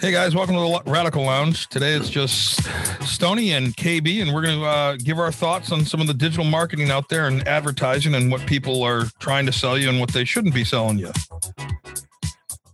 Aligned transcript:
Hey 0.00 0.12
guys, 0.12 0.34
welcome 0.34 0.54
to 0.54 0.60
the 0.62 0.90
Radical 0.90 1.24
Lounge. 1.24 1.68
Today 1.68 1.92
it's 1.92 2.08
just 2.08 2.62
Stoney 3.06 3.52
and 3.52 3.76
KB, 3.76 4.22
and 4.22 4.32
we're 4.32 4.40
going 4.40 4.58
to 4.58 4.64
uh, 4.64 4.96
give 4.96 5.18
our 5.18 5.30
thoughts 5.30 5.72
on 5.72 5.84
some 5.84 6.00
of 6.00 6.06
the 6.06 6.14
digital 6.14 6.46
marketing 6.46 6.90
out 6.90 7.10
there 7.10 7.26
and 7.26 7.46
advertising 7.46 8.14
and 8.14 8.32
what 8.32 8.40
people 8.46 8.82
are 8.82 9.04
trying 9.18 9.44
to 9.44 9.52
sell 9.52 9.76
you 9.76 9.90
and 9.90 10.00
what 10.00 10.10
they 10.10 10.24
shouldn't 10.24 10.54
be 10.54 10.64
selling 10.64 10.98
you. 10.98 11.12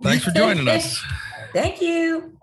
Thanks 0.05 0.25
for 0.25 0.31
joining 0.31 0.69
us. 0.69 1.05
Thank 1.53 1.83
you. 1.83 2.39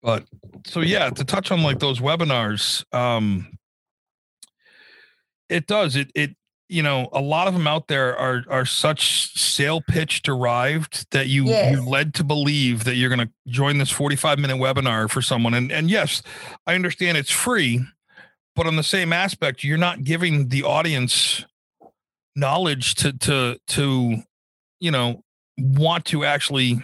But 0.00 0.24
so 0.68 0.82
yeah, 0.82 1.10
to 1.10 1.24
touch 1.24 1.50
on 1.50 1.64
like 1.64 1.80
those 1.80 1.98
webinars, 1.98 2.84
um, 2.94 3.58
it 5.48 5.66
does 5.66 5.96
it 5.96 6.12
it 6.14 6.36
you 6.70 6.82
know 6.82 7.08
a 7.12 7.20
lot 7.20 7.48
of 7.48 7.54
them 7.54 7.66
out 7.66 7.88
there 7.88 8.16
are 8.16 8.44
are 8.48 8.64
such 8.64 9.32
sale 9.38 9.80
pitch 9.80 10.22
derived 10.22 11.06
that 11.10 11.26
you 11.28 11.46
Yes. 11.46 11.72
you're 11.72 11.84
led 11.84 12.14
to 12.14 12.24
believe 12.24 12.84
that 12.84 12.94
you're 12.94 13.08
going 13.14 13.26
to 13.26 13.32
join 13.48 13.78
this 13.78 13.90
45 13.90 14.38
minute 14.38 14.56
webinar 14.56 15.10
for 15.10 15.20
someone 15.20 15.54
and 15.54 15.72
and 15.72 15.90
yes 15.90 16.22
i 16.66 16.74
understand 16.74 17.18
it's 17.18 17.30
free 17.30 17.80
but 18.54 18.66
on 18.66 18.76
the 18.76 18.82
same 18.82 19.12
aspect 19.12 19.64
you're 19.64 19.78
not 19.78 20.04
giving 20.04 20.48
the 20.48 20.62
audience 20.62 21.44
knowledge 22.36 22.94
to 22.96 23.12
to 23.18 23.56
to 23.66 24.16
you 24.78 24.90
know 24.90 25.22
want 25.58 26.04
to 26.06 26.24
actually 26.24 26.82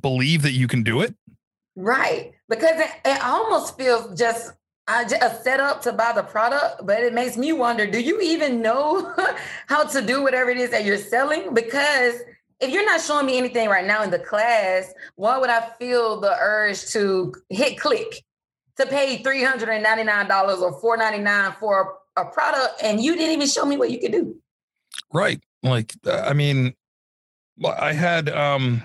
believe 0.00 0.42
that 0.42 0.52
you 0.52 0.68
can 0.68 0.82
do 0.82 1.00
it 1.00 1.14
Right. 1.78 2.32
Because 2.48 2.80
it, 2.80 2.88
it 3.04 3.22
almost 3.22 3.76
feels 3.76 4.18
just 4.18 4.52
uh, 4.88 5.04
ju- 5.08 5.16
a 5.20 5.34
setup 5.42 5.82
to 5.82 5.92
buy 5.92 6.12
the 6.12 6.22
product, 6.22 6.86
but 6.86 7.00
it 7.00 7.12
makes 7.12 7.36
me 7.36 7.52
wonder 7.52 7.86
do 7.86 8.00
you 8.00 8.20
even 8.20 8.62
know 8.62 9.14
how 9.66 9.84
to 9.84 10.02
do 10.02 10.22
whatever 10.22 10.50
it 10.50 10.58
is 10.58 10.70
that 10.70 10.84
you're 10.84 10.98
selling? 10.98 11.54
Because 11.54 12.20
if 12.60 12.70
you're 12.70 12.86
not 12.86 13.00
showing 13.00 13.26
me 13.26 13.36
anything 13.36 13.68
right 13.68 13.86
now 13.86 14.02
in 14.02 14.10
the 14.10 14.18
class, 14.18 14.92
why 15.16 15.38
would 15.38 15.50
I 15.50 15.68
feel 15.78 16.20
the 16.20 16.34
urge 16.38 16.86
to 16.92 17.34
hit 17.50 17.78
click 17.78 18.24
to 18.76 18.86
pay 18.86 19.22
$399 19.22 20.60
or 20.60 20.80
499 20.80 21.52
for 21.58 21.98
a 22.16 22.24
product 22.24 22.82
and 22.82 23.02
you 23.02 23.14
didn't 23.14 23.32
even 23.32 23.48
show 23.48 23.66
me 23.66 23.76
what 23.76 23.90
you 23.90 23.98
could 23.98 24.12
do? 24.12 24.36
Right. 25.12 25.40
Like, 25.62 25.94
uh, 26.06 26.24
I 26.26 26.32
mean, 26.32 26.74
I 27.64 27.92
had 27.92 28.28
um 28.28 28.82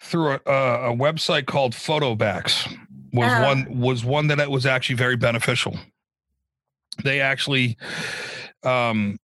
through 0.00 0.32
a, 0.32 0.40
a 0.46 0.92
a 0.92 0.96
website 0.96 1.46
called 1.46 1.72
Photobacks 1.72 2.68
was 3.12 3.26
Uh-huh. 3.32 3.42
one 3.44 3.78
was 3.80 4.04
one 4.04 4.26
that 4.28 4.38
it 4.40 4.50
was 4.50 4.66
actually 4.66 4.96
very 4.96 5.16
beneficial. 5.16 5.76
They 7.04 7.20
actually 7.20 7.76
um 8.62 9.18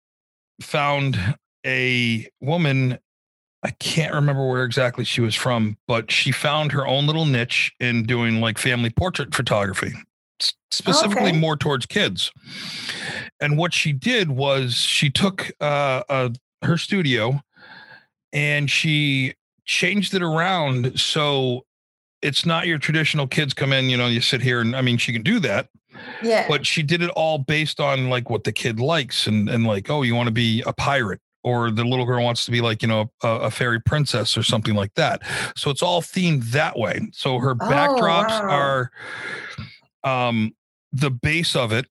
found 0.60 1.18
a 1.66 2.28
woman 2.40 2.98
I 3.62 3.70
can't 3.70 4.12
remember 4.12 4.46
where 4.46 4.64
exactly 4.64 5.04
she 5.04 5.22
was 5.22 5.34
from, 5.34 5.78
but 5.88 6.10
she 6.10 6.32
found 6.32 6.70
her 6.72 6.86
own 6.86 7.06
little 7.06 7.24
niche 7.24 7.72
in 7.80 8.02
doing 8.04 8.38
like 8.42 8.58
family 8.58 8.90
portrait 8.90 9.34
photography, 9.34 9.94
specifically 10.70 11.30
Okay. 11.30 11.38
more 11.40 11.56
towards 11.56 11.86
kids. 11.86 12.30
And 13.40 13.56
what 13.56 13.72
she 13.72 13.92
did 13.92 14.30
was 14.30 14.74
she 14.74 15.08
took 15.08 15.50
uh, 15.62 16.02
uh, 16.10 16.28
her 16.62 16.76
studio 16.76 17.40
and 18.34 18.70
she 18.70 19.32
changed 19.64 20.12
it 20.12 20.22
around 20.22 21.00
so 21.00 21.64
it's 22.24 22.46
not 22.46 22.66
your 22.66 22.78
traditional 22.78 23.26
kids 23.26 23.52
come 23.52 23.72
in, 23.72 23.90
you 23.90 23.96
know, 23.96 24.06
you 24.06 24.20
sit 24.20 24.40
here 24.40 24.60
and 24.60 24.74
I 24.74 24.80
mean, 24.80 24.96
she 24.96 25.12
can 25.12 25.22
do 25.22 25.38
that, 25.40 25.68
Yeah. 26.22 26.48
but 26.48 26.66
she 26.66 26.82
did 26.82 27.02
it 27.02 27.10
all 27.10 27.38
based 27.38 27.80
on 27.80 28.08
like 28.08 28.30
what 28.30 28.44
the 28.44 28.52
kid 28.52 28.80
likes 28.80 29.26
and 29.26 29.48
and 29.48 29.66
like, 29.66 29.90
oh, 29.90 30.02
you 30.02 30.14
want 30.14 30.28
to 30.28 30.32
be 30.32 30.62
a 30.66 30.72
pirate 30.72 31.20
or 31.42 31.70
the 31.70 31.84
little 31.84 32.06
girl 32.06 32.24
wants 32.24 32.46
to 32.46 32.50
be 32.50 32.62
like, 32.62 32.80
you 32.80 32.88
know, 32.88 33.10
a, 33.22 33.28
a 33.28 33.50
fairy 33.50 33.78
princess 33.78 34.36
or 34.36 34.42
something 34.42 34.74
like 34.74 34.94
that. 34.94 35.20
So 35.54 35.70
it's 35.70 35.82
all 35.82 36.00
themed 36.00 36.50
that 36.52 36.78
way. 36.78 37.00
So 37.12 37.38
her 37.38 37.54
backdrops 37.54 38.40
wow. 38.40 38.48
are 38.50 38.90
um 40.02 40.54
the 40.92 41.10
base 41.10 41.54
of 41.54 41.72
it 41.72 41.86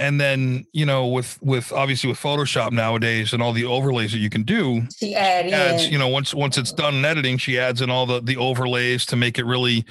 and 0.00 0.18
then 0.20 0.66
you 0.72 0.84
know 0.84 1.06
with 1.06 1.38
with 1.42 1.72
obviously 1.72 2.08
with 2.08 2.18
photoshop 2.18 2.72
nowadays 2.72 3.32
and 3.32 3.42
all 3.42 3.52
the 3.52 3.64
overlays 3.64 4.10
that 4.10 4.18
you 4.18 4.30
can 4.30 4.42
do 4.42 4.82
she 4.96 5.14
add 5.14 5.46
adds 5.46 5.84
in. 5.84 5.92
you 5.92 5.98
know 5.98 6.08
once 6.08 6.34
once 6.34 6.58
it's 6.58 6.72
done 6.72 6.94
in 6.96 7.04
editing 7.04 7.38
she 7.38 7.58
adds 7.58 7.80
in 7.80 7.90
all 7.90 8.06
the 8.06 8.20
the 8.20 8.36
overlays 8.36 9.06
to 9.06 9.14
make 9.14 9.38
it 9.38 9.44
really 9.44 9.84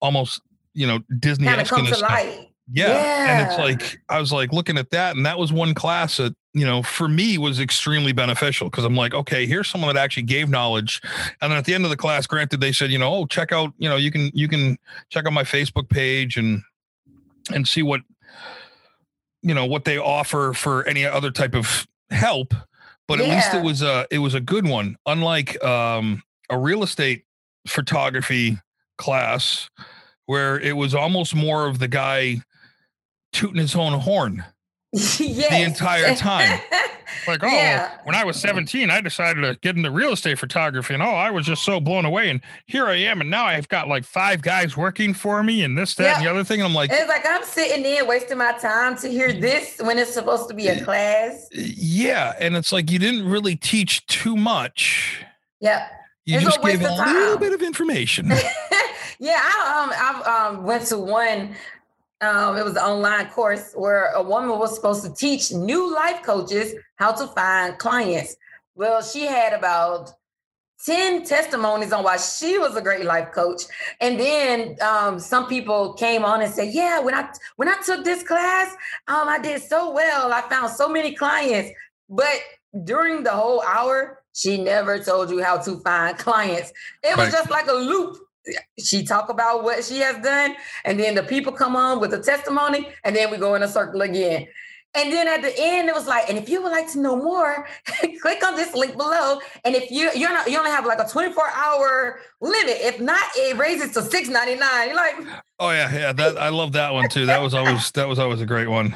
almost 0.00 0.40
you 0.72 0.86
know 0.86 0.98
disney 1.20 1.46
kind 1.46 1.60
of 1.60 1.68
come 1.68 1.86
to 1.86 1.98
light. 2.00 2.48
yeah. 2.72 3.42
and 3.42 3.48
it's 3.48 3.58
like 3.58 4.00
i 4.08 4.18
was 4.18 4.32
like 4.32 4.52
looking 4.52 4.78
at 4.78 4.90
that 4.90 5.14
and 5.14 5.24
that 5.26 5.38
was 5.38 5.52
one 5.52 5.74
class 5.74 6.16
that 6.16 6.34
you 6.54 6.64
know 6.64 6.82
for 6.82 7.06
me 7.06 7.36
was 7.36 7.60
extremely 7.60 8.12
beneficial 8.12 8.70
because 8.70 8.84
i'm 8.84 8.96
like 8.96 9.12
okay 9.12 9.44
here's 9.46 9.68
someone 9.68 9.94
that 9.94 10.02
actually 10.02 10.22
gave 10.22 10.48
knowledge 10.48 11.02
and 11.42 11.52
then 11.52 11.58
at 11.58 11.66
the 11.66 11.74
end 11.74 11.84
of 11.84 11.90
the 11.90 11.96
class 11.96 12.26
granted 12.26 12.60
they 12.60 12.72
said 12.72 12.90
you 12.90 12.98
know 12.98 13.12
oh 13.14 13.26
check 13.26 13.52
out 13.52 13.74
you 13.76 13.88
know 13.88 13.96
you 13.96 14.10
can 14.10 14.30
you 14.32 14.48
can 14.48 14.78
check 15.10 15.26
out 15.26 15.32
my 15.34 15.44
facebook 15.44 15.88
page 15.90 16.38
and 16.38 16.62
and 17.52 17.68
see 17.68 17.82
what 17.82 18.00
you 19.44 19.54
know 19.54 19.66
what 19.66 19.84
they 19.84 19.98
offer 19.98 20.52
for 20.52 20.84
any 20.88 21.04
other 21.04 21.30
type 21.30 21.54
of 21.54 21.86
help 22.10 22.54
but 23.06 23.20
at 23.20 23.28
least 23.28 23.54
it 23.54 23.62
was 23.62 23.82
a 23.82 24.06
it 24.10 24.18
was 24.18 24.34
a 24.34 24.40
good 24.40 24.66
one. 24.66 24.96
Unlike 25.06 25.62
um 25.62 26.22
a 26.50 26.58
real 26.58 26.82
estate 26.82 27.24
photography 27.66 28.58
class 28.98 29.68
where 30.26 30.58
it 30.58 30.76
was 30.76 30.94
almost 30.94 31.34
more 31.34 31.66
of 31.66 31.78
the 31.78 31.88
guy 31.88 32.40
tooting 33.32 33.60
his 33.60 33.74
own 33.74 34.00
horn 34.00 34.44
yes. 35.20 35.50
the 35.50 35.62
entire 35.62 36.14
time. 36.14 36.60
like 37.28 37.42
oh 37.42 37.46
Yeah. 37.48 37.90
when 38.04 38.14
i 38.14 38.24
was 38.24 38.38
17 38.40 38.90
i 38.90 39.00
decided 39.00 39.40
to 39.42 39.56
get 39.60 39.76
into 39.76 39.90
real 39.90 40.12
estate 40.12 40.38
photography 40.38 40.94
and 40.94 41.02
oh 41.02 41.10
i 41.10 41.30
was 41.30 41.46
just 41.46 41.62
so 41.64 41.80
blown 41.80 42.04
away 42.04 42.28
and 42.28 42.40
here 42.66 42.86
i 42.86 42.96
am 42.96 43.20
and 43.20 43.30
now 43.30 43.44
i've 43.46 43.68
got 43.68 43.88
like 43.88 44.04
five 44.04 44.42
guys 44.42 44.76
working 44.76 45.14
for 45.14 45.42
me 45.42 45.62
and 45.62 45.78
this 45.78 45.94
that 45.94 46.16
and 46.18 46.26
the 46.26 46.30
other 46.30 46.42
thing 46.44 46.60
and 46.60 46.68
i'm 46.68 46.74
like 46.74 46.90
It's 46.92 47.08
like 47.08 47.24
I'm 47.26 47.44
sitting 47.44 47.82
there 47.82 48.04
wasting 48.04 48.38
my 48.38 48.52
time 48.58 48.96
to 48.98 49.08
hear 49.08 49.32
this 49.32 49.80
when 49.82 49.98
it's 49.98 50.12
supposed 50.12 50.48
to 50.48 50.54
be 50.54 50.68
a 50.68 50.82
class. 50.84 51.48
yeah 51.52 52.34
and 52.40 52.56
it's 52.56 52.72
like 52.72 52.90
you 52.90 52.98
didn't 52.98 53.28
really 53.28 53.56
teach 53.56 54.06
too 54.06 54.36
much 54.36 55.24
Yeah. 55.60 55.86
you 56.26 56.36
It's 56.36 56.44
just 56.44 56.62
gave 56.62 56.82
a 56.82 56.92
little 56.92 57.38
bit 57.38 57.52
of 57.52 57.62
information 57.62 58.30
yeah, 59.20 59.40
I 59.40 59.82
um 59.84 60.24
I 60.26 60.48
um 60.48 60.64
went 60.64 60.86
to 60.86 60.98
one 60.98 61.54
um 62.24 62.56
it 62.56 62.64
was 62.64 62.72
an 62.76 62.82
online 62.82 63.28
course 63.30 63.72
where 63.74 64.06
a 64.12 64.22
woman 64.22 64.58
was 64.58 64.74
supposed 64.74 65.02
to 65.04 65.12
teach 65.14 65.52
new 65.52 65.94
life 65.94 66.22
coaches 66.22 66.74
how 66.96 67.12
to 67.12 67.26
find 67.28 67.78
clients. 67.78 68.36
Well, 68.74 69.02
she 69.02 69.22
had 69.26 69.52
about 69.52 70.10
10 70.84 71.24
testimonies 71.24 71.92
on 71.92 72.04
why 72.04 72.16
she 72.18 72.58
was 72.58 72.76
a 72.76 72.82
great 72.82 73.04
life 73.04 73.32
coach. 73.32 73.62
And 74.00 74.18
then 74.20 74.76
um, 74.82 75.18
some 75.18 75.46
people 75.46 75.94
came 75.94 76.24
on 76.24 76.42
and 76.42 76.52
said, 76.52 76.74
Yeah, 76.74 77.00
when 77.00 77.14
I 77.14 77.30
when 77.56 77.68
I 77.68 77.76
took 77.86 78.04
this 78.04 78.22
class, 78.22 78.68
um, 79.08 79.28
I 79.28 79.38
did 79.38 79.62
so 79.62 79.92
well. 79.92 80.32
I 80.32 80.42
found 80.42 80.70
so 80.72 80.88
many 80.88 81.14
clients. 81.14 81.70
But 82.10 82.36
during 82.84 83.22
the 83.22 83.30
whole 83.30 83.62
hour, 83.62 84.22
she 84.34 84.62
never 84.62 84.98
told 84.98 85.30
you 85.30 85.42
how 85.42 85.58
to 85.58 85.78
find 85.80 86.18
clients. 86.26 86.72
It 87.02 87.16
was 87.16 87.26
Right. 87.26 87.32
just 87.32 87.50
like 87.50 87.68
a 87.68 87.72
loop. 87.72 88.18
She 88.78 89.04
talk 89.04 89.28
about 89.28 89.64
what 89.64 89.84
she 89.84 89.98
has 90.00 90.22
done, 90.22 90.54
and 90.84 90.98
then 90.98 91.14
the 91.14 91.22
people 91.22 91.52
come 91.52 91.76
on 91.76 92.00
with 92.00 92.12
a 92.12 92.22
testimony, 92.22 92.88
and 93.04 93.14
then 93.14 93.30
we 93.30 93.36
go 93.36 93.54
in 93.54 93.62
a 93.62 93.68
circle 93.68 94.02
again. 94.02 94.46
And 94.96 95.12
then 95.12 95.26
at 95.26 95.42
the 95.42 95.52
end, 95.58 95.88
it 95.88 95.94
was 95.94 96.06
like, 96.06 96.28
and 96.28 96.38
if 96.38 96.48
you 96.48 96.62
would 96.62 96.70
like 96.70 96.90
to 96.92 97.00
know 97.00 97.16
more, 97.16 97.66
click 98.22 98.46
on 98.46 98.54
this 98.54 98.74
link 98.74 98.96
below. 98.96 99.40
And 99.64 99.74
if 99.74 99.90
you 99.90 100.10
you're 100.14 100.30
not 100.30 100.48
you 100.48 100.56
only 100.56 100.70
have 100.70 100.86
like 100.86 101.00
a 101.00 101.08
24 101.08 101.50
hour 101.50 102.20
limit. 102.40 102.76
If 102.80 103.00
not, 103.00 103.22
it 103.34 103.56
raises 103.56 103.92
to 103.94 104.00
6.99. 104.00 104.86
You're 104.86 104.94
like, 104.94 105.16
oh 105.60 105.70
yeah 105.70 105.92
yeah 105.94 106.12
that 106.12 106.36
i 106.36 106.48
love 106.48 106.72
that 106.72 106.92
one 106.92 107.08
too 107.08 107.26
that 107.26 107.40
was 107.40 107.54
always 107.54 107.90
that 107.92 108.08
was 108.08 108.18
always 108.18 108.40
a 108.40 108.46
great 108.46 108.68
one 108.68 108.94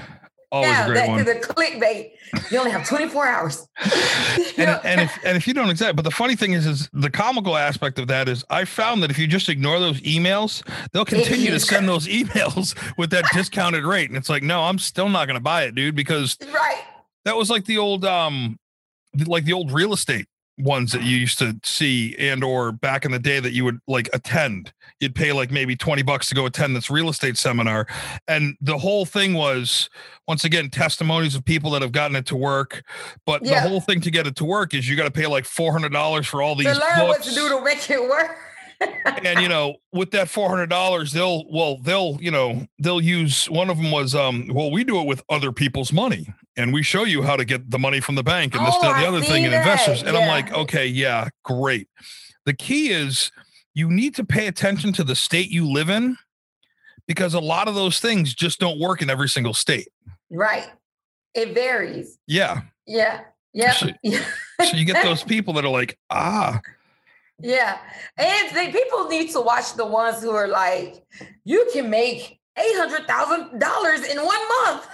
always 0.51 0.71
yeah, 0.71 0.85
a 0.85 0.87
great 0.87 0.99
that, 0.99 1.09
one 1.09 1.25
the 1.25 1.35
clickbait. 1.35 2.13
You 2.51 2.59
only 2.59 2.71
have 2.71 2.87
24 2.87 3.27
hours. 3.27 3.69
and, 4.59 4.81
and 4.85 5.01
if 5.01 5.19
and 5.25 5.37
if 5.37 5.47
you 5.47 5.55
don't 5.55 5.71
exact, 5.71 5.97
but 5.97 6.03
the 6.03 6.11
funny 6.11 6.37
thing 6.37 6.53
is, 6.53 6.67
is 6.67 6.89
the 6.93 7.11
comical 7.11 7.57
aspect 7.57 7.99
of 7.99 8.09
that 8.09 8.29
is 8.29 8.45
I 8.50 8.65
found 8.65 9.03
that 9.03 9.11
if 9.11 9.19
you 9.19 9.27
just 9.27 9.49
ignore 9.49 9.79
those 9.81 10.00
emails, 10.03 10.67
they'll 10.93 11.05
continue 11.05 11.50
to 11.50 11.61
send 11.61 11.89
those 11.89 12.06
emails 12.09 12.77
with 12.97 13.11
that 13.11 13.25
discounted 13.33 13.85
rate, 13.85 14.09
and 14.09 14.17
it's 14.17 14.29
like, 14.29 14.43
no, 14.43 14.62
I'm 14.62 14.79
still 14.79 15.09
not 15.09 15.27
going 15.27 15.39
to 15.39 15.43
buy 15.43 15.65
it, 15.65 15.75
dude, 15.75 15.95
because 15.95 16.37
right. 16.53 16.83
that 17.25 17.37
was 17.37 17.51
like 17.51 17.65
the 17.65 17.79
old 17.79 18.05
um, 18.05 18.59
like 19.27 19.44
the 19.44 19.53
old 19.53 19.73
real 19.73 19.93
estate 19.93 20.27
ones 20.58 20.93
that 20.93 21.02
you 21.02 21.16
used 21.16 21.38
to 21.38 21.58
see 21.62 22.14
and 22.19 22.43
or 22.43 22.72
back 22.72 23.05
in 23.05 23.10
the 23.12 23.19
day 23.19 23.38
that 23.40 23.52
you 23.52 23.64
would 23.64 23.81
like 23.87 24.08
attend 24.12 24.72
you'd 25.00 25.14
pay 25.14 25.32
like 25.32 25.50
maybe 25.52 25.76
20 25.76 26.02
bucks 26.02 26.28
to 26.28 26.34
go 26.34 26.46
attend 26.46 26.75
this 26.75 26.90
real 26.90 27.08
estate 27.08 27.37
seminar 27.37 27.87
and 28.26 28.56
the 28.60 28.76
whole 28.78 29.05
thing 29.06 29.34
was 29.34 29.88
once 30.26 30.44
again 30.44 30.69
testimonies 30.69 31.34
of 31.37 31.44
people 31.44 31.70
that 31.70 31.81
have 31.82 31.93
gotten 31.93 32.16
it 32.16 32.26
to 32.26 32.34
work 32.37 32.82
but 33.25 33.44
Yeah. 33.44 33.62
the 33.62 33.69
whole 33.69 33.81
thing 33.81 34.00
to 34.00 34.10
get 34.10 34.26
it 34.26 34.34
to 34.37 34.44
work 34.44 34.75
is 34.75 34.88
you 34.88 34.96
got 34.96 35.05
to 35.05 35.10
pay 35.10 35.26
like 35.26 35.44
$400 35.44 36.26
for 36.26 36.43
all 36.43 36.56
these 36.56 36.66
To 36.66 36.72
learn 36.72 37.06
what 37.08 37.22
to 37.22 37.34
do 37.34 37.49
to 37.49 37.60
make 37.62 37.88
it 37.90 38.02
work. 38.02 38.37
And 38.81 39.41
you 39.41 39.49
know, 39.49 39.77
with 39.93 40.11
that 40.13 40.29
four 40.29 40.49
hundred 40.49 40.69
dollars, 40.71 41.13
they'll 41.13 41.45
well, 41.51 41.79
they'll 41.79 42.19
you 42.21 42.31
know, 42.31 42.67
they'll 42.79 43.01
use 43.01 43.47
one 43.51 43.71
of 43.71 43.77
them 43.77 43.91
was 43.91 44.15
um, 44.15 44.49
well, 44.53 44.71
we 44.71 44.85
do 44.85 45.01
it 45.01 45.07
with 45.07 45.23
other 45.29 45.51
people's 45.53 45.93
money, 45.93 46.33
and 46.57 46.73
we 46.73 46.83
show 46.83 47.05
you 47.05 47.23
how 47.23 47.37
to 47.37 47.45
get 47.45 47.71
the 47.71 47.79
money 47.79 48.01
from 48.01 48.15
the 48.15 48.23
bank 48.23 48.55
and 48.55 48.67
this, 48.67 48.75
Oh, 48.79 48.83
the 48.83 49.07
other 49.07 49.21
thing, 49.21 49.45
and 49.45 49.55
investors. 49.55 50.03
And 50.03 50.17
I'm 50.17 50.29
like, 50.29 50.53
okay, 50.53 50.87
yeah, 50.87 51.29
great. 51.45 51.89
The 52.47 52.55
key 52.55 52.91
is 52.91 53.31
you 53.75 53.91
need 53.91 54.15
to 54.17 54.25
pay 54.25 54.47
attention 54.47 54.93
to 54.95 55.05
the 55.05 55.15
state 55.15 55.51
you 55.51 55.67
live 55.71 55.89
in 55.91 56.17
because 57.07 57.35
a 57.35 57.41
lot 57.41 57.69
of 57.69 57.75
those 57.75 58.01
things 58.01 58.35
just 58.35 58.59
don't 58.61 58.79
work 58.81 59.03
in 59.03 59.11
every 59.11 59.29
single 59.29 59.55
state. 59.55 59.89
right. 60.31 60.69
It 61.35 61.53
varies. 61.55 62.19
Yeah. 62.27 62.63
Yeah. 62.87 63.21
Yeah. 63.55 63.73
So- 63.73 63.89
So 64.71 64.77
you 64.77 64.85
get 64.85 65.03
those 65.05 65.23
people 65.25 65.55
that 65.55 65.65
are 65.65 65.71
like, 65.71 65.99
ah, 66.11 66.61
Yeah. 67.40 67.79
And 68.17 68.56
they, 68.56 68.73
people 68.73 69.08
need 69.08 69.31
to 69.32 69.40
watch 69.40 69.75
the 69.75 69.87
ones 69.87 70.23
who 70.23 70.31
are 70.31 70.49
like, 70.49 71.05
you 71.44 71.69
can 71.73 71.88
make 71.90 72.40
$800,000 72.58 74.11
in 74.11 74.17
one 74.25 74.49
month. 74.49 74.87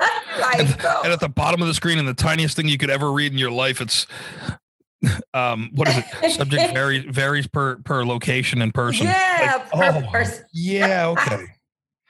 like, 0.40 0.80
bro. 0.80 1.02
and 1.04 1.12
at 1.12 1.20
the 1.20 1.28
bottom 1.28 1.62
of 1.62 1.68
the 1.68 1.74
screen 1.74 1.98
and 1.98 2.08
the 2.08 2.14
tiniest 2.14 2.56
thing 2.56 2.68
you 2.68 2.78
could 2.78 2.90
ever 2.90 3.12
read 3.12 3.32
in 3.32 3.38
your 3.38 3.50
life, 3.50 3.80
it's 3.80 4.06
um 5.34 5.70
what 5.74 5.88
is 5.88 5.98
it? 5.98 6.30
Subject 6.32 6.72
varies 6.74 7.04
varies 7.04 7.46
per 7.46 7.76
per 7.76 8.04
location 8.04 8.62
and 8.62 8.72
person. 8.74 9.06
yeah, 9.06 9.62
Like, 9.72 9.92
per 9.92 10.02
oh, 10.04 10.10
person. 10.10 10.44
Yeah, 10.52 11.08
okay. 11.08 11.44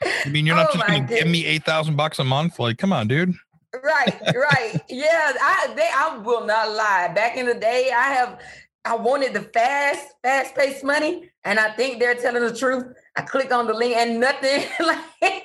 I 0.02 0.28
mean, 0.28 0.46
you're 0.46 0.56
not 0.56 0.68
Oh 0.70 0.74
just 0.74 0.86
gonna 0.86 1.06
give 1.06 1.26
me 1.26 1.44
eight 1.44 1.64
thousand 1.64 1.96
bucks 1.96 2.18
a 2.18 2.24
month. 2.24 2.58
Like, 2.58 2.78
come 2.78 2.92
on, 2.92 3.08
dude. 3.08 3.34
Right, 3.82 4.20
right. 4.34 4.80
Yeah, 4.88 5.32
I 5.40 5.72
they 5.76 5.88
I 5.92 6.18
will 6.18 6.46
not 6.46 6.70
lie. 6.70 7.10
Back 7.14 7.36
in 7.36 7.46
the 7.46 7.54
day, 7.54 7.90
I 7.94 8.12
have 8.12 8.40
I 8.84 8.96
wanted 8.96 9.32
the 9.32 9.40
fast, 9.40 10.08
fast-paced 10.22 10.84
money, 10.84 11.30
and 11.44 11.58
I 11.58 11.70
think 11.72 12.00
they're 12.00 12.14
telling 12.14 12.42
the 12.42 12.54
truth. 12.54 12.84
I 13.16 13.22
click 13.22 13.52
on 13.52 13.66
the 13.66 13.72
link 13.72 13.96
and 13.96 14.20
nothing 14.20 14.64
like 14.86 15.44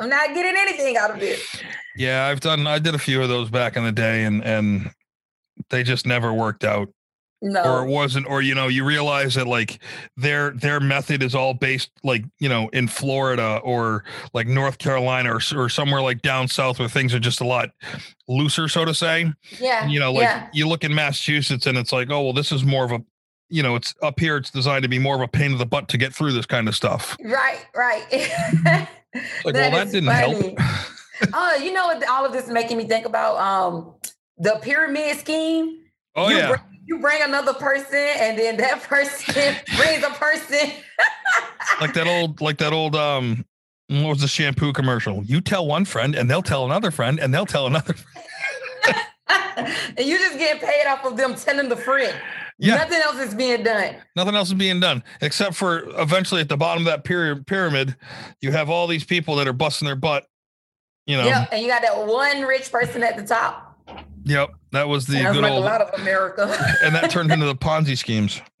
I'm 0.00 0.08
not 0.08 0.28
getting 0.34 0.54
anything 0.56 0.96
out 0.96 1.10
of 1.10 1.22
it. 1.22 1.40
Yeah, 1.96 2.26
I've 2.26 2.40
done. 2.40 2.66
I 2.66 2.78
did 2.78 2.94
a 2.94 2.98
few 2.98 3.22
of 3.22 3.28
those 3.28 3.50
back 3.50 3.76
in 3.76 3.84
the 3.84 3.92
day, 3.92 4.24
and 4.24 4.42
and 4.42 4.90
they 5.70 5.82
just 5.82 6.06
never 6.06 6.32
worked 6.32 6.64
out. 6.64 6.88
No. 7.44 7.62
or 7.64 7.84
it 7.84 7.88
wasn't 7.88 8.26
or 8.28 8.40
you 8.40 8.54
know 8.54 8.68
you 8.68 8.84
realize 8.84 9.34
that 9.34 9.48
like 9.48 9.80
their 10.16 10.52
their 10.52 10.78
method 10.78 11.22
is 11.22 11.34
all 11.34 11.54
based 11.54 11.90
like 12.04 12.24
you 12.38 12.48
know 12.48 12.68
in 12.68 12.86
Florida 12.86 13.60
or 13.64 14.04
like 14.32 14.46
North 14.46 14.78
Carolina 14.78 15.34
or, 15.34 15.40
or 15.56 15.68
somewhere 15.68 16.00
like 16.00 16.22
down 16.22 16.46
south 16.46 16.78
where 16.78 16.88
things 16.88 17.12
are 17.14 17.18
just 17.18 17.40
a 17.40 17.46
lot 17.46 17.70
looser 18.28 18.68
so 18.68 18.84
to 18.84 18.94
say 18.94 19.32
yeah. 19.60 19.86
you 19.86 19.98
know 19.98 20.12
like 20.12 20.22
yeah. 20.22 20.48
you 20.52 20.68
look 20.68 20.84
in 20.84 20.94
Massachusetts 20.94 21.66
and 21.66 21.76
it's 21.76 21.92
like 21.92 22.10
oh 22.10 22.22
well 22.22 22.32
this 22.32 22.52
is 22.52 22.64
more 22.64 22.84
of 22.84 22.92
a 22.92 23.02
you 23.48 23.62
know 23.62 23.74
it's 23.74 23.94
up 24.02 24.20
here 24.20 24.36
it's 24.36 24.50
designed 24.50 24.84
to 24.84 24.88
be 24.88 24.98
more 24.98 25.16
of 25.16 25.20
a 25.20 25.28
pain 25.28 25.52
in 25.52 25.58
the 25.58 25.66
butt 25.66 25.88
to 25.88 25.98
get 25.98 26.14
through 26.14 26.32
this 26.32 26.46
kind 26.46 26.68
of 26.68 26.76
stuff 26.76 27.16
Right, 27.24 27.66
right. 27.74 28.06
like 29.44 29.44
well 29.54 29.70
that 29.70 29.90
didn't 29.90 30.06
funny. 30.06 30.54
help 30.54 30.58
Oh, 31.32 31.56
you 31.62 31.72
know 31.72 31.86
what? 31.86 32.08
All 32.08 32.24
of 32.24 32.32
this 32.32 32.46
is 32.46 32.50
making 32.50 32.76
me 32.76 32.84
think 32.84 33.06
about 33.06 33.36
um 33.38 33.94
the 34.38 34.58
pyramid 34.62 35.18
scheme. 35.18 35.78
Oh 36.16 36.28
you 36.28 36.36
yeah 36.36 36.48
Bring, 36.48 36.60
you 36.84 36.98
bring 37.00 37.22
another 37.22 37.54
person, 37.54 38.08
and 38.18 38.38
then 38.38 38.56
that 38.58 38.82
person 38.82 39.54
brings 39.76 40.04
a 40.04 40.10
person. 40.10 40.70
like 41.80 41.94
that 41.94 42.06
old 42.06 42.40
like 42.40 42.58
that 42.58 42.72
old 42.72 42.94
um 42.96 43.44
what 43.88 44.08
was 44.08 44.20
the 44.20 44.28
shampoo 44.28 44.72
commercial 44.72 45.22
you 45.24 45.40
tell 45.40 45.66
one 45.66 45.84
friend 45.84 46.14
and 46.14 46.30
they'll 46.30 46.42
tell 46.42 46.64
another 46.64 46.90
friend 46.90 47.18
and 47.20 47.32
they'll 47.34 47.46
tell 47.46 47.66
another 47.66 47.94
and 49.96 50.06
you 50.06 50.18
just 50.18 50.38
get 50.38 50.60
paid 50.60 50.86
off 50.86 51.04
of 51.04 51.16
them 51.16 51.34
telling 51.34 51.68
the 51.68 51.76
friend. 51.76 52.14
Yeah. 52.58 52.76
Nothing 52.76 53.00
else 53.00 53.18
is 53.18 53.34
being 53.34 53.62
done. 53.62 53.96
Nothing 54.14 54.34
else 54.34 54.48
is 54.48 54.54
being 54.54 54.80
done 54.80 55.02
except 55.20 55.54
for 55.54 55.84
eventually 56.00 56.40
at 56.40 56.48
the 56.48 56.56
bottom 56.56 56.86
of 56.86 56.92
that 56.92 57.04
pyra- 57.04 57.44
pyramid, 57.46 57.96
you 58.40 58.52
have 58.52 58.70
all 58.70 58.86
these 58.86 59.04
people 59.04 59.36
that 59.36 59.48
are 59.48 59.52
busting 59.52 59.86
their 59.86 59.96
butt. 59.96 60.26
You 61.06 61.16
know, 61.16 61.24
Yep. 61.24 61.48
And 61.52 61.62
you 61.62 61.68
got 61.68 61.82
that 61.82 62.06
one 62.06 62.42
rich 62.42 62.70
person 62.70 63.02
at 63.02 63.16
the 63.16 63.24
top. 63.24 63.71
Yep, 64.24 64.50
that 64.72 64.88
was 64.88 65.06
the 65.06 65.22
Sounds 65.22 65.36
good 65.36 65.42
like 65.42 65.52
old, 65.52 65.62
a 65.62 65.66
lot 65.66 65.80
of 65.80 66.00
America. 66.00 66.44
and 66.82 66.94
that 66.94 67.10
turned 67.10 67.30
into 67.30 67.46
the 67.46 67.54
Ponzi 67.54 67.96
schemes. 67.96 68.40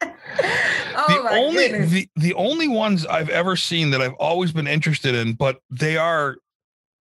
oh 0.00 1.04
the 1.08 1.22
my 1.24 1.38
only 1.38 1.68
goodness. 1.68 1.90
the, 1.90 2.08
the 2.16 2.34
only 2.34 2.68
ones 2.68 3.06
I've 3.06 3.30
ever 3.30 3.56
seen 3.56 3.90
that 3.90 4.00
I've 4.00 4.14
always 4.14 4.52
been 4.52 4.66
interested 4.66 5.14
in, 5.14 5.34
but 5.34 5.58
they 5.70 5.96
are 5.96 6.36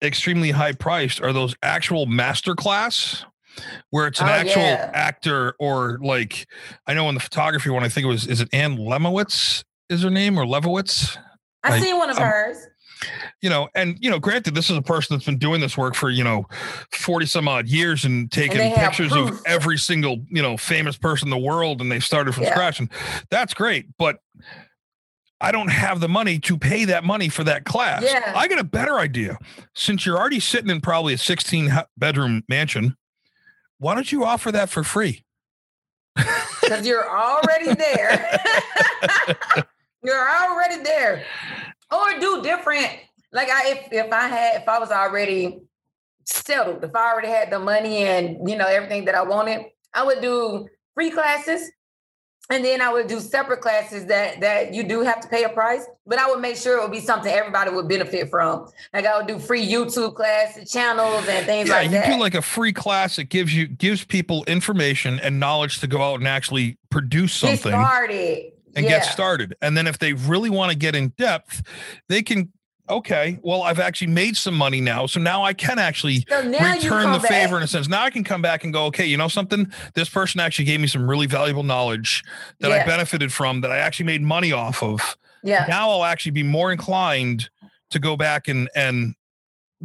extremely 0.03 0.51
high 0.51 0.73
priced, 0.73 1.21
are 1.21 1.33
those 1.33 1.55
actual 1.63 2.07
master 2.07 2.55
class 2.55 3.25
where 3.91 4.07
it's 4.07 4.21
an 4.21 4.29
Oh, 4.29 4.33
actual 4.33 4.63
yeah. 4.63 4.91
actor 4.95 5.55
or 5.59 5.99
like 6.03 6.47
I 6.87 6.95
know 6.95 7.09
in 7.09 7.15
the 7.15 7.21
photography 7.21 7.71
one, 7.71 7.83
I 7.85 7.89
think 7.89 8.05
it 8.05 8.09
was 8.09 8.27
is 8.27 8.41
it 8.41 8.49
Anne 8.53 8.77
Lemowitz 8.77 9.65
is 9.89 10.03
her 10.03 10.11
name 10.11 10.39
or 10.39 10.45
Levowitz? 10.45 11.19
I 11.63 11.71
like, 11.71 11.83
seen 11.83 11.99
one 11.99 12.09
of 12.11 12.17
um, 12.17 12.23
hers. 12.23 12.67
You 13.41 13.49
know, 13.51 13.69
and 13.75 13.97
you 14.01 14.11
know, 14.11 14.19
granted, 14.19 14.55
this 14.55 14.71
is 14.71 14.77
a 14.77 14.83
person 14.83 15.17
that's 15.17 15.27
been 15.27 15.39
doing 15.39 15.61
this 15.61 15.77
work 15.77 15.95
for 15.95 16.11
you 16.11 16.25
know, 16.25 16.47
forty 16.93 17.27
some 17.27 17.49
odd 17.49 17.69
years 17.69 18.05
and 18.05 18.31
taking 18.31 18.73
pictures 18.75 19.13
of 19.13 19.41
every 19.47 19.79
single 19.79 20.19
you 20.31 20.43
know 20.43 20.57
famous 20.57 20.97
person 20.97 21.27
in 21.27 21.31
the 21.31 21.39
world, 21.39 21.81
and 21.81 21.91
they've 21.91 22.05
started 22.05 22.35
from 22.35 22.45
Yeah. 22.45 22.51
scratch, 22.53 22.81
and 22.81 22.89
that's 23.31 23.55
great. 23.55 23.87
But 23.99 24.19
I 25.41 25.53
don't 25.53 25.69
have 25.71 26.01
the 26.01 26.09
money 26.09 26.39
to 26.41 26.59
pay 26.59 26.85
that 26.87 27.03
money 27.03 27.29
for 27.31 27.45
that 27.45 27.65
class. 27.65 28.03
Yeah. 28.03 28.33
I 28.37 28.47
got 28.47 28.59
a 28.59 28.65
better 28.65 28.99
idea. 28.99 29.39
Since 29.75 30.05
you're 30.05 30.19
already 30.19 30.41
sitting 30.41 30.69
in 30.71 30.81
probably 30.81 31.15
a 31.15 31.19
sixteen 31.19 31.73
bedroom 31.97 32.45
mansion, 32.49 32.97
why 33.79 33.95
don't 33.95 34.13
you 34.13 34.25
offer 34.25 34.53
that 34.53 34.69
for 34.69 34.85
free? 34.85 35.25
Because 36.15 36.87
you're 36.87 37.09
already 37.09 37.75
there. 37.75 38.39
you're 40.03 40.29
already 40.29 40.83
there. 40.83 41.25
Or 41.93 42.19
do 42.21 42.43
different. 42.43 42.89
Like 43.33 43.49
I 43.51 43.71
if 43.71 43.93
if 43.93 44.13
I 44.13 44.29
had 44.29 44.63
if 44.63 44.69
I 44.69 44.79
was 44.79 44.91
already 44.91 45.61
settled, 46.25 46.85
if 46.85 46.95
I 46.95 47.13
already 47.13 47.29
had 47.29 47.51
the 47.51 47.59
money 47.59 47.99
and 47.99 48.49
you 48.49 48.57
know 48.57 48.67
everything 48.67 49.05
that 49.07 49.15
I 49.15 49.23
wanted, 49.23 49.67
I 49.95 50.05
would 50.05 50.21
do 50.21 50.69
free 50.95 51.11
classes. 51.11 51.71
And 52.53 52.65
then 52.65 52.81
I 52.81 52.93
would 52.93 53.07
do 53.07 53.21
separate 53.21 53.61
classes 53.61 54.07
that 54.07 54.41
that 54.41 54.75
you 54.75 54.83
do 54.83 55.03
have 55.03 55.21
to 55.21 55.29
pay 55.29 55.45
a 55.45 55.49
price, 55.49 55.87
but 56.05 56.19
I 56.19 56.29
would 56.29 56.41
make 56.41 56.57
sure 56.57 56.77
it 56.79 56.83
would 56.83 56.91
be 56.91 56.99
something 56.99 57.33
everybody 57.33 57.71
would 57.71 57.89
benefit 57.89 58.29
from. 58.29 58.69
Like 58.93 59.07
I 59.07 59.17
would 59.19 59.29
do 59.29 59.39
free 59.39 59.65
YouTube 59.65 60.17
classes, 60.17 60.69
channels, 60.69 61.29
and 61.29 61.47
things 61.47 61.69
yeah, 61.69 61.77
like 61.77 61.91
that. 61.93 62.09
you 62.09 62.15
do 62.15 62.21
like 62.21 62.35
a 62.35 62.43
free 62.43 62.73
class 62.73 63.17
that 63.17 63.25
gives 63.25 63.55
you 63.55 63.69
gives 63.69 64.05
people 64.05 64.43
information 64.47 65.21
and 65.21 65.39
knowledge 65.39 65.79
to 65.79 65.87
go 65.87 66.03
out 66.03 66.19
and 66.19 66.27
actually 66.27 66.77
produce 66.91 67.41
Get 67.41 67.61
something. 67.61 67.71
started. 67.73 68.53
And 68.77 68.85
yeah. 68.85 68.99
get 68.99 69.05
started. 69.05 69.55
And 69.61 69.77
then 69.77 69.87
if 69.87 69.99
they 69.99 70.13
really 70.13 70.51
want 70.51 70.73
to 70.73 70.79
get 70.79 70.95
in 70.95 71.09
depth, 71.19 71.63
they 72.09 72.23
can. 72.23 72.53
Okay, 72.89 73.39
well, 73.43 73.63
I've 73.63 73.79
actually 73.79 74.09
made 74.09 74.37
some 74.37 74.55
money 74.55 74.81
now, 74.81 75.07
so 75.07 75.21
now 75.21 75.45
I 75.45 75.53
can 75.53 75.79
actually 75.79 76.25
So 76.29 76.43
return 76.43 77.13
the 77.13 77.21
favor 77.21 77.57
in 77.57 77.63
a 77.63 77.69
sense. 77.69 77.87
Now 77.87 78.03
I 78.03 78.11
can 78.11 78.25
come 78.25 78.43
back 78.43 78.65
and 78.65 78.73
go, 78.73 78.87
okay, 78.87 79.07
you 79.07 79.17
know 79.17 79.29
something? 79.29 79.73
This 79.95 80.09
person 80.09 80.41
actually 80.41 80.65
gave 80.65 80.81
me 80.81 80.89
some 80.89 81.09
really 81.09 81.29
valuable 81.29 81.63
knowledge 81.63 82.25
that 82.59 82.73
I 82.73 82.85
benefited 82.85 83.33
from, 83.33 83.61
that 83.61 83.71
I 83.71 83.77
actually 83.79 84.07
made 84.07 84.23
money 84.23 84.51
off 84.51 84.83
of. 84.83 85.17
Yeah. 85.45 85.67
Now 85.69 85.89
I'll 85.91 86.03
actually 86.03 86.33
be 86.33 86.43
more 86.43 86.73
inclined 86.73 87.49
to 87.91 88.01
go 88.01 88.17
back 88.17 88.49
and 88.49 88.69
and 88.75 89.15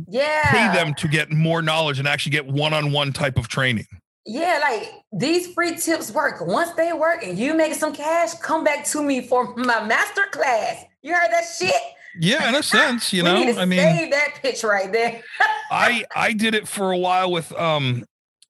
Yeah. 0.08 0.50
pay 0.50 0.76
them 0.76 0.96
to 0.96 1.08
get 1.08 1.32
more 1.32 1.62
knowledge 1.62 2.00
and 2.00 2.08
actually 2.08 2.32
get 2.32 2.48
one-on-one 2.48 3.14
type 3.14 3.38
of 3.38 3.48
training. 3.48 3.86
Yeah, 4.26 4.60
like 4.62 4.92
these 5.12 5.54
free 5.54 5.76
tips 5.76 6.12
work. 6.12 6.46
Once 6.46 6.72
they 6.72 6.94
work 6.94 7.24
and 7.24 7.38
you 7.38 7.54
make 7.54 7.76
some 7.76 7.94
cash, 7.94 8.34
come 8.36 8.64
back 8.64 8.86
to 8.86 9.04
me 9.04 9.22
for 9.22 9.56
my 9.56 9.86
master 9.86 10.26
class. 10.32 10.84
You 11.02 11.14
heard 11.14 11.32
that 11.32 11.44
shit? 11.44 11.76
Yeah, 12.20 12.50
in 12.50 12.56
a 12.56 12.64
sense, 12.64 13.14
you 13.14 13.24
know. 13.24 13.36
I 13.36 13.66
mean, 13.66 13.80
save 13.80 14.12
that 14.12 14.40
pitch 14.42 14.64
right 14.64 14.92
there. 14.92 15.22
I 15.72 16.06
I 16.16 16.34
did 16.34 16.56
it 16.56 16.68
for 16.68 16.92
a 16.92 16.98
while 16.98 17.32
with 17.32 17.52
um 17.54 18.06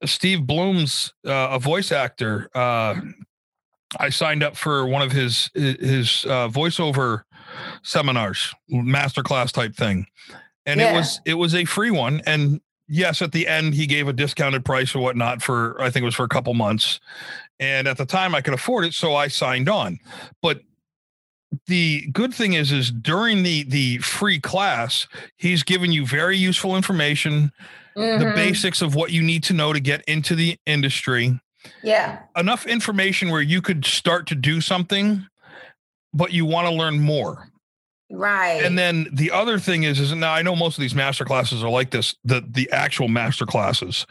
Steve 0.06 0.46
Blum's 0.46 1.14
uh, 1.26 1.50
a 1.52 1.60
voice 1.60 1.92
actor. 1.92 2.50
Uh 2.54 3.02
I 4.00 4.10
signed 4.10 4.44
up 4.44 4.56
for 4.56 4.86
one 4.86 5.02
of 5.02 5.12
his 5.12 5.50
his 5.54 6.26
uh, 6.26 6.50
voiceover 6.50 7.24
seminars, 7.84 8.54
masterclass 8.72 9.52
type 9.52 9.76
thing. 9.76 10.08
And 10.66 10.82
it 10.82 10.94
was 10.94 11.22
it 11.26 11.36
was 11.36 11.54
a 11.54 11.66
free 11.66 11.92
one 11.92 12.22
and 12.26 12.60
yes 12.88 13.22
at 13.22 13.32
the 13.32 13.48
end 13.48 13.74
he 13.74 13.86
gave 13.88 14.08
a 14.08 14.14
discounted 14.14 14.64
price 14.66 14.94
or 14.96 15.00
whatnot 15.00 15.42
for 15.42 15.80
I 15.82 15.90
think 15.90 16.04
it 16.04 16.06
was 16.06 16.16
for 16.16 16.24
a 16.26 16.30
couple 16.30 16.54
months. 16.54 17.00
And 17.60 17.88
at 17.88 17.98
the 17.98 18.06
time 18.06 18.36
I 18.36 18.42
could 18.42 18.54
afford 18.54 18.86
it 18.86 18.94
so 18.94 19.16
I 19.16 19.28
signed 19.28 19.70
on. 19.70 20.00
But 20.42 20.62
the 21.68 22.08
good 22.12 22.34
thing 22.34 22.54
is 22.54 22.72
is 22.72 22.92
during 22.92 23.44
the 23.44 23.64
the 23.64 23.98
free 24.00 24.40
class 24.40 25.08
he's 25.38 25.64
given 25.64 25.92
you 25.92 26.06
very 26.06 26.38
useful 26.38 26.76
information 26.76 27.52
the 27.96 28.02
Mhm. 28.02 28.36
basics 28.36 28.82
of 28.82 28.94
what 28.94 29.12
you 29.14 29.22
need 29.22 29.42
to 29.46 29.54
know 29.54 29.72
to 29.72 29.80
get 29.80 30.04
into 30.06 30.36
the 30.36 30.58
industry 30.66 31.40
Yeah. 31.82 32.20
enough 32.36 32.66
information 32.66 33.30
where 33.30 33.42
you 33.42 33.62
could 33.62 33.86
start 33.86 34.28
to 34.28 34.36
do 34.36 34.60
something 34.60 35.26
but 36.14 36.34
you 36.34 36.46
want 36.46 36.68
to 36.68 36.74
learn 36.74 37.00
more 37.00 37.48
Right. 38.10 38.62
and 38.64 38.78
then 38.78 39.08
the 39.12 39.32
other 39.32 39.58
thing 39.58 39.84
is 39.84 40.00
is 40.00 40.14
now 40.14 40.32
i 40.34 40.42
know 40.44 40.56
most 40.56 40.78
of 40.78 40.82
these 40.82 40.94
master 40.94 41.26
classes 41.26 41.64
are 41.64 41.70
like 41.70 41.90
this 41.90 42.16
the 42.24 42.44
the 42.48 42.70
actual 42.72 43.08
master 43.08 43.46
classes 43.48 44.06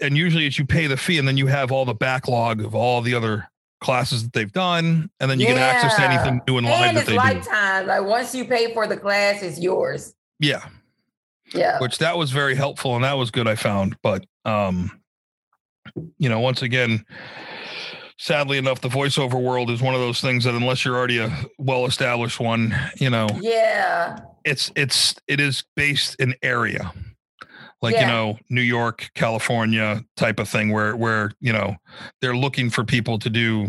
and 0.00 0.16
usually 0.16 0.46
it's 0.46 0.58
you 0.58 0.66
pay 0.66 0.86
the 0.86 0.96
fee 0.98 1.18
and 1.18 1.26
then 1.26 1.36
you 1.38 1.46
have 1.46 1.72
all 1.72 1.84
the 1.86 1.94
backlog 1.94 2.60
of 2.62 2.74
all 2.74 3.00
the 3.00 3.14
other 3.14 3.48
classes 3.80 4.22
that 4.24 4.32
they've 4.32 4.52
done, 4.52 5.10
and 5.20 5.30
then 5.30 5.38
you 5.38 5.46
get 5.46 5.58
access 5.58 5.94
to 5.96 6.02
anything 6.02 6.40
new 6.48 6.56
and 6.56 6.66
live 6.66 6.80
and 6.88 6.96
that 6.96 7.00
it's 7.02 7.10
they 7.10 7.16
lifetime. 7.16 7.86
Like 7.86 8.02
once 8.04 8.34
you 8.34 8.46
pay 8.46 8.72
for 8.72 8.86
the 8.86 8.96
class, 8.96 9.42
it's 9.42 9.58
yours. 9.60 10.14
Yeah, 10.40 10.64
Yeah. 11.54 11.78
which 11.80 11.98
that 11.98 12.16
was 12.16 12.30
very 12.30 12.54
helpful 12.54 12.94
and 12.94 13.04
that 13.04 13.12
was 13.18 13.30
good. 13.30 13.46
I 13.46 13.56
found, 13.56 13.96
but 14.02 14.24
um, 14.46 15.00
you 16.18 16.28
know, 16.30 16.40
once 16.40 16.62
again. 16.62 17.04
Sadly 18.18 18.58
enough, 18.58 18.80
the 18.80 18.88
voiceover 18.88 19.42
world 19.42 19.70
is 19.70 19.82
one 19.82 19.94
of 19.94 20.00
those 20.00 20.20
things 20.20 20.44
that 20.44 20.54
unless 20.54 20.84
you're 20.84 20.96
already 20.96 21.18
a 21.18 21.30
well-established 21.58 22.38
one, 22.38 22.74
you 22.96 23.10
know, 23.10 23.26
Yeah. 23.40 24.20
it's 24.44 24.70
it's 24.76 25.14
it 25.26 25.40
is 25.40 25.64
based 25.74 26.16
in 26.20 26.34
area 26.42 26.92
like 27.82 27.96
you 27.98 28.06
know 28.06 28.38
new 28.48 28.62
york 28.62 29.10
california 29.14 30.02
type 30.16 30.38
of 30.38 30.48
thing 30.48 30.70
where 30.72 30.96
where 30.96 31.32
you 31.40 31.52
know 31.52 31.74
they're 32.22 32.36
looking 32.36 32.70
for 32.70 32.82
people 32.84 33.18
to 33.18 33.28
do 33.28 33.68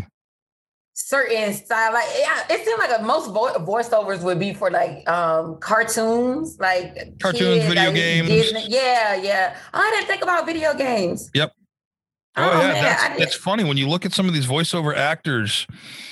Certain 0.98 1.52
style, 1.52 1.92
like 1.92 2.06
yeah, 2.18 2.42
it 2.48 2.64
seemed 2.64 2.78
like 2.78 2.98
a, 2.98 3.02
most 3.02 3.26
vo- 3.30 3.52
voiceovers 3.58 4.22
would 4.22 4.38
be 4.38 4.54
for 4.54 4.70
like 4.70 5.06
um 5.06 5.58
cartoons, 5.60 6.56
like 6.58 6.96
Cartoons, 7.20 7.64
video 7.66 7.84
like 7.84 7.94
games. 7.94 8.28
Disney. 8.28 8.64
Yeah, 8.68 9.14
yeah. 9.14 9.58
Oh, 9.74 9.78
I 9.78 9.90
didn't 9.90 10.06
think 10.08 10.22
about 10.22 10.46
video 10.46 10.72
games. 10.72 11.28
Yep. 11.34 11.52
Oh, 12.38 12.42
oh, 12.52 12.60
yeah 12.60 12.72
man, 12.72 12.82
that's 12.84 13.02
didn't- 13.08 13.22
it's 13.22 13.34
funny 13.34 13.64
when 13.64 13.76
you 13.76 13.88
look 13.88 14.04
at 14.04 14.12
some 14.12 14.28
of 14.28 14.34
these 14.34 14.46
voiceover 14.46 14.94
actors 14.94 15.66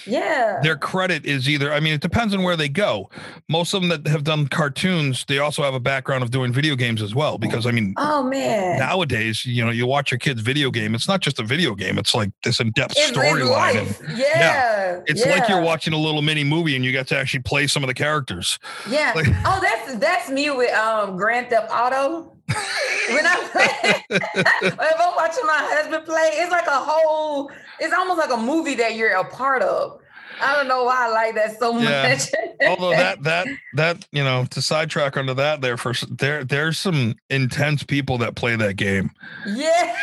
yeah. 0.06 0.58
their 0.62 0.76
credit 0.76 1.24
is 1.26 1.48
either 1.48 1.72
i 1.72 1.80
mean 1.80 1.92
it 1.94 2.00
depends 2.00 2.34
on 2.34 2.42
where 2.42 2.56
they 2.56 2.68
go 2.68 3.10
most 3.48 3.72
of 3.74 3.80
them 3.82 3.88
that 3.90 4.06
have 4.10 4.24
done 4.24 4.46
cartoons 4.48 5.24
they 5.28 5.38
also 5.38 5.62
have 5.62 5.74
a 5.74 5.80
background 5.80 6.22
of 6.22 6.30
doing 6.30 6.52
video 6.52 6.76
games 6.76 7.02
as 7.02 7.14
well 7.14 7.36
because 7.38 7.66
i 7.66 7.70
mean 7.70 7.94
oh 7.98 8.22
man. 8.22 8.78
nowadays 8.78 9.44
you 9.44 9.64
know 9.64 9.70
you 9.70 9.86
watch 9.86 10.10
your 10.10 10.18
kids 10.18 10.40
video 10.40 10.70
game 10.70 10.94
it's 10.94 11.08
not 11.08 11.20
just 11.20 11.38
a 11.40 11.42
video 11.42 11.74
game 11.74 11.98
it's 11.98 12.14
like 12.14 12.30
this 12.42 12.60
in-depth 12.60 12.94
storyline 12.96 13.40
and 13.40 13.50
life. 13.50 14.02
Yeah. 14.16 15.00
it's 15.06 15.24
like 15.26 15.48
you're 15.48 15.60
watching 15.62 15.92
a 15.92 15.98
little 15.98 16.22
mini 16.22 16.44
movie 16.44 16.76
and 16.76 16.84
you 16.84 16.92
get 16.92 17.06
to 17.08 17.16
actually 17.18 17.40
play 17.42 17.66
some 17.66 17.82
of 17.82 17.88
the 17.88 17.94
characters 17.94 18.58
Yeah. 18.88 19.12
like- 19.14 19.26
oh, 19.44 19.58
that's 19.62 19.94
that's 19.96 20.30
me 20.30 20.50
with 20.50 20.72
um 20.74 21.16
Grand 21.16 21.48
Theft 21.50 21.70
Auto. 21.72 22.33
When 22.48 23.26
I 23.26 23.48
play, 23.52 23.94
if 24.10 25.00
I'm 25.00 25.14
watching 25.16 25.46
my 25.46 25.58
husband 25.58 26.04
play, 26.04 26.30
it's 26.34 26.50
like 26.52 26.66
a 26.66 26.70
whole. 26.72 27.50
It's 27.80 27.94
almost 27.94 28.18
like 28.18 28.30
a 28.30 28.40
movie 28.40 28.74
that 28.76 28.96
you're 28.96 29.12
a 29.12 29.24
part 29.24 29.62
of. 29.62 30.00
I 30.40 30.56
don't 30.56 30.66
know 30.66 30.82
why 30.84 31.06
I 31.06 31.10
like 31.10 31.34
that 31.36 31.58
so 31.60 31.78
Yeah. 31.78 32.08
much. 32.08 32.22
although 32.68 32.90
that 32.96 33.22
that 33.22 33.46
that 33.74 34.04
you 34.10 34.22
know 34.24 34.46
to 34.50 34.60
sidetrack 34.60 35.16
onto 35.16 35.34
that 35.34 35.60
there 35.60 35.76
for 35.76 35.92
there 36.10 36.42
there's 36.44 36.78
some 36.78 37.14
intense 37.30 37.82
people 37.84 38.18
that 38.18 38.34
play 38.34 38.56
that 38.56 38.74
game 38.76 39.10
yeah. 39.46 39.94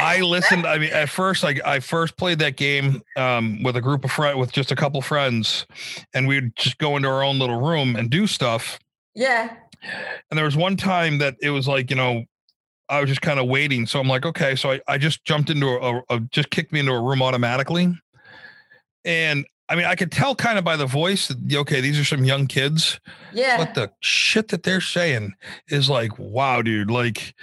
i 0.00 0.20
listened 0.20 0.64
i 0.66 0.76
mean 0.78 0.92
at 0.92 1.08
first 1.08 1.42
like 1.42 1.60
i 1.64 1.80
first 1.80 2.16
played 2.16 2.38
that 2.38 2.56
game 2.56 3.00
um 3.16 3.62
with 3.62 3.76
a 3.76 3.80
group 3.80 4.04
of 4.04 4.10
friends 4.12 4.36
with 4.38 4.52
just 4.52 4.70
a 4.70 4.76
couple 4.76 5.00
friends 5.02 5.66
and 6.14 6.28
we'd 6.28 6.54
just 6.56 6.78
go 6.78 6.96
into 6.96 7.08
our 7.08 7.22
own 7.24 7.38
little 7.38 7.60
room 7.60 7.96
and 7.96 8.10
do 8.10 8.26
stuff 8.26 8.78
Yeah. 9.14 9.54
And 9.82 10.38
there 10.38 10.44
was 10.44 10.56
one 10.56 10.76
time 10.76 11.18
that 11.18 11.36
it 11.40 11.50
was 11.50 11.66
like 11.68 11.90
you 11.90 11.96
know 11.96 12.24
i 12.88 13.00
was 13.00 13.08
just 13.08 13.22
kind 13.22 13.38
of 13.38 13.46
waiting 13.46 13.86
so 13.86 14.00
i'm 14.00 14.08
like 14.08 14.26
okay 14.26 14.54
so 14.54 14.72
i, 14.72 14.80
I 14.86 14.98
just 14.98 15.24
jumped 15.24 15.50
into 15.50 15.66
a, 15.66 16.02
a, 16.10 16.20
just 16.30 16.50
kicked 16.50 16.72
me 16.72 16.80
into 16.80 16.92
a 16.92 17.00
room 17.00 17.22
automatically. 17.22 17.94
And 19.04 19.46
i 19.68 19.76
mean 19.76 19.86
i 19.86 19.94
could 19.94 20.12
tell 20.12 20.34
kind 20.34 20.58
of 20.58 20.64
by 20.64 20.76
the 20.76 20.86
voice 20.86 21.28
that 21.28 21.56
okay 21.58 21.80
these 21.80 21.98
are 21.98 22.04
some 22.04 22.24
young 22.24 22.46
kids. 22.46 23.00
Yeah. 23.32 23.56
but 23.56 23.74
the 23.74 23.92
shit 24.00 24.48
that 24.48 24.62
they're 24.62 24.80
saying 24.80 25.34
is 25.68 25.88
like 25.88 26.18
wow 26.18 26.62
dude 26.62 26.90
like 26.90 27.34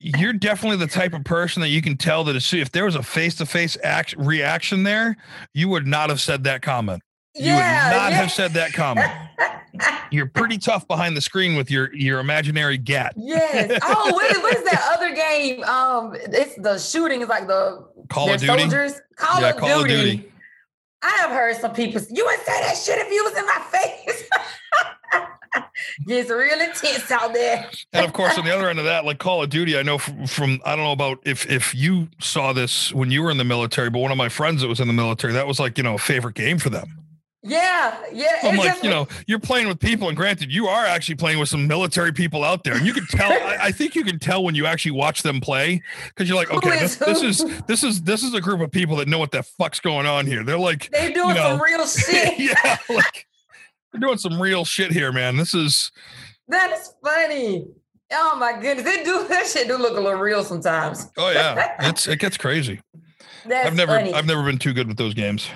you're 0.00 0.32
definitely 0.32 0.76
the 0.76 0.86
type 0.86 1.12
of 1.12 1.24
person 1.24 1.60
that 1.62 1.68
you 1.68 1.82
can 1.82 1.96
tell 1.96 2.22
that 2.24 2.52
if 2.52 2.70
there 2.70 2.84
was 2.84 2.94
a 2.94 3.02
face-to-face 3.02 3.76
act 3.82 4.14
reaction 4.18 4.82
there 4.84 5.16
you 5.54 5.68
would 5.68 5.86
not 5.86 6.08
have 6.08 6.20
said 6.20 6.44
that 6.44 6.62
comment 6.62 7.02
you 7.38 7.46
yeah. 7.46 7.90
would 7.90 7.96
not 7.96 8.10
yeah. 8.10 8.18
have 8.18 8.30
said 8.32 8.52
that 8.52 8.72
comment 8.72 9.10
you're 10.10 10.26
pretty 10.26 10.58
tough 10.58 10.86
behind 10.88 11.16
the 11.16 11.20
screen 11.20 11.56
with 11.56 11.70
your 11.70 11.94
your 11.94 12.20
imaginary 12.20 12.78
gat 12.78 13.12
yes. 13.16 13.78
Oh, 13.82 14.12
what 14.12 14.30
is, 14.30 14.38
what 14.38 14.56
is 14.56 14.64
that 14.64 14.90
other 14.94 15.14
game? 15.14 15.62
Um, 15.64 16.14
it's 16.14 16.56
the 16.56 16.78
shooting. 16.78 17.20
It's 17.20 17.30
like 17.30 17.46
the 17.46 17.86
call 18.08 18.32
of 18.32 18.40
duty 18.40 18.58
soldiers. 18.58 19.00
Call, 19.16 19.40
Yeah, 19.40 19.50
of, 19.50 19.56
Call 19.56 19.80
of 19.82 19.88
Duty. 19.88 20.16
Duty. 20.16 20.32
I 21.02 21.10
have 21.10 21.30
heard 21.30 21.56
some 21.56 21.74
people. 21.74 22.00
You 22.10 22.24
would 22.24 22.40
say 22.40 22.60
that 22.60 22.76
shit 22.76 22.98
if 22.98 23.12
you 23.12 23.24
was 23.24 23.36
in 23.36 23.46
my 23.46 23.62
face. 23.70 24.28
Gets 26.06 26.30
real 26.30 26.60
intense 26.60 27.10
out 27.10 27.32
there. 27.32 27.70
and 27.92 28.04
of 28.04 28.12
course 28.12 28.36
on 28.38 28.44
the 28.44 28.54
other 28.54 28.68
end 28.68 28.78
of 28.78 28.84
that 28.84 29.04
like 29.04 29.18
call 29.18 29.42
of 29.42 29.48
duty 29.48 29.78
i 29.78 29.82
know 29.82 29.96
from, 29.96 30.26
from 30.26 30.60
i 30.64 30.76
don't 30.76 30.84
know 30.84 30.92
about 30.92 31.18
if 31.24 31.50
if 31.50 31.74
you 31.74 32.08
saw 32.20 32.52
this 32.52 32.92
when 32.92 33.10
you 33.10 33.22
were 33.22 33.30
in 33.30 33.38
the 33.38 33.44
military 33.44 33.88
but 33.88 34.00
one 34.00 34.12
of 34.12 34.18
my 34.18 34.28
friends 34.28 34.60
that 34.60 34.68
was 34.68 34.80
in 34.80 34.86
the 34.86 34.92
military 34.92 35.32
that 35.32 35.46
was 35.46 35.58
like 35.58 35.78
you 35.78 35.84
know 35.84 35.94
a 35.94 35.98
favorite 35.98 36.34
game 36.34 36.58
for 36.58 36.68
them 36.68 36.98
Yeah, 37.42 37.96
yeah. 38.12 38.38
I'm 38.42 38.56
like, 38.56 38.82
you 38.82 38.90
know, 38.90 39.06
you're 39.28 39.38
playing 39.38 39.68
with 39.68 39.78
people, 39.78 40.08
and 40.08 40.16
granted, 40.16 40.52
you 40.52 40.66
are 40.66 40.84
actually 40.84 41.14
playing 41.14 41.38
with 41.38 41.48
some 41.48 41.68
military 41.68 42.12
people 42.12 42.42
out 42.42 42.64
there, 42.64 42.74
and 42.74 42.84
you 42.84 42.92
can 42.92 43.06
tell. 43.06 43.30
I, 43.30 43.58
I 43.60 43.72
think 43.72 43.94
you 43.94 44.02
can 44.02 44.18
tell 44.18 44.42
when 44.42 44.56
you 44.56 44.66
actually 44.66 44.90
watch 44.90 45.22
them 45.22 45.40
play 45.40 45.80
because 46.08 46.28
you're 46.28 46.36
like, 46.36 46.50
okay, 46.50 46.82
is 46.82 46.98
this, 46.98 47.20
this 47.20 47.22
is 47.22 47.62
this 47.66 47.84
is 47.84 48.02
this 48.02 48.24
is 48.24 48.34
a 48.34 48.40
group 48.40 48.60
of 48.60 48.72
people 48.72 48.96
that 48.96 49.06
know 49.06 49.20
what 49.20 49.30
the 49.30 49.44
fuck's 49.44 49.78
going 49.78 50.04
on 50.04 50.26
here. 50.26 50.42
They're 50.42 50.58
like, 50.58 50.90
they 50.90 51.12
doing 51.12 51.36
you 51.36 51.36
some 51.36 51.62
real 51.62 51.86
shit. 51.86 52.38
yeah, 52.40 52.76
like 52.88 53.28
they're 53.92 54.00
doing 54.00 54.18
some 54.18 54.42
real 54.42 54.64
shit 54.64 54.90
here, 54.90 55.12
man. 55.12 55.36
This 55.36 55.54
is 55.54 55.92
That 56.48 56.72
is 56.72 56.92
funny. 57.04 57.66
Oh 58.10 58.36
my 58.36 58.60
goodness, 58.60 58.84
they 58.84 59.04
do 59.04 59.26
that 59.28 59.46
shit. 59.46 59.68
Do 59.68 59.76
look 59.76 59.96
a 59.96 60.00
little 60.00 60.18
real 60.18 60.42
sometimes. 60.42 61.06
oh 61.16 61.30
yeah, 61.30 61.76
it's 61.88 62.08
it 62.08 62.18
gets 62.18 62.36
crazy. 62.36 62.80
That's 63.46 63.68
I've 63.68 63.76
never 63.76 63.92
funny. 63.92 64.12
I've 64.12 64.26
never 64.26 64.42
been 64.42 64.58
too 64.58 64.72
good 64.72 64.88
with 64.88 64.96
those 64.96 65.14
games. 65.14 65.48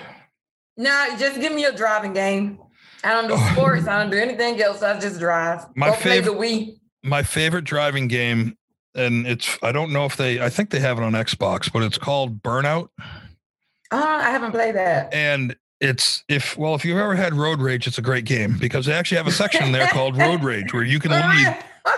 No, 0.77 1.15
just 1.17 1.39
give 1.39 1.53
me 1.53 1.65
a 1.65 1.75
driving 1.75 2.13
game. 2.13 2.59
I 3.03 3.11
don't 3.13 3.27
do 3.27 3.35
oh. 3.37 3.51
sports. 3.53 3.87
I 3.87 4.01
don't 4.01 4.11
do 4.11 4.17
anything 4.17 4.61
else. 4.61 4.81
I 4.81 4.99
just 4.99 5.19
drive. 5.19 5.65
My 5.75 5.89
Go 5.89 5.95
play 5.95 6.19
the 6.19 6.31
fav- 6.31 6.37
Wii. 6.37 6.79
My 7.03 7.21
favorite 7.21 7.65
driving 7.65 8.07
game, 8.07 8.57
and 8.95 9.27
it's 9.27 9.57
I 9.61 9.71
don't 9.71 9.91
know 9.91 10.05
if 10.05 10.15
they 10.15 10.41
I 10.41 10.49
think 10.49 10.69
they 10.69 10.79
have 10.79 10.97
it 10.97 11.03
on 11.03 11.13
Xbox, 11.13 11.71
but 11.71 11.83
it's 11.83 11.97
called 11.97 12.41
Burnout. 12.41 12.89
Oh, 13.91 13.97
I 13.97 14.31
haven't 14.31 14.51
played 14.51 14.75
that. 14.75 15.13
and 15.13 15.55
it's 15.79 16.23
if 16.29 16.57
well 16.57 16.75
if 16.75 16.85
you've 16.85 16.97
ever 16.97 17.13
had 17.13 17.33
road 17.33 17.59
rage 17.59 17.85
it's 17.85 17.97
a 17.97 18.01
great 18.01 18.23
game 18.23 18.57
because 18.57 18.85
they 18.85 18.93
actually 18.93 19.17
have 19.17 19.27
a 19.27 19.31
section 19.31 19.73
there 19.73 19.85
called 19.87 20.17
road 20.17 20.41
rage 20.43 20.73
where 20.73 20.83
you 20.83 20.97
can 20.97 21.11
leave 21.11 21.47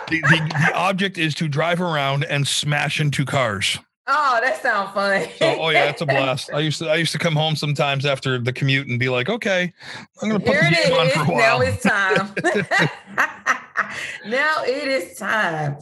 the, 0.08 0.22
the, 0.22 0.56
the 0.58 0.72
object 0.74 1.20
is 1.20 1.36
to 1.36 1.48
drive 1.48 1.80
around 1.80 2.24
and 2.26 2.48
smash 2.48 3.00
into 3.00 3.24
cars 3.24 3.78
Oh, 4.08 4.40
that 4.42 4.62
sounds 4.62 4.92
fun. 4.94 5.28
so 5.38 5.58
oh 5.60 5.70
yeah 5.70 5.86
it's 5.86 6.02
a 6.02 6.06
blast 6.06 6.52
i 6.54 6.60
used 6.60 6.78
to 6.80 6.88
i 6.88 6.96
used 6.96 7.12
to 7.14 7.18
come 7.18 7.36
home 7.36 7.56
sometimes 7.56 8.06
after 8.06 8.38
the 8.38 8.54
commute 8.54 8.88
and 8.88 9.00
be 9.00 9.10
like 9.10 9.30
okay 9.30 9.74
i'm 10.22 10.30
gonna 10.30 10.40
put 10.40 10.54
Here 10.54 10.62
the 10.62 10.68
it 10.68 10.90
game 10.90 10.94
on 10.94 11.10
for 11.10 11.32
a 11.32 11.36
while. 11.36 11.60
Now 11.60 11.62
it's 11.62 11.84
time. 11.84 13.60
now 14.28 14.64
it 14.64 14.88
is 14.88 15.18
time. 15.18 15.78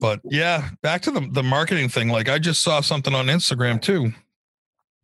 but 0.00 0.20
yeah 0.24 0.68
back 0.82 1.00
to 1.02 1.10
the, 1.10 1.26
the 1.32 1.42
marketing 1.42 1.88
thing 1.88 2.08
like 2.08 2.28
i 2.28 2.38
just 2.38 2.62
saw 2.62 2.82
something 2.82 3.14
on 3.14 3.26
instagram 3.26 3.80
too 3.80 4.12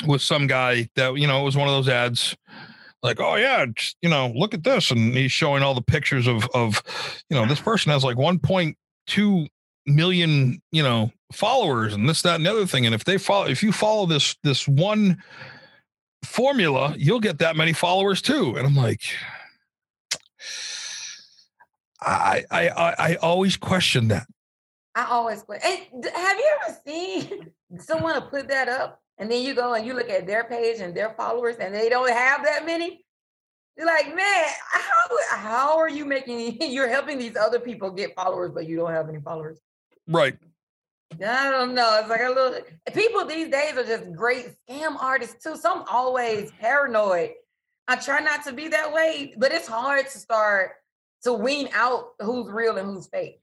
with 0.06 0.20
some 0.20 0.46
guy 0.46 0.88
that 0.96 1.14
you 1.16 1.26
know 1.26 1.40
it 1.40 1.44
was 1.44 1.56
one 1.56 1.68
of 1.68 1.72
those 1.74 1.88
ads 1.88 2.36
like 3.02 3.18
oh 3.18 3.36
yeah 3.36 3.64
just, 3.74 3.96
you 4.02 4.10
know 4.10 4.30
look 4.34 4.52
at 4.52 4.62
this 4.62 4.90
and 4.90 5.14
he's 5.14 5.32
showing 5.32 5.62
all 5.62 5.74
the 5.74 5.80
pictures 5.80 6.26
of 6.26 6.46
of 6.52 6.82
you 7.30 7.36
know 7.36 7.46
this 7.46 7.60
person 7.60 7.90
has 7.92 8.04
like 8.04 8.16
1.2 8.18 9.48
million 9.86 10.60
you 10.70 10.82
know 10.82 11.10
followers 11.32 11.94
and 11.94 12.08
this 12.08 12.22
that 12.22 12.36
and 12.36 12.46
the 12.46 12.50
other 12.50 12.66
thing 12.66 12.86
and 12.86 12.94
if 12.94 13.04
they 13.04 13.18
follow 13.18 13.46
if 13.46 13.62
you 13.62 13.72
follow 13.72 14.06
this 14.06 14.36
this 14.42 14.66
one 14.66 15.22
formula 16.24 16.94
you'll 16.98 17.20
get 17.20 17.38
that 17.38 17.56
many 17.56 17.72
followers 17.72 18.20
too 18.20 18.56
and 18.56 18.66
i'm 18.66 18.74
like 18.74 19.00
i 22.02 22.44
i 22.50 22.68
i, 22.68 22.94
I 22.98 23.14
always 23.16 23.56
question 23.56 24.08
that 24.08 24.26
I 24.94 25.06
always. 25.08 25.44
And 25.48 26.04
have 26.04 26.36
you 26.36 26.56
ever 26.62 26.78
seen 26.86 27.50
someone 27.78 28.20
put 28.22 28.48
that 28.48 28.68
up 28.68 29.00
and 29.18 29.30
then 29.30 29.42
you 29.42 29.54
go 29.54 29.74
and 29.74 29.86
you 29.86 29.94
look 29.94 30.10
at 30.10 30.26
their 30.26 30.44
page 30.44 30.80
and 30.80 30.94
their 30.94 31.14
followers 31.14 31.56
and 31.56 31.74
they 31.74 31.88
don't 31.88 32.10
have 32.10 32.44
that 32.44 32.66
many? 32.66 33.04
You're 33.76 33.86
like, 33.86 34.14
man, 34.14 34.44
how 34.72 35.36
how 35.36 35.78
are 35.78 35.88
you 35.88 36.04
making 36.04 36.60
you're 36.72 36.88
helping 36.88 37.18
these 37.18 37.36
other 37.36 37.60
people 37.60 37.90
get 37.90 38.14
followers, 38.14 38.50
but 38.52 38.66
you 38.66 38.76
don't 38.76 38.90
have 38.90 39.08
any 39.08 39.20
followers? 39.20 39.58
right 40.06 40.36
I 41.14 41.50
don't 41.50 41.74
know. 41.74 41.98
It's 42.00 42.08
like 42.08 42.20
a 42.20 42.28
little 42.28 42.60
people 42.94 43.26
these 43.26 43.48
days 43.48 43.76
are 43.76 43.84
just 43.84 44.12
great 44.12 44.48
scam 44.68 44.96
artists 45.00 45.42
too. 45.42 45.56
Some 45.56 45.84
always 45.90 46.50
paranoid. 46.52 47.30
I 47.88 47.96
try 47.96 48.20
not 48.20 48.44
to 48.44 48.52
be 48.52 48.68
that 48.68 48.92
way, 48.92 49.34
but 49.36 49.52
it's 49.52 49.66
hard 49.66 50.08
to 50.08 50.18
start 50.18 50.72
to 51.22 51.32
wean 51.32 51.68
out 51.72 52.12
who's 52.20 52.50
real 52.50 52.78
and 52.78 52.86
who's 52.86 53.06
fake. 53.06 53.40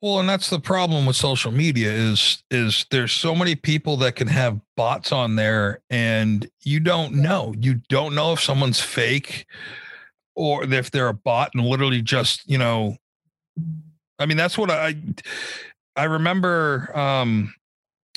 Well, 0.00 0.20
and 0.20 0.28
that's 0.28 0.48
the 0.48 0.60
problem 0.60 1.06
with 1.06 1.16
social 1.16 1.52
media 1.52 1.90
is 1.92 2.42
is 2.50 2.86
there's 2.90 3.12
so 3.12 3.34
many 3.34 3.54
people 3.54 3.96
that 3.98 4.16
can 4.16 4.28
have 4.28 4.60
bots 4.76 5.12
on 5.12 5.36
there 5.36 5.80
and 5.90 6.48
you 6.62 6.80
don't 6.80 7.14
know. 7.14 7.54
You 7.58 7.82
don't 7.88 8.14
know 8.14 8.32
if 8.32 8.40
someone's 8.40 8.80
fake 8.80 9.46
or 10.34 10.64
if 10.64 10.90
they're 10.90 11.08
a 11.08 11.14
bot 11.14 11.50
and 11.54 11.64
literally 11.64 12.02
just, 12.02 12.48
you 12.48 12.58
know, 12.58 12.96
I 14.18 14.26
mean, 14.26 14.36
that's 14.36 14.56
what 14.56 14.70
I 14.70 14.96
I 15.96 16.04
remember 16.04 16.96
um 16.96 17.54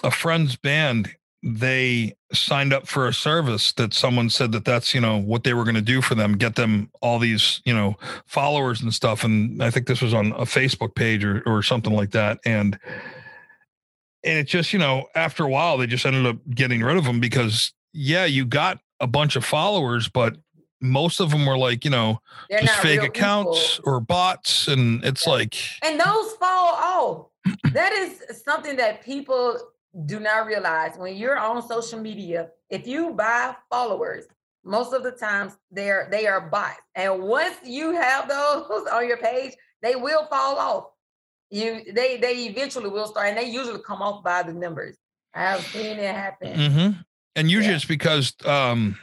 a 0.04 0.12
friend's 0.12 0.56
band 0.56 1.16
they 1.48 2.16
signed 2.34 2.74
up 2.74 2.88
for 2.88 3.08
a 3.08 3.14
service 3.14 3.72
that 3.74 3.94
someone 3.94 4.32
said 4.32 4.52
that 4.52 4.66
that's 4.66 4.96
you 4.96 5.00
know 5.00 5.18
what 5.18 5.44
they 5.44 5.54
were 5.54 5.64
going 5.64 5.76
to 5.76 5.82
do 5.82 6.02
for 6.02 6.16
them 6.16 6.38
get 6.38 6.56
them 6.56 6.90
all 7.02 7.20
these 7.20 7.62
you 7.66 7.74
know 7.74 7.96
followers 8.26 8.82
and 8.82 8.94
stuff 8.94 9.24
and 9.24 9.62
i 9.64 9.70
think 9.70 9.86
this 9.86 10.02
was 10.02 10.14
on 10.14 10.32
a 10.34 10.42
facebook 10.42 10.96
page 10.96 11.24
or, 11.24 11.44
or 11.46 11.62
something 11.62 11.94
like 11.94 12.10
that 12.12 12.40
and 12.46 12.80
and 14.24 14.40
it 14.40 14.48
just 14.48 14.74
you 14.74 14.80
know 14.80 15.06
after 15.14 15.44
a 15.44 15.50
while 15.50 15.78
they 15.78 15.86
just 15.86 16.06
ended 16.06 16.26
up 16.26 16.38
getting 16.50 16.82
rid 16.82 16.98
of 16.98 17.04
them 17.04 17.20
because 17.20 17.74
yeah 17.94 18.26
you 18.26 18.44
got 18.44 18.80
a 19.00 19.08
bunch 19.08 19.36
of 19.36 19.46
followers 19.46 20.10
but 20.10 20.36
most 20.82 21.20
of 21.20 21.32
them 21.32 21.46
were 21.46 21.58
like 21.58 21.84
you 21.86 21.92
know 21.92 22.20
They're 22.50 22.62
just 22.62 22.80
fake 22.80 23.02
accounts 23.04 23.78
people. 23.78 23.92
or 23.94 24.00
bots 24.00 24.68
and 24.68 25.04
it's 25.04 25.26
Yeah. 25.26 25.34
like 25.34 25.56
And 25.82 26.00
those 26.00 26.34
fall 26.34 26.76
off. 26.76 27.28
that 27.74 27.92
is 27.94 28.42
something 28.44 28.76
that 28.78 29.04
people 29.04 29.58
do 30.06 30.20
not 30.20 30.46
realize. 30.46 30.98
When 30.98 31.16
you're 31.16 31.38
on 31.40 31.66
social 31.68 32.00
media, 32.00 32.50
if 32.70 32.86
you 32.88 33.12
buy 33.14 33.56
followers, 33.70 34.26
most 34.64 34.94
of 34.94 35.04
the 35.04 35.12
times 35.12 35.54
they're 35.72 36.08
they 36.12 36.28
are 36.28 36.42
bots. 36.50 36.82
And 36.96 37.24
once 37.24 37.56
you 37.64 37.92
have 37.94 38.28
those 38.28 38.88
on 38.94 39.08
your 39.08 39.18
page, 39.18 39.54
they 39.82 39.96
will 39.96 40.26
fall 40.28 40.58
off. 40.58 40.86
You 41.52 41.94
they 41.94 42.18
they 42.18 42.46
eventually 42.48 42.90
will 42.90 43.08
start 43.08 43.28
and 43.28 43.38
they 43.38 43.46
usually 43.50 43.82
come 43.82 44.02
off 44.02 44.24
by 44.24 44.44
the 44.44 44.54
numbers. 44.54 44.98
I 45.34 45.42
have 45.42 45.66
seen 45.68 45.98
it 46.00 46.16
happen. 46.16 46.72
hmm 46.72 46.90
And 47.36 47.50
usually 47.52 47.72
Yeah. 47.72 47.76
it's 47.76 47.86
because 47.86 48.34
um, 48.46 48.98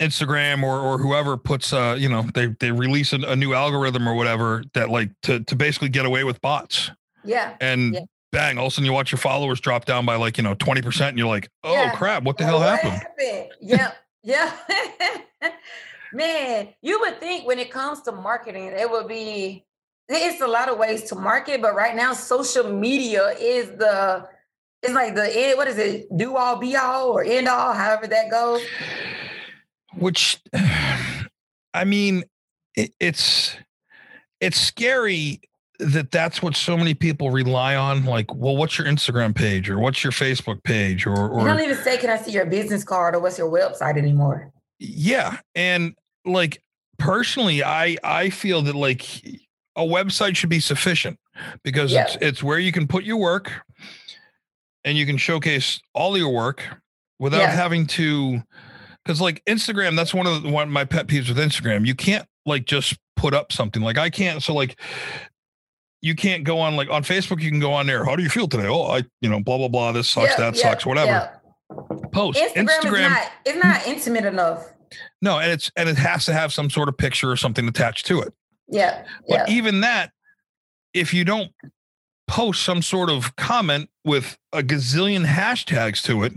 Instagram 0.00 0.62
or 0.62 0.78
or 0.78 0.98
whoever 0.98 1.36
puts 1.36 1.72
uh 1.72 1.96
you 1.98 2.08
know 2.08 2.22
they 2.34 2.46
they 2.60 2.70
release 2.70 3.12
a, 3.12 3.16
a 3.16 3.34
new 3.36 3.52
algorithm 3.54 4.08
or 4.08 4.14
whatever 4.14 4.62
that 4.74 4.90
like 4.90 5.10
to 5.22 5.40
to 5.44 5.56
basically 5.56 5.88
get 5.88 6.06
away 6.06 6.22
with 6.24 6.40
bots 6.40 6.90
Yeah. 7.24 7.54
and 7.60 7.94
Yeah. 7.94 8.00
bang 8.30 8.58
all 8.58 8.66
of 8.66 8.72
a 8.72 8.74
sudden 8.74 8.86
you 8.86 8.92
watch 8.92 9.10
your 9.10 9.18
followers 9.18 9.60
drop 9.60 9.84
down 9.86 10.06
by 10.06 10.14
like 10.16 10.36
you 10.38 10.44
know 10.44 10.54
twenty 10.54 10.82
percent 10.82 11.08
and 11.10 11.18
you're 11.18 11.26
like 11.26 11.48
oh 11.64 11.72
Yeah. 11.72 11.90
crap 11.96 12.22
what 12.22 12.38
the 12.38 12.44
hell 12.44 12.60
what 12.60 12.78
happened 12.80 13.02
Yeah, 13.60 13.90
yeah. 14.22 14.52
Man, 16.12 16.68
you 16.80 17.00
would 17.00 17.20
think 17.20 17.46
when 17.46 17.58
it 17.58 17.70
comes 17.70 18.00
to 18.02 18.12
marketing, 18.12 18.68
it 18.68 18.90
would 18.90 19.08
be 19.08 19.64
it's 20.08 20.40
a 20.40 20.46
lot 20.46 20.70
of 20.70 20.78
ways 20.78 21.02
to 21.10 21.14
market, 21.14 21.60
but 21.60 21.74
right 21.74 21.94
now 21.94 22.14
social 22.14 22.72
media 22.72 23.34
is 23.38 23.68
the 23.76 24.26
it's 24.82 24.94
like 24.94 25.14
the 25.14 25.28
end, 25.36 25.58
what 25.58 25.68
is 25.68 25.76
it, 25.76 26.06
do 26.16 26.36
all 26.36 26.56
be 26.56 26.76
all 26.76 27.08
or 27.10 27.22
end 27.22 27.46
all, 27.48 27.74
however 27.74 28.06
that 28.06 28.30
goes. 28.30 28.62
Which 30.00 30.38
I 31.74 31.84
mean 31.84 32.24
it, 32.74 32.92
it's 33.00 33.56
it's 34.40 34.60
scary 34.60 35.40
that 35.80 36.10
that's 36.10 36.42
what 36.42 36.56
so 36.56 36.76
many 36.76 36.92
people 36.94 37.30
rely 37.30 37.76
on 37.76 38.04
like 38.04 38.34
well 38.34 38.56
what's 38.56 38.78
your 38.78 38.86
Instagram 38.86 39.34
page 39.34 39.70
or 39.70 39.78
what's 39.78 40.02
your 40.02 40.12
Facebook 40.12 40.62
page 40.64 41.06
or 41.06 41.30
You 41.38 41.44
don't 41.46 41.60
even 41.60 41.76
say, 41.76 41.96
Can 41.98 42.10
I 42.10 42.16
see 42.16 42.32
your 42.32 42.46
business 42.46 42.82
card 42.84 43.14
or 43.14 43.20
what's 43.20 43.38
your 43.38 43.50
website 43.50 43.96
anymore? 43.96 44.52
yeah 44.80 45.38
and 45.56 45.92
like 46.24 46.62
personally 47.00 47.64
i 47.64 47.96
i 48.04 48.30
feel 48.30 48.62
that 48.62 48.76
like 48.76 49.02
a 49.74 49.82
website 49.82 50.36
should 50.36 50.50
be 50.50 50.60
sufficient 50.60 51.18
because 51.64 51.90
Yeah. 51.92 52.02
it's 52.04 52.16
it's 52.20 52.42
where 52.44 52.60
you 52.60 52.70
can 52.70 52.86
put 52.86 53.02
your 53.02 53.16
work 53.16 53.50
and 54.84 54.96
you 54.96 55.04
can 55.06 55.16
showcase 55.16 55.80
all 55.94 56.16
your 56.16 56.28
work 56.32 56.62
without 57.18 57.40
Yeah. 57.40 57.50
having 57.50 57.86
to 57.88 58.40
because 59.08 59.22
like 59.22 59.42
instagram 59.46 59.96
that's 59.96 60.12
one 60.12 60.26
of 60.26 60.42
the 60.42 60.50
one 60.50 60.68
of 60.68 60.72
my 60.72 60.84
pet 60.84 61.06
peeves 61.06 61.28
with 61.28 61.38
instagram 61.38 61.86
you 61.86 61.94
can't 61.94 62.26
like 62.44 62.66
just 62.66 62.98
put 63.16 63.32
up 63.32 63.50
something 63.50 63.82
like 63.82 63.96
i 63.96 64.10
can't 64.10 64.42
so 64.42 64.52
like 64.52 64.78
you 66.02 66.14
can't 66.14 66.44
go 66.44 66.58
on 66.58 66.76
like 66.76 66.90
on 66.90 67.02
facebook 67.02 67.40
you 67.40 67.50
can 67.50 67.58
go 67.58 67.72
on 67.72 67.86
there 67.86 68.04
how 68.04 68.14
do 68.14 68.22
you 68.22 68.28
feel 68.28 68.46
today 68.46 68.68
oh 68.68 68.82
i 68.82 69.02
you 69.22 69.28
know 69.28 69.40
blah 69.40 69.56
blah 69.56 69.68
blah 69.68 69.92
this 69.92 70.10
sucks 70.10 70.32
Yeah, 70.32 70.50
that 70.50 70.56
yeah, 70.56 70.62
sucks 70.62 70.84
whatever 70.84 71.10
yeah. 71.10 71.96
post 72.12 72.38
Instagram, 72.54 73.06
is 73.06 73.10
not 73.10 73.32
it's 73.46 73.64
not 73.64 73.86
intimate 73.86 74.24
enough. 74.26 74.74
no, 75.22 75.38
and 75.38 75.50
it's 75.50 75.70
and 75.76 75.88
it 75.88 75.96
has 75.96 76.24
to 76.26 76.32
have 76.32 76.52
some 76.52 76.70
sort 76.70 76.88
of 76.88 76.96
picture 76.96 77.30
or 77.30 77.36
something 77.36 77.66
attached 77.68 78.06
to 78.06 78.20
it. 78.20 78.32
Yeah. 78.68 79.04
But 79.28 79.48
even 79.48 79.80
that, 79.80 80.12
if 80.94 81.12
you 81.12 81.24
don't 81.24 81.50
post 82.26 82.62
some 82.62 82.82
sort 82.82 83.10
of 83.10 83.34
comment 83.36 83.88
with 84.04 84.38
a 84.52 84.62
gazillion 84.62 85.26
hashtags 85.26 86.02
to 86.04 86.22
it, 86.22 86.32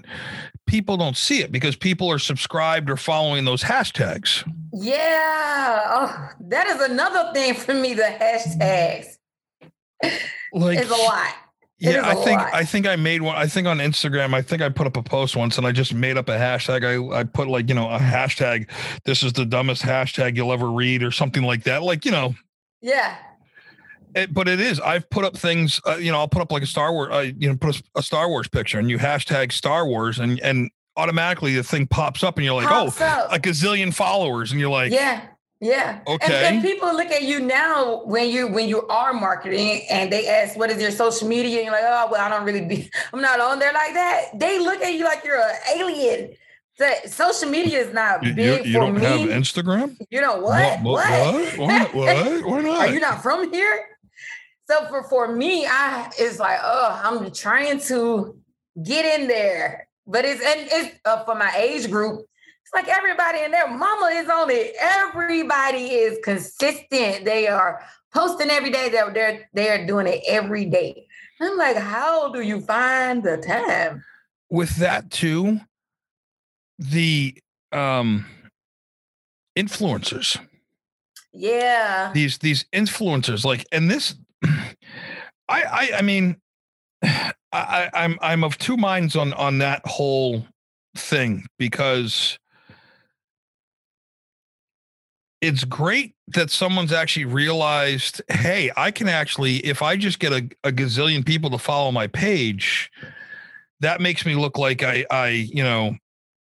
people 0.67 0.97
don't 0.97 1.17
see 1.17 1.41
it 1.41 1.51
because 1.51 1.75
people 1.75 2.09
are 2.11 2.19
subscribed 2.19 2.89
or 2.89 2.97
following 2.97 3.45
those 3.45 3.63
hashtags. 3.63 4.43
Yeah. 4.73 5.81
Oh, 5.85 6.29
that 6.47 6.67
is 6.67 6.81
another 6.81 7.31
thing 7.33 7.53
for 7.53 7.73
me, 7.73 7.93
the 7.93 8.03
hashtags. 8.03 9.17
Like 10.53 10.79
It's 10.79 10.89
a 10.89 10.95
lot. 10.95 11.33
It 11.79 11.93
Yeah, 11.95 12.07
I 12.07 12.13
think 12.15 12.39
lot. 12.39 12.53
I 12.53 12.63
think 12.63 12.87
I 12.87 12.95
made 12.95 13.21
one. 13.21 13.35
I 13.35 13.47
think 13.47 13.67
on 13.67 13.79
Instagram, 13.79 14.33
I 14.33 14.41
think 14.41 14.61
I 14.61 14.69
put 14.69 14.85
up 14.87 14.97
a 14.97 15.03
post 15.03 15.35
once, 15.35 15.57
and 15.57 15.65
I 15.65 15.71
just 15.71 15.93
made 15.93 16.15
up 16.17 16.29
a 16.29 16.37
hashtag. 16.37 16.85
I 16.85 17.19
I 17.19 17.23
put 17.23 17.47
like 17.47 17.69
you 17.69 17.75
know 17.75 17.89
a 17.89 17.97
hashtag. 17.97 18.69
This 19.05 19.23
is 19.23 19.33
the 19.33 19.45
dumbest 19.45 19.81
hashtag 19.81 20.35
you'll 20.35 20.53
ever 20.53 20.71
read, 20.71 21.01
or 21.01 21.11
something 21.11 21.43
like 21.43 21.63
that. 21.63 21.81
Like 21.83 22.05
you 22.05 22.11
know, 22.11 22.35
Yeah. 22.81 23.15
It, 24.15 24.33
but 24.33 24.47
it 24.47 24.59
is. 24.59 24.79
I've 24.79 25.09
put 25.09 25.25
up 25.25 25.37
things. 25.37 25.79
Uh, 25.85 25.95
you 25.95 26.11
know, 26.11 26.19
I'll 26.19 26.27
put 26.27 26.41
up 26.41 26.51
like 26.51 26.63
a 26.63 26.67
Star 26.67 26.91
Wars. 26.91 27.09
I 27.11 27.21
you 27.37 27.49
know 27.49 27.55
put 27.55 27.79
a, 27.79 27.83
a 27.99 28.03
Star 28.03 28.29
Wars 28.29 28.47
picture, 28.47 28.79
and 28.79 28.89
you 28.89 28.97
hashtag 28.97 29.51
Star 29.51 29.85
Wars, 29.85 30.19
and 30.19 30.39
and 30.41 30.69
automatically 30.97 31.55
the 31.55 31.63
thing 31.63 31.87
pops 31.87 32.23
up, 32.23 32.37
and 32.37 32.45
you're 32.45 32.55
like, 32.55 32.67
Pops 32.67 32.99
oh, 33.01 33.05
up. 33.05 33.33
a 33.33 33.39
gazillion 33.39 33.93
followers, 33.93 34.51
and 34.51 34.59
you're 34.59 34.69
like, 34.69 34.91
yeah. 34.91 35.27
Yeah. 35.63 35.99
Okay. 36.07 36.47
And, 36.47 36.63
people 36.63 36.91
look 36.91 37.11
at 37.11 37.21
you 37.21 37.39
now 37.39 38.01
when 38.05 38.31
you 38.31 38.47
when 38.47 38.67
you 38.67 38.87
are 38.87 39.13
marketing 39.13 39.83
and 39.91 40.11
they 40.11 40.27
ask 40.27 40.57
what 40.57 40.71
is 40.71 40.81
your 40.81 40.89
social 40.89 41.27
media 41.27 41.57
and 41.57 41.65
you're 41.65 41.71
like, 41.71 41.83
oh 41.85 42.09
well, 42.11 42.19
I 42.19 42.29
don't 42.29 42.45
really 42.45 42.65
be 42.65 42.89
I'm 43.13 43.21
not 43.21 43.39
on 43.39 43.59
there 43.59 43.71
like 43.71 43.93
that. 43.93 44.23
They 44.33 44.57
look 44.57 44.81
at 44.81 44.93
you 44.95 45.03
like 45.03 45.23
you're 45.23 45.39
an 45.39 45.55
alien. 45.75 46.33
So, 46.79 46.91
social 47.05 47.49
media 47.51 47.77
is 47.77 47.93
not 47.93 48.23
you, 48.23 48.29
you, 48.29 48.35
big 48.35 48.65
you 48.65 48.73
for 48.73 48.79
don't 48.79 48.95
me. 48.95 49.01
have 49.03 49.29
Instagram? 49.29 49.95
you 50.09 50.19
know 50.19 50.37
what? 50.37 50.81
What? 50.81 51.05
What? 51.05 51.57
What? 51.59 51.93
What? 51.93 52.45
Why 52.45 52.61
not? 52.61 52.79
Are 52.87 52.91
you 52.91 52.99
not 52.99 53.21
from 53.21 53.53
here? 53.53 53.85
So 54.71 54.85
for 54.85 55.03
for 55.03 55.35
me, 55.35 55.65
I 55.65 56.09
it's 56.17 56.39
like, 56.39 56.59
oh, 56.63 57.01
I'm 57.03 57.29
trying 57.31 57.81
to 57.81 58.37
get 58.81 59.19
in 59.19 59.27
there, 59.27 59.89
but 60.07 60.23
it's 60.23 60.41
and 60.41 60.69
it's 60.71 60.97
uh, 61.03 61.25
for 61.25 61.35
my 61.35 61.51
age 61.57 61.91
group. 61.91 62.21
It's 62.21 62.73
like 62.73 62.87
everybody 62.87 63.39
in 63.39 63.51
there. 63.51 63.67
mama 63.67 64.11
is 64.13 64.29
on 64.29 64.49
it. 64.49 64.73
Everybody 64.79 65.87
is 65.87 66.19
consistent. 66.23 67.25
They 67.25 67.47
are 67.47 67.83
posting 68.13 68.49
every 68.49 68.69
day. 68.69 68.87
They're 68.87 69.11
they're 69.11 69.49
they're 69.53 69.85
doing 69.85 70.07
it 70.07 70.23
every 70.25 70.63
day. 70.63 71.05
I'm 71.41 71.57
like, 71.57 71.75
how 71.75 72.31
do 72.31 72.39
you 72.39 72.61
find 72.61 73.23
the 73.23 73.37
time? 73.37 74.05
with 74.49 74.75
that 74.77 75.09
too 75.09 75.59
the 76.77 77.35
um 77.71 78.25
influencers 79.57 80.39
Yeah, 81.33 82.11
these 82.13 82.37
these 82.37 82.65
influencers 82.73 83.43
like 83.43 83.65
and 83.71 83.89
this 83.89 84.15
i 85.51 85.63
i 85.63 85.97
i 85.97 86.01
mean 86.01 86.37
I, 87.53 87.89
i'm 87.93 88.17
i'm 88.21 88.43
of 88.43 88.57
two 88.57 88.77
minds 88.77 89.15
on 89.15 89.33
on 89.33 89.57
that 89.57 89.81
whole 89.85 90.45
thing 90.95 91.45
because 91.57 92.39
it's 95.41 95.63
great 95.63 96.13
that 96.27 96.49
someone's 96.49 96.93
actually 96.93 97.25
realized 97.25 98.21
hey 98.29 98.71
i 98.77 98.91
can 98.91 99.09
actually 99.09 99.57
if 99.57 99.81
i 99.81 99.97
just 99.97 100.19
get 100.19 100.31
a, 100.31 100.49
a 100.63 100.71
gazillion 100.71 101.25
people 101.25 101.49
to 101.49 101.57
follow 101.57 101.91
my 101.91 102.07
page 102.07 102.89
that 103.81 103.99
makes 103.99 104.25
me 104.25 104.35
look 104.35 104.57
like 104.57 104.83
i 104.83 105.05
i 105.11 105.27
you 105.27 105.63
know 105.63 105.95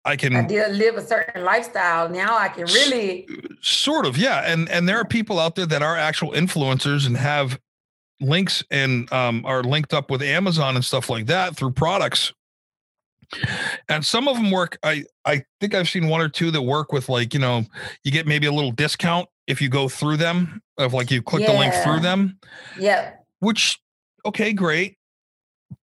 i 0.05 0.17
can 0.17 0.35
I 0.35 0.47
did 0.47 0.77
live 0.77 0.97
a 0.97 1.03
certain 1.05 1.45
lifestyle. 1.45 2.09
Now 2.09 2.39
I 2.39 2.49
can 2.49 2.67
really, 2.67 3.27
sort 3.61 4.07
of 4.07 4.17
yeah 4.17 4.43
and 4.47 4.69
and 4.71 4.89
there 4.89 4.99
are 4.99 5.05
people 5.05 5.41
out 5.41 5.57
there 5.57 5.67
that 5.67 5.83
are 5.83 5.97
actual 5.97 6.31
influencers 6.31 7.07
and 7.07 7.17
have 7.17 7.59
links 8.21 8.63
and 8.71 9.13
um, 9.13 9.45
are 9.45 9.63
linked 9.63 9.93
up 9.93 10.11
with 10.11 10.23
amazon 10.23 10.75
and 10.75 10.85
stuff 10.85 11.11
like 11.11 11.27
that 11.27 11.57
through 11.57 11.71
products 11.71 12.33
and 13.89 14.05
some 14.05 14.29
of 14.29 14.37
them 14.37 14.51
work 14.51 14.79
i 14.83 15.05
i 15.25 15.43
think 15.61 15.75
i've 15.75 15.89
seen 15.89 16.09
one 16.09 16.21
or 16.21 16.29
two 16.29 16.51
that 16.51 16.63
work 16.63 16.93
with 16.93 17.09
like 17.09 17.35
you 17.35 17.41
know 17.41 17.65
you 18.05 18.13
get 18.13 18.27
maybe 18.27 18.47
a 18.47 18.53
little 18.53 18.71
discount 18.71 19.29
if 19.47 19.61
you 19.61 19.69
go 19.69 19.89
through 19.89 20.17
them 20.17 20.63
of 20.79 20.95
like 20.95 21.11
you 21.11 21.21
click 21.21 21.45
the 21.45 21.53
link 21.53 21.75
through 21.75 22.01
them 22.01 22.39
yeah, 22.79 23.15
which 23.41 23.81
okay 24.25 24.53
great 24.53 24.97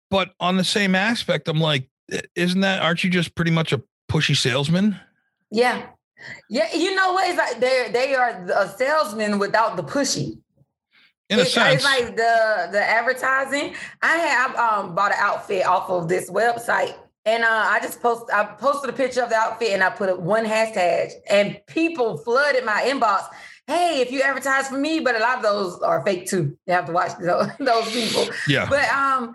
but 0.09 0.33
on 0.39 0.55
the 0.55 0.63
same 0.63 0.95
aspect 0.95 1.47
i'm 1.47 1.59
like 1.59 1.89
isn't 2.35 2.61
that 2.61 2.81
aren't 2.81 3.03
you 3.03 3.09
just 3.09 3.35
pretty 3.35 3.51
much 3.51 3.73
a 3.73 3.81
pushy 4.09 4.35
salesman 4.35 4.97
Yeah. 5.53 5.85
Yeah, 6.49 6.73
you 6.73 6.95
know 6.95 7.13
what? 7.13 7.29
It's 7.29 7.37
like 7.37 7.59
they 7.59 7.89
they 7.91 8.15
are 8.15 8.29
a 8.55 8.67
salesman 8.69 9.39
without 9.39 9.77
the 9.77 9.83
pushy. 9.83 10.39
In 11.33 11.39
a 11.39 11.41
it's, 11.43 11.53
sense 11.53 11.75
it's 11.75 11.83
like 11.83 12.15
the 12.15 12.69
the 12.71 12.81
advertising. 12.81 13.75
I 14.01 14.17
have 14.17 14.55
um 14.55 14.95
bought 14.95 15.11
an 15.11 15.17
outfit 15.19 15.65
off 15.65 15.89
of 15.89 16.07
this 16.07 16.29
website, 16.29 16.95
and 17.25 17.43
uh, 17.43 17.47
I 17.49 17.79
just 17.81 18.01
post 18.01 18.25
I 18.33 18.43
posted 18.43 18.89
a 18.89 18.93
picture 18.93 19.21
of 19.21 19.29
the 19.29 19.35
outfit, 19.35 19.69
and 19.71 19.83
I 19.83 19.89
put 19.89 20.09
a, 20.09 20.15
one 20.15 20.45
hashtag, 20.45 21.11
and 21.29 21.59
people 21.67 22.17
flooded 22.17 22.65
my 22.65 22.81
inbox. 22.83 23.25
Hey, 23.65 24.01
if 24.01 24.11
you 24.11 24.21
advertise 24.21 24.67
for 24.67 24.77
me, 24.77 24.99
but 24.99 25.15
a 25.15 25.19
lot 25.19 25.37
of 25.37 25.43
those 25.43 25.79
are 25.81 26.03
fake 26.03 26.27
too. 26.27 26.57
You 26.67 26.73
have 26.73 26.85
to 26.87 26.91
watch 26.91 27.11
those, 27.17 27.47
those 27.59 27.89
people. 27.91 28.27
yeah 28.47 28.67
But 28.69 28.89
um, 28.89 29.33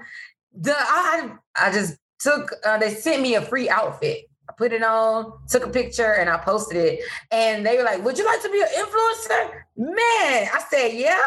the 0.52 0.74
I 0.76 1.30
I 1.56 1.72
just 1.72 1.96
took 2.18 2.52
uh, 2.64 2.78
they 2.78 2.90
sent 2.90 3.22
me 3.22 3.34
a 3.36 3.42
free 3.42 3.70
outfit. 3.70 4.24
I 4.48 4.52
put 4.56 4.72
it 4.72 4.82
on, 4.82 5.32
took 5.48 5.66
a 5.66 5.70
picture, 5.70 6.14
and 6.14 6.28
I 6.28 6.38
posted 6.38 6.76
it. 6.76 7.00
And 7.30 7.64
they 7.64 7.76
were 7.76 7.84
like, 7.84 8.04
"Would 8.04 8.18
you 8.18 8.26
like 8.26 8.42
to 8.42 8.50
be 8.50 8.60
an 8.60 8.68
influencer?" 8.68 9.62
Man, 9.76 10.48
I 10.52 10.62
said, 10.70 10.88
"Yeah." 10.94 11.20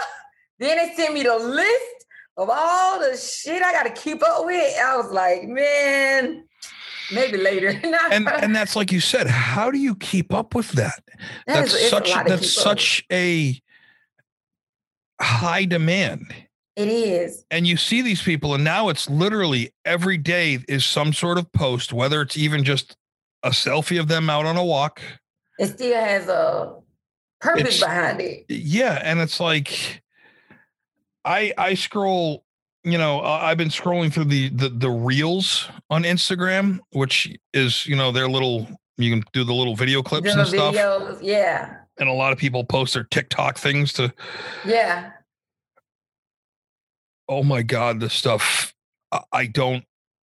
Then 0.62 0.78
they 0.78 0.94
sent 0.94 1.16
me 1.16 1.24
the 1.24 1.38
list 1.38 2.06
of 2.38 2.48
all 2.52 3.00
the 3.00 3.18
shit 3.18 3.64
I 3.64 3.74
got 3.74 3.84
to 3.84 4.02
keep 4.02 4.22
up 4.24 4.46
with. 4.46 4.78
I 4.80 4.96
was 4.96 5.12
like, 5.12 5.44
"Man." 5.44 6.46
Maybe 7.12 7.38
later. 7.38 7.70
and 8.12 8.30
and 8.30 8.56
that's 8.56 8.76
like 8.76 8.92
you 8.92 9.02
said. 9.02 9.28
How 9.28 9.72
do 9.72 9.80
you 9.80 9.96
keep 9.96 10.34
up 10.34 10.56
with 10.56 10.72
that? 10.74 11.02
that 11.48 11.64
that's 11.64 11.74
is, 11.74 11.90
such 11.90 12.14
that's 12.14 12.50
such 12.50 13.04
a 13.12 13.60
high 15.20 15.66
demand. 15.66 16.34
It 16.76 16.88
is. 16.88 17.44
And 17.52 17.68
you 17.68 17.76
see 17.76 18.02
these 18.02 18.22
people, 18.22 18.54
and 18.54 18.64
now 18.64 18.90
it's 18.90 19.10
literally 19.10 19.74
every 19.84 20.18
day 20.18 20.60
is 20.70 20.86
some 20.86 21.12
sort 21.12 21.38
of 21.38 21.52
post, 21.52 21.92
whether 21.92 22.22
it's 22.22 22.38
even 22.38 22.64
just 22.64 22.96
a 23.44 23.50
selfie 23.50 24.00
of 24.00 24.08
them 24.08 24.30
out 24.30 24.46
on 24.46 24.56
a 24.56 24.64
walk. 24.64 25.02
It 25.60 25.68
still 25.68 26.00
has 26.00 26.28
a 26.30 26.76
purpose 27.42 27.68
it's, 27.68 27.80
behind 27.82 28.22
it. 28.22 28.46
Yeah. 28.48 29.02
And 29.04 29.20
it's 29.20 29.40
like 29.40 30.01
I 31.26 31.54
I 31.58 31.74
scroll, 31.74 32.44
you 32.84 32.98
know, 32.98 33.22
I've 33.22 33.58
been 33.58 33.70
scrolling 33.70 34.14
through 34.14 34.26
the 34.26 34.50
the 34.50 34.70
the 34.70 34.90
reels 34.90 35.70
on 35.90 36.04
Instagram, 36.04 36.80
which 36.92 37.36
is, 37.54 37.86
you 37.86 37.96
know, 37.96 38.12
their 38.12 38.28
little 38.28 38.68
you 38.98 39.10
can 39.10 39.24
do 39.34 39.44
the 39.44 39.54
little 39.54 39.76
video 39.76 40.02
clips 40.02 40.34
and 40.34 40.48
stuff. 40.48 40.76
Videos, 40.76 41.20
yeah. 41.22 41.78
And 41.98 42.10
a 42.10 42.14
lot 42.14 42.32
of 42.34 42.40
people 42.40 42.64
post 42.64 42.94
their 42.94 43.04
TikTok 43.04 43.58
things 43.58 43.94
to 43.94 44.14
Yeah 44.66 45.12
oh 47.32 47.44
my 47.44 47.64
god, 47.64 48.00
the 48.00 48.10
stuff 48.10 48.74
I 49.32 49.48
don't 49.48 49.84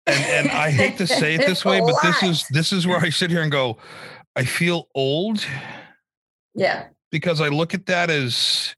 and 0.07 0.24
and 0.24 0.50
I 0.50 0.70
hate 0.70 0.96
to 0.98 1.07
say 1.07 1.35
it 1.35 1.38
this 1.46 1.64
way, 1.64 1.81
but 1.81 1.96
this 2.02 2.22
is 2.22 2.46
this 2.48 2.72
is 2.72 2.87
where 2.87 2.98
I 2.98 3.11
sit 3.11 3.31
here 3.31 3.42
and 3.42 3.52
go, 3.52 3.76
I 4.35 4.44
feel 4.44 4.88
old. 4.94 5.44
Yeah. 6.55 6.87
Because 7.11 7.40
I 7.40 7.48
look 7.48 7.74
at 7.74 7.87
that 7.87 8.09
as 8.09 8.74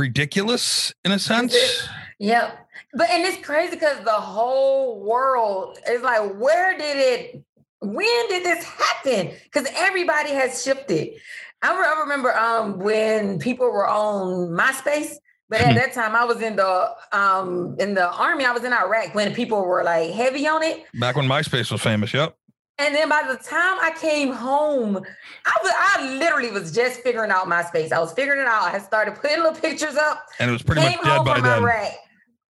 ridiculous 0.00 0.94
in 1.04 1.12
a 1.12 1.18
sense. 1.18 1.54
Yep. 2.22 2.68
But 2.92 3.08
and 3.08 3.24
it's 3.24 3.42
crazy 3.42 3.76
because 3.76 4.04
the 4.04 4.10
whole 4.10 5.02
world 5.02 5.78
is 5.88 6.02
like, 6.02 6.34
where 6.34 6.76
did 6.76 6.98
it 6.98 7.44
when 7.80 8.28
did 8.28 8.44
this 8.44 8.62
happen? 8.62 9.32
Because 9.44 9.66
everybody 9.74 10.28
has 10.28 10.62
shifted. 10.62 11.14
I 11.62 12.00
remember 12.02 12.36
um, 12.36 12.78
when 12.78 13.38
people 13.38 13.72
were 13.72 13.88
on 13.88 14.50
MySpace 14.50 15.14
but 15.50 15.62
at 15.62 15.74
that 15.74 15.92
time, 15.92 16.14
I 16.14 16.24
was 16.24 16.40
in 16.40 16.54
the 16.54 16.94
um 17.10 17.74
in 17.80 17.94
the 17.94 18.08
army. 18.08 18.44
I 18.44 18.52
was 18.52 18.62
in 18.62 18.72
Iraq 18.72 19.16
when 19.16 19.34
people 19.34 19.66
were 19.66 19.82
like 19.82 20.12
heavy 20.12 20.46
on 20.46 20.62
it. 20.62 20.84
Back 20.94 21.16
when 21.16 21.26
MySpace 21.26 21.72
was 21.72 21.82
famous. 21.82 22.14
Yep. 22.14 22.36
And 22.80 22.94
then 22.94 23.08
by 23.08 23.22
the 23.28 23.36
time 23.36 23.78
I 23.80 23.92
came 24.00 24.32
home, 24.32 24.96
I 24.96 25.52
was 25.62 25.72
I 25.78 26.16
literally 26.16 26.50
was 26.50 26.72
just 26.72 27.00
figuring 27.00 27.30
out 27.30 27.46
MySpace. 27.46 27.92
I 27.92 28.00
was 28.00 28.12
figuring 28.12 28.40
it 28.40 28.46
out. 28.46 28.62
I 28.62 28.70
had 28.70 28.82
started 28.82 29.16
putting 29.16 29.36
little 29.38 29.52
pictures 29.52 29.96
up. 29.96 30.24
And 30.38 30.48
it 30.48 30.52
was 30.52 30.62
pretty 30.62 30.80
much 30.80 31.02
dead 31.02 31.24
by 31.24 31.40
then. 31.40 31.62
Iraq. 31.62 31.92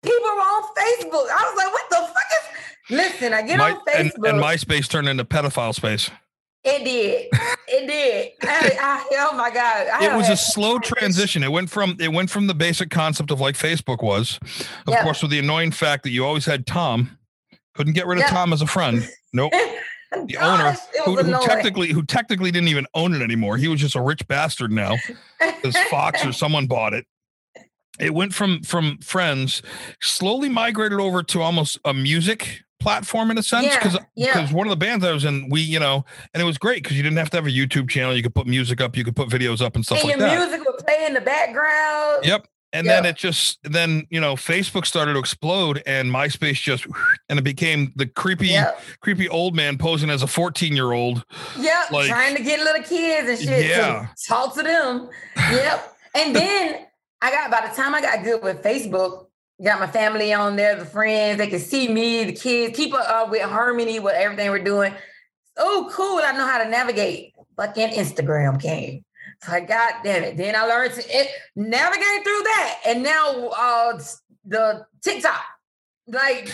People 0.03 0.19
were 0.21 0.41
on 0.41 0.63
Facebook. 0.75 1.27
I 1.31 1.49
was 1.49 1.57
like, 1.57 1.73
what 1.73 1.89
the 1.89 1.95
fuck 1.95 2.23
is 2.31 2.47
listen, 2.89 3.33
I 3.33 3.41
get 3.41 3.57
My, 3.57 3.71
on 3.71 3.79
Facebook. 3.85 4.15
And, 4.15 4.25
and 4.25 4.43
MySpace 4.43 4.87
turned 4.89 5.07
into 5.07 5.25
pedophile 5.25 5.73
space. 5.73 6.09
It 6.63 6.83
did. 6.83 7.27
It 7.69 7.87
did. 7.87 8.31
I, 8.49 8.77
I, 8.79 9.05
oh 9.19 9.37
my 9.37 9.49
god! 9.49 9.87
I 9.87 10.05
it 10.05 10.17
was 10.17 10.29
a 10.29 10.35
slow 10.35 10.79
transition. 10.79 11.43
It 11.43 11.51
went 11.51 11.69
from 11.69 11.95
it 11.99 12.11
went 12.11 12.29
from 12.29 12.47
the 12.47 12.53
basic 12.53 12.89
concept 12.89 13.31
of 13.31 13.39
like 13.39 13.55
Facebook 13.55 14.03
was, 14.03 14.39
of 14.85 14.93
yep. 14.93 15.03
course, 15.03 15.21
with 15.21 15.31
the 15.31 15.39
annoying 15.39 15.71
fact 15.71 16.03
that 16.03 16.09
you 16.09 16.25
always 16.25 16.45
had 16.45 16.65
Tom. 16.65 17.17
Couldn't 17.73 17.93
get 17.93 18.07
rid 18.07 18.17
of 18.17 18.23
yep. 18.23 18.31
Tom 18.31 18.53
as 18.53 18.61
a 18.61 18.67
friend. 18.67 19.07
Nope. 19.33 19.53
the 20.12 20.34
Gosh, 20.34 20.78
owner 21.06 21.22
who, 21.24 21.32
who, 21.34 21.46
technically 21.46 21.89
who 21.89 22.04
technically 22.04 22.52
didn't 22.52 22.70
even 22.70 22.86
own 22.93 23.13
it 23.13 23.22
anymore. 23.22 23.58
He 23.58 23.67
was 23.67 23.80
just 23.80 23.96
a 23.96 24.02
rich 24.02 24.28
bastard 24.28 24.72
now 24.72 24.96
because 25.39 25.78
Fox 25.89 26.26
or 26.26 26.32
someone 26.34 26.67
bought 26.67 26.93
it. 26.93 27.06
It 28.00 28.13
went 28.13 28.34
from 28.34 28.62
from 28.62 29.00
friends, 29.00 29.62
slowly 30.02 30.50
migrated 30.50 31.00
over 31.00 31.24
to 31.24 31.41
almost 31.41 31.80
a 31.84 31.93
music 31.93 32.62
platform 32.80 33.32
in 33.32 33.38
a 33.39 33.43
sense 33.43 33.76
because 33.76 33.98
yeah, 34.15 34.34
because 34.34 34.52
yeah. 34.52 34.56
one 34.56 34.67
of 34.67 34.70
the 34.70 34.78
bands 34.78 35.04
I 35.04 35.12
was 35.12 35.26
in, 35.26 35.50
we 35.50 35.62
you 35.62 35.80
know, 35.80 36.06
and 36.34 36.41
it 36.41 36.46
was 36.46 36.58
great 36.58 36.84
because 36.84 36.96
you 36.96 37.04
didn't 37.04 37.17
have 37.17 37.32
to 37.32 37.38
have 37.38 37.48
a 37.48 37.52
YouTube 37.52 37.89
channel. 37.89 38.15
You 38.15 38.22
could 38.22 38.36
put 38.36 38.46
music 38.46 38.82
up, 38.82 38.96
you 38.96 39.04
could 39.04 39.15
put 39.15 39.30
videos 39.30 39.62
up 39.62 39.76
and 39.76 39.84
stuff 39.84 40.00
and 40.00 40.10
like 40.10 40.20
your 40.20 40.28
that. 40.28 40.39
Music 40.39 40.65
would 40.65 40.78
play 40.86 41.06
in 41.08 41.13
the 41.13 41.22
background. 41.22 42.26
Yep. 42.26 42.48
And 42.77 42.85
yep. 42.85 43.03
then 43.03 43.09
it 43.09 43.17
just 43.17 43.59
then 43.63 44.05
you 44.09 44.19
know 44.19 44.35
Facebook 44.35 44.85
started 44.85 45.13
to 45.13 45.19
explode 45.19 45.81
and 45.85 46.11
MySpace 46.11 46.61
just 46.61 46.85
and 47.29 47.39
it 47.39 47.43
became 47.43 47.91
the 47.95 48.05
creepy 48.05 48.47
yep. 48.47 48.79
creepy 49.01 49.27
old 49.27 49.55
man 49.55 49.77
posing 49.77 50.09
as 50.09 50.23
a 50.23 50.27
14 50.27 50.75
year 50.75 50.91
old. 50.91 51.23
Yep, 51.59 51.91
like, 51.91 52.07
trying 52.07 52.35
to 52.35 52.43
get 52.43 52.59
little 52.59 52.83
kids 52.83 53.29
and 53.29 53.39
shit. 53.39 53.65
Yeah, 53.65 54.07
to 54.15 54.27
talk 54.27 54.55
to 54.55 54.63
them. 54.63 55.09
Yep. 55.35 55.97
and 56.15 56.35
then 56.35 56.85
I 57.21 57.31
got 57.31 57.51
by 57.51 57.67
the 57.67 57.75
time 57.75 57.95
I 57.95 58.01
got 58.01 58.23
good 58.23 58.43
with 58.43 58.61
Facebook, 58.63 59.27
Got 59.63 59.79
my 59.79 59.87
family 59.87 60.31
on 60.33 60.55
there, 60.55 60.75
the 60.75 60.85
friends. 60.85 61.39
They 61.39 61.47
can 61.47 61.57
see 61.57 61.87
me, 61.87 62.25
the 62.25 62.31
kids. 62.31 62.77
Keep 62.77 62.93
up 62.93 63.09
uh, 63.09 63.27
with 63.27 63.41
harmony 63.41 63.99
with 63.99 64.13
everything 64.13 64.51
we're 64.51 64.59
doing. 64.59 64.93
Oh, 65.57 65.89
cool! 65.91 66.19
I 66.23 66.31
know 66.33 66.45
how 66.45 66.63
to 66.63 66.69
navigate. 66.69 67.33
Fucking 67.55 67.89
Instagram 67.89 68.61
came. 68.61 69.03
So 69.43 69.52
I 69.52 69.60
got 69.62 70.04
damn 70.04 70.23
it. 70.23 70.38
Then 70.38 70.56
I 70.56 70.65
learned 70.65 70.93
to 70.93 71.04
it, 71.08 71.30
navigate 71.56 72.23
through 72.23 72.43
that, 72.43 72.80
and 72.88 73.04
now 73.04 73.47
uh, 73.50 74.00
the 74.45 74.86
TikTok. 75.04 75.43
Like 76.08 76.52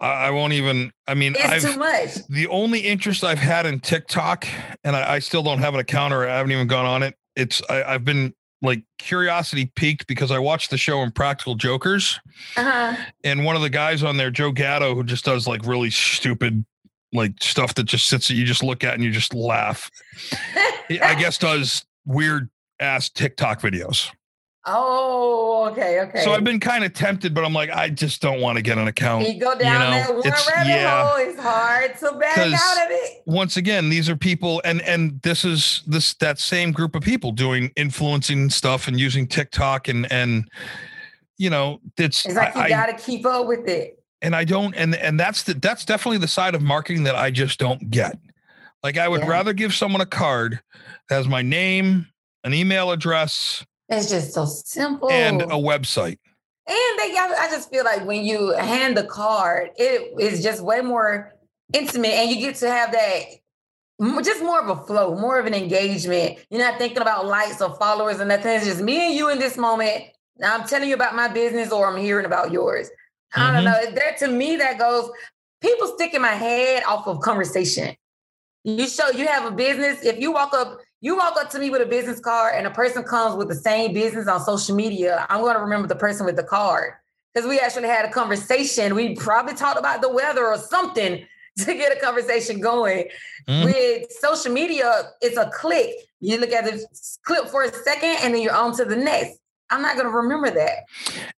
I, 0.00 0.30
won't 0.30 0.52
even. 0.52 0.92
I 1.06 1.14
mean, 1.14 1.34
it's 1.36 1.64
I've, 1.64 1.72
too 1.72 1.78
much. 1.78 2.26
The 2.28 2.48
only 2.48 2.80
interest 2.80 3.24
I've 3.24 3.38
had 3.38 3.64
in 3.66 3.80
TikTok, 3.80 4.46
and 4.84 4.96
I, 4.96 5.14
I, 5.14 5.18
still 5.20 5.42
don't 5.42 5.60
have 5.60 5.74
an 5.74 5.80
account 5.80 6.12
or 6.12 6.28
I 6.28 6.36
haven't 6.36 6.52
even 6.52 6.66
gone 6.66 6.86
on 6.86 7.02
it. 7.02 7.14
It's 7.36 7.62
I, 7.70 7.84
I've 7.84 8.04
been 8.04 8.34
like 8.62 8.82
curiosity 8.98 9.66
peaked 9.76 10.06
because 10.06 10.30
I 10.30 10.38
watched 10.38 10.70
the 10.70 10.78
show 10.78 11.02
Impractical 11.02 11.54
Jokers, 11.54 12.18
uh-huh. 12.56 12.96
and 13.24 13.44
one 13.44 13.56
of 13.56 13.62
the 13.62 13.70
guys 13.70 14.02
on 14.02 14.16
there, 14.16 14.30
Joe 14.30 14.50
Gatto, 14.50 14.94
who 14.94 15.04
just 15.04 15.24
does 15.24 15.46
like 15.46 15.64
really 15.64 15.90
stupid 15.90 16.64
like 17.12 17.32
stuff 17.40 17.74
that 17.74 17.84
just 17.84 18.08
sits 18.08 18.28
that 18.28 18.34
you 18.34 18.44
just 18.44 18.62
look 18.62 18.84
at 18.84 18.94
and 18.94 19.04
you 19.04 19.10
just 19.10 19.34
laugh. 19.34 19.90
I 20.90 21.14
guess 21.18 21.38
does 21.38 21.86
weird 22.06 22.48
ass 22.80 23.10
TikTok 23.10 23.60
videos. 23.60 24.10
Oh, 24.68 25.68
okay, 25.70 26.00
okay. 26.00 26.24
So 26.24 26.32
I've 26.32 26.42
been 26.42 26.58
kind 26.58 26.82
of 26.82 26.92
tempted, 26.92 27.32
but 27.32 27.44
I'm 27.44 27.52
like, 27.52 27.70
I 27.70 27.88
just 27.88 28.20
don't 28.20 28.40
want 28.40 28.56
to 28.56 28.62
get 28.62 28.78
an 28.78 28.88
account. 28.88 29.28
You 29.28 29.38
go 29.38 29.56
down 29.56 29.74
you 29.74 29.78
know? 29.78 29.90
that 29.90 30.14
one 30.14 30.26
it's, 30.26 30.50
rabbit 30.50 30.68
yeah. 30.68 31.06
hole. 31.06 31.16
It's 31.18 31.40
hard 31.40 31.96
to 31.98 32.18
back 32.18 32.36
out 32.36 32.50
of 32.50 32.90
it. 32.90 33.22
Once 33.26 33.56
again, 33.56 33.90
these 33.90 34.10
are 34.10 34.16
people, 34.16 34.60
and 34.64 34.82
and 34.82 35.22
this 35.22 35.44
is 35.44 35.84
this 35.86 36.14
that 36.14 36.40
same 36.40 36.72
group 36.72 36.96
of 36.96 37.02
people 37.02 37.30
doing 37.30 37.70
influencing 37.76 38.50
stuff 38.50 38.88
and 38.88 38.98
using 38.98 39.28
TikTok 39.28 39.86
and 39.86 40.10
and 40.10 40.48
you 41.38 41.50
know, 41.50 41.80
it's 41.96 42.26
it's 42.26 42.34
like 42.34 42.56
I, 42.56 42.64
you 42.64 42.70
got 42.70 42.86
to 42.86 43.04
keep 43.04 43.24
up 43.24 43.46
with 43.46 43.68
it. 43.68 44.02
And 44.20 44.34
I 44.34 44.44
don't, 44.44 44.74
and 44.74 44.96
and 44.96 45.20
that's 45.20 45.44
the 45.44 45.54
that's 45.54 45.84
definitely 45.84 46.18
the 46.18 46.28
side 46.28 46.56
of 46.56 46.62
marketing 46.62 47.04
that 47.04 47.14
I 47.14 47.30
just 47.30 47.60
don't 47.60 47.88
get. 47.88 48.18
Like 48.82 48.98
I 48.98 49.06
would 49.06 49.20
yeah. 49.20 49.28
rather 49.28 49.52
give 49.52 49.74
someone 49.74 50.00
a 50.00 50.06
card 50.06 50.60
has 51.08 51.28
my 51.28 51.42
name, 51.42 52.06
an 52.44 52.54
email 52.54 52.90
address 52.90 53.64
it's 53.88 54.10
just 54.10 54.32
so 54.32 54.44
simple. 54.44 55.10
And 55.10 55.42
a 55.42 55.46
website. 55.46 56.18
And 56.68 56.98
they 56.98 57.12
got, 57.12 57.36
I 57.38 57.48
just 57.48 57.70
feel 57.70 57.84
like 57.84 58.04
when 58.04 58.24
you 58.24 58.50
hand 58.52 58.96
the 58.96 59.04
card, 59.04 59.70
it 59.76 60.20
is 60.20 60.42
just 60.42 60.62
way 60.62 60.80
more 60.80 61.32
intimate 61.72 62.12
and 62.12 62.30
you 62.30 62.40
get 62.40 62.56
to 62.56 62.70
have 62.70 62.92
that 62.92 63.22
just 64.22 64.42
more 64.42 64.60
of 64.60 64.68
a 64.68 64.82
flow, 64.84 65.16
more 65.16 65.38
of 65.38 65.46
an 65.46 65.54
engagement. 65.54 66.38
You're 66.50 66.60
not 66.60 66.78
thinking 66.78 67.00
about 67.00 67.26
likes 67.26 67.62
or 67.62 67.74
followers 67.76 68.18
and 68.20 68.28
nothing. 68.28 68.56
It's 68.56 68.66
just 68.66 68.82
me 68.82 69.06
and 69.06 69.14
you 69.14 69.30
in 69.30 69.38
this 69.38 69.56
moment. 69.56 70.04
Now 70.38 70.54
I'm 70.54 70.66
telling 70.66 70.88
you 70.88 70.94
about 70.94 71.14
my 71.14 71.28
business 71.28 71.72
or 71.72 71.88
I'm 71.88 71.96
hearing 71.96 72.26
about 72.26 72.50
yours. 72.50 72.88
Mm-hmm. 72.88 73.40
I 73.40 73.52
don't 73.52 73.64
mm-hmm. 73.64 73.84
know. 73.84 73.94
That 73.94 74.18
to 74.18 74.28
me, 74.28 74.56
that 74.56 74.78
goes, 74.78 75.08
people 75.62 75.86
stick 75.94 76.14
in 76.14 76.20
my 76.20 76.32
head 76.32 76.82
off 76.84 77.06
of 77.06 77.20
conversation. 77.20 77.96
You 78.64 78.88
show 78.88 79.10
you 79.10 79.28
have 79.28 79.50
a 79.50 79.54
business. 79.54 80.04
If 80.04 80.18
you 80.18 80.32
walk 80.32 80.52
up 80.52 80.80
you 81.06 81.16
walk 81.16 81.36
up 81.40 81.48
to 81.50 81.60
me 81.60 81.70
with 81.70 81.80
a 81.80 81.86
business 81.86 82.18
card 82.18 82.54
and 82.56 82.66
a 82.66 82.70
person 82.70 83.04
comes 83.04 83.36
with 83.36 83.46
the 83.46 83.54
same 83.54 83.94
business 83.94 84.26
on 84.26 84.40
social 84.40 84.74
media, 84.74 85.24
I'm 85.30 85.40
going 85.40 85.54
to 85.54 85.60
remember 85.60 85.86
the 85.86 85.94
person 85.94 86.26
with 86.26 86.34
the 86.34 86.42
card 86.42 86.94
because 87.32 87.48
we 87.48 87.60
actually 87.60 87.86
had 87.86 88.04
a 88.04 88.10
conversation. 88.10 88.92
We 88.96 89.14
probably 89.14 89.54
talked 89.54 89.78
about 89.78 90.02
the 90.02 90.08
weather 90.08 90.44
or 90.44 90.58
something 90.58 91.24
to 91.58 91.64
get 91.64 91.96
a 91.96 92.00
conversation 92.00 92.58
going. 92.58 93.04
Mm. 93.48 93.66
With 93.66 94.10
social 94.10 94.52
media, 94.52 95.12
it's 95.20 95.36
a 95.36 95.48
click. 95.54 95.92
You 96.18 96.38
look 96.38 96.50
at 96.50 96.64
the 96.64 96.84
clip 97.22 97.46
for 97.50 97.62
a 97.62 97.72
second 97.72 98.16
and 98.22 98.34
then 98.34 98.42
you're 98.42 98.52
on 98.52 98.76
to 98.76 98.84
the 98.84 98.96
next. 98.96 99.38
I'm 99.70 99.82
not 99.82 99.94
going 99.94 100.06
to 100.06 100.12
remember 100.12 100.50
that. 100.50 100.86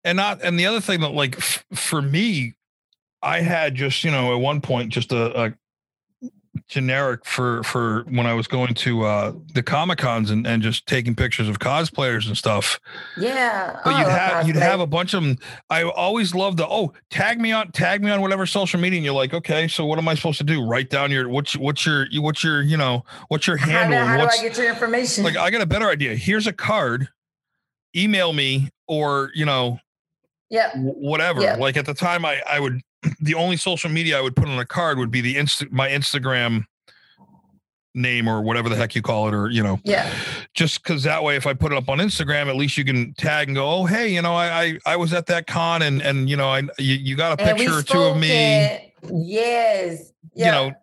And 0.02 0.16
not, 0.16 0.42
and 0.42 0.58
the 0.58 0.64
other 0.64 0.80
thing 0.80 1.00
that, 1.00 1.12
like, 1.12 1.36
f- 1.36 1.62
for 1.74 2.00
me, 2.00 2.54
I 3.20 3.40
had 3.40 3.74
just, 3.74 4.02
you 4.02 4.10
know, 4.10 4.32
at 4.32 4.40
one 4.40 4.62
point, 4.62 4.92
just 4.92 5.12
a, 5.12 5.44
a 5.44 5.54
generic 6.68 7.24
for 7.24 7.62
for 7.62 8.02
when 8.10 8.26
I 8.26 8.34
was 8.34 8.46
going 8.46 8.74
to 8.74 9.04
uh 9.04 9.32
the 9.54 9.62
Comic 9.62 9.98
Cons 9.98 10.30
and, 10.30 10.46
and 10.46 10.62
just 10.62 10.86
taking 10.86 11.14
pictures 11.14 11.48
of 11.48 11.58
cosplayers 11.58 12.26
and 12.26 12.36
stuff. 12.36 12.78
Yeah. 13.16 13.80
But 13.84 13.94
Oh, 13.94 13.98
you'd 13.98 14.08
have 14.08 14.46
you'd 14.46 14.56
have 14.56 14.80
a 14.80 14.86
bunch 14.86 15.14
of 15.14 15.22
them. 15.22 15.38
I 15.70 15.82
always 15.84 16.34
loved 16.34 16.58
the 16.58 16.66
oh 16.68 16.92
tag 17.10 17.40
me 17.40 17.52
on 17.52 17.72
tag 17.72 18.04
me 18.04 18.10
on 18.10 18.20
whatever 18.20 18.44
social 18.44 18.78
media. 18.78 18.98
And 18.98 19.04
you're 19.04 19.14
like, 19.14 19.32
okay, 19.32 19.66
so 19.66 19.86
what 19.86 19.98
am 19.98 20.06
I 20.08 20.14
supposed 20.14 20.38
to 20.38 20.44
do? 20.44 20.62
Write 20.62 20.90
down 20.90 21.10
your 21.10 21.28
what's 21.28 21.56
what's 21.56 21.86
your 21.86 22.06
what's 22.16 22.44
your 22.44 22.60
you 22.60 22.76
know 22.76 23.04
what's 23.28 23.46
your 23.46 23.56
How, 23.56 23.70
handle? 23.70 23.98
and 23.98 24.08
how 24.08 24.16
do 24.18 24.24
I 24.30 24.42
get 24.42 24.58
your 24.58 24.68
information? 24.68 25.24
like 25.24 25.36
I 25.36 25.50
got 25.50 25.62
a 25.62 25.66
better 25.66 25.88
idea. 25.88 26.14
Here's 26.16 26.46
a 26.46 26.52
card. 26.52 27.08
Email 27.96 28.34
me 28.34 28.68
or 28.86 29.30
you 29.34 29.46
know 29.46 29.80
yeah. 30.50 30.70
whatever. 30.76 31.40
Yeah. 31.40 31.56
Like 31.56 31.76
at 31.76 31.86
the 31.86 31.94
time, 31.94 32.24
I 32.24 32.42
I 32.48 32.60
would 32.60 32.82
the 33.20 33.34
only 33.34 33.56
social 33.56 33.90
media 33.90 34.18
I 34.18 34.20
would 34.20 34.36
put 34.36 34.48
on 34.48 34.58
a 34.58 34.66
card 34.66 34.98
would 34.98 35.10
be 35.10 35.20
the 35.20 35.36
insta 35.36 35.70
my 35.70 35.88
Instagram 35.88 36.64
name 37.94 38.28
or 38.28 38.42
whatever 38.42 38.68
the 38.68 38.76
heck 38.76 38.94
you 38.94 39.02
call 39.02 39.26
it 39.28 39.34
or 39.34 39.50
you 39.50 39.62
know 39.62 39.80
Yeah. 39.82 40.08
just 40.54 40.82
because 40.82 41.02
that 41.02 41.24
way 41.24 41.34
if 41.36 41.46
i 41.48 41.54
put 41.54 41.72
it 41.72 41.78
up 41.78 41.88
on 41.88 41.98
instagram 41.98 42.46
at 42.46 42.54
least 42.54 42.76
you 42.76 42.84
can 42.84 43.12
tag 43.14 43.48
and 43.48 43.56
go 43.56 43.68
oh 43.68 43.86
hey 43.86 44.12
you 44.12 44.22
know 44.22 44.34
i 44.34 44.62
i, 44.62 44.78
I 44.86 44.96
was 44.96 45.12
at 45.12 45.26
that 45.26 45.46
con 45.48 45.82
and 45.82 46.00
and 46.02 46.30
you 46.30 46.36
know 46.36 46.48
i 46.48 46.60
you, 46.78 46.94
you 46.94 47.16
got 47.16 47.40
a 47.40 47.44
picture 47.44 47.78
or 47.78 47.82
two 47.82 47.98
of 47.98 48.16
me 48.16 48.30
and- 48.30 48.82
Yes. 49.26 50.12
Yeah. 50.34 50.46
you 50.46 50.52
know 50.70 50.76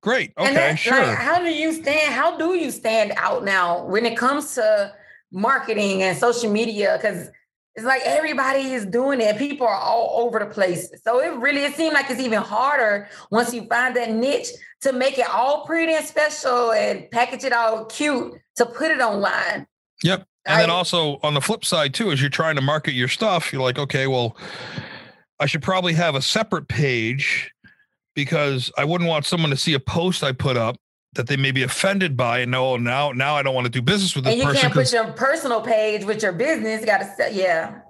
great 0.00 0.32
okay 0.38 0.54
that- 0.54 0.78
sure 0.80 1.00
Like, 1.06 1.18
how 1.18 1.38
do 1.38 1.50
you 1.50 1.72
stand? 1.74 2.12
How 2.14 2.36
do 2.36 2.54
you 2.54 2.70
stand 2.72 3.12
out 3.16 3.44
now 3.44 3.84
when 3.84 4.04
it 4.06 4.16
comes 4.16 4.54
to 4.54 4.92
marketing 5.30 6.02
and 6.02 6.16
social 6.16 6.50
media? 6.50 6.98
Because 7.00 7.28
it's 7.80 7.86
like 7.86 8.02
everybody 8.04 8.72
is 8.72 8.84
doing 8.84 9.22
it. 9.22 9.38
People 9.38 9.66
are 9.66 9.74
all 9.74 10.26
over 10.26 10.38
the 10.38 10.46
place. 10.46 10.90
So 11.02 11.20
it 11.20 11.34
really 11.38 11.64
it 11.64 11.74
seems 11.74 11.94
like 11.94 12.10
it's 12.10 12.20
even 12.20 12.42
harder 12.42 13.08
once 13.30 13.54
you 13.54 13.64
find 13.66 13.96
that 13.96 14.10
niche 14.10 14.48
to 14.82 14.92
make 14.92 15.18
it 15.18 15.26
all 15.28 15.64
pretty 15.64 15.94
and 15.94 16.04
special 16.04 16.72
and 16.72 17.10
package 17.10 17.44
it 17.44 17.54
all 17.54 17.86
cute 17.86 18.34
to 18.56 18.66
put 18.66 18.90
it 18.90 19.00
online. 19.00 19.66
Yep. 20.02 20.26
And 20.44 20.60
then 20.60 20.70
also 20.70 21.18
on 21.22 21.32
the 21.32 21.40
flip 21.40 21.64
side 21.64 21.94
too, 21.94 22.10
as 22.12 22.20
you're 22.20 22.28
trying 22.28 22.56
to 22.56 22.62
market 22.62 22.92
your 22.92 23.08
stuff, 23.08 23.50
you're 23.50 23.62
like, 23.62 23.78
okay, 23.78 24.06
well, 24.06 24.36
I 25.38 25.46
should 25.46 25.62
probably 25.62 25.94
have 25.94 26.14
a 26.14 26.22
separate 26.22 26.68
page 26.68 27.50
because 28.14 28.70
I 28.76 28.84
wouldn't 28.84 29.08
want 29.08 29.24
someone 29.24 29.50
to 29.50 29.56
see 29.56 29.72
a 29.72 29.80
post 29.80 30.22
I 30.22 30.32
put 30.32 30.58
up 30.58 30.76
that 31.14 31.26
they 31.26 31.36
may 31.36 31.50
be 31.50 31.62
offended 31.62 32.16
by 32.16 32.38
and 32.40 32.50
know 32.50 32.72
oh, 32.72 32.76
now 32.76 33.12
now 33.12 33.34
I 33.36 33.42
don't 33.42 33.54
want 33.54 33.66
to 33.66 33.70
do 33.70 33.82
business 33.82 34.14
with 34.14 34.24
this 34.24 34.32
And 34.32 34.40
you 34.40 34.46
person 34.46 34.60
can't 34.62 34.74
put 34.74 34.92
your 34.92 35.12
personal 35.12 35.60
page 35.60 36.04
with 36.04 36.22
your 36.22 36.32
business. 36.32 36.84
Got 36.84 36.98
to 36.98 37.14
say, 37.16 37.34
yeah, 37.34 37.80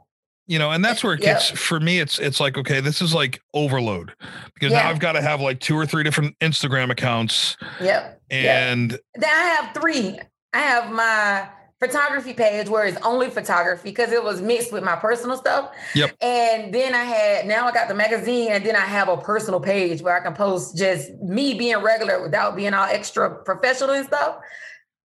you 0.46 0.58
know, 0.58 0.70
and 0.70 0.84
that's 0.84 1.04
where 1.04 1.14
it 1.14 1.20
Yep. 1.22 1.36
gets 1.36 1.50
for 1.50 1.78
me. 1.80 2.00
It's 2.00 2.18
it's 2.18 2.40
like 2.40 2.56
okay, 2.58 2.80
this 2.80 3.02
is 3.02 3.14
like 3.14 3.40
overload 3.54 4.12
because 4.54 4.72
now 4.72 4.88
I've 4.88 5.00
got 5.00 5.12
to 5.12 5.22
have 5.22 5.40
like 5.40 5.60
two 5.60 5.76
or 5.76 5.86
three 5.86 6.02
different 6.02 6.38
Instagram 6.40 6.90
accounts, 6.90 7.56
yep. 7.80 8.20
Yeah. 8.30 8.70
and 8.70 8.90
Then 9.14 9.30
I 9.30 9.60
have 9.60 9.74
three. 9.74 10.18
I 10.52 10.58
have 10.58 10.90
my 10.90 11.48
photography 11.80 12.34
page 12.34 12.68
where 12.68 12.84
it's 12.84 13.00
only 13.02 13.30
photography 13.30 13.90
because 13.90 14.12
it 14.12 14.22
was 14.22 14.42
mixed 14.42 14.70
with 14.72 14.84
my 14.84 14.96
personal 14.96 15.36
stuff. 15.36 15.70
Yep. 15.94 16.14
And 16.20 16.72
then 16.74 16.94
I 16.94 17.04
had 17.04 17.46
now 17.46 17.66
I 17.66 17.72
got 17.72 17.88
the 17.88 17.94
magazine, 17.94 18.52
and 18.52 18.64
then 18.64 18.76
I 18.76 18.80
have 18.80 19.08
a 19.08 19.16
personal 19.16 19.60
page 19.60 20.02
where 20.02 20.16
I 20.16 20.22
can 20.22 20.34
post 20.34 20.76
just 20.76 21.12
me 21.22 21.54
being 21.54 21.78
regular 21.78 22.22
without 22.22 22.54
being 22.54 22.74
all 22.74 22.84
extra 22.84 23.34
professional 23.44 23.90
and 23.90 24.06
stuff. 24.06 24.36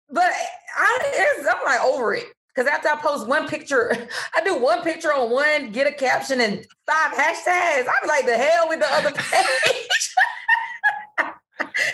But 0.10 0.32
I, 0.78 1.00
it's, 1.04 1.48
I'm 1.48 1.64
like 1.66 1.82
over 1.82 2.14
it 2.14 2.26
because 2.54 2.70
after 2.70 2.90
I 2.90 2.96
post 2.98 3.28
one 3.28 3.48
picture, 3.48 3.92
I 4.36 4.44
do 4.44 4.58
one 4.58 4.82
picture 4.82 5.14
on 5.14 5.32
one, 5.32 5.72
get 5.72 5.88
a 5.88 5.94
caption 5.94 6.42
and 6.42 6.66
five 6.86 7.14
hashtags. 7.14 7.88
I'm 7.88 8.08
like 8.08 8.26
the 8.26 8.38
hell 8.38 8.68
with 8.68 8.80
the 8.80 8.94
other 8.94 9.12
page. 9.16 10.16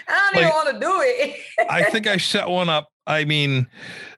I 0.08 0.32
don't 0.34 0.42
even 0.42 0.50
want 0.50 0.74
to 0.74 0.80
do 0.80 1.00
it. 1.02 1.40
I 1.70 1.84
think 1.84 2.08
I 2.08 2.18
set 2.18 2.50
one 2.50 2.70
up. 2.70 2.90
I 3.08 3.26
mean, 3.26 3.68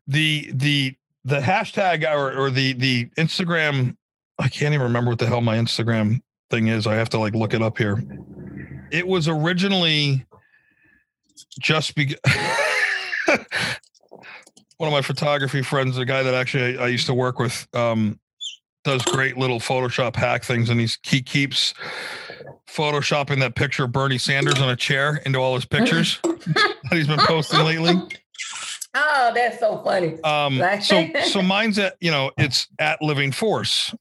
the 0.08 0.52
the 0.54 0.96
the 1.26 1.40
hashtag 1.40 2.10
or 2.10 2.38
or 2.38 2.50
the 2.50 2.74
the 2.74 3.06
Instagram. 3.18 3.96
I 4.40 4.50
can't 4.50 4.74
even 4.74 4.88
remember 4.88 5.12
what 5.12 5.20
the 5.20 5.28
hell 5.28 5.42
my 5.42 5.58
Instagram 5.58 6.22
thing 6.50 6.68
is. 6.68 6.88
I 6.88 6.96
have 6.96 7.10
to 7.10 7.20
like 7.20 7.36
look 7.36 7.54
it 7.54 7.62
up 7.62 7.78
here. 7.78 8.04
It 8.92 9.08
was 9.08 9.28
originally 9.28 10.26
just 11.60 11.96
be. 11.96 12.16
one 14.78 14.88
of 14.88 14.92
my 14.92 15.02
photography 15.02 15.62
friends, 15.62 15.98
a 15.98 16.06
guy 16.06 16.24
that 16.24 16.34
actually 16.34 16.78
I, 16.78 16.86
I 16.86 16.88
used 16.88 17.06
to 17.06 17.14
work 17.14 17.40
with, 17.40 17.68
um, 17.74 18.20
does 18.84 19.02
great 19.04 19.38
little 19.38 19.60
Photoshop 19.60 20.16
hack 20.16 20.44
things, 20.44 20.70
and 20.70 20.80
he's 20.80 21.00
he 21.04 21.22
keeps 21.22 21.74
photoshopping 22.68 23.40
that 23.40 23.56
picture 23.56 23.86
of 23.86 23.92
Bernie 23.92 24.18
Sanders 24.18 24.60
on 24.60 24.70
a 24.70 24.76
chair 24.76 25.22
into 25.26 25.40
all 25.40 25.56
his 25.56 25.64
pictures 25.64 26.20
that 26.24 26.74
he's 26.92 27.08
been 27.08 27.20
posting 27.20 27.60
lately. 27.62 27.94
Oh, 28.96 29.32
that's 29.34 29.60
so 29.60 29.82
funny. 29.84 30.22
Um, 30.24 30.62
so 30.82 31.08
so 31.26 31.42
mine's 31.42 31.80
at 31.80 31.96
you 32.00 32.12
know 32.12 32.32
it's 32.38 32.68
at 32.80 33.02
Living 33.02 33.32
Force, 33.32 33.94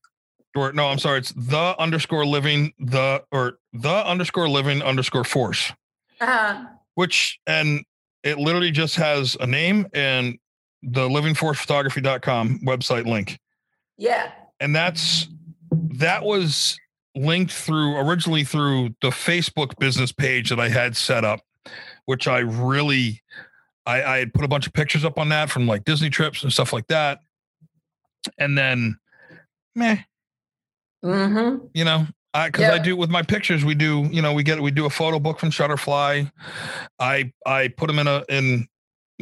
or 0.54 0.72
no, 0.72 0.88
I'm 0.88 0.98
sorry, 0.98 1.18
it's 1.18 1.32
the 1.32 1.74
underscore 1.78 2.26
living 2.26 2.72
the 2.78 3.22
or 3.32 3.58
the 3.72 4.06
underscore 4.06 4.48
living 4.48 4.82
underscore 4.82 5.24
force, 5.24 5.72
Uh-huh. 6.20 6.64
which 6.94 7.40
and 7.46 7.84
it 8.22 8.38
literally 8.38 8.70
just 8.70 8.96
has 8.96 9.36
a 9.40 9.46
name 9.46 9.86
and 9.94 10.38
the 10.82 11.08
livingforcephotography.com 11.08 12.60
website 12.64 13.06
link, 13.06 13.38
Yeah. 13.96 14.30
and 14.60 14.74
that's 14.76 15.28
that 15.70 16.22
was 16.22 16.78
linked 17.14 17.52
through 17.52 17.96
originally 17.98 18.44
through 18.44 18.90
the 19.00 19.08
Facebook 19.10 19.78
business 19.78 20.12
page 20.12 20.50
that 20.50 20.58
I 20.60 20.68
had 20.68 20.96
set 20.96 21.24
up, 21.24 21.40
which 22.06 22.26
I 22.28 22.38
really 22.40 23.22
I, 23.86 24.02
I 24.02 24.18
had 24.18 24.32
put 24.34 24.44
a 24.44 24.48
bunch 24.48 24.66
of 24.66 24.72
pictures 24.72 25.04
up 25.04 25.18
on 25.18 25.28
that 25.30 25.50
from 25.50 25.66
like 25.66 25.84
Disney 25.84 26.10
trips 26.10 26.42
and 26.42 26.52
stuff 26.52 26.72
like 26.72 26.86
that. 26.88 27.20
And 28.38 28.56
then 28.56 28.98
meh, 29.74 29.98
Mm-hmm. 31.04 31.66
you 31.74 31.84
know, 31.84 32.06
I 32.32 32.48
because 32.48 32.70
I 32.70 32.78
do 32.78 32.96
with 32.96 33.10
my 33.10 33.22
pictures, 33.22 33.64
we 33.64 33.74
do, 33.74 34.08
you 34.12 34.22
know, 34.22 34.32
we 34.32 34.42
get 34.44 34.60
we 34.62 34.70
do 34.70 34.86
a 34.86 34.90
photo 34.90 35.18
book 35.18 35.40
from 35.40 35.50
Shutterfly. 35.50 36.30
I 37.00 37.32
I 37.44 37.68
put 37.68 37.88
them 37.88 37.98
in 37.98 38.06
a 38.06 38.24
in 38.28 38.68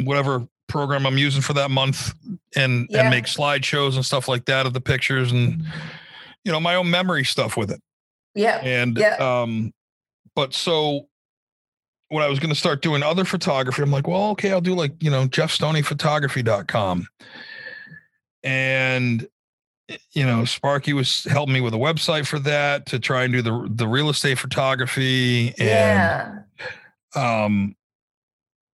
whatever 0.04 0.46
program 0.68 1.06
I'm 1.06 1.16
using 1.18 1.40
for 1.42 1.54
that 1.54 1.70
month 1.70 2.12
and 2.54 2.86
Yeah. 2.90 3.00
and 3.00 3.10
make 3.10 3.24
slideshows 3.24 3.96
and 3.96 4.04
stuff 4.04 4.28
like 4.28 4.44
that 4.44 4.66
of 4.66 4.74
the 4.74 4.80
pictures 4.80 5.32
and 5.32 5.64
you 6.44 6.52
know 6.52 6.60
my 6.60 6.74
own 6.74 6.90
memory 6.90 7.24
stuff 7.24 7.56
with 7.56 7.70
it. 7.70 7.80
Yeah. 8.34 8.58
And 8.62 8.96
Yeah. 8.98 9.16
um, 9.16 9.72
but 10.36 10.52
so 10.54 11.08
when 12.10 12.22
I 12.24 12.28
was 12.28 12.38
going 12.40 12.50
to 12.50 12.56
start 12.58 12.82
doing 12.82 13.02
other 13.02 13.24
photography, 13.24 13.82
I'm 13.82 13.90
like, 13.90 14.06
well, 14.08 14.30
okay, 14.30 14.50
I'll 14.50 14.60
do 14.60 14.74
like, 14.74 14.92
you 15.00 15.10
know, 15.10 15.26
jeffstoneyphotography.com. 15.28 17.06
And 18.42 19.28
eh, 19.88 19.96
you 20.12 20.24
know, 20.26 20.44
Sparky 20.44 20.92
was 20.92 21.24
helping 21.24 21.54
me 21.54 21.60
with 21.60 21.72
a 21.74 21.78
website 21.78 22.26
for 22.26 22.38
that 22.40 22.86
to 22.86 22.98
try 22.98 23.24
and 23.24 23.32
do 23.32 23.42
the 23.42 23.68
the 23.70 23.86
real 23.88 24.10
estate 24.10 24.38
photography 24.38 25.48
and 25.58 25.58
Yeah. 25.58 26.42
um 27.14 27.74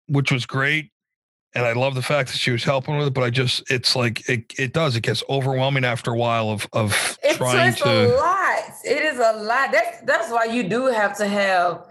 which 0.09 0.33
was 0.33 0.45
great. 0.47 0.91
And 1.55 1.65
I 1.67 1.73
love 1.73 1.95
the 1.97 2.03
fact 2.03 2.31
that 2.31 2.39
she 2.39 2.51
was 2.53 2.63
helping 2.65 2.97
with 2.97 3.09
it, 3.09 3.15
but 3.15 3.23
I 3.25 3.31
just 3.31 3.71
it's 3.71 3.95
like 3.95 4.29
it 4.29 4.53
it 4.59 4.73
does, 4.73 4.97
it 4.97 5.03
gets 5.03 5.23
overwhelming 5.29 5.85
after 5.85 6.13
a 6.13 6.17
while 6.17 6.49
of 6.51 6.67
of 6.73 7.19
It's 7.23 7.37
trying 7.37 7.75
to 7.75 8.07
a 8.07 8.17
lot. 8.17 8.59
It 8.85 9.03
is 9.05 9.19
a 9.19 9.33
lot. 9.43 9.71
That's 9.73 10.01
that's 10.03 10.31
why 10.33 10.45
you 10.47 10.63
do 10.69 10.87
have 10.87 11.17
to 11.19 11.27
have. 11.29 11.87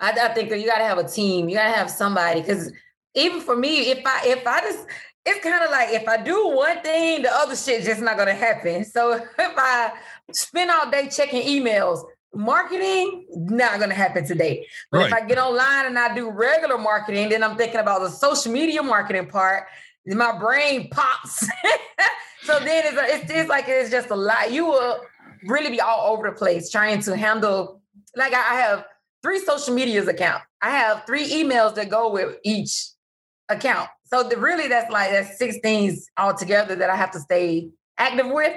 I, 0.00 0.10
I 0.10 0.28
think 0.34 0.50
that 0.50 0.60
you 0.60 0.66
got 0.66 0.78
to 0.78 0.84
have 0.84 0.98
a 0.98 1.08
team. 1.08 1.48
You 1.48 1.56
got 1.56 1.64
to 1.64 1.76
have 1.76 1.90
somebody 1.90 2.40
because 2.40 2.72
even 3.14 3.40
for 3.40 3.56
me, 3.56 3.90
if 3.90 4.02
I 4.04 4.22
if 4.26 4.46
I 4.46 4.60
just 4.60 4.86
it's 5.26 5.42
kind 5.42 5.64
of 5.64 5.70
like 5.70 5.90
if 5.90 6.06
I 6.06 6.22
do 6.22 6.48
one 6.48 6.80
thing, 6.82 7.22
the 7.22 7.32
other 7.32 7.56
shit 7.56 7.82
just 7.84 8.00
not 8.00 8.16
gonna 8.16 8.34
happen. 8.34 8.84
So 8.84 9.14
if 9.14 9.28
I 9.38 9.92
spend 10.32 10.70
all 10.70 10.88
day 10.90 11.08
checking 11.08 11.42
emails, 11.42 12.04
marketing 12.32 13.26
not 13.30 13.80
gonna 13.80 13.94
happen 13.94 14.24
today. 14.24 14.66
But 14.92 15.06
if 15.06 15.12
I 15.12 15.22
get 15.22 15.38
online 15.38 15.86
and 15.86 15.98
I 15.98 16.14
do 16.14 16.30
regular 16.30 16.78
marketing, 16.78 17.30
then 17.30 17.42
I'm 17.42 17.56
thinking 17.56 17.80
about 17.80 18.02
the 18.02 18.10
social 18.10 18.52
media 18.52 18.82
marketing 18.82 19.26
part. 19.26 19.66
then 20.04 20.18
My 20.18 20.38
brain 20.38 20.88
pops. 20.90 21.40
so 22.44 22.60
then 22.60 22.84
it's, 22.86 23.24
it's 23.24 23.30
it's 23.30 23.48
like 23.48 23.64
it's 23.66 23.90
just 23.90 24.10
a 24.10 24.16
lot. 24.16 24.52
You 24.52 24.66
will 24.66 25.00
really 25.44 25.70
be 25.70 25.80
all 25.80 26.12
over 26.12 26.30
the 26.30 26.36
place 26.36 26.70
trying 26.70 27.00
to 27.02 27.16
handle. 27.16 27.80
Like 28.14 28.32
I 28.32 28.60
have 28.60 28.84
three 29.26 29.40
social 29.40 29.74
medias 29.74 30.06
account. 30.06 30.40
I 30.62 30.70
have 30.70 31.04
three 31.04 31.28
emails 31.28 31.74
that 31.74 31.90
go 31.90 32.12
with 32.12 32.36
each 32.44 32.90
account. 33.48 33.88
So 34.04 34.22
the, 34.22 34.36
really, 34.36 34.68
that's 34.68 34.88
like 34.90 35.10
that's 35.10 35.36
six 35.36 35.56
things 35.58 36.06
altogether 36.16 36.76
that 36.76 36.90
I 36.90 36.96
have 36.96 37.10
to 37.10 37.18
stay 37.18 37.70
active 37.98 38.28
with. 38.28 38.56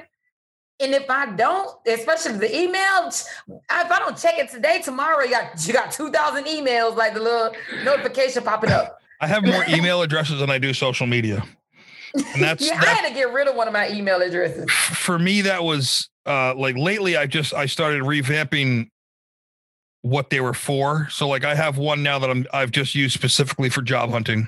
And 0.80 0.94
if 0.94 1.10
I 1.10 1.26
don't, 1.32 1.76
especially 1.88 2.38
the 2.38 2.56
email, 2.56 3.08
if 3.08 3.66
I 3.70 3.98
don't 3.98 4.16
check 4.16 4.38
it 4.38 4.52
today, 4.52 4.80
tomorrow 4.84 5.24
you 5.24 5.32
got 5.32 5.68
you 5.68 5.74
got 5.74 5.92
two 5.92 6.12
thousand 6.12 6.46
emails, 6.46 6.96
like 6.96 7.16
the 7.16 7.20
little 7.20 7.52
notification 7.84 8.44
popping 8.44 8.70
up. 8.70 9.00
I 9.20 9.26
have 9.26 9.44
more 9.44 9.66
email 9.68 10.04
addresses 10.04 10.40
than 10.40 10.52
I 10.52 10.60
do 10.60 10.72
social 10.72 11.08
media. 11.08 11.44
And 12.14 12.44
that's 12.44 12.66
yeah, 12.68 12.80
I 12.80 12.86
had 12.86 13.08
to 13.08 13.14
get 13.14 13.34
rid 13.34 13.48
of 13.48 13.56
one 13.56 13.68
of 13.68 13.74
my 13.74 13.90
email 13.90 14.22
addresses. 14.22 14.72
for 14.72 15.18
me 15.18 15.42
that 15.42 15.64
was 15.64 16.10
uh 16.28 16.54
like 16.54 16.78
lately 16.78 17.18
I 17.18 17.26
just 17.26 17.56
I 17.56 17.66
started 17.66 18.04
revamping 18.04 18.90
what 20.02 20.30
they 20.30 20.40
were 20.40 20.54
for. 20.54 21.08
So 21.10 21.28
like 21.28 21.44
I 21.44 21.56
have 21.56 21.78
one 21.78 22.04
now 22.04 22.20
that 22.20 22.30
I'm 22.30 22.46
I've 22.54 22.72
just 22.72 22.96
used 22.96 23.14
specifically 23.14 23.70
for 23.70 23.82
job 23.82 24.10
hunting. 24.12 24.48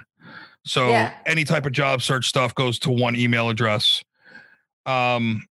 So 0.66 0.90
Yeah. 0.90 1.14
any 1.26 1.44
type 1.44 1.66
of 1.66 1.72
job 1.72 2.02
search 2.02 2.28
stuff 2.28 2.56
goes 2.56 2.80
to 2.80 2.92
one 2.92 3.16
email 3.16 3.50
address. 3.50 4.04
Um 4.86 5.46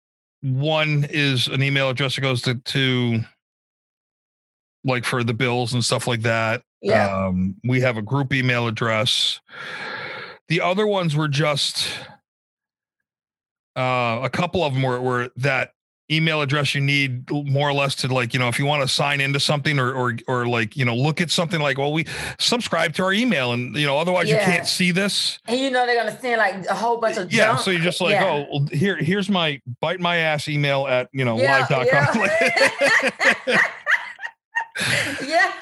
one 0.43 1.05
is 1.11 1.49
an 1.49 1.63
email 1.63 1.91
address 1.91 2.15
that 2.15 2.21
goes 2.21 2.43
to, 2.43 2.55
to 2.55 3.21
like 4.85 5.05
for 5.05 5.25
the 5.25 5.35
bills 5.35 5.75
and 5.75 5.85
stuff 5.85 6.07
like 6.07 6.23
that. 6.23 6.63
Yeah. 6.81 7.27
Um, 7.27 7.57
we 7.65 7.81
have 7.81 7.97
a 7.97 8.03
group 8.03 8.33
email 8.33 8.69
address. 8.69 9.41
The 10.47 10.61
other 10.61 10.87
ones 10.87 11.17
were 11.17 11.27
just 11.27 11.89
uh, 13.77 14.21
a 14.23 14.31
couple 14.31 14.63
of 14.63 14.75
them 14.75 14.83
were, 14.83 15.01
were 15.01 15.31
that 15.37 15.73
email 16.11 16.40
address 16.40 16.75
you 16.75 16.81
need 16.81 17.31
more 17.31 17.68
or 17.68 17.73
less 17.75 17.94
to 17.94 18.09
like 18.09 18.33
you 18.33 18.40
know 18.40 18.49
if 18.49 18.59
you 18.59 18.64
want 18.64 18.81
to 18.81 18.88
sign 18.88 19.21
into 19.21 19.38
something 19.38 19.79
or 19.79 19.92
or 19.92 20.16
or 20.27 20.47
like 20.49 20.75
you 20.77 20.85
know 20.85 20.94
look 20.94 21.21
at 21.21 21.31
something 21.31 21.61
like 21.61 21.77
well 21.77 21.92
we 21.92 22.07
subscribe 22.38 22.94
to 22.94 23.03
our 23.03 23.12
email 23.12 23.53
and 23.53 23.77
you 23.77 23.87
know 23.87 23.99
otherwise 23.99 24.29
you 24.29 24.37
can't 24.37 24.66
see 24.66 24.90
this 24.90 25.38
and 25.47 25.61
you 25.61 25.71
know 25.71 25.85
they're 25.85 25.97
gonna 26.03 26.18
send 26.21 26.38
like 26.38 26.64
a 26.66 26.75
whole 26.75 26.97
bunch 26.97 27.18
of 27.18 27.31
yeah 27.31 27.49
junk. 27.49 27.61
so 27.61 27.71
you're 27.71 27.83
just 27.83 28.01
like 28.01 28.12
Yeah. 28.12 28.25
oh 28.25 28.47
well, 28.51 28.66
here 28.73 28.97
here's 28.97 29.29
my 29.29 29.61
bite 29.81 30.01
my 30.01 30.16
ass 30.16 30.49
email 30.49 30.87
at 30.87 31.09
you 31.12 31.25
know 31.27 31.38
Yeah, 31.38 31.66
live.com 31.71 32.29
yeah. 35.27 35.53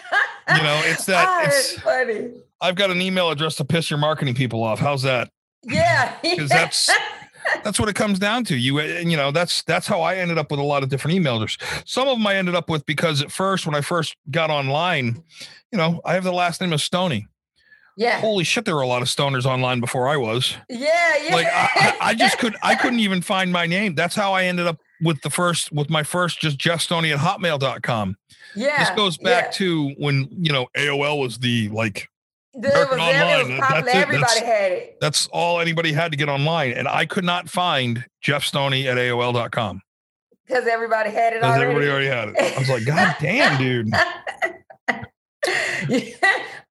You 0.57 0.63
know, 0.63 0.81
it's 0.85 1.07
that- 1.07 1.27
Ah, 1.27 1.41
it's- 1.43 1.73
it's 1.73 1.83
funny. 1.83 2.31
i've 2.61 2.77
got 2.77 2.91
an 2.91 3.01
email 3.03 3.31
address 3.31 3.57
to 3.57 3.65
piss 3.65 3.91
your 3.91 3.99
marketing 3.99 4.35
people 4.35 4.63
off 4.63 4.79
how's 4.79 5.03
that 5.03 5.29
yeah 5.65 6.15
because 6.23 6.49
that's- 6.49 6.89
that's 7.65 7.79
what 7.79 7.89
it 7.89 7.95
comes 7.95 8.19
down 8.19 8.45
to 8.45 8.57
you 8.57 8.79
and 8.79 9.11
you 9.11 9.17
know 9.17 9.31
that's 9.31 9.63
that's 9.63 9.87
how 9.87 10.01
i 10.01 10.17
ended 10.17 10.39
up 10.39 10.51
with 10.51 10.61
a 10.61 10.63
lot 10.63 10.83
of 10.83 10.89
different 10.89 11.15
email 11.15 11.37
addresses 11.37 11.59
some 11.85 12.09
of 12.09 12.17
them 12.17 12.27
i 12.27 12.35
ended 12.35 12.55
up 12.55 12.69
with 12.69 12.85
because 12.87 13.23
at 13.23 13.31
first 13.31 13.67
when 13.67 13.75
i 13.75 13.81
first 13.81 14.17
got 14.31 14.51
online 14.51 15.23
you 15.73 15.79
know 15.79 16.01
i 16.05 16.15
have 16.15 16.25
the 16.25 16.33
last 16.33 16.61
name 16.61 16.73
of 16.73 16.81
Stoney 16.81 17.27
yeah. 17.97 18.21
holy 18.21 18.45
shit 18.45 18.65
there 18.65 18.77
were 18.77 18.83
a 18.83 18.87
lot 18.87 19.03
of 19.03 19.09
stoners 19.09 19.47
online 19.47 19.81
before 19.81 20.09
i 20.09 20.17
was 20.17 20.55
Yeah, 20.69 21.17
yeah. 21.23 21.35
like 21.35 21.47
I, 21.47 21.69
I 21.75 21.97
I 22.01 22.15
just 22.15 22.39
could 22.39 22.55
i 22.63 22.75
couldn't 22.75 23.01
even 23.01 23.23
find 23.23 23.53
my 23.53 23.67
name 23.67 23.95
that's 23.95 24.15
how 24.15 24.33
i 24.33 24.45
ended 24.45 24.67
up 24.67 24.79
with 25.01 25.21
the 25.23 25.31
first 25.31 25.73
with 25.73 25.91
my 25.91 26.03
first 26.03 26.41
just 26.41 26.59
jeff 26.59 26.81
stoney 26.81 27.13
at 27.13 27.19
hotmail.com 27.19 28.17
yeah. 28.55 28.79
this 28.79 28.91
goes 28.91 29.19
back 29.19 29.47
yeah. 29.47 29.51
to 29.51 29.89
when 29.99 30.29
you 30.31 30.53
know 30.53 30.67
aol 30.77 31.21
was 31.21 31.39
the 31.39 31.69
like 31.71 32.09
There 32.59 32.73
American 32.73 32.99
it 32.99 33.03
Online, 33.03 33.39
was 33.39 33.49
that- 33.61 33.85
that's 33.85 33.95
Everybody 33.95 34.21
that's- 34.41 34.43
had 34.43 34.73
it. 34.73 34.97
that's 35.01 35.27
all 35.33 35.61
anybody 35.61 35.93
had 35.93 36.11
to 36.13 36.17
get 36.17 36.29
online 36.29 36.73
and 36.73 36.89
i 36.89 37.05
could 37.05 37.25
not 37.25 37.49
find 37.51 38.05
jeff 38.23 38.43
stoney 38.45 38.89
at 38.89 38.97
aol.com 38.97 39.83
Because 40.47 40.67
everybody 40.67 41.11
had 41.11 41.35
it 41.35 41.43
already. 41.43 41.63
everybody 41.65 41.89
already 41.91 42.07
had 42.07 42.29
it 42.31 42.57
i 42.57 42.59
was 42.59 42.69
like 42.71 42.85
god 42.87 43.15
damn 43.21 43.59
dude 43.59 43.91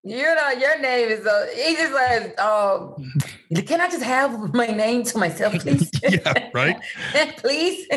you 0.04 0.24
know, 0.36 0.50
your 0.60 0.80
name 0.80 1.08
is 1.10 1.26
uh 1.26 1.48
he 1.56 1.76
just 1.76 1.94
like, 1.94 2.40
um, 2.42 2.94
can 3.66 3.80
I 3.82 3.90
just 3.90 4.04
have 4.04 4.54
my 4.54 4.68
name 4.68 5.04
to 5.04 5.18
myself, 5.18 5.54
please? 5.60 5.90
yeah 6.04 6.50
right 6.54 6.78
please. 7.38 7.88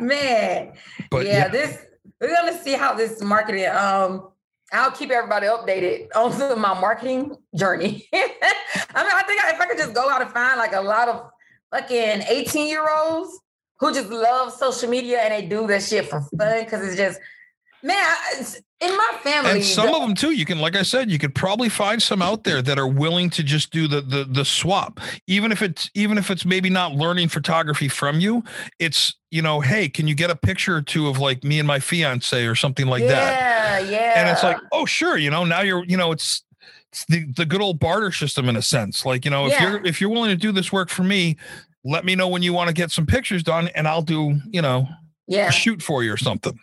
Man. 0.00 0.72
but 1.10 1.26
yeah, 1.26 1.32
yeah, 1.32 1.48
this 1.48 1.78
we're 2.20 2.34
gonna 2.34 2.58
see 2.62 2.72
how 2.74 2.94
this 2.94 3.22
marketing 3.22 3.66
um 3.68 4.28
I'll 4.72 4.92
keep 4.92 5.10
everybody 5.10 5.46
updated 5.46 6.08
on 6.14 6.60
my 6.60 6.78
marketing 6.80 7.36
journey. 7.54 8.08
I 8.12 9.02
mean, 9.02 9.12
I 9.12 9.22
think 9.26 9.40
if 9.44 9.60
I 9.60 9.66
could 9.66 9.78
just 9.78 9.94
go 9.94 10.08
out 10.08 10.22
and 10.22 10.30
find 10.30 10.58
like 10.58 10.72
a 10.72 10.80
lot 10.80 11.08
of 11.08 11.30
fucking 11.70 12.22
18 12.28 12.68
year 12.68 12.86
olds 12.88 13.38
who 13.78 13.92
just 13.92 14.10
love 14.10 14.52
social 14.52 14.88
media 14.88 15.20
and 15.20 15.32
they 15.32 15.46
do 15.46 15.66
that 15.66 15.82
shit 15.82 16.06
for 16.06 16.20
fun 16.20 16.64
because 16.64 16.86
it's 16.86 16.96
just, 16.96 17.20
man, 17.82 18.16
in 18.80 18.96
my 18.96 19.18
family. 19.22 19.50
and 19.50 19.64
some 19.64 19.94
of 19.94 20.00
them 20.00 20.14
too 20.14 20.30
you 20.30 20.46
can 20.46 20.58
like 20.58 20.74
i 20.74 20.82
said 20.82 21.10
you 21.10 21.18
could 21.18 21.34
probably 21.34 21.68
find 21.68 22.02
some 22.02 22.22
out 22.22 22.44
there 22.44 22.62
that 22.62 22.78
are 22.78 22.86
willing 22.88 23.28
to 23.28 23.42
just 23.42 23.70
do 23.70 23.86
the 23.86 24.00
the 24.00 24.24
the 24.24 24.44
swap 24.44 25.00
even 25.26 25.52
if 25.52 25.60
it's 25.60 25.90
even 25.94 26.16
if 26.16 26.30
it's 26.30 26.46
maybe 26.46 26.70
not 26.70 26.92
learning 26.92 27.28
photography 27.28 27.88
from 27.88 28.20
you 28.20 28.42
it's 28.78 29.14
you 29.30 29.42
know 29.42 29.60
hey 29.60 29.88
can 29.88 30.08
you 30.08 30.14
get 30.14 30.30
a 30.30 30.36
picture 30.36 30.76
or 30.76 30.82
two 30.82 31.08
of 31.08 31.18
like 31.18 31.44
me 31.44 31.58
and 31.58 31.66
my 31.68 31.78
fiance 31.78 32.46
or 32.46 32.54
something 32.54 32.86
like 32.86 33.02
that 33.02 33.80
yeah, 33.84 33.90
yeah. 33.90 34.12
and 34.16 34.30
it's 34.30 34.42
like 34.42 34.56
oh 34.72 34.86
sure 34.86 35.16
you 35.18 35.30
know 35.30 35.44
now 35.44 35.60
you're 35.60 35.84
you 35.84 35.96
know 35.96 36.10
it's 36.10 36.42
it's 36.90 37.04
the, 37.04 37.24
the 37.36 37.44
good 37.44 37.60
old 37.60 37.78
barter 37.78 38.10
system 38.10 38.48
in 38.48 38.56
a 38.56 38.62
sense 38.62 39.04
like 39.04 39.24
you 39.26 39.30
know 39.30 39.44
if 39.46 39.52
Yeah. 39.52 39.70
you're 39.72 39.86
if 39.86 40.00
you're 40.00 40.10
willing 40.10 40.30
to 40.30 40.36
do 40.36 40.52
this 40.52 40.72
work 40.72 40.88
for 40.88 41.02
me 41.02 41.36
let 41.84 42.04
me 42.06 42.14
know 42.14 42.28
when 42.28 42.42
you 42.42 42.54
want 42.54 42.68
to 42.68 42.74
get 42.74 42.90
some 42.90 43.04
pictures 43.04 43.42
done 43.42 43.68
and 43.74 43.86
i'll 43.86 44.02
do 44.02 44.40
you 44.50 44.62
know 44.62 44.88
yeah. 45.26 45.50
shoot 45.50 45.82
for 45.82 46.02
you 46.02 46.12
or 46.12 46.16
something 46.16 46.58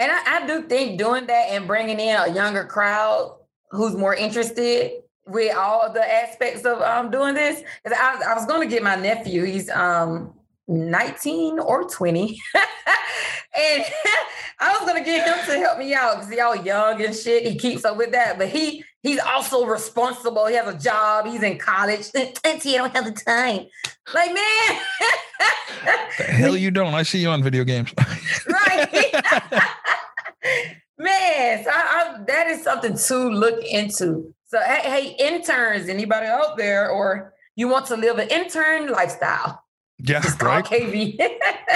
And 0.00 0.10
I, 0.10 0.38
I 0.42 0.46
do 0.46 0.62
think 0.62 0.98
doing 0.98 1.26
that 1.26 1.50
and 1.50 1.66
bringing 1.66 2.00
in 2.00 2.16
a 2.16 2.32
younger 2.32 2.64
crowd 2.64 3.36
who's 3.70 3.94
more 3.94 4.14
interested 4.14 4.92
with 5.26 5.54
all 5.54 5.82
of 5.82 5.92
the 5.92 6.02
aspects 6.02 6.64
of 6.64 6.80
um, 6.80 7.10
doing 7.10 7.34
this. 7.34 7.62
Because 7.84 7.98
I, 8.00 8.14
was- 8.14 8.24
I 8.26 8.34
was 8.34 8.46
going 8.46 8.66
to 8.66 8.74
get 8.74 8.82
my 8.82 8.96
nephew. 8.96 9.44
He's 9.44 9.68
um 9.70 10.32
19 10.68 11.58
or 11.58 11.84
20. 11.88 12.40
and 12.54 13.84
I 14.60 14.72
was 14.72 14.80
going 14.88 15.02
to 15.02 15.04
get 15.04 15.26
him 15.26 15.44
to 15.46 15.58
help 15.58 15.78
me 15.78 15.94
out 15.94 16.16
because 16.16 16.30
he's 16.30 16.40
all 16.40 16.56
young 16.56 17.02
and 17.02 17.14
shit. 17.14 17.46
He 17.46 17.58
keeps 17.58 17.84
up 17.84 17.96
with 17.98 18.12
that. 18.12 18.38
But 18.38 18.48
he 18.48 18.82
he's 19.02 19.20
also 19.20 19.66
responsible. 19.66 20.46
He 20.46 20.54
has 20.54 20.74
a 20.74 20.78
job. 20.78 21.26
He's 21.26 21.42
in 21.42 21.58
college. 21.58 22.06
Auntie, 22.44 22.74
I 22.74 22.78
don't 22.78 22.96
have 22.96 23.04
the 23.04 23.12
time. 23.12 23.66
Like, 24.14 24.32
man. 24.32 24.80
the 26.18 26.24
hell 26.24 26.56
you 26.56 26.70
don't 26.70 26.92
i 26.94 27.02
see 27.02 27.18
you 27.20 27.30
on 27.30 27.42
video 27.42 27.64
games 27.64 27.94
right? 28.48 29.72
Man, 30.98 31.64
so 31.64 31.70
I, 31.70 32.14
I, 32.18 32.24
that 32.26 32.46
is 32.48 32.62
something 32.62 32.96
to 32.96 33.16
look 33.30 33.64
into. 33.64 34.34
So, 34.46 34.60
hey, 34.60 34.80
hey, 34.82 35.16
interns, 35.18 35.88
anybody 35.88 36.26
out 36.26 36.56
there, 36.58 36.90
or 36.90 37.32
you 37.56 37.68
want 37.68 37.86
to 37.86 37.96
live 37.96 38.18
an 38.18 38.28
intern 38.28 38.90
lifestyle? 38.90 39.62
yeah 40.02 40.20
Just 40.20 40.38
call 40.38 40.48
right 40.50 40.64
KB. 40.64 41.18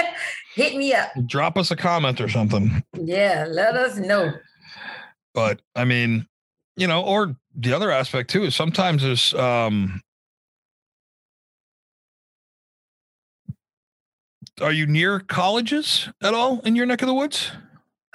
Hit 0.55 0.75
me 0.75 0.93
up. 0.93 1.09
drop 1.27 1.57
us 1.57 1.69
a 1.71 1.75
comment 1.75 2.19
or 2.21 2.27
something 2.29 2.83
Yeah, 2.97 3.45
let 3.49 3.75
us 3.75 3.97
know. 3.97 4.31
but 5.33 5.61
i 5.75 5.83
mean 5.85 6.25
you 6.77 6.87
know 6.87 7.03
or 7.03 7.35
the 7.55 7.71
other 7.73 7.91
aspect 7.91 8.29
too 8.31 8.43
is 8.45 8.55
sometimes 8.55 9.03
there's 9.03 9.33
um 9.35 10.01
are 14.61 14.71
you 14.71 14.85
near 14.87 15.19
colleges 15.19 16.09
at 16.23 16.33
all 16.33 16.61
in 16.61 16.75
your 16.75 16.85
neck 16.85 17.01
of 17.01 17.07
the 17.07 17.13
woods 17.13 17.51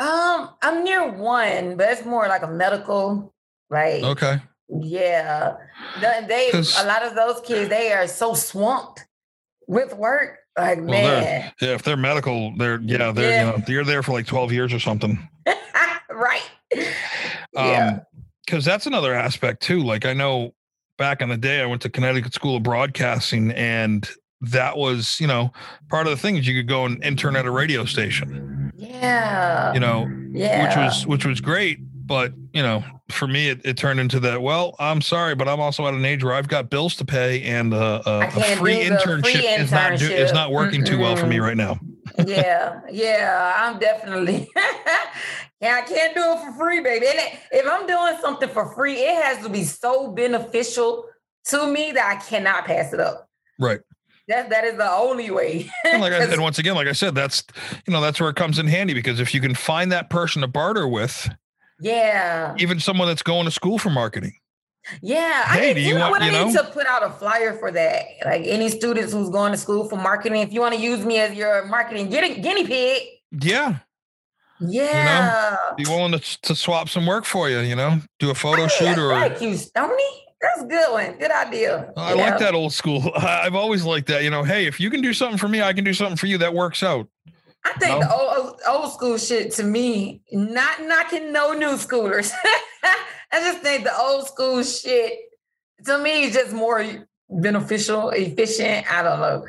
Um, 0.00 0.50
I'm 0.62 0.82
near 0.82 1.10
one, 1.12 1.76
but 1.76 1.90
it's 1.90 2.04
more 2.06 2.26
like 2.26 2.42
a 2.42 2.48
medical, 2.48 3.32
like 3.68 4.02
okay 4.02 4.40
yeah. 4.68 5.56
The- 6.00 6.24
They 6.28 6.50
a 6.52 6.86
lot 6.86 7.02
of 7.04 7.14
those 7.16 7.40
kids 7.40 7.68
they 7.68 7.92
are 7.92 8.06
so 8.06 8.34
swamped 8.34 9.04
with 9.66 9.94
work. 9.94 10.38
Like 10.56 10.78
Well, 10.78 10.86
man, 10.88 11.52
yeah 11.60 11.74
if 11.74 11.82
they're 11.82 11.96
medical 11.96 12.54
they're 12.56 12.80
yeah 12.80 13.12
they're 13.12 13.30
Yeah. 13.30 13.50
you 13.52 13.58
know 13.58 13.64
you're 13.68 13.84
there 13.84 14.02
for 14.02 14.12
like 14.12 14.26
12 14.26 14.52
years 14.52 14.72
or 14.72 14.78
something 14.80 15.28
right? 16.10 16.42
um 17.56 17.66
Yeah. 17.66 17.98
because 18.44 18.64
that's 18.64 18.86
another 18.86 19.14
aspect 19.14 19.62
too 19.62 19.80
like 19.80 20.04
i 20.06 20.12
know 20.12 20.52
back 20.98 21.20
in 21.22 21.28
the 21.28 21.36
day 21.36 21.60
i 21.62 21.66
went 21.66 21.82
to 21.82 21.88
connecticut 21.88 22.34
school 22.34 22.56
of 22.56 22.62
broadcasting 22.64 23.52
and 23.52 24.08
that 24.40 24.76
was 24.76 25.18
you 25.20 25.26
know 25.28 25.52
part 25.88 26.06
of 26.06 26.10
the 26.10 26.16
thing 26.16 26.36
is 26.36 26.46
you 26.48 26.58
could 26.60 26.68
go 26.68 26.84
and 26.84 27.02
intern 27.04 27.36
at 27.36 27.46
a 27.46 27.50
radio 27.50 27.84
station 27.84 28.69
Yeah. 28.80 29.72
you 29.72 29.80
know 29.80 30.10
yeah. 30.32 30.66
which 30.66 30.76
was 30.76 31.06
which 31.06 31.24
was 31.26 31.40
great 31.40 31.78
but 32.06 32.32
you 32.52 32.62
know 32.62 32.82
for 33.10 33.26
me 33.26 33.48
it, 33.48 33.60
it 33.64 33.76
turned 33.76 34.00
into 34.00 34.20
that 34.20 34.40
well 34.40 34.76
i'm 34.78 35.00
sorry 35.00 35.34
but 35.34 35.48
i'm 35.48 35.60
also 35.60 35.86
at 35.86 35.94
an 35.94 36.04
age 36.04 36.22
where 36.22 36.34
i've 36.34 36.48
got 36.48 36.70
bills 36.70 36.96
to 36.96 37.04
pay 37.04 37.42
and 37.42 37.74
uh, 37.74 38.02
uh, 38.06 38.26
a 38.26 38.40
can't 38.40 38.58
free 38.60 38.76
internship, 38.76 39.58
is 39.58 39.72
not 39.72 39.98
do, 39.98 40.06
is 40.06 40.32
not 40.32 40.52
working 40.52 40.84
too 40.84 40.98
well 40.98 41.16
for 41.16 41.26
me 41.26 41.38
right 41.38 41.56
now 41.56 41.78
yeah, 42.26 42.80
yeah, 42.90 43.54
I'm 43.56 43.78
definitely. 43.78 44.48
yeah, 45.60 45.80
I 45.82 45.82
can't 45.82 46.14
do 46.14 46.22
it 46.22 46.40
for 46.40 46.52
free, 46.58 46.80
baby. 46.80 47.06
It- 47.06 47.38
if 47.52 47.66
I'm 47.66 47.86
doing 47.86 48.16
something 48.20 48.48
for 48.48 48.72
free, 48.74 48.94
it 48.94 49.22
has 49.22 49.44
to 49.44 49.48
be 49.48 49.64
so 49.64 50.10
beneficial 50.10 51.04
to 51.46 51.66
me 51.66 51.92
that 51.92 52.16
I 52.16 52.20
cannot 52.28 52.64
pass 52.64 52.92
it 52.92 53.00
up. 53.00 53.28
right 53.58 53.80
That 54.30 54.48
that 54.50 54.64
is 54.64 54.76
the 54.76 54.90
only 54.90 55.30
way. 55.30 55.70
and 55.84 56.00
like 56.00 56.12
I, 56.12 56.24
and 56.24 56.40
once 56.40 56.58
again 56.58 56.74
like 56.74 56.86
i 56.86 56.92
said 56.92 57.14
that's 57.14 57.42
you 57.86 57.92
know 57.92 58.00
that's 58.00 58.20
where 58.20 58.30
it 58.30 58.36
comes 58.36 58.58
in 58.58 58.66
handy 58.66 58.94
because 58.94 59.20
if 59.20 59.34
you 59.34 59.40
can 59.40 59.54
find 59.54 59.90
that 59.92 60.08
person 60.08 60.42
to 60.42 60.48
barter 60.48 60.86
with 60.88 61.28
yeah, 61.82 62.54
even 62.58 62.78
someone 62.78 63.08
that's 63.08 63.22
going 63.22 63.46
to 63.46 63.50
school 63.50 63.78
for 63.78 63.90
marketing 63.90 64.34
yeah. 65.02 65.44
Hey, 65.44 65.70
I 65.70 65.72
do 65.72 65.74
need, 65.74 65.82
you 65.82 65.88
you 65.88 65.94
know 65.94 66.10
want- 66.10 66.12
what? 66.12 66.22
I 66.22 66.30
need 66.30 66.54
know? 66.54 66.62
to 66.62 66.70
put 66.70 66.86
out 66.86 67.02
a 67.02 67.10
flyer 67.10 67.52
for 67.52 67.70
that. 67.70 68.02
Like 68.24 68.42
any 68.46 68.70
students 68.70 69.12
who's 69.12 69.28
going 69.28 69.52
to 69.52 69.58
school 69.58 69.88
for 69.88 69.96
marketing, 69.96 70.40
if 70.40 70.54
you 70.54 70.60
want 70.60 70.74
to 70.74 70.80
use 70.80 71.04
me 71.04 71.18
as 71.18 71.34
your 71.34 71.66
marketing 71.66 72.08
guinea, 72.08 72.40
guinea 72.40 72.66
pig, 72.66 73.02
yeah 73.42 73.78
yeah. 74.60 75.50
You 75.50 75.56
know, 75.56 75.76
be 75.76 75.84
willing 75.96 76.12
to, 76.12 76.40
to 76.42 76.54
swap 76.54 76.88
some 76.88 77.06
work 77.06 77.24
for 77.24 77.48
you 77.48 77.60
you 77.60 77.76
know 77.76 78.00
do 78.18 78.30
a 78.30 78.34
photo 78.34 78.62
Hey, 78.62 78.68
shoot 78.68 78.98
or 78.98 79.10
Thank 79.10 79.40
you, 79.40 79.56
Stoney. 79.56 80.26
That's 80.40 80.62
a 80.62 80.66
good 80.66 80.92
one. 80.92 81.12
Good 81.18 81.30
idea. 81.30 81.92
I 81.96 82.14
like 82.14 82.38
that 82.38 82.54
old 82.54 82.72
school. 82.72 83.12
I've 83.16 83.54
always 83.54 83.84
liked 83.84 84.08
that. 84.08 84.24
You 84.24 84.30
know, 84.30 84.42
hey, 84.42 84.66
if 84.66 84.80
you 84.80 84.90
can 84.90 85.02
do 85.02 85.12
something 85.12 85.38
for 85.38 85.48
me, 85.48 85.62
I 85.62 85.72
can 85.72 85.84
do 85.84 85.92
something 85.92 86.16
for 86.16 86.26
you. 86.26 86.38
That 86.38 86.54
works 86.54 86.82
out. 86.82 87.08
I 87.64 87.72
think 87.74 88.00
no? 88.00 88.06
the 88.06 88.14
old, 88.14 88.60
old 88.66 88.92
school 88.92 89.18
shit 89.18 89.52
to 89.54 89.64
me, 89.64 90.22
not 90.32 90.82
knocking 90.82 91.30
no 91.32 91.52
new 91.52 91.74
schoolers. 91.76 92.32
I 93.32 93.40
just 93.40 93.58
think 93.58 93.84
the 93.84 93.96
old 93.96 94.26
school 94.28 94.62
shit 94.62 95.18
to 95.84 95.98
me 95.98 96.24
is 96.24 96.32
just 96.32 96.52
more 96.52 97.06
beneficial, 97.28 98.10
efficient. 98.10 98.90
I 98.90 99.02
don't 99.02 99.20
know. 99.20 99.44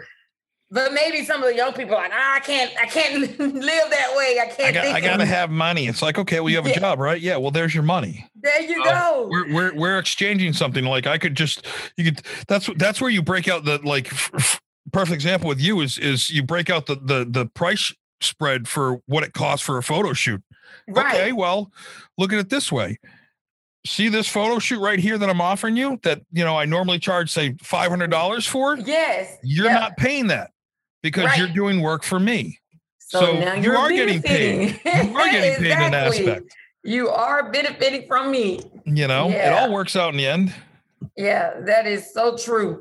But 0.74 0.94
maybe 0.94 1.26
some 1.26 1.44
of 1.44 1.50
the 1.50 1.56
young 1.56 1.74
people 1.74 1.96
are 1.96 2.04
like, 2.04 2.14
ah, 2.14 2.36
I 2.36 2.40
can't, 2.40 2.72
I 2.80 2.86
can't 2.86 3.20
live 3.40 3.90
that 3.90 4.14
way. 4.16 4.40
I 4.42 4.46
can't. 4.46 4.70
I, 4.70 4.72
got, 4.72 4.86
I 4.86 5.02
gotta 5.02 5.26
have 5.26 5.50
money. 5.50 5.88
It's 5.88 6.02
like, 6.02 6.18
okay, 6.18 6.40
well, 6.40 6.50
you 6.50 6.56
have 6.56 6.66
yeah. 6.66 6.78
a 6.78 6.80
job, 6.80 7.00
right? 7.00 7.20
Yeah. 7.20 7.36
Well, 7.36 7.52
there's 7.52 7.74
your 7.74 7.84
money. 7.84 8.26
There 8.36 8.62
you 8.62 8.82
uh, 8.84 8.86
go. 8.86 9.28
We're, 9.30 9.54
we're 9.54 9.76
we're 9.76 10.00
exchanging 10.00 10.54
something. 10.54 10.86
Like 10.86 11.08
I 11.08 11.18
could 11.18 11.36
just, 11.36 11.68
you 11.98 12.06
could. 12.06 12.22
That's 12.48 12.70
that's 12.78 13.02
where 13.02 13.10
you 13.10 13.22
break 13.22 13.48
out 13.48 13.66
the 13.66 13.80
like. 13.84 14.12
F- 14.14 14.32
f- 14.34 14.62
perfect 14.92 15.14
example 15.14 15.48
with 15.48 15.62
you 15.62 15.80
is 15.82 15.98
is 15.98 16.30
you 16.30 16.42
break 16.42 16.70
out 16.70 16.86
the 16.86 16.96
the 16.96 17.28
the 17.30 17.46
price 17.48 17.94
spread 18.22 18.68
for 18.68 19.02
what 19.08 19.24
it 19.24 19.34
costs 19.34 19.66
for 19.66 19.78
a 19.78 19.84
photo 19.84 20.14
shoot. 20.14 20.42
Right. 20.88 21.16
Okay. 21.16 21.32
Well, 21.34 21.72
look 22.18 22.32
at 22.32 22.40
it 22.40 22.50
this 22.50 22.72
way 22.72 22.98
see 23.86 24.10
this 24.10 24.28
photo 24.28 24.60
shoot 24.60 24.80
right 24.80 25.00
here 25.00 25.18
that 25.18 25.30
I'm 25.30 25.42
offering 25.42 25.76
you 25.76 26.00
that 26.04 26.22
you 26.32 26.44
know 26.44 26.58
I 26.58 26.66
normally 26.66 27.00
charge 27.00 27.30
say 27.30 27.56
five 27.62 27.90
hundred 27.90 28.12
dollars 28.12 28.46
for. 28.46 28.78
Yes, 28.78 29.38
you're 29.44 29.66
yep. 29.66 29.80
not 29.80 29.98
paying 29.98 30.28
that 30.28 30.51
because 31.02 31.26
right. 31.26 31.38
you're 31.38 31.48
doing 31.48 31.82
work 31.82 32.04
for 32.04 32.20
me. 32.20 32.60
So, 33.00 33.20
so 33.20 33.40
now 33.40 33.54
you 33.56 33.74
are 33.74 33.90
getting 33.90 34.22
paid. 34.22 34.80
You 34.86 35.18
are 35.18 35.32
getting 35.32 35.66
exactly. 35.66 35.70
paid 35.70 35.88
in 35.88 35.94
aspect. 35.94 36.56
You 36.84 37.10
are 37.10 37.52
benefiting 37.52 38.08
from 38.08 38.32
me. 38.32 38.62
You 38.86 39.08
know, 39.08 39.30
yeah. 39.30 39.50
it 39.50 39.62
all 39.62 39.74
works 39.74 39.96
out 39.96 40.14
in 40.14 40.18
the 40.18 40.28
end. 40.28 40.54
Yeah, 41.18 41.60
that 41.62 41.86
is 41.86 42.14
so 42.14 42.38
true. 42.38 42.80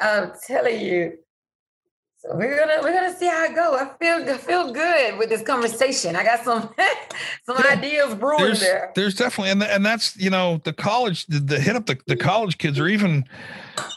I'm 0.00 0.32
telling 0.46 0.80
you. 0.80 1.18
So 2.22 2.36
we're 2.36 2.56
gonna 2.56 2.78
we're 2.82 2.92
gonna 2.92 3.16
see 3.16 3.26
how 3.26 3.46
it 3.46 3.54
go. 3.56 3.74
I 3.74 3.90
feel 3.98 4.30
I 4.32 4.38
feel 4.38 4.72
good 4.72 5.18
with 5.18 5.28
this 5.28 5.42
conversation. 5.42 6.14
I 6.14 6.22
got 6.22 6.44
some 6.44 6.72
some 7.44 7.56
ideas 7.66 8.14
brewing 8.14 8.44
there's, 8.44 8.60
there. 8.60 8.92
There's 8.94 9.16
definitely 9.16 9.50
and 9.50 9.60
and 9.60 9.84
that's 9.84 10.16
you 10.16 10.30
know 10.30 10.60
the 10.62 10.72
college 10.72 11.26
the, 11.26 11.40
the 11.40 11.58
hit 11.58 11.74
up 11.74 11.86
the, 11.86 11.98
the 12.06 12.14
college 12.14 12.58
kids 12.58 12.78
or 12.78 12.86
even 12.86 13.24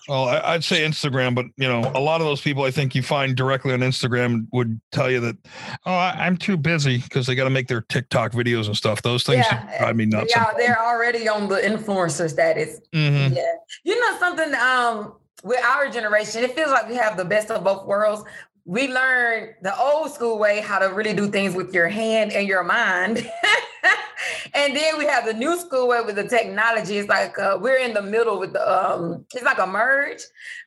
well 0.07 0.28
I, 0.28 0.53
would 0.53 0.63
say 0.63 0.84
Instagram, 0.84 1.36
but 1.36 1.45
you 1.55 1.67
know 1.67 1.91
a 1.93 1.99
lot 1.99 2.19
of 2.19 2.26
those 2.26 2.41
people 2.41 2.63
I 2.63 2.71
think 2.71 2.95
you 2.95 3.03
find 3.03 3.36
directly 3.36 3.73
on 3.73 3.82
Instagram 3.82 4.47
would 4.51 4.82
tell 4.91 5.11
you 5.11 5.19
that 5.19 5.38
oh 5.86 5.93
I, 5.93 6.26
am 6.26 6.36
too 6.36 6.57
busy 6.57 6.97
because 6.97 7.28
they 7.28 7.36
got 7.36 7.43
to 7.43 7.51
make 7.51 7.67
their 7.67 7.82
TikTok 7.82 8.32
videos 8.32 8.65
and 8.65 8.76
stuff. 8.76 9.03
Those 9.03 9.23
things 9.23 9.45
yeah, 9.51 9.78
drive 9.78 9.95
me 9.97 10.07
nuts. 10.07 10.34
Yeah, 10.36 10.51
they're 10.57 10.82
already 10.82 11.28
on 11.28 11.47
the 11.47 11.57
influencer 11.57 12.28
status. 12.28 12.80
Mm-hmm. 12.91 13.36
Yeah, 13.36 13.53
you 13.84 13.99
know 13.99 14.17
something 14.17 14.51
um 14.55 15.13
with 15.44 15.64
our 15.64 15.90
generation, 15.90 16.44
it 16.44 16.56
feels 16.56 16.72
like 16.72 16.88
we 16.88 16.96
have 16.96 17.18
the 17.18 17.26
best 17.26 17.52
of 17.52 17.64
both 17.64 17.86
worlds. 17.86 18.24
We 18.66 18.88
learned 18.88 19.56
the 19.62 19.78
old 19.80 20.12
school 20.12 20.40
way 20.40 20.60
how 20.60 20.80
to 20.80 20.94
really 20.94 21.14
do 21.14 21.30
things 21.30 21.54
with 21.54 21.74
your 21.74 21.88
hand 21.88 22.32
and 22.32 22.48
your 22.48 22.64
mind. 22.64 23.18
and 24.54 24.76
then 24.76 24.98
we 24.98 25.06
have 25.06 25.26
the 25.26 25.34
new 25.34 25.58
school 25.60 25.88
way 25.88 26.02
with 26.02 26.16
the 26.16 26.28
technology. 26.28 26.98
It's 26.98 27.10
like 27.10 27.38
uh, 27.38 27.60
we're 27.62 27.78
in 27.78 27.94
the 27.94 28.02
middle 28.02 28.40
with 28.40 28.54
the, 28.54 28.94
um, 28.94 29.26
it's 29.34 29.44
like 29.44 29.60
a 29.60 29.68
merge. 29.68 30.22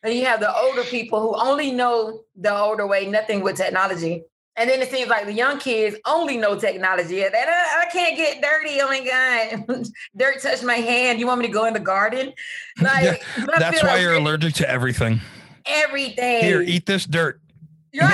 And 0.05 0.15
you 0.15 0.27
have 0.27 0.39
the 0.39 0.55
older 0.57 0.85
people 0.85 1.21
who 1.21 1.35
only 1.41 1.73
know 1.73 2.23
the 2.37 2.57
older 2.57 2.87
way, 2.87 3.07
nothing 3.07 3.43
with 3.43 3.57
technology. 3.57 4.23
And 4.59 4.69
then 4.69 4.83
it 4.83 4.91
seems 4.91 5.09
like 5.09 5.25
the 5.25 5.33
young 5.33 5.59
kids 5.59 5.97
only 6.05 6.37
know 6.37 6.59
technology. 6.59 7.23
And 7.23 7.35
I, 7.35 7.43
uh, 7.43 7.81
I 7.81 7.87
can't 7.93 8.17
get 8.17 8.43
dirty. 8.43 8.81
Oh 8.81 8.89
my 8.89 9.63
God. 9.65 9.87
Dirt 10.17 10.43
touched 10.43 10.65
my 10.65 10.75
hand. 10.75 11.21
You 11.21 11.27
want 11.27 11.41
me 11.41 11.47
to 11.47 11.53
go 11.53 11.65
in 11.67 11.75
the 11.75 11.81
garden? 11.81 12.33
Like 12.81 13.05
yeah, 13.05 13.47
that's 13.59 13.83
why 13.83 13.91
like 13.91 14.03
you're 14.03 14.15
allergic 14.15 14.55
to 14.55 14.69
everything. 14.69 15.21
Everything. 15.65 16.43
Here, 16.43 16.61
eat 16.63 16.87
this 16.87 17.05
dirt. 17.05 17.41
Nobody 17.93 18.13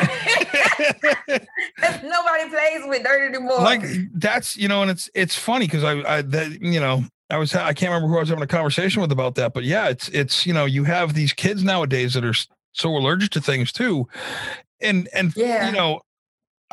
plays 2.48 2.82
with 2.86 3.04
dirt 3.04 3.34
anymore. 3.34 3.58
Like 3.60 3.82
that's 4.14 4.56
you 4.56 4.68
know, 4.68 4.82
and 4.82 4.90
it's 4.90 5.10
it's 5.14 5.36
funny 5.36 5.66
because 5.66 5.84
I 5.84 6.18
I 6.18 6.22
that 6.22 6.60
you 6.60 6.80
know 6.80 7.04
I 7.30 7.38
was 7.38 7.54
I 7.54 7.72
can't 7.72 7.90
remember 7.90 8.08
who 8.08 8.16
I 8.16 8.20
was 8.20 8.28
having 8.28 8.44
a 8.44 8.48
conversation 8.48 9.02
with 9.02 9.12
about 9.12 9.34
that, 9.36 9.54
but 9.54 9.64
yeah, 9.64 9.88
it's 9.88 10.08
it's 10.10 10.46
you 10.46 10.52
know 10.52 10.64
you 10.64 10.84
have 10.84 11.14
these 11.14 11.32
kids 11.32 11.64
nowadays 11.64 12.14
that 12.14 12.24
are 12.24 12.34
so 12.72 12.96
allergic 12.96 13.30
to 13.30 13.40
things 13.40 13.72
too, 13.72 14.06
and 14.80 15.08
and 15.12 15.34
yeah. 15.36 15.66
you 15.66 15.72
know 15.72 16.00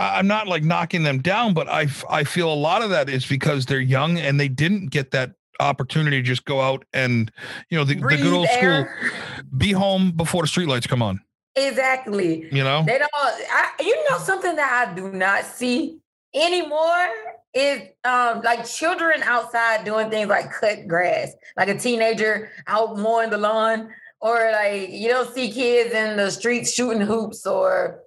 I'm 0.01 0.27
not 0.27 0.47
like 0.47 0.63
knocking 0.63 1.03
them 1.03 1.21
down, 1.21 1.53
but 1.53 1.67
I 1.69 1.87
I 2.09 2.23
feel 2.23 2.51
a 2.51 2.55
lot 2.55 2.81
of 2.81 2.89
that 2.89 3.09
is 3.09 3.25
because 3.25 3.65
they're 3.65 3.79
young 3.79 4.17
and 4.17 4.39
they 4.39 4.47
didn't 4.47 4.87
get 4.87 5.11
that 5.11 5.33
opportunity 5.59 6.17
to 6.17 6.23
just 6.23 6.45
go 6.45 6.59
out 6.59 6.83
and 6.91 7.31
you 7.69 7.77
know 7.77 7.83
the, 7.83 7.95
the 7.95 8.17
good 8.17 8.33
old 8.33 8.47
air. 8.49 8.97
school 8.99 9.11
be 9.57 9.71
home 9.71 10.11
before 10.11 10.43
the 10.43 10.47
streetlights 10.47 10.87
come 10.87 11.01
on. 11.01 11.21
Exactly. 11.55 12.47
You 12.51 12.63
know 12.63 12.83
they 12.85 12.97
don't. 12.97 13.11
I, 13.13 13.71
you 13.79 13.95
know 14.09 14.17
something 14.17 14.55
that 14.55 14.87
I 14.89 14.93
do 14.95 15.11
not 15.11 15.45
see 15.45 15.99
anymore 16.33 17.07
is 17.53 17.81
um 18.03 18.41
like 18.41 18.65
children 18.65 19.21
outside 19.23 19.83
doing 19.83 20.09
things 20.09 20.29
like 20.29 20.51
cut 20.51 20.87
grass, 20.87 21.33
like 21.57 21.67
a 21.67 21.77
teenager 21.77 22.49
out 22.67 22.97
mowing 22.97 23.29
the 23.29 23.37
lawn, 23.37 23.89
or 24.21 24.51
like 24.51 24.89
you 24.89 25.09
don't 25.09 25.33
see 25.33 25.51
kids 25.51 25.93
in 25.93 26.17
the 26.17 26.31
streets 26.31 26.73
shooting 26.73 27.01
hoops 27.01 27.45
or 27.45 28.01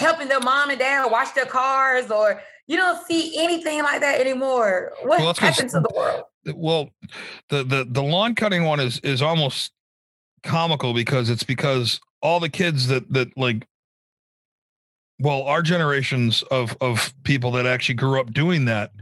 helping 0.00 0.28
their 0.28 0.40
mom 0.40 0.70
and 0.70 0.78
dad 0.78 1.10
wash 1.10 1.30
their 1.32 1.46
cars 1.46 2.10
or 2.10 2.42
you 2.66 2.76
don't 2.76 3.04
see 3.06 3.36
anything 3.38 3.82
like 3.82 4.00
that 4.00 4.20
anymore. 4.20 4.92
What 5.02 5.20
well, 5.20 5.34
happened 5.34 5.70
to 5.70 5.80
the 5.80 5.90
world? 5.94 6.24
Well, 6.54 6.90
the, 7.48 7.64
the 7.64 7.86
the 7.88 8.02
lawn 8.02 8.34
cutting 8.34 8.64
one 8.64 8.80
is 8.80 8.98
is 9.00 9.22
almost 9.22 9.72
comical 10.42 10.94
because 10.94 11.28
it's 11.30 11.42
because 11.42 12.00
all 12.22 12.40
the 12.40 12.48
kids 12.48 12.86
that 12.88 13.12
that 13.12 13.36
like 13.36 13.66
well, 15.18 15.42
our 15.42 15.62
generations 15.62 16.42
of 16.44 16.76
of 16.80 17.12
people 17.24 17.50
that 17.52 17.66
actually 17.66 17.96
grew 17.96 18.20
up 18.20 18.32
doing 18.32 18.64
that 18.66 18.92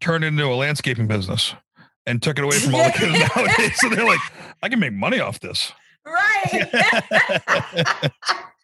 turned 0.00 0.24
into 0.24 0.44
a 0.44 0.54
landscaping 0.54 1.06
business 1.06 1.54
and 2.06 2.22
took 2.22 2.38
it 2.38 2.44
away 2.44 2.58
from 2.58 2.74
all 2.74 2.84
the 2.84 2.92
kids 2.92 3.12
nowadays. 3.36 3.78
So 3.80 3.88
they're 3.88 4.06
like, 4.06 4.20
I 4.62 4.68
can 4.68 4.80
make 4.80 4.92
money 4.92 5.20
off 5.20 5.40
this. 5.40 5.72
Right. 6.06 6.70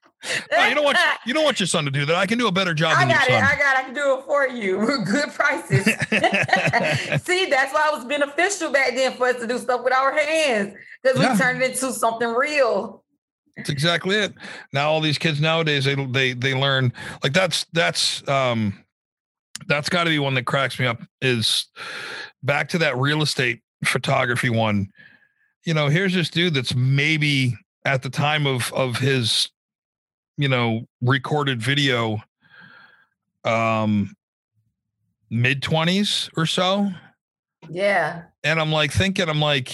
no, 0.51 0.67
you 0.69 0.75
don't 0.75 0.85
want 0.85 0.99
you 1.25 1.35
don't 1.35 1.45
want 1.45 1.61
your 1.61 1.67
son 1.67 1.85
to 1.85 1.91
do 1.91 2.05
that. 2.07 2.17
I 2.17 2.27
can 2.27 2.39
do 2.39 2.49
a 2.49 2.53
better 2.53 2.75
job. 2.75 2.95
I 2.97 3.07
got 3.07 3.29
it. 3.29 3.35
I 3.35 3.57
got. 3.57 3.77
I 3.77 3.83
can 3.83 3.95
do 3.95 4.19
it 4.19 4.25
for 4.25 4.47
you. 4.49 4.79
Good 5.05 5.31
prices. 5.31 5.85
See, 7.25 7.47
that's 7.47 7.73
why 7.73 7.91
it 7.93 7.97
was 7.97 8.05
beneficial 8.05 8.71
back 8.71 8.95
then 8.95 9.13
for 9.17 9.29
us 9.29 9.37
to 9.41 9.47
do 9.47 9.59
stuff 9.59 9.83
with 9.85 9.93
our 9.93 10.17
hands 10.17 10.75
because 11.03 11.19
yeah. 11.19 11.33
we 11.33 11.39
turned 11.39 11.63
it 11.63 11.71
into 11.73 11.93
something 11.93 12.29
real. 12.29 13.05
That's 13.57 13.71
exactly 13.71 14.17
it. 14.17 14.35
Now 14.73 14.91
all 14.91 15.01
these 15.01 15.19
kids 15.19 15.41
nowadays 15.41 15.85
they 15.85 15.95
they 15.95 16.35
they 16.35 16.55
learn 16.55 16.93
like 17.23 17.33
that's 17.33 17.65
that's 17.73 18.27
um 18.29 18.85
that's 19.67 19.89
got 19.89 20.05
to 20.05 20.11
be 20.11 20.19
one 20.19 20.35
that 20.35 20.45
cracks 20.45 20.79
me 20.79 20.87
up 20.87 21.01
is 21.23 21.67
back 22.43 22.69
to 22.71 22.79
that 22.79 22.97
real 22.99 23.23
estate 23.23 23.63
photography 23.85 24.51
one. 24.51 24.91
You 25.65 25.75
know, 25.75 25.89
here's 25.89 26.15
this 26.15 26.29
dude 26.29 26.55
that's 26.55 26.75
maybe 26.75 27.57
at 27.85 28.03
the 28.03 28.11
time 28.11 28.47
of 28.47 28.73
of 28.73 28.99
his 28.99 29.49
you 30.37 30.49
know, 30.49 30.87
recorded 31.01 31.61
video 31.61 32.19
um 33.45 34.15
mid 35.31 35.63
20s 35.63 36.31
or 36.37 36.47
so. 36.47 36.91
Yeah. 37.69 38.23
And 38.45 38.61
I'm 38.61 38.73
like 38.73 38.93
thinking 38.93 39.29
I'm 39.29 39.41
like 39.41 39.73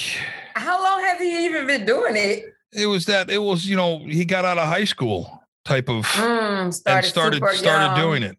How 0.54 0.82
long 0.82 1.02
has 1.04 1.20
he 1.20 1.44
even 1.46 1.66
been 1.66 1.84
doing 1.84 2.16
it? 2.16 2.54
It 2.72 2.86
was 2.86 3.06
that 3.06 3.30
it 3.30 3.38
was, 3.38 3.66
you 3.66 3.76
know, 3.76 3.98
he 3.98 4.24
got 4.24 4.44
out 4.44 4.58
of 4.58 4.66
high 4.66 4.84
school 4.84 5.42
type 5.64 5.88
of 5.88 6.06
mm, 6.06 6.72
started 6.72 7.04
and 7.04 7.06
started 7.06 7.42
started 7.56 8.00
doing 8.00 8.22
it. 8.22 8.36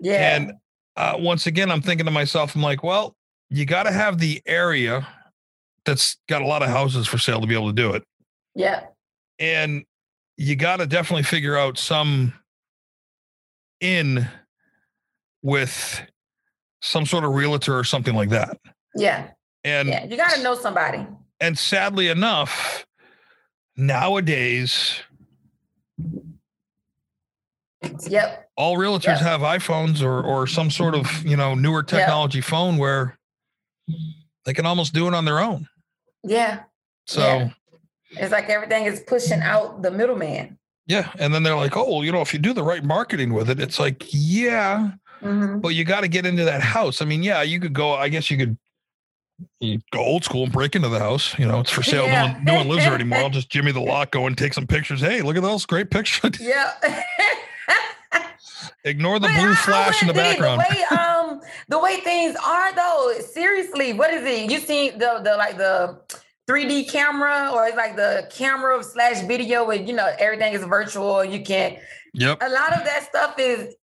Yeah. 0.00 0.36
And 0.36 0.52
uh, 0.96 1.14
once 1.18 1.46
again 1.46 1.70
I'm 1.70 1.82
thinking 1.82 2.06
to 2.06 2.12
myself 2.12 2.54
I'm 2.54 2.62
like, 2.62 2.82
well, 2.82 3.16
you 3.50 3.64
got 3.64 3.84
to 3.84 3.92
have 3.92 4.18
the 4.18 4.42
area 4.46 5.06
that's 5.84 6.18
got 6.28 6.42
a 6.42 6.46
lot 6.46 6.62
of 6.62 6.68
houses 6.68 7.06
for 7.06 7.18
sale 7.18 7.40
to 7.40 7.46
be 7.46 7.54
able 7.54 7.68
to 7.68 7.72
do 7.72 7.92
it. 7.92 8.04
Yeah. 8.54 8.84
And 9.38 9.84
you 10.38 10.54
got 10.56 10.76
to 10.76 10.86
definitely 10.86 11.24
figure 11.24 11.58
out 11.58 11.76
some 11.76 12.32
in 13.80 14.26
with 15.42 16.00
some 16.80 17.04
sort 17.04 17.24
of 17.24 17.34
realtor 17.34 17.76
or 17.76 17.84
something 17.84 18.14
like 18.14 18.30
that. 18.30 18.56
Yeah. 18.94 19.30
And 19.64 19.88
yeah, 19.88 20.04
you 20.04 20.16
got 20.16 20.34
to 20.34 20.42
know 20.42 20.54
somebody. 20.54 21.04
And 21.40 21.58
sadly 21.58 22.08
enough, 22.08 22.86
nowadays, 23.76 25.00
yep. 28.06 28.48
All 28.56 28.76
realtors 28.76 29.04
yep. 29.04 29.20
have 29.20 29.40
iPhones 29.40 30.02
or 30.02 30.22
or 30.22 30.46
some 30.46 30.70
sort 30.70 30.94
of, 30.94 31.24
you 31.24 31.36
know, 31.36 31.54
newer 31.54 31.82
technology 31.82 32.38
yep. 32.38 32.44
phone 32.44 32.76
where 32.76 33.18
they 34.44 34.52
can 34.52 34.66
almost 34.66 34.94
do 34.94 35.08
it 35.08 35.14
on 35.14 35.24
their 35.24 35.40
own. 35.40 35.68
Yeah. 36.24 36.62
So 37.06 37.20
yeah. 37.20 37.50
It's 38.10 38.32
like 38.32 38.48
everything 38.48 38.84
is 38.84 39.00
pushing 39.00 39.40
out 39.40 39.82
the 39.82 39.90
middleman. 39.90 40.58
Yeah. 40.86 41.12
And 41.18 41.34
then 41.34 41.42
they're 41.42 41.56
like, 41.56 41.76
oh, 41.76 41.88
well, 41.88 42.04
you 42.04 42.12
know, 42.12 42.22
if 42.22 42.32
you 42.32 42.38
do 42.38 42.52
the 42.52 42.62
right 42.62 42.82
marketing 42.82 43.34
with 43.34 43.50
it, 43.50 43.60
it's 43.60 43.78
like, 43.78 44.06
yeah, 44.08 44.92
mm-hmm. 45.20 45.58
but 45.58 45.70
you 45.70 45.84
got 45.84 46.00
to 46.00 46.08
get 46.08 46.24
into 46.24 46.44
that 46.44 46.62
house. 46.62 47.02
I 47.02 47.04
mean, 47.04 47.22
yeah, 47.22 47.42
you 47.42 47.60
could 47.60 47.74
go, 47.74 47.94
I 47.94 48.08
guess 48.08 48.30
you 48.30 48.38
could 48.38 48.56
you 49.60 49.78
go 49.92 50.00
old 50.00 50.24
school 50.24 50.44
and 50.44 50.52
break 50.52 50.74
into 50.74 50.88
the 50.88 50.98
house. 50.98 51.38
You 51.38 51.46
know, 51.46 51.60
it's 51.60 51.70
for 51.70 51.82
sale. 51.82 52.06
Yeah. 52.06 52.26
No, 52.26 52.32
one, 52.32 52.44
no 52.44 52.54
one 52.54 52.68
lives 52.68 52.84
there 52.84 52.94
anymore. 52.94 53.18
I'll 53.18 53.30
just 53.30 53.50
Jimmy 53.50 53.72
the 53.72 53.80
lock, 53.80 54.10
go 54.10 54.26
and 54.26 54.36
take 54.36 54.54
some 54.54 54.66
pictures. 54.66 55.00
Hey, 55.00 55.22
look 55.22 55.36
at 55.36 55.42
those 55.42 55.66
great 55.66 55.90
pictures. 55.90 56.38
Yeah. 56.40 56.72
Ignore 58.84 59.18
the 59.18 59.28
blue 59.28 59.54
flash 59.54 60.00
in 60.02 60.08
the 60.08 60.14
background. 60.14 60.62
The 60.68 60.76
way, 60.76 60.98
um, 60.98 61.40
the 61.68 61.78
way 61.78 62.00
things 62.00 62.36
are 62.42 62.74
though, 62.74 63.12
seriously, 63.20 63.92
what 63.92 64.12
is 64.14 64.24
it? 64.24 64.50
You 64.50 64.60
seen 64.60 64.98
the 64.98 65.20
the 65.22 65.36
like 65.36 65.58
the 65.58 65.98
3D 66.48 66.90
camera 66.90 67.50
or 67.52 67.66
it's 67.66 67.76
like 67.76 67.94
the 67.96 68.26
camera 68.30 68.82
slash 68.82 69.20
video 69.26 69.68
and 69.70 69.86
you 69.86 69.94
know 69.94 70.10
everything 70.18 70.54
is 70.54 70.64
virtual. 70.64 71.24
You 71.24 71.42
can't. 71.42 71.78
Yep. 72.14 72.38
A 72.40 72.48
lot 72.48 72.72
of 72.72 72.84
that 72.84 73.06
stuff 73.08 73.34
is 73.38 73.74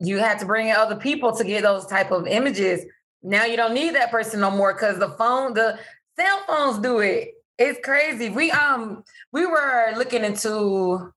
you 0.00 0.18
had 0.18 0.38
to 0.38 0.46
bring 0.46 0.68
in 0.68 0.76
other 0.76 0.96
people 0.96 1.36
to 1.36 1.44
get 1.44 1.62
those 1.62 1.86
type 1.86 2.10
of 2.10 2.26
images. 2.26 2.84
Now 3.22 3.44
you 3.44 3.56
don't 3.56 3.74
need 3.74 3.94
that 3.94 4.10
person 4.10 4.40
no 4.40 4.50
more 4.50 4.72
because 4.72 4.98
the 4.98 5.10
phone, 5.10 5.54
the 5.54 5.78
cell 6.18 6.42
phones 6.46 6.78
do 6.78 7.00
it. 7.00 7.28
It's 7.58 7.78
crazy. 7.84 8.30
We 8.30 8.50
um 8.50 9.04
we 9.32 9.44
were 9.46 9.92
looking 9.96 10.24
into 10.24 11.12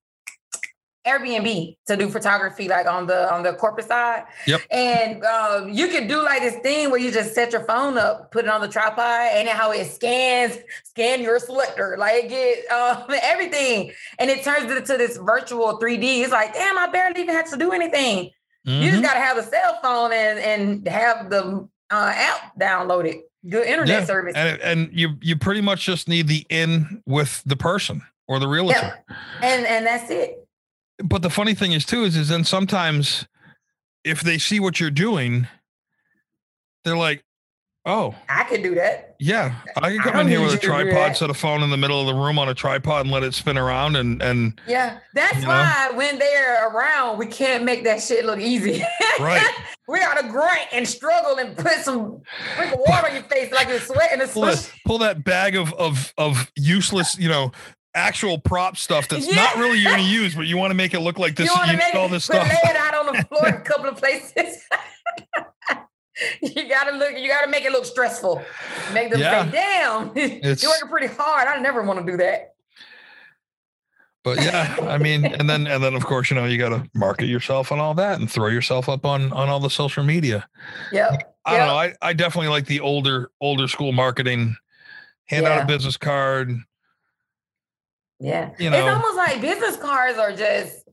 Airbnb 1.06 1.76
to 1.86 1.96
do 1.96 2.08
photography, 2.08 2.68
like 2.68 2.86
on 2.86 3.06
the 3.06 3.32
on 3.32 3.42
the 3.42 3.54
corporate 3.54 3.86
side. 3.86 4.24
Yep. 4.46 4.60
And 4.70 5.24
um, 5.24 5.70
you 5.70 5.88
can 5.88 6.06
do 6.06 6.22
like 6.22 6.42
this 6.42 6.56
thing 6.56 6.90
where 6.90 7.00
you 7.00 7.10
just 7.10 7.34
set 7.34 7.52
your 7.52 7.64
phone 7.64 7.96
up, 7.96 8.30
put 8.30 8.44
it 8.44 8.50
on 8.50 8.60
the 8.60 8.68
tripod, 8.68 9.30
and 9.32 9.48
how 9.48 9.72
it 9.72 9.86
scans, 9.86 10.58
scan 10.84 11.22
your 11.22 11.38
selector, 11.38 11.96
like 11.98 12.26
it 12.28 12.70
um, 12.70 13.04
everything, 13.22 13.92
and 14.18 14.30
it 14.30 14.44
turns 14.44 14.70
it 14.70 14.76
into 14.76 14.96
this 14.96 15.16
virtual 15.16 15.78
3D. 15.78 16.22
It's 16.22 16.32
like, 16.32 16.52
damn, 16.52 16.76
I 16.76 16.88
barely 16.88 17.22
even 17.22 17.34
had 17.34 17.46
to 17.46 17.56
do 17.56 17.72
anything. 17.72 18.30
Mm-hmm. 18.66 18.82
You 18.82 18.90
just 18.90 18.94
mm-hmm. 18.94 19.02
got 19.02 19.14
to 19.14 19.20
have 19.20 19.38
a 19.38 19.42
cell 19.42 19.78
phone 19.82 20.12
and 20.12 20.38
and 20.38 20.88
have 20.88 21.30
the 21.30 21.68
uh, 21.90 22.12
app 22.14 22.58
downloaded. 22.60 23.20
Good 23.48 23.66
internet 23.66 24.00
yeah. 24.00 24.04
service, 24.04 24.34
and 24.34 24.60
and 24.60 24.90
you 24.92 25.10
you 25.22 25.36
pretty 25.36 25.60
much 25.60 25.86
just 25.86 26.08
need 26.08 26.26
the 26.26 26.44
in 26.50 27.02
with 27.06 27.40
the 27.46 27.56
person 27.56 28.02
or 28.26 28.40
the 28.40 28.48
realtor, 28.48 28.74
yeah. 29.08 29.16
and 29.42 29.64
and 29.64 29.86
that's 29.86 30.10
it 30.10 30.47
but 31.02 31.22
the 31.22 31.30
funny 31.30 31.54
thing 31.54 31.72
is 31.72 31.84
too 31.84 32.04
is 32.04 32.16
is 32.16 32.28
then 32.28 32.44
sometimes 32.44 33.26
if 34.04 34.20
they 34.20 34.38
see 34.38 34.60
what 34.60 34.80
you're 34.80 34.90
doing, 34.90 35.46
they're 36.84 36.96
like, 36.96 37.24
"Oh, 37.84 38.14
I 38.28 38.44
can 38.44 38.62
do 38.62 38.74
that." 38.76 39.16
Yeah, 39.20 39.56
I 39.76 39.90
can 39.90 39.98
come 40.00 40.16
I 40.16 40.20
in 40.22 40.28
here 40.28 40.40
with 40.40 40.54
a 40.54 40.58
tripod, 40.58 41.16
set 41.16 41.30
a 41.30 41.34
phone 41.34 41.62
in 41.62 41.70
the 41.70 41.76
middle 41.76 42.00
of 42.00 42.06
the 42.06 42.14
room 42.14 42.38
on 42.38 42.48
a 42.48 42.54
tripod, 42.54 43.02
and 43.02 43.10
let 43.10 43.22
it 43.22 43.34
spin 43.34 43.58
around. 43.58 43.96
And 43.96 44.22
and 44.22 44.60
yeah, 44.66 44.98
that's 45.14 45.44
why 45.44 45.88
know? 45.90 45.96
when 45.96 46.18
they're 46.18 46.68
around, 46.68 47.18
we 47.18 47.26
can't 47.26 47.64
make 47.64 47.84
that 47.84 48.02
shit 48.02 48.24
look 48.24 48.40
easy. 48.40 48.84
Right. 49.20 49.44
we 49.88 49.98
gotta 49.98 50.28
grunt 50.28 50.68
and 50.72 50.86
struggle 50.86 51.38
and 51.38 51.56
put 51.56 51.72
some 51.80 52.20
drink 52.56 52.76
water 52.86 53.08
on 53.08 53.14
your 53.14 53.24
face 53.24 53.50
like 53.52 53.68
you're 53.68 53.80
sweating 53.80 54.20
and 54.20 54.30
pull, 54.30 54.42
that, 54.42 54.72
pull 54.86 54.98
that 54.98 55.24
bag 55.24 55.56
of 55.56 55.72
of 55.74 56.12
of 56.16 56.52
useless, 56.56 57.18
you 57.18 57.28
know, 57.28 57.52
actual 57.94 58.38
prop 58.38 58.76
stuff 58.76 59.08
that's 59.08 59.28
yeah. 59.28 59.36
not 59.36 59.56
really 59.56 59.78
you're 59.78 59.92
going 59.92 60.04
to 60.04 60.10
use, 60.10 60.34
but 60.34 60.46
you 60.46 60.56
want 60.56 60.70
to 60.70 60.74
make 60.74 60.94
it 60.94 61.00
look 61.00 61.18
like 61.18 61.36
this. 61.36 61.48
You, 61.54 61.72
you 61.72 61.76
make 61.78 61.94
all 61.94 62.08
this 62.08 62.24
stuff. 62.24 62.46
Lay 62.48 62.70
it 62.70 62.76
out 62.76 62.94
on 62.94 63.16
the 63.16 63.24
floor 63.28 63.48
in 63.48 63.54
a 63.54 63.60
couple 63.60 63.86
of 63.86 63.96
places. 63.96 64.62
you 66.42 66.68
gotta 66.68 66.96
look. 66.96 67.16
You 67.16 67.28
gotta 67.28 67.48
make 67.48 67.64
it 67.64 67.72
look 67.72 67.84
stressful. 67.84 68.42
Make 68.92 69.10
them 69.10 69.20
yeah. 69.20 69.44
say, 69.44 69.50
"Damn, 69.50 70.12
you're 70.16 70.70
working 70.70 70.88
pretty 70.88 71.06
hard." 71.06 71.48
I 71.48 71.58
never 71.60 71.82
want 71.82 72.04
to 72.04 72.10
do 72.10 72.16
that. 72.18 72.54
But 74.24 74.42
yeah, 74.42 74.76
I 74.82 74.98
mean, 74.98 75.24
and 75.24 75.48
then 75.48 75.66
and 75.66 75.82
then 75.82 75.94
of 75.94 76.04
course, 76.04 76.30
you 76.30 76.36
know, 76.36 76.44
you 76.44 76.58
got 76.58 76.70
to 76.70 76.88
market 76.94 77.26
yourself 77.26 77.70
and 77.70 77.80
all 77.80 77.94
that, 77.94 78.20
and 78.20 78.30
throw 78.30 78.48
yourself 78.48 78.88
up 78.88 79.06
on 79.06 79.32
on 79.32 79.48
all 79.48 79.60
the 79.60 79.70
social 79.70 80.02
media. 80.02 80.46
Yeah, 80.92 81.16
I 81.46 81.52
yep. 81.52 81.58
don't 81.60 81.66
know. 81.68 81.76
I 81.76 81.94
I 82.02 82.12
definitely 82.12 82.48
like 82.48 82.66
the 82.66 82.80
older 82.80 83.30
older 83.40 83.68
school 83.68 83.92
marketing. 83.92 84.56
Hand 85.26 85.44
yeah. 85.44 85.58
out 85.58 85.62
a 85.62 85.66
business 85.66 85.96
card, 85.96 86.50
yeah. 88.20 88.50
You 88.58 88.70
know, 88.70 88.78
it's 88.78 88.94
almost 88.94 89.16
like 89.16 89.40
business 89.40 89.76
cards 89.76 90.18
are 90.18 90.32
just 90.32 90.88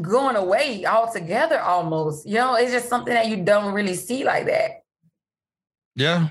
going 0.00 0.36
away 0.36 0.84
altogether 0.86 1.60
almost. 1.60 2.26
You 2.26 2.34
know, 2.34 2.54
it's 2.54 2.72
just 2.72 2.88
something 2.88 3.14
that 3.14 3.26
you 3.28 3.36
don't 3.38 3.72
really 3.74 3.94
see 3.94 4.24
like 4.24 4.46
that. 4.46 4.82
Yeah. 5.96 6.28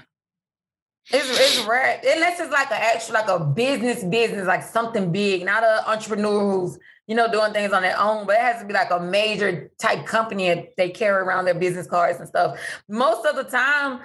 It's 1.09 1.29
it's 1.29 1.65
rare. 1.65 2.01
Unless 2.05 2.39
it's 2.39 2.51
like 2.51 2.69
an 2.69 2.79
actual 2.81 3.13
like 3.13 3.29
a 3.29 3.39
business 3.39 4.03
business, 4.03 4.45
like 4.45 4.63
something 4.63 5.11
big, 5.11 5.45
not 5.45 5.63
an 5.63 5.79
entrepreneur 5.87 6.39
who's, 6.39 6.77
you 7.07 7.15
know, 7.15 7.31
doing 7.31 7.53
things 7.53 7.71
on 7.71 7.81
their 7.81 7.99
own, 7.99 8.27
but 8.27 8.35
it 8.35 8.41
has 8.41 8.61
to 8.61 8.67
be 8.67 8.73
like 8.73 8.91
a 8.91 8.99
major 8.99 9.71
type 9.79 10.05
company 10.05 10.49
and 10.49 10.67
they 10.75 10.89
carry 10.89 11.21
around 11.21 11.45
their 11.45 11.53
business 11.53 11.87
cards 11.87 12.19
and 12.19 12.27
stuff. 12.27 12.59
Most 12.89 13.25
of 13.25 13.37
the 13.37 13.45
time, 13.45 14.01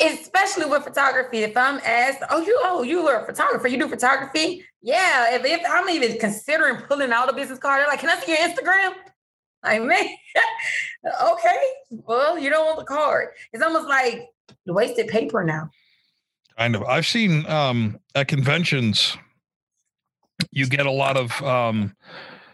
especially 0.00 0.66
with 0.66 0.84
photography, 0.84 1.38
if 1.38 1.56
I'm 1.56 1.80
asked, 1.84 2.22
oh, 2.30 2.40
you 2.40 2.58
oh, 2.62 2.82
you 2.82 3.06
are 3.06 3.22
a 3.22 3.26
photographer, 3.26 3.68
you 3.68 3.78
do 3.78 3.88
photography? 3.88 4.64
Yeah, 4.82 5.34
if, 5.34 5.44
if 5.44 5.60
I'm 5.68 5.88
even 5.90 6.18
considering 6.18 6.76
pulling 6.82 7.12
out 7.12 7.28
a 7.28 7.32
business 7.32 7.58
card, 7.58 7.80
they're 7.80 7.88
like, 7.88 8.00
can 8.00 8.10
I 8.10 8.20
see 8.20 8.32
your 8.32 8.40
Instagram? 8.40 8.94
I 9.62 9.78
mean, 9.78 9.90
okay, 11.32 11.58
well, 11.90 12.38
you 12.38 12.48
don't 12.48 12.64
want 12.64 12.78
the 12.78 12.84
card. 12.84 13.28
It's 13.52 13.62
almost 13.62 13.88
like 13.88 14.26
wasted 14.66 15.08
paper 15.08 15.44
now. 15.44 15.70
Kind 16.56 16.74
of. 16.74 16.82
I've 16.84 17.06
seen 17.06 17.46
um, 17.46 17.98
at 18.14 18.28
conventions, 18.28 19.16
you 20.50 20.66
get 20.66 20.86
a 20.86 20.90
lot 20.90 21.16
of 21.16 21.42
um, 21.42 21.94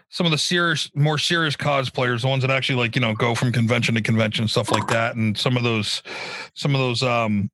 some 0.09 0.25
of 0.25 0.31
the 0.31 0.37
serious, 0.37 0.89
more 0.95 1.17
serious 1.17 1.55
cosplayers, 1.55 2.21
the 2.21 2.27
ones 2.27 2.41
that 2.41 2.51
actually 2.51 2.77
like 2.77 2.95
you 2.95 3.01
know 3.01 3.13
go 3.13 3.35
from 3.35 3.51
convention 3.51 3.95
to 3.95 4.01
convention, 4.01 4.47
stuff 4.47 4.71
like 4.71 4.87
that, 4.87 5.15
and 5.15 5.37
some 5.37 5.57
of 5.57 5.63
those, 5.63 6.01
some 6.53 6.73
of 6.73 6.79
those, 6.79 7.03
um, 7.03 7.49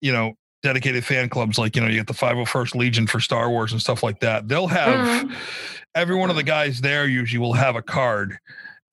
you 0.00 0.12
know, 0.12 0.34
dedicated 0.64 1.04
fan 1.04 1.28
clubs 1.28 1.58
like 1.58 1.76
you 1.76 1.82
know 1.82 1.88
you 1.88 1.96
get 1.96 2.06
the 2.06 2.14
501st 2.14 2.74
legion 2.74 3.06
for 3.06 3.20
star 3.20 3.50
wars 3.50 3.70
and 3.70 3.80
stuff 3.80 4.02
like 4.02 4.18
that. 4.20 4.48
They'll 4.48 4.66
have 4.66 5.26
mm-hmm. 5.26 5.34
every 5.94 6.16
one 6.16 6.30
of 6.30 6.36
the 6.36 6.42
guys 6.42 6.80
there 6.80 7.06
usually 7.06 7.38
will 7.38 7.52
have 7.52 7.76
a 7.76 7.82
card. 7.82 8.38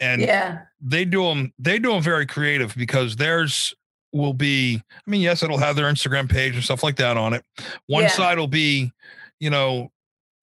And 0.02 0.22
yeah. 0.22 0.64
they 0.82 1.06
do 1.06 1.24
them 1.24 1.54
they 1.58 1.80
do 1.80 1.92
them 1.92 2.02
very 2.02 2.26
creative 2.26 2.76
because 2.76 3.16
theirs 3.16 3.74
will 4.12 4.34
be 4.34 4.82
i 4.94 5.10
mean 5.10 5.22
yes 5.22 5.42
it'll 5.42 5.60
have 5.60 5.78
their 5.78 5.86
instagram 5.86 6.28
page 6.30 6.56
and 6.56 6.64
stuff 6.64 6.84
like 6.84 6.98
that 6.98 7.18
on 7.18 7.34
it. 7.34 7.46
One 7.88 8.04
yeah. 8.04 8.10
side 8.10 8.38
will 8.38 8.48
be 8.48 8.92
you 9.39 9.50
know 9.50 9.92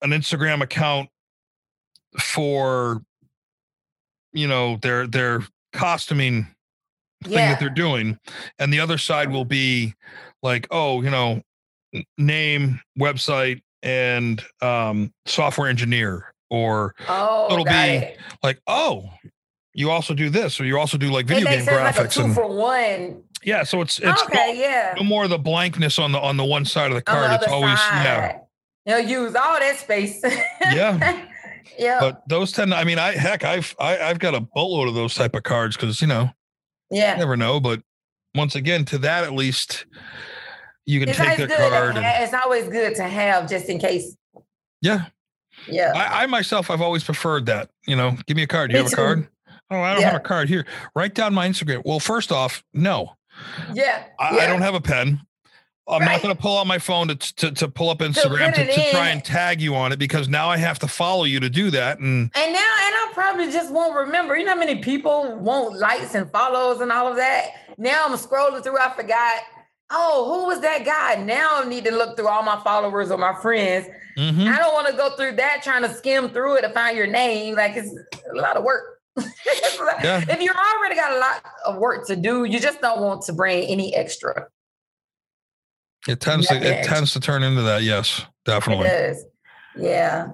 an 0.01 0.11
instagram 0.11 0.61
account 0.61 1.09
for 2.17 3.01
you 4.33 4.47
know 4.47 4.77
their 4.81 5.07
their 5.07 5.41
costuming 5.73 6.47
thing 7.23 7.33
yeah. 7.33 7.51
that 7.51 7.59
they're 7.59 7.69
doing 7.69 8.17
and 8.57 8.71
the 8.71 8.79
other 8.79 8.97
side 8.97 9.29
will 9.29 9.45
be 9.45 9.93
like, 10.41 10.67
oh, 10.71 11.01
you 11.01 11.09
know, 11.09 11.41
name, 12.17 12.79
website, 12.99 13.61
and 13.81 14.41
um, 14.61 15.13
software 15.25 15.69
engineer, 15.69 16.33
or 16.49 16.95
oh, 17.07 17.47
it'll 17.51 17.65
be 17.65 17.71
it. 17.71 18.17
like, 18.43 18.61
oh, 18.67 19.09
you 19.73 19.89
also 19.89 20.13
do 20.13 20.29
this, 20.29 20.59
or 20.59 20.65
you 20.65 20.77
also 20.77 20.97
do 20.97 21.09
like 21.11 21.25
video 21.25 21.49
game 21.49 21.65
graphics 21.65 21.97
like 21.97 22.11
two 22.11 22.21
and 22.23 22.35
for 22.35 22.47
one. 22.47 23.23
Yeah, 23.43 23.63
so 23.63 23.81
it's 23.81 23.99
it's 23.99 24.21
okay, 24.23 24.59
yeah. 24.59 24.95
No 24.97 25.03
more 25.03 25.23
of 25.23 25.29
the 25.29 25.37
blankness 25.37 25.97
on 25.97 26.11
the 26.11 26.19
on 26.19 26.37
the 26.37 26.43
one 26.43 26.65
side 26.65 26.91
of 26.91 26.95
the 26.95 27.01
card. 27.01 27.31
The 27.31 27.35
it's 27.35 27.47
always 27.47 27.79
side. 27.79 28.03
yeah. 28.03 28.39
You'll 28.85 29.07
use 29.07 29.35
all 29.35 29.59
that 29.59 29.77
space. 29.77 30.21
yeah. 30.61 31.25
Yeah. 31.77 31.99
But 31.99 32.27
those 32.27 32.51
tend 32.51 32.71
to, 32.71 32.77
I 32.77 32.83
mean, 32.83 32.99
I 32.99 33.13
heck, 33.13 33.43
I've 33.43 33.75
I, 33.79 33.91
have 33.91 34.01
i 34.01 34.05
have 34.05 34.19
got 34.19 34.35
a 34.35 34.41
boatload 34.41 34.87
of 34.87 34.95
those 34.95 35.15
type 35.15 35.35
of 35.35 35.43
cards 35.43 35.75
because 35.75 36.01
you 36.01 36.07
know, 36.07 36.31
yeah, 36.89 37.15
never 37.15 37.37
know. 37.37 37.59
But 37.59 37.81
once 38.35 38.55
again, 38.55 38.85
to 38.85 38.97
that 38.99 39.23
at 39.23 39.33
least 39.33 39.85
you 40.85 40.99
can 40.99 41.09
it's 41.09 41.17
take 41.17 41.37
their 41.37 41.69
card. 41.69 41.97
And, 41.97 42.05
it's 42.05 42.33
always 42.33 42.67
good 42.67 42.95
to 42.95 43.03
have 43.03 43.49
just 43.49 43.69
in 43.69 43.79
case. 43.79 44.15
Yeah. 44.81 45.05
Yeah. 45.67 45.91
I, 45.95 46.23
I 46.23 46.25
myself, 46.25 46.71
I've 46.71 46.81
always 46.81 47.03
preferred 47.03 47.45
that. 47.47 47.69
You 47.85 47.95
know, 47.95 48.17
give 48.27 48.37
me 48.37 48.43
a 48.43 48.47
card. 48.47 48.71
Do 48.71 48.77
you 48.77 48.83
me 48.83 48.89
have 48.89 48.95
too. 48.95 49.01
a 49.01 49.05
card? 49.05 49.27
Oh, 49.71 49.81
I 49.81 49.93
don't 49.93 50.01
yeah. 50.01 50.11
have 50.11 50.19
a 50.19 50.23
card 50.23 50.49
here. 50.49 50.65
Write 50.95 51.13
down 51.13 51.33
my 51.33 51.47
Instagram. 51.47 51.83
Well, 51.85 51.99
first 51.99 52.31
off, 52.31 52.63
no. 52.73 53.15
Yeah. 53.73 54.05
I, 54.19 54.35
yeah. 54.35 54.43
I 54.43 54.47
don't 54.47 54.61
have 54.61 54.73
a 54.73 54.81
pen. 54.81 55.21
I'm 55.89 56.01
right. 56.01 56.11
not 56.11 56.21
going 56.21 56.35
to 56.35 56.41
pull 56.41 56.57
out 56.57 56.67
my 56.67 56.77
phone 56.77 57.07
to, 57.07 57.15
to, 57.15 57.51
to 57.51 57.67
pull 57.67 57.89
up 57.89 57.99
Instagram 57.99 58.53
to, 58.53 58.65
to, 58.65 58.91
try 58.91 59.09
and 59.09 59.23
tag 59.23 59.59
you 59.59 59.75
on 59.75 59.91
it 59.91 59.97
because 59.97 60.29
now 60.29 60.47
I 60.49 60.57
have 60.57 60.79
to 60.79 60.87
follow 60.87 61.23
you 61.23 61.39
to 61.39 61.49
do 61.49 61.71
that. 61.71 61.99
And 61.99 62.31
and 62.35 62.53
now 62.53 62.59
and 62.59 62.95
I 62.95 63.11
probably 63.13 63.51
just 63.51 63.73
won't 63.73 63.95
remember. 63.95 64.37
You 64.37 64.45
know 64.45 64.53
how 64.53 64.59
many 64.59 64.81
people 64.81 65.35
want 65.37 65.77
likes 65.77 66.15
and 66.15 66.31
follows 66.31 66.81
and 66.81 66.91
all 66.91 67.07
of 67.07 67.15
that. 67.15 67.51
Now 67.77 68.05
I'm 68.05 68.15
scrolling 68.17 68.63
through. 68.63 68.77
I 68.77 68.93
forgot 68.95 69.41
oh, 69.91 70.25
who 70.25 70.47
was 70.47 70.61
that 70.61 70.85
guy? 70.85 71.21
Now 71.23 71.61
I 71.61 71.67
need 71.67 71.85
to 71.85 71.91
look 71.91 72.15
through 72.15 72.27
all 72.27 72.43
my 72.43 72.61
followers 72.63 73.11
or 73.11 73.17
my 73.17 73.33
friends. 73.41 73.87
Mm-hmm. 74.17 74.47
I 74.47 74.57
don't 74.57 74.73
want 74.73 74.87
to 74.87 74.93
go 74.93 75.15
through 75.15 75.35
that 75.37 75.61
trying 75.63 75.83
to 75.83 75.93
skim 75.93 76.29
through 76.29 76.57
it 76.57 76.61
to 76.61 76.69
find 76.69 76.97
your 76.97 77.07
name. 77.07 77.55
Like 77.55 77.75
it's 77.75 77.93
a 78.31 78.35
lot 78.35 78.57
of 78.57 78.63
work. 78.63 78.99
yeah. 79.17 80.23
If 80.27 80.41
you're 80.41 80.55
already 80.55 80.95
got 80.95 81.13
a 81.13 81.19
lot 81.19 81.43
of 81.65 81.77
work 81.77 82.05
to 82.07 82.15
do, 82.15 82.43
you 82.43 82.59
just 82.59 82.81
don't 82.81 83.01
want 83.01 83.23
to 83.23 83.33
bring 83.33 83.67
any 83.67 83.95
extra. 83.95 84.47
It 86.07 86.19
tends 86.19 86.47
to 86.47 86.55
it 86.55 86.85
tends 86.85 87.13
to 87.13 87.19
turn 87.19 87.43
into 87.43 87.61
that. 87.63 87.83
Yes, 87.83 88.25
definitely. 88.45 88.87
It 88.87 89.13
does. 89.13 89.25
Yeah. 89.77 90.29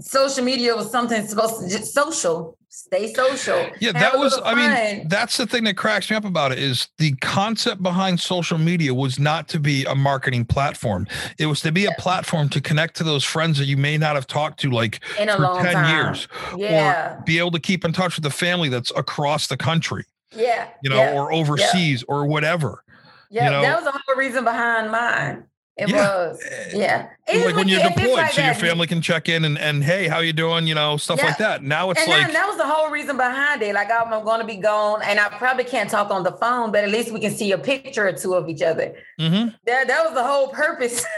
Social 0.00 0.44
media 0.44 0.76
was 0.76 0.90
something 0.90 1.26
supposed 1.26 1.60
to 1.60 1.68
just 1.68 1.92
social. 1.92 2.56
stay 2.70 3.12
social. 3.12 3.68
Yeah, 3.80 3.92
that 3.92 4.16
was. 4.16 4.40
I 4.44 4.54
mean, 4.54 5.08
that's 5.08 5.36
the 5.36 5.46
thing 5.46 5.64
that 5.64 5.76
cracks 5.76 6.08
me 6.08 6.16
up 6.16 6.24
about 6.24 6.52
it 6.52 6.58
is 6.58 6.88
the 6.98 7.12
concept 7.16 7.82
behind 7.82 8.20
social 8.20 8.58
media 8.58 8.94
was 8.94 9.18
not 9.18 9.48
to 9.48 9.60
be 9.60 9.84
a 9.84 9.94
marketing 9.94 10.44
platform. 10.44 11.06
It 11.38 11.46
was 11.46 11.60
to 11.62 11.72
be 11.72 11.82
yeah. 11.82 11.90
a 11.90 12.00
platform 12.00 12.48
to 12.50 12.60
connect 12.60 12.96
to 12.96 13.04
those 13.04 13.24
friends 13.24 13.58
that 13.58 13.66
you 13.66 13.76
may 13.76 13.98
not 13.98 14.14
have 14.14 14.26
talked 14.26 14.60
to 14.60 14.70
like 14.70 15.00
in 15.18 15.28
a 15.28 15.38
long 15.38 15.62
ten 15.62 15.74
time. 15.74 15.96
years. 15.96 16.28
Yeah, 16.56 17.18
or 17.18 17.22
be 17.22 17.38
able 17.38 17.50
to 17.52 17.60
keep 17.60 17.84
in 17.84 17.92
touch 17.92 18.16
with 18.16 18.22
the 18.22 18.30
family 18.30 18.68
that's 18.68 18.92
across 18.96 19.48
the 19.48 19.56
country. 19.56 20.04
Yeah, 20.34 20.68
you 20.82 20.90
know, 20.90 20.96
yeah. 20.96 21.14
or 21.14 21.32
overseas 21.32 22.02
yeah. 22.02 22.14
or 22.14 22.26
whatever. 22.26 22.84
Yeah, 23.30 23.44
you 23.44 23.50
know? 23.50 23.62
that 23.62 23.76
was 23.76 23.84
the 23.84 23.92
whole 23.92 24.16
reason 24.16 24.44
behind 24.44 24.90
mine. 24.90 25.44
It 25.76 25.88
yeah. 25.88 25.96
was, 25.96 26.42
yeah. 26.74 27.08
Like 27.26 27.54
when 27.54 27.66
you're 27.66 27.82
deployed, 27.82 28.18
like 28.18 28.32
so 28.32 28.44
your 28.44 28.54
family 28.54 28.86
can 28.86 29.00
check 29.00 29.30
in 29.30 29.46
and, 29.46 29.56
and 29.56 29.82
hey, 29.82 30.08
how 30.08 30.18
you 30.18 30.34
doing? 30.34 30.66
You 30.66 30.74
know, 30.74 30.98
stuff 30.98 31.20
yeah. 31.20 31.26
like 31.26 31.38
that. 31.38 31.62
Now 31.62 31.90
it's 31.90 32.00
and 32.02 32.10
like 32.10 32.30
that 32.32 32.46
was 32.46 32.58
the 32.58 32.66
whole 32.66 32.90
reason 32.90 33.16
behind 33.16 33.62
it. 33.62 33.74
Like 33.74 33.90
I'm, 33.90 34.12
I'm 34.12 34.22
going 34.24 34.40
to 34.40 34.46
be 34.46 34.56
gone, 34.56 35.00
and 35.02 35.18
I 35.18 35.28
probably 35.28 35.64
can't 35.64 35.88
talk 35.88 36.10
on 36.10 36.22
the 36.22 36.32
phone, 36.32 36.70
but 36.70 36.84
at 36.84 36.90
least 36.90 37.12
we 37.12 37.20
can 37.20 37.32
see 37.32 37.52
a 37.52 37.58
picture 37.58 38.06
or 38.06 38.12
two 38.12 38.34
of 38.34 38.48
each 38.50 38.60
other. 38.60 38.94
Mm-hmm. 39.18 39.54
That 39.64 39.86
that 39.86 40.04
was 40.04 40.12
the 40.12 40.22
whole 40.22 40.48
purpose. 40.48 41.02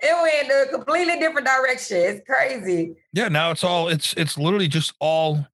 it 0.00 0.46
went 0.48 0.70
a 0.70 0.72
completely 0.72 1.18
different 1.18 1.46
direction. 1.46 1.98
It's 1.98 2.26
crazy. 2.26 2.94
Yeah, 3.12 3.28
now 3.28 3.50
it's 3.50 3.64
all 3.64 3.88
it's 3.88 4.14
it's 4.14 4.38
literally 4.38 4.68
just 4.68 4.94
all 4.98 5.46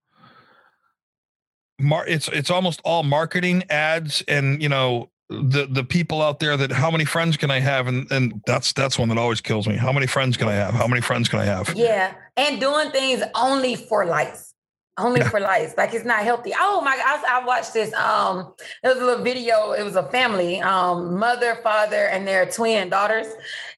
mar- 1.81 2.07
it's 2.07 2.29
it's 2.29 2.51
almost 2.51 2.81
all 2.85 3.03
marketing 3.03 3.65
ads 3.71 4.23
and 4.29 4.63
you 4.63 4.69
know 4.69 5.11
the 5.43 5.67
the 5.71 5.85
people 5.85 6.23
out 6.23 6.39
there 6.41 6.57
that 6.57 6.71
how 6.73 6.91
many 6.91 7.05
friends 7.05 7.37
can 7.37 7.51
I 7.51 7.61
have 7.61 7.87
and 7.87 8.11
and 8.11 8.41
that's 8.47 8.73
that's 8.73 8.99
one 8.99 9.09
that 9.09 9.19
always 9.19 9.41
kills 9.41 9.67
me. 9.67 9.77
How 9.77 9.93
many 9.93 10.07
friends 10.07 10.37
can 10.37 10.49
I 10.49 10.55
have? 10.55 10.75
How 10.75 10.87
many 10.87 11.01
friends 11.01 11.29
can 11.29 11.41
I 11.41 11.45
have? 11.45 11.73
Yeah, 11.75 12.15
and 12.37 12.61
doing 12.61 12.91
things 12.91 13.23
only 13.35 13.77
for 13.77 14.05
likes, 14.05 14.55
only 14.99 15.21
yeah. 15.21 15.29
for 15.29 15.41
likes. 15.41 15.77
Like 15.77 15.95
it's 15.95 16.05
not 16.05 16.23
healthy. 16.23 16.53
Oh 16.57 16.81
my 16.83 16.97
god, 16.97 17.25
I, 17.27 17.41
I 17.41 17.45
watched 17.45 17.73
this. 17.73 17.93
Um, 17.95 18.55
it 18.83 18.89
was 18.89 18.99
a 18.99 19.05
little 19.05 19.25
video. 19.25 19.73
It 19.73 19.83
was 19.83 19.97
a 19.97 20.05
family, 20.11 20.61
um, 20.61 21.19
mother, 21.19 21.59
father, 21.63 22.07
and 22.07 22.27
their 22.27 22.47
twin 22.47 22.91
daughters, 22.91 23.27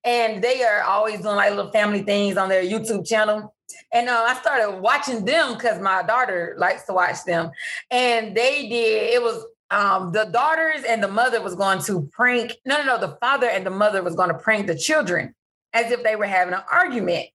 and 0.04 0.42
they 0.42 0.62
are 0.64 0.82
always 0.82 1.20
doing 1.20 1.36
like 1.36 1.50
little 1.50 1.72
family 1.72 2.02
things 2.02 2.36
on 2.36 2.48
their 2.48 2.62
YouTube 2.62 3.06
channel. 3.06 3.54
And 3.92 4.08
uh, 4.08 4.24
I 4.28 4.34
started 4.34 4.80
watching 4.80 5.24
them 5.24 5.54
because 5.54 5.80
my 5.80 6.02
daughter 6.02 6.54
likes 6.58 6.84
to 6.86 6.92
watch 6.92 7.24
them. 7.24 7.50
And 7.90 8.36
they 8.36 8.68
did, 8.68 9.14
it 9.14 9.22
was 9.22 9.44
um, 9.70 10.12
the 10.12 10.24
daughters 10.24 10.84
and 10.88 11.02
the 11.02 11.08
mother 11.08 11.42
was 11.42 11.54
going 11.54 11.80
to 11.82 12.08
prank. 12.12 12.52
No, 12.64 12.78
no, 12.78 12.84
no. 12.84 12.98
The 12.98 13.16
father 13.20 13.48
and 13.48 13.64
the 13.64 13.70
mother 13.70 14.02
was 14.02 14.14
going 14.14 14.28
to 14.28 14.38
prank 14.38 14.66
the 14.66 14.76
children 14.76 15.34
as 15.72 15.90
if 15.90 16.02
they 16.02 16.16
were 16.16 16.26
having 16.26 16.54
an 16.54 16.62
argument. 16.70 17.26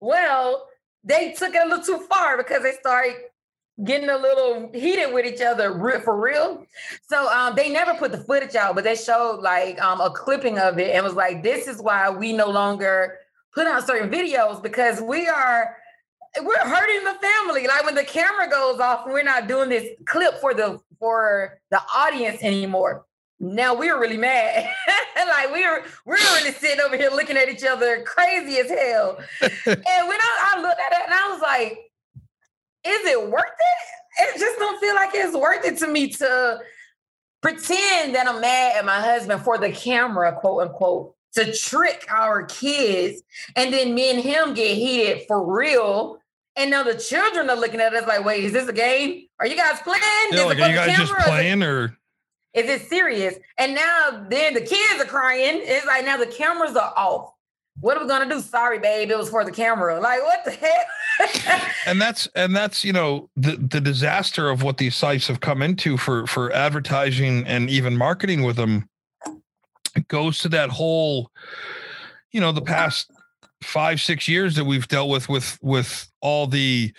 Well, 0.00 0.68
they 1.04 1.32
took 1.32 1.54
it 1.54 1.64
a 1.64 1.68
little 1.68 1.84
too 1.84 2.06
far 2.06 2.36
because 2.36 2.62
they 2.62 2.72
started 2.72 3.16
getting 3.84 4.08
a 4.08 4.18
little 4.18 4.70
heated 4.74 5.12
with 5.12 5.24
each 5.24 5.40
other 5.40 5.72
for 6.04 6.20
real. 6.20 6.66
So 7.08 7.28
um, 7.28 7.54
they 7.54 7.70
never 7.70 7.94
put 7.94 8.12
the 8.12 8.18
footage 8.18 8.56
out, 8.56 8.74
but 8.74 8.84
they 8.84 8.96
showed 8.96 9.40
like 9.40 9.80
um, 9.80 10.00
a 10.00 10.10
clipping 10.10 10.58
of 10.58 10.78
it 10.78 10.94
and 10.94 11.04
was 11.04 11.14
like, 11.14 11.42
this 11.42 11.68
is 11.68 11.80
why 11.80 12.10
we 12.10 12.32
no 12.32 12.50
longer 12.50 13.18
put 13.54 13.66
out 13.66 13.86
certain 13.86 14.10
videos 14.10 14.62
because 14.62 15.00
we 15.00 15.28
are 15.28 15.76
we're 16.42 16.58
hurting 16.58 17.04
the 17.04 17.14
family. 17.20 17.66
Like 17.66 17.84
when 17.84 17.94
the 17.94 18.04
camera 18.04 18.48
goes 18.48 18.80
off 18.80 19.06
we're 19.06 19.22
not 19.22 19.48
doing 19.48 19.68
this 19.68 19.88
clip 20.06 20.40
for 20.40 20.54
the 20.54 20.80
for 20.98 21.58
the 21.70 21.80
audience 21.94 22.42
anymore. 22.42 23.04
Now 23.40 23.74
we're 23.74 24.00
really 24.00 24.16
mad. 24.16 24.68
like 25.16 25.52
we're 25.52 25.84
we're 26.04 26.16
really 26.16 26.52
sitting 26.52 26.80
over 26.80 26.96
here 26.96 27.10
looking 27.10 27.36
at 27.36 27.48
each 27.48 27.64
other 27.64 28.02
crazy 28.04 28.58
as 28.58 28.68
hell. 28.68 29.18
and 29.40 30.08
when 30.08 30.18
I, 30.20 30.54
I 30.56 30.60
looked 30.60 30.80
at 30.80 30.92
it 30.92 31.04
and 31.04 31.14
I 31.14 31.30
was 31.30 31.40
like, 31.40 31.78
is 32.84 33.06
it 33.06 33.30
worth 33.30 33.44
it? 33.44 34.34
It 34.34 34.38
just 34.38 34.58
don't 34.58 34.80
feel 34.80 34.94
like 34.94 35.10
it's 35.14 35.36
worth 35.36 35.64
it 35.64 35.78
to 35.78 35.86
me 35.86 36.08
to 36.08 36.60
pretend 37.40 38.14
that 38.14 38.26
I'm 38.26 38.40
mad 38.40 38.76
at 38.78 38.84
my 38.84 39.00
husband 39.00 39.42
for 39.42 39.58
the 39.58 39.70
camera, 39.70 40.36
quote 40.40 40.62
unquote, 40.62 41.14
to 41.34 41.52
trick 41.52 42.06
our 42.10 42.44
kids. 42.44 43.22
And 43.54 43.72
then 43.72 43.94
me 43.94 44.10
and 44.10 44.20
him 44.20 44.54
get 44.54 44.76
heated 44.76 45.22
for 45.28 45.44
real 45.46 46.17
and 46.58 46.70
now 46.70 46.82
the 46.82 46.96
children 46.96 47.48
are 47.48 47.56
looking 47.56 47.80
at 47.80 47.94
us 47.94 48.06
like, 48.06 48.24
wait, 48.24 48.44
is 48.44 48.52
this 48.52 48.68
a 48.68 48.72
game? 48.72 49.26
Are 49.38 49.46
you 49.46 49.56
guys 49.56 49.80
playing? 49.80 50.02
Yeah, 50.32 50.44
like, 50.44 50.58
are 50.58 50.68
you 50.68 50.74
guys 50.74 50.96
just 50.96 51.14
playing 51.14 51.62
or? 51.62 51.96
Is 52.52 52.68
it 52.68 52.88
serious? 52.88 53.36
And 53.56 53.74
now 53.74 54.26
then 54.28 54.54
the 54.54 54.60
kids 54.60 55.00
are 55.00 55.06
crying. 55.06 55.60
It's 55.62 55.86
like 55.86 56.04
now 56.04 56.16
the 56.16 56.26
cameras 56.26 56.76
are 56.76 56.92
off. 56.96 57.32
What 57.80 57.96
are 57.96 58.00
we 58.00 58.08
gonna 58.08 58.28
do? 58.28 58.40
Sorry, 58.40 58.80
babe, 58.80 59.10
it 59.10 59.16
was 59.16 59.30
for 59.30 59.44
the 59.44 59.52
camera. 59.52 60.00
Like 60.00 60.22
what 60.22 60.44
the 60.44 60.50
heck? 60.50 60.86
and 61.86 62.00
that's 62.00 62.26
and 62.34 62.56
that's 62.56 62.84
you 62.84 62.92
know 62.92 63.30
the 63.36 63.56
the 63.56 63.80
disaster 63.80 64.50
of 64.50 64.64
what 64.64 64.78
these 64.78 64.96
sites 64.96 65.28
have 65.28 65.38
come 65.40 65.62
into 65.62 65.96
for 65.96 66.26
for 66.26 66.52
advertising 66.52 67.46
and 67.46 67.70
even 67.70 67.96
marketing 67.96 68.42
with 68.42 68.56
them. 68.56 68.88
It 69.94 70.08
goes 70.08 70.38
to 70.40 70.48
that 70.50 70.70
whole, 70.70 71.30
you 72.32 72.40
know, 72.40 72.50
the 72.50 72.62
past 72.62 73.12
five 73.62 74.00
six 74.00 74.28
years 74.28 74.54
that 74.56 74.64
we've 74.64 74.88
dealt 74.88 75.10
with 75.10 75.28
with 75.28 75.58
with 75.62 76.10
all 76.20 76.46
the 76.46 76.92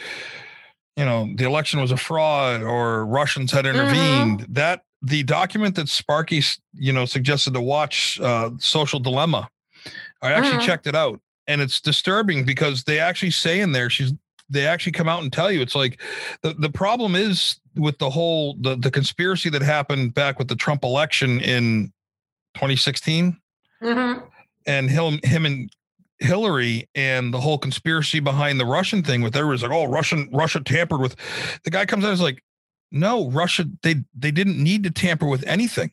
you 0.95 1.05
know 1.05 1.28
the 1.36 1.45
election 1.45 1.80
was 1.80 1.91
a 1.91 1.97
fraud 1.97 2.62
or 2.62 3.05
russians 3.05 3.51
had 3.51 3.66
mm-hmm. 3.66 3.78
intervened 3.78 4.41
mm-hmm. 4.41 4.53
that 4.53 4.84
the 5.01 5.24
document 5.24 5.76
that 5.76 5.88
sparky 5.88 6.43
you 6.74 6.91
know 6.91 7.05
suggested 7.05 7.53
to 7.53 7.62
watch 7.62 8.20
uh, 8.22 8.49
social 8.57 8.99
dilemma 8.99 9.49
i 10.22 10.32
actually 10.32 10.57
mm-hmm. 10.57 10.66
checked 10.66 10.88
it 10.88 10.95
out 10.95 11.20
and 11.47 11.62
it's 11.62 11.80
disturbing 11.80 12.45
because 12.45 12.84
they 12.84 12.99
actually 12.99 13.32
say 13.32 13.62
in 13.62 13.72
there 13.72 13.89
she's 13.89 14.14
they 14.49 14.66
actually 14.66 14.91
come 14.91 15.07
out 15.07 15.22
and 15.22 15.32
tell 15.32 15.51
you 15.51 15.62
it's 15.62 15.76
like 15.76 16.01
the, 16.41 16.53
the 16.55 16.70
problem 16.70 17.16
is 17.16 17.60
with 17.76 17.97
the 17.99 18.10
whole 18.10 18.55
the, 18.60 18.76
the 18.76 18.91
conspiracy 18.91 19.49
that 19.49 19.62
happened 19.62 20.14
back 20.14 20.38
with 20.38 20.49
the 20.49 20.55
trump 20.55 20.84
election 20.84 21.39
in 21.39 21.93
2016 22.55 23.38
mm-hmm. 23.82 24.26
and 24.66 24.89
him 24.89 25.20
him 25.24 25.45
and 25.45 25.72
Hillary 26.20 26.89
and 26.95 27.34
the 27.34 27.39
whole 27.39 27.57
conspiracy 27.57 28.20
behind 28.20 28.59
the 28.59 28.65
Russian 28.65 29.03
thing 29.03 29.22
with 29.22 29.36
everyone's 29.36 29.63
like, 29.63 29.72
oh, 29.72 29.86
Russian 29.86 30.30
Russia 30.32 30.61
tampered 30.61 30.99
with. 30.99 31.15
The 31.63 31.72
guy 31.72 31.86
comes 31.86 32.03
out 32.03 32.09
and 32.09 32.15
is 32.15 32.22
like, 32.22 32.43
no, 32.91 33.30
Russia 33.30 33.65
they 33.84 33.95
they 34.13 34.32
didn't 34.32 34.61
need 34.61 34.84
to 34.84 34.91
tamper 34.91 35.28
with 35.28 35.43
anything. 35.47 35.91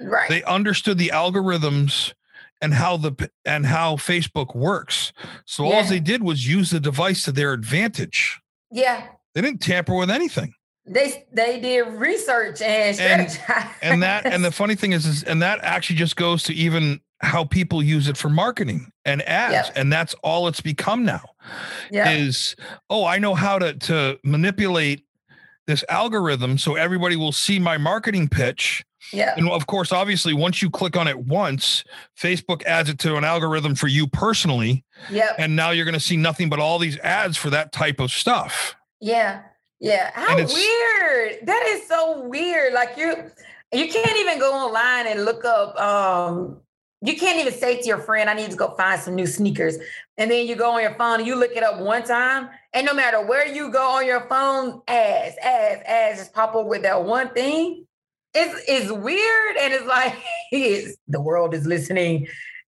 Right. 0.00 0.28
They 0.28 0.42
understood 0.44 0.98
the 0.98 1.08
algorithms 1.08 2.12
and 2.60 2.74
how 2.74 2.96
the 2.96 3.30
and 3.44 3.66
how 3.66 3.96
Facebook 3.96 4.54
works. 4.54 5.12
So 5.44 5.64
yeah. 5.64 5.76
all 5.76 5.84
they 5.84 6.00
did 6.00 6.22
was 6.22 6.46
use 6.46 6.70
the 6.70 6.80
device 6.80 7.24
to 7.24 7.32
their 7.32 7.52
advantage. 7.52 8.40
Yeah. 8.70 9.08
They 9.34 9.40
didn't 9.42 9.60
tamper 9.60 9.94
with 9.94 10.10
anything. 10.10 10.54
They 10.86 11.26
they 11.32 11.60
did 11.60 11.88
research 11.88 12.62
and 12.62 12.98
and, 13.00 13.40
and 13.82 14.02
that 14.02 14.24
and 14.24 14.44
the 14.44 14.52
funny 14.52 14.76
thing 14.76 14.92
is, 14.92 15.04
is 15.04 15.24
and 15.24 15.42
that 15.42 15.58
actually 15.62 15.96
just 15.96 16.14
goes 16.14 16.44
to 16.44 16.54
even 16.54 17.00
how 17.20 17.44
people 17.44 17.82
use 17.82 18.08
it 18.08 18.16
for 18.16 18.28
marketing 18.28 18.90
and 19.04 19.22
ads 19.22 19.70
and 19.74 19.90
that's 19.90 20.14
all 20.22 20.48
it's 20.48 20.60
become 20.60 21.04
now 21.04 21.22
yeah. 21.90 22.10
is 22.10 22.54
oh 22.90 23.06
i 23.06 23.18
know 23.18 23.34
how 23.34 23.58
to 23.58 23.72
to 23.74 24.18
manipulate 24.22 25.06
this 25.66 25.84
algorithm 25.88 26.58
so 26.58 26.76
everybody 26.76 27.16
will 27.16 27.32
see 27.32 27.58
my 27.58 27.76
marketing 27.76 28.28
pitch. 28.28 28.84
Yeah. 29.12 29.34
And 29.36 29.48
of 29.48 29.66
course 29.66 29.92
obviously 29.92 30.34
once 30.34 30.62
you 30.62 30.70
click 30.70 30.96
on 30.96 31.06
it 31.06 31.18
once 31.18 31.84
facebook 32.18 32.64
adds 32.64 32.88
it 32.88 32.98
to 33.00 33.16
an 33.16 33.24
algorithm 33.24 33.76
for 33.76 33.86
you 33.86 34.08
personally 34.08 34.84
yeah 35.10 35.32
and 35.38 35.54
now 35.54 35.70
you're 35.70 35.84
going 35.84 35.94
to 35.94 36.00
see 36.00 36.16
nothing 36.16 36.48
but 36.48 36.58
all 36.58 36.78
these 36.80 36.98
ads 36.98 37.36
for 37.36 37.50
that 37.50 37.72
type 37.72 38.00
of 38.00 38.10
stuff. 38.10 38.74
Yeah. 39.00 39.42
Yeah. 39.78 40.10
How 40.14 40.36
weird. 40.36 41.38
That 41.42 41.64
is 41.68 41.86
so 41.86 42.26
weird. 42.26 42.72
Like 42.72 42.96
you 42.96 43.14
you 43.72 43.88
can't 43.88 44.16
even 44.18 44.38
go 44.38 44.52
online 44.52 45.06
and 45.06 45.24
look 45.24 45.44
up 45.44 45.78
um 45.80 46.60
you 47.06 47.16
can't 47.16 47.38
even 47.38 47.52
say 47.52 47.80
to 47.80 47.86
your 47.86 47.98
friend, 47.98 48.28
I 48.28 48.34
need 48.34 48.50
to 48.50 48.56
go 48.56 48.74
find 48.74 49.00
some 49.00 49.14
new 49.14 49.26
sneakers. 49.26 49.78
And 50.18 50.30
then 50.30 50.46
you 50.46 50.56
go 50.56 50.72
on 50.72 50.82
your 50.82 50.94
phone 50.94 51.20
and 51.20 51.26
you 51.26 51.36
look 51.36 51.52
it 51.52 51.62
up 51.62 51.80
one 51.80 52.02
time. 52.02 52.48
And 52.72 52.86
no 52.86 52.94
matter 52.94 53.24
where 53.24 53.46
you 53.46 53.70
go 53.70 53.82
on 53.82 54.06
your 54.06 54.26
phone, 54.28 54.82
ads, 54.88 55.36
ads, 55.38 55.82
ads 55.86 56.18
just 56.18 56.34
pop 56.34 56.54
up 56.54 56.66
with 56.66 56.82
that 56.82 57.04
one 57.04 57.28
thing. 57.30 57.86
It's, 58.34 58.64
it's 58.68 58.90
weird. 58.90 59.56
And 59.56 59.72
it's 59.72 59.86
like, 59.86 60.16
it's, 60.52 60.96
the 61.06 61.20
world 61.20 61.54
is 61.54 61.66
listening. 61.66 62.26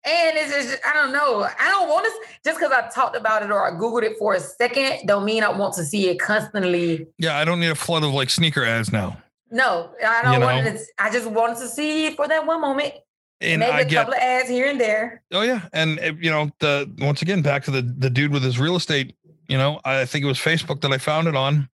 And 0.07 0.37
it's 0.37 0.53
just, 0.53 0.79
I 0.85 0.93
don't 0.93 1.13
know. 1.13 1.45
I 1.45 1.71
don't 1.71 1.89
want 1.89 2.05
to, 2.05 2.29
just 2.45 2.59
because 2.59 2.73
I 2.73 2.89
talked 2.89 3.17
about 3.17 3.43
it 3.43 3.51
or 3.51 3.67
I 3.67 3.79
Googled 3.79 4.03
it 4.03 4.19
for 4.19 4.35
a 4.35 4.41
second, 4.41 5.07
don't 5.07 5.25
mean 5.25 5.43
I 5.43 5.49
want 5.49 5.75
to 5.75 5.85
see 5.85 6.09
it 6.09 6.19
constantly. 6.19 7.07
Yeah, 7.19 7.39
I 7.39 7.45
don't 7.45 7.61
need 7.61 7.71
a 7.71 7.75
flood 7.75 8.03
of 8.03 8.13
like 8.13 8.31
sneaker 8.31 8.65
ads 8.65 8.93
now. 8.93 9.17
No, 9.51 9.91
I 10.05 10.23
don't 10.23 10.33
you 10.35 10.39
know? 10.41 10.47
want 10.47 10.67
it. 10.67 10.81
I 10.99 11.11
just 11.11 11.31
wanted 11.31 11.59
to 11.59 11.69
see 11.69 12.07
it 12.07 12.17
for 12.17 12.27
that 12.27 12.45
one 12.45 12.61
moment 12.61 12.95
and 13.41 13.61
Maybe 13.61 13.73
I 13.73 13.81
a 13.81 13.85
get, 13.85 13.97
couple 13.97 14.15
of 14.15 14.21
ads 14.21 14.49
here 14.49 14.67
and 14.67 14.81
there. 14.81 15.23
Oh 15.33 15.43
yeah, 15.43 15.69
and 15.73 15.99
eh, 16.01 16.13
you 16.21 16.31
know 16.31 16.51
the 16.61 16.91
once 16.99 17.23
again 17.23 17.43
back 17.43 17.65
to 17.65 17.71
the 17.71 17.83
the 17.83 18.11
dude 18.11 18.33
with 18.33 18.43
his 18.43 18.59
real 18.59 18.77
estate. 18.77 19.15
You 19.49 19.59
know, 19.59 19.81
I 19.85 20.07
think 20.07 20.25
it 20.25 20.29
was 20.29 20.39
Facebook 20.39 20.81
that 20.81 20.93
I 20.93 20.99
found 20.99 21.29
it 21.29 21.37
on, 21.37 21.69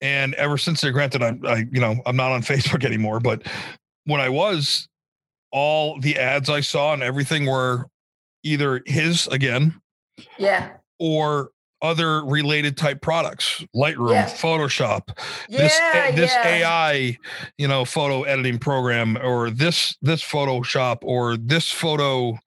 and 0.00 0.34
ever 0.34 0.58
since 0.58 0.80
there, 0.80 0.92
granted, 0.92 1.22
I'm 1.22 1.44
I 1.46 1.66
you 1.70 1.80
know 1.80 1.96
I'm 2.06 2.16
not 2.16 2.32
on 2.32 2.42
Facebook 2.42 2.84
anymore, 2.84 3.20
but 3.20 3.46
when 4.04 4.20
I 4.20 4.28
was, 4.28 4.88
all 5.52 5.98
the 6.00 6.18
ads 6.18 6.50
I 6.50 6.60
saw 6.60 6.92
and 6.92 7.02
everything 7.02 7.46
were 7.46 7.86
either 8.42 8.82
his 8.86 9.26
again, 9.28 9.80
yeah, 10.38 10.70
or 10.98 11.50
other 11.82 12.24
related 12.24 12.76
type 12.76 13.00
products 13.00 13.64
lightroom 13.74 14.10
Yeah. 14.12 14.26
photoshop 14.26 15.16
Yeah, 15.48 15.58
this 15.58 15.80
A- 15.80 16.12
this 16.16 16.30
yeah. 16.32 16.48
ai 16.48 17.18
you 17.58 17.66
know 17.68 17.84
photo 17.84 18.22
editing 18.24 18.58
program 18.58 19.16
or 19.22 19.50
this 19.50 19.96
this 20.02 20.22
photoshop 20.22 20.98
or 21.02 21.36
this 21.36 21.70
photo 21.70 22.38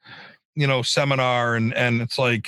you 0.56 0.68
know 0.68 0.82
seminar 0.84 1.56
and 1.56 1.74
and 1.74 2.02
it's 2.02 2.18
like 2.20 2.48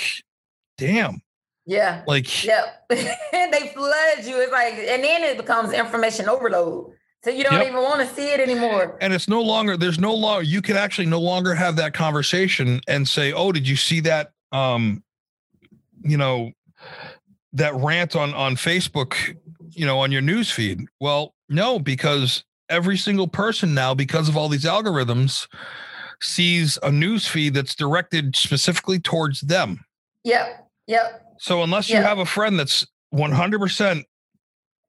damn 0.78 1.22
Yeah. 1.66 2.04
like 2.08 2.44
Yep. 2.46 2.86
and 3.34 3.52
they 3.54 3.70
flood 3.74 4.24
you. 4.24 4.40
It's 4.42 4.52
like, 4.52 4.74
and 4.76 5.04
then 5.04 5.24
it 5.24 5.38
becomes 5.38 5.74
information 5.74 6.30
overload. 6.30 6.92
So 7.24 7.32
you 7.32 7.44
don't 7.44 7.54
Yep. 7.54 7.68
even 7.70 7.82
want 7.82 8.08
to 8.08 8.16
see 8.16 8.28
it 8.28 8.40
anymore. 8.40 8.96
and 9.02 9.12
it's 9.12 9.28
no 9.28 9.42
longer 9.42 9.76
there's 9.76 9.98
no 9.98 10.14
longer 10.14 10.44
you 10.44 10.62
can 10.62 10.78
actually 10.78 11.08
no 11.08 11.20
longer 11.20 11.56
have 11.56 11.76
that 11.78 11.96
conversation 11.96 12.80
and 12.88 13.08
say 13.10 13.34
oh 13.34 13.52
did 13.52 13.68
you 13.68 13.76
see 13.76 14.00
that 14.02 14.32
um 14.52 15.02
you 16.04 16.18
know 16.18 16.52
that 17.56 17.74
rant 17.76 18.16
on 18.16 18.34
on 18.34 18.56
facebook 18.56 19.16
you 19.72 19.86
know 19.86 19.98
on 20.00 20.12
your 20.12 20.22
news 20.22 20.52
feed 20.52 20.82
well 21.00 21.34
no 21.50 21.80
because 21.80 22.44
every 22.70 22.98
single 22.98 23.28
person 23.28 23.74
now 23.74 23.94
because 23.94 24.28
of 24.30 24.36
all 24.38 24.50
these 24.50 24.66
algorithms 24.66 25.48
sees 26.22 26.78
a 26.84 26.92
news 26.92 27.28
feed 27.28 27.54
that's 27.54 27.74
directed 27.76 28.36
specifically 28.36 29.00
towards 29.00 29.42
them 29.42 29.84
Yep. 30.24 30.68
Yep. 30.88 31.36
so 31.40 31.64
unless 31.64 31.90
you 31.90 31.98
have 31.98 32.20
a 32.20 32.26
friend 32.26 32.60
that's 32.60 32.86
100% 33.14 34.04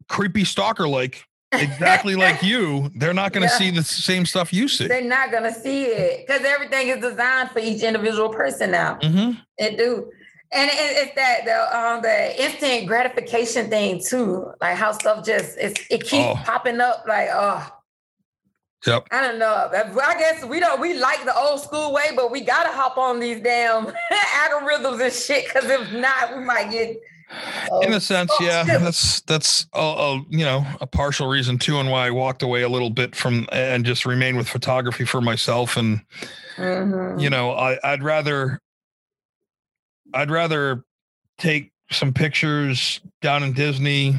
creepy 0.08 0.44
stalker 0.44 0.88
like 0.88 1.24
exactly 1.52 2.14
like 2.26 2.42
you 2.42 2.90
they're 2.96 3.14
not 3.14 3.32
going 3.32 3.46
to 3.46 3.52
Yeah. 3.52 3.58
see 3.58 3.70
the 3.70 3.82
same 3.84 4.26
stuff 4.26 4.52
you 4.52 4.66
see 4.68 4.86
They're 4.88 5.02
not 5.02 5.30
gonna 5.30 5.54
see 5.54 5.84
it 5.84 6.26
because 6.26 6.44
everything 6.44 6.88
is 6.88 7.00
designed 7.00 7.50
for 7.50 7.60
each 7.60 7.82
individual 7.82 8.28
person 8.30 8.70
now. 8.72 8.98
hmm 9.02 9.32
It 9.58 9.76
do. 9.78 10.10
And 10.52 10.70
it, 10.70 10.74
it's 10.76 11.14
that 11.16 11.44
the 11.44 11.78
um 11.78 12.02
the 12.02 12.42
instant 12.42 12.86
gratification 12.86 13.68
thing 13.68 14.00
too, 14.00 14.52
like 14.60 14.76
how 14.76 14.92
stuff 14.92 15.24
just 15.24 15.56
it's, 15.58 15.80
it 15.90 16.04
keeps 16.04 16.24
Oh. 16.26 16.36
popping 16.44 16.80
up. 16.80 17.04
Like, 17.08 17.28
oh, 17.32 17.68
Yep. 18.86 19.08
I 19.10 19.20
don't 19.20 19.38
know. 19.40 19.68
I 19.72 20.18
guess 20.18 20.44
we 20.44 20.60
don't. 20.60 20.80
We 20.80 20.94
like 20.98 21.24
the 21.24 21.36
old 21.36 21.60
school 21.60 21.92
way, 21.92 22.10
but 22.14 22.30
we 22.30 22.40
gotta 22.42 22.70
hop 22.70 22.96
on 22.98 23.18
these 23.18 23.40
damn 23.40 23.86
algorithms 24.12 25.02
and 25.02 25.12
shit. 25.12 25.46
Because 25.46 25.68
if 25.68 25.92
not, 25.92 26.36
we 26.36 26.44
might 26.44 26.70
get. 26.70 26.90
in 26.90 26.96
oh, 27.72 27.92
a 27.96 28.00
sense 28.00 28.30
oh, 28.38 28.44
yeah 28.44 28.64
shit. 28.64 28.80
that's 28.80 29.20
that's 29.22 29.66
a, 29.74 29.80
a 29.80 30.22
you 30.30 30.44
know 30.44 30.64
a 30.80 30.86
partial 30.86 31.26
reason 31.26 31.58
too 31.58 31.80
and 31.80 31.90
why 31.90 32.06
i 32.06 32.10
walked 32.10 32.40
away 32.44 32.62
a 32.62 32.68
little 32.68 32.88
bit 32.88 33.16
from 33.16 33.48
and 33.50 33.84
just 33.84 34.06
remained 34.06 34.36
with 34.36 34.48
photography 34.48 35.04
for 35.04 35.20
myself 35.20 35.76
and 35.76 36.00
Mhm. 36.56 37.20
you 37.20 37.28
know 37.28 37.50
I, 37.50 37.80
i'd 37.82 38.04
rather 38.04 38.60
i'd 40.16 40.30
rather 40.30 40.84
take 41.38 41.72
some 41.90 42.12
pictures 42.12 43.00
down 43.22 43.42
in 43.42 43.52
disney 43.52 44.14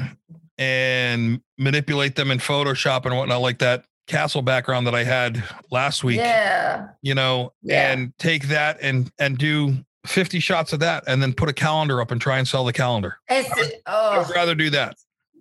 and 0.58 1.42
manipulate 1.58 2.16
them 2.16 2.32
in 2.32 2.38
photoshop 2.40 3.06
and 3.06 3.16
whatnot 3.16 3.42
like 3.42 3.60
that 3.60 3.84
castle 4.08 4.42
background 4.42 4.88
that 4.88 4.96
i 4.96 5.04
had 5.04 5.44
last 5.72 6.04
week 6.04 6.18
Yeah. 6.18 6.88
you 7.02 7.14
know 7.14 7.52
Yeah. 7.62 7.92
and 7.92 8.14
take 8.18 8.48
that 8.48 8.78
and 8.82 9.12
and 9.20 9.38
do 9.38 9.76
50 10.06 10.40
shots 10.40 10.72
of 10.72 10.80
that 10.80 11.04
and 11.08 11.22
then 11.22 11.34
put 11.34 11.50
a 11.50 11.54
calendar 11.54 12.00
up 12.00 12.12
and 12.12 12.22
try 12.22 12.38
and 12.38 12.48
sell 12.48 12.64
the 12.64 12.72
calendar 12.74 13.18
And 13.28 13.46
s- 13.46 13.58
i'd 13.60 13.72
oh, 13.88 14.26
rather 14.34 14.56
do 14.56 14.70
that 14.70 14.96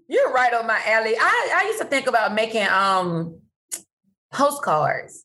you're 0.08 0.32
right 0.32 0.54
on 0.54 0.68
my 0.68 0.80
alley. 0.86 1.16
I, 1.18 1.62
I 1.62 1.66
used 1.66 1.80
to 1.80 1.84
think 1.84 2.06
about 2.06 2.32
making 2.32 2.64
um 2.68 3.40
postcards, 4.32 5.24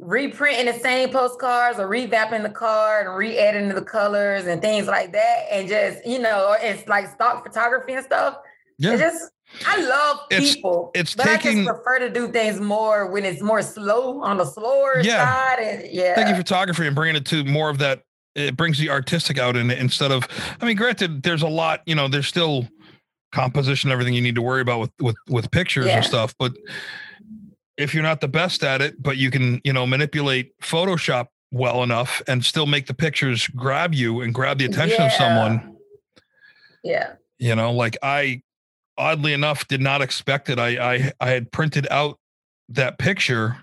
reprinting 0.00 0.66
the 0.66 0.72
same 0.78 1.10
postcards 1.10 1.78
or 1.78 1.88
revamping 1.88 2.42
the 2.42 2.50
card 2.50 3.06
and 3.06 3.16
re-editing 3.16 3.68
the 3.74 3.82
colors 3.82 4.46
and 4.46 4.60
things 4.62 4.86
like 4.86 5.12
that, 5.12 5.46
and 5.50 5.68
just 5.68 6.04
you 6.06 6.18
know, 6.18 6.56
it's 6.60 6.88
like 6.88 7.06
stock 7.08 7.44
photography 7.44 7.92
and 7.94 8.04
stuff. 8.04 8.36
yeah 8.78 8.92
It 8.94 8.98
just 8.98 9.30
I 9.66 9.80
love 9.80 10.20
It's- 10.30 10.54
people. 10.54 10.90
it's 10.94 11.14
but 11.16 11.26
I 11.26 11.36
taking- 11.36 11.64
just 11.64 11.68
prefer 11.74 11.98
to 11.98 12.08
do 12.10 12.28
things 12.30 12.60
more 12.60 13.06
when 13.10 13.24
it's 13.24 13.42
more 13.42 13.62
slow 13.62 14.22
on 14.22 14.36
the 14.38 14.44
slower 14.44 15.00
Yeah. 15.02 15.24
side. 15.24 15.58
And 15.58 15.92
yeah. 15.92 16.14
taking 16.14 16.36
photography 16.36 16.86
and 16.86 16.94
bringing 16.94 17.16
it 17.16 17.26
to 17.26 17.44
more 17.44 17.68
of 17.68 17.78
that 17.78 18.02
it 18.36 18.56
brings 18.56 18.78
the 18.78 18.88
artistic 18.90 19.38
out 19.38 19.56
in 19.56 19.72
it 19.72 19.78
instead 19.80 20.12
of 20.12 20.22
i 20.60 20.64
mean 20.64 20.76
granted 20.76 21.24
there's 21.24 21.42
a 21.42 21.48
lot 21.48 21.80
you 21.84 21.96
know 21.96 22.06
there's 22.06 22.28
still 22.28 22.68
composition 23.32 23.90
everything 23.90 24.14
you 24.14 24.22
need 24.22 24.36
to 24.36 24.40
worry 24.42 24.60
about 24.60 24.78
with 24.78 24.90
with 25.00 25.16
with 25.28 25.50
pictures 25.50 25.86
Yeah. 25.86 25.96
and 25.96 26.04
stuff 26.04 26.32
but 26.38 26.52
if 27.80 27.94
you're 27.94 28.02
not 28.02 28.20
the 28.20 28.28
best 28.28 28.62
at 28.62 28.80
it 28.82 29.02
but 29.02 29.16
you 29.16 29.30
can 29.30 29.60
you 29.64 29.72
know 29.72 29.86
manipulate 29.86 30.52
photoshop 30.60 31.26
well 31.52 31.82
enough 31.82 32.22
and 32.28 32.44
still 32.44 32.66
make 32.66 32.86
the 32.86 32.94
pictures 32.94 33.46
grab 33.48 33.94
you 33.94 34.20
and 34.20 34.32
grab 34.34 34.58
the 34.58 34.64
attention 34.64 35.02
of 35.02 35.12
someone 35.12 35.76
Yeah. 36.82 37.14
you 37.38 37.54
know 37.54 37.72
like 37.72 37.96
i 38.02 38.42
oddly 38.96 39.32
enough 39.32 39.66
did 39.68 39.80
not 39.80 40.02
expect 40.02 40.48
it 40.48 40.58
i 40.58 40.94
i, 40.94 41.12
I 41.20 41.30
had 41.30 41.50
printed 41.52 41.86
out 41.90 42.18
that 42.68 42.98
picture 42.98 43.56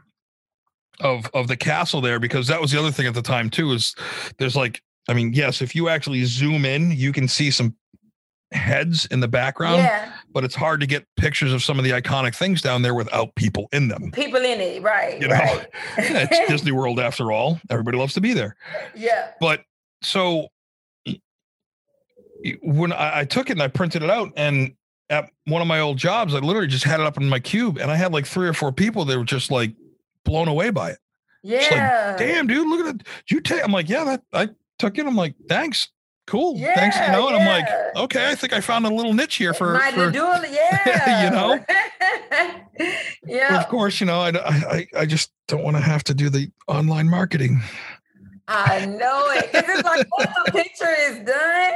of 1.00 1.30
of 1.34 1.48
the 1.48 1.56
castle 1.58 2.02
there 2.02 2.20
because 2.20 2.48
that 2.48 2.60
was 2.60 2.72
the 2.72 2.80
other 2.80 2.92
thing 2.92 3.06
at 3.08 3.14
the 3.14 3.22
time 3.22 3.50
too 3.50 3.72
is 3.72 3.96
there's 4.40 4.56
like 4.56 4.82
i 5.08 5.14
mean 5.14 5.32
yes 5.34 5.62
if 5.62 5.76
you 5.76 5.90
actually 5.90 6.24
zoom 6.26 6.66
in 6.66 6.92
you 6.92 7.14
can 7.14 7.28
see 7.28 7.52
some 7.52 7.76
heads 8.52 9.06
in 9.12 9.20
the 9.20 9.28
background 9.28 9.78
Yeah. 9.78 10.12
But 10.34 10.44
it's 10.44 10.56
hard 10.56 10.80
to 10.82 10.88
get 10.88 11.06
pictures 11.16 11.54
of 11.54 11.64
some 11.64 11.80
of 11.80 11.86
the 11.86 11.92
iconic 11.92 12.36
things 12.36 12.62
down 12.62 12.82
there 12.82 12.94
without 12.94 13.34
people 13.36 13.68
in 13.72 13.88
them 13.88 14.12
People 14.12 14.38
in 14.38 14.60
it, 14.60 14.82
right? 14.82 15.22
you 15.22 15.28
know 15.28 15.36
right. 15.36 15.68
it's 15.98 16.50
disney 16.52 16.72
world 16.72 17.00
after 17.00 17.32
all 17.32 17.60
everybody 17.70 17.98
loves 17.98 18.14
to 18.14 18.22
be 18.22 18.34
there 18.34 18.56
yeah. 18.96 19.32
but 19.40 19.62
so 20.02 20.48
when 22.62 22.92
I, 22.92 23.20
I 23.20 23.26
took 23.26 23.50
it 23.50 23.54
and 23.54 23.62
I 23.62 23.68
printed 23.68 24.04
it 24.04 24.10
out, 24.10 24.32
and 24.36 24.74
at 25.10 25.30
one 25.46 25.62
of 25.62 25.68
my 25.68 25.80
old 25.80 25.98
jobs, 25.98 26.34
I 26.34 26.40
literally 26.40 26.68
just 26.68 26.84
had 26.84 27.00
it 27.00 27.06
up 27.06 27.18
in 27.18 27.30
my 27.30 27.40
cube, 27.40 27.78
and 27.78 27.90
I 27.92 27.96
had 27.96 28.14
like 28.14 28.26
three 28.26 28.48
or 28.48 28.54
four 28.54 28.72
people 28.72 29.06
that 29.06 29.18
were 29.18 29.24
just 29.24 29.52
like 29.52 29.74
blown 30.24 30.48
away 30.48 30.70
by 30.70 30.92
it. 30.92 31.00
like, 31.44 31.62
Yeah. 31.72 32.18
Damn, 32.18 32.48
dude, 32.48 32.68
look 32.68 32.86
at 32.86 32.96
it! 32.96 33.08
You 33.30 33.42
take? 33.42 33.64
I'm 33.64 33.72
like, 33.72 33.90
yeah, 33.90 34.04
that 34.04 34.24
I 34.34 34.50
took 34.80 34.98
it. 34.98 35.06
I'm 35.06 35.16
like, 35.16 35.36
thanks, 35.48 35.90
cool, 36.28 36.58
thanks, 36.60 36.96
you 36.96 37.02
Yeah, 37.02 37.12
know. 37.14 37.28
And 37.28 37.38
I'm 37.38 37.48
like, 37.48 37.68
okay, 37.96 38.30
I 38.30 38.36
think 38.36 38.54
I 38.54 38.62
found 38.62 38.86
a 38.86 38.94
little 38.94 39.14
niche 39.14 39.36
here 39.36 39.54
for. 39.54 39.74
Might 39.74 39.94
for 39.96 40.12
do 40.12 40.26
it, 40.34 40.52
yeah. 40.52 41.26
You 41.26 41.32
know? 41.32 41.66
but 41.68 42.96
yeah. 43.26 43.60
of 43.60 43.68
course, 43.70 44.00
you 44.00 44.06
know, 44.06 44.20
I, 44.20 44.32
I 44.36 44.88
I 44.96 45.06
just 45.06 45.32
don't 45.48 45.64
want 45.64 45.78
to 45.78 45.84
have 45.84 46.04
to 46.06 46.14
do 46.14 46.30
the 46.30 46.52
online 46.68 47.10
marketing. 47.10 47.62
I 48.48 48.86
know 48.86 49.26
it. 49.32 49.52
Cause 49.52 49.64
it's 49.68 49.84
like 49.84 50.08
once 50.18 50.32
the 50.46 50.52
picture 50.52 50.96
is 51.00 51.26
done, 51.26 51.74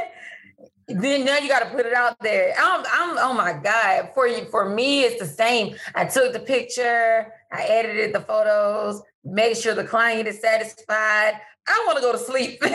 then 0.88 1.24
now 1.24 1.38
you 1.38 1.48
got 1.48 1.60
to 1.60 1.70
put 1.70 1.86
it 1.86 1.92
out 1.92 2.16
there. 2.20 2.54
I'm, 2.58 2.84
I'm, 2.90 3.18
oh 3.18 3.34
my 3.34 3.52
god. 3.52 4.10
For 4.14 4.26
you, 4.26 4.46
for 4.46 4.68
me, 4.68 5.02
it's 5.02 5.20
the 5.20 5.26
same. 5.26 5.76
I 5.94 6.04
took 6.04 6.32
the 6.32 6.40
picture, 6.40 7.32
I 7.52 7.64
edited 7.64 8.14
the 8.14 8.20
photos, 8.20 9.02
made 9.24 9.56
sure 9.56 9.74
the 9.74 9.84
client 9.84 10.28
is 10.28 10.40
satisfied. 10.40 11.34
I 11.66 11.84
want 11.86 11.96
to 11.98 12.02
go 12.02 12.12
to 12.12 12.18
sleep. 12.18 12.62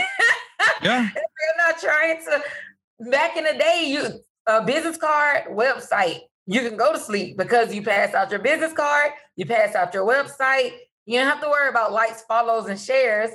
Yeah, 0.83 1.03
You're 1.03 1.67
not 1.67 1.79
trying 1.79 2.17
to. 2.25 3.09
Back 3.09 3.35
in 3.35 3.43
the 3.45 3.53
day, 3.53 3.85
you 3.87 4.19
a 4.47 4.63
business 4.63 4.97
card 4.97 5.45
website. 5.49 6.19
You 6.45 6.61
can 6.61 6.77
go 6.77 6.93
to 6.93 6.99
sleep 6.99 7.37
because 7.37 7.73
you 7.73 7.81
pass 7.83 8.13
out 8.13 8.29
your 8.31 8.39
business 8.39 8.73
card, 8.73 9.11
you 9.35 9.45
pass 9.45 9.75
out 9.75 9.93
your 9.93 10.05
website. 10.05 10.73
You 11.05 11.19
don't 11.19 11.27
have 11.27 11.41
to 11.41 11.49
worry 11.49 11.69
about 11.69 11.93
likes, 11.93 12.21
follows, 12.23 12.67
and 12.67 12.79
shares. 12.79 13.31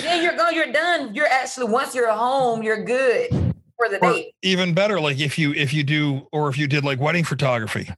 Then 0.00 0.22
you're 0.22 0.36
going. 0.36 0.54
You're 0.54 0.72
done. 0.72 1.14
You're 1.14 1.26
actually 1.28 1.70
once 1.70 1.94
you're 1.94 2.10
home, 2.12 2.62
you're 2.62 2.84
good 2.84 3.30
for 3.30 3.88
the 3.88 4.04
or 4.04 4.12
day. 4.12 4.34
even 4.42 4.74
better 4.74 5.00
like 5.00 5.18
if 5.20 5.38
you 5.38 5.52
if 5.54 5.72
you 5.72 5.82
do 5.82 6.26
or 6.32 6.48
if 6.48 6.58
you 6.58 6.66
did 6.66 6.84
like 6.84 7.00
wedding 7.00 7.24
photography 7.24 7.88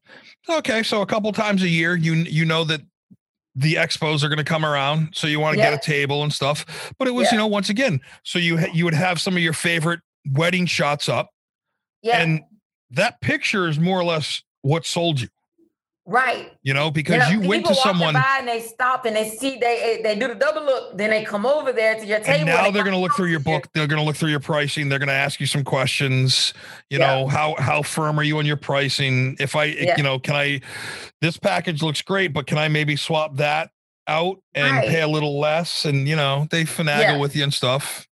okay 0.48 0.82
so 0.82 1.02
a 1.02 1.06
couple 1.06 1.30
times 1.32 1.62
a 1.62 1.68
year 1.68 1.94
you 1.96 2.14
you 2.14 2.44
know 2.44 2.64
that 2.64 2.80
the 3.56 3.74
expos 3.74 4.22
are 4.24 4.28
going 4.28 4.38
to 4.38 4.44
come 4.44 4.64
around 4.64 5.10
so 5.14 5.26
you 5.26 5.38
want 5.40 5.54
to 5.54 5.58
Yeah. 5.62 5.70
get 5.70 5.84
a 5.84 5.86
table 5.86 6.22
and 6.22 6.32
stuff. 6.32 6.92
But 6.98 7.08
it 7.08 7.12
was 7.12 7.30
you 7.30 7.38
know 7.38 7.46
once 7.46 7.68
again 7.68 8.00
so 8.24 8.38
you 8.38 8.58
ha- 8.58 8.72
you 8.72 8.84
would 8.84 8.94
have 8.94 9.20
some 9.20 9.36
of 9.36 9.42
your 9.42 9.52
favorite 9.52 10.00
wedding 10.32 10.66
shots 10.66 11.08
up 11.08 11.30
Yeah, 12.02 12.18
and 12.20 12.40
that 12.90 13.20
picture 13.20 13.68
is 13.68 13.78
more 13.78 13.98
or 13.98 14.04
less 14.04 14.42
what 14.62 14.86
sold 14.86 15.20
you 15.20 15.28
right. 16.06 16.52
you 16.62 16.74
know 16.74 16.90
because 16.90 17.18
know, 17.18 17.28
you 17.28 17.48
went 17.48 17.64
to 17.66 17.74
someone 17.74 18.14
by 18.14 18.36
and 18.38 18.48
they 18.48 18.60
stop 18.60 19.04
and 19.06 19.16
they 19.16 19.28
see 19.30 19.58
they 19.58 19.98
eh, 19.98 20.02
they 20.02 20.18
do 20.18 20.28
the 20.28 20.34
double 20.34 20.62
look. 20.64 20.96
Then 20.98 21.10
they 21.10 21.24
come 21.24 21.46
over 21.46 21.72
there 21.72 21.94
to 21.98 22.04
your 22.06 22.20
table. 22.20 22.40
and 22.40 22.46
now 22.46 22.64
they 22.64 22.70
they're 22.72 22.84
going 22.84 22.94
to 22.94 23.00
look 23.00 23.14
through 23.14 23.28
your 23.28 23.40
book 23.40 23.68
they're 23.74 23.86
going 23.86 24.00
to 24.00 24.04
look 24.04 24.16
through 24.16 24.30
your 24.30 24.40
pricing 24.40 24.88
they're 24.88 24.98
going 24.98 25.08
to 25.08 25.12
ask 25.14 25.40
you 25.40 25.46
some 25.46 25.64
questions 25.64 26.52
you 26.90 26.98
Yeah. 26.98 27.06
know 27.06 27.26
how 27.26 27.54
how 27.58 27.82
firm 27.82 28.18
are 28.18 28.22
you 28.22 28.38
on 28.38 28.46
your 28.46 28.56
pricing 28.56 29.36
if 29.40 29.56
i 29.56 29.68
eh, 29.68 29.74
Yeah. 29.78 29.94
you 29.96 30.02
know 30.02 30.18
can 30.18 30.36
i 30.36 30.60
this 31.20 31.36
package 31.36 31.82
looks 31.82 32.02
great 32.02 32.32
but 32.32 32.46
can 32.46 32.58
i 32.58 32.68
maybe 32.68 32.96
swap 32.96 33.36
that 33.36 33.70
out 34.06 34.42
and 34.54 34.76
Right. 34.76 34.88
pay 34.88 35.00
a 35.00 35.08
little 35.08 35.40
less 35.40 35.84
and 35.86 36.06
you 36.08 36.16
know 36.16 36.46
they 36.50 36.64
finagle 36.64 37.00
Yeah. 37.00 37.16
with 37.18 37.34
you 37.34 37.42
and 37.44 37.54
stuff 37.54 38.06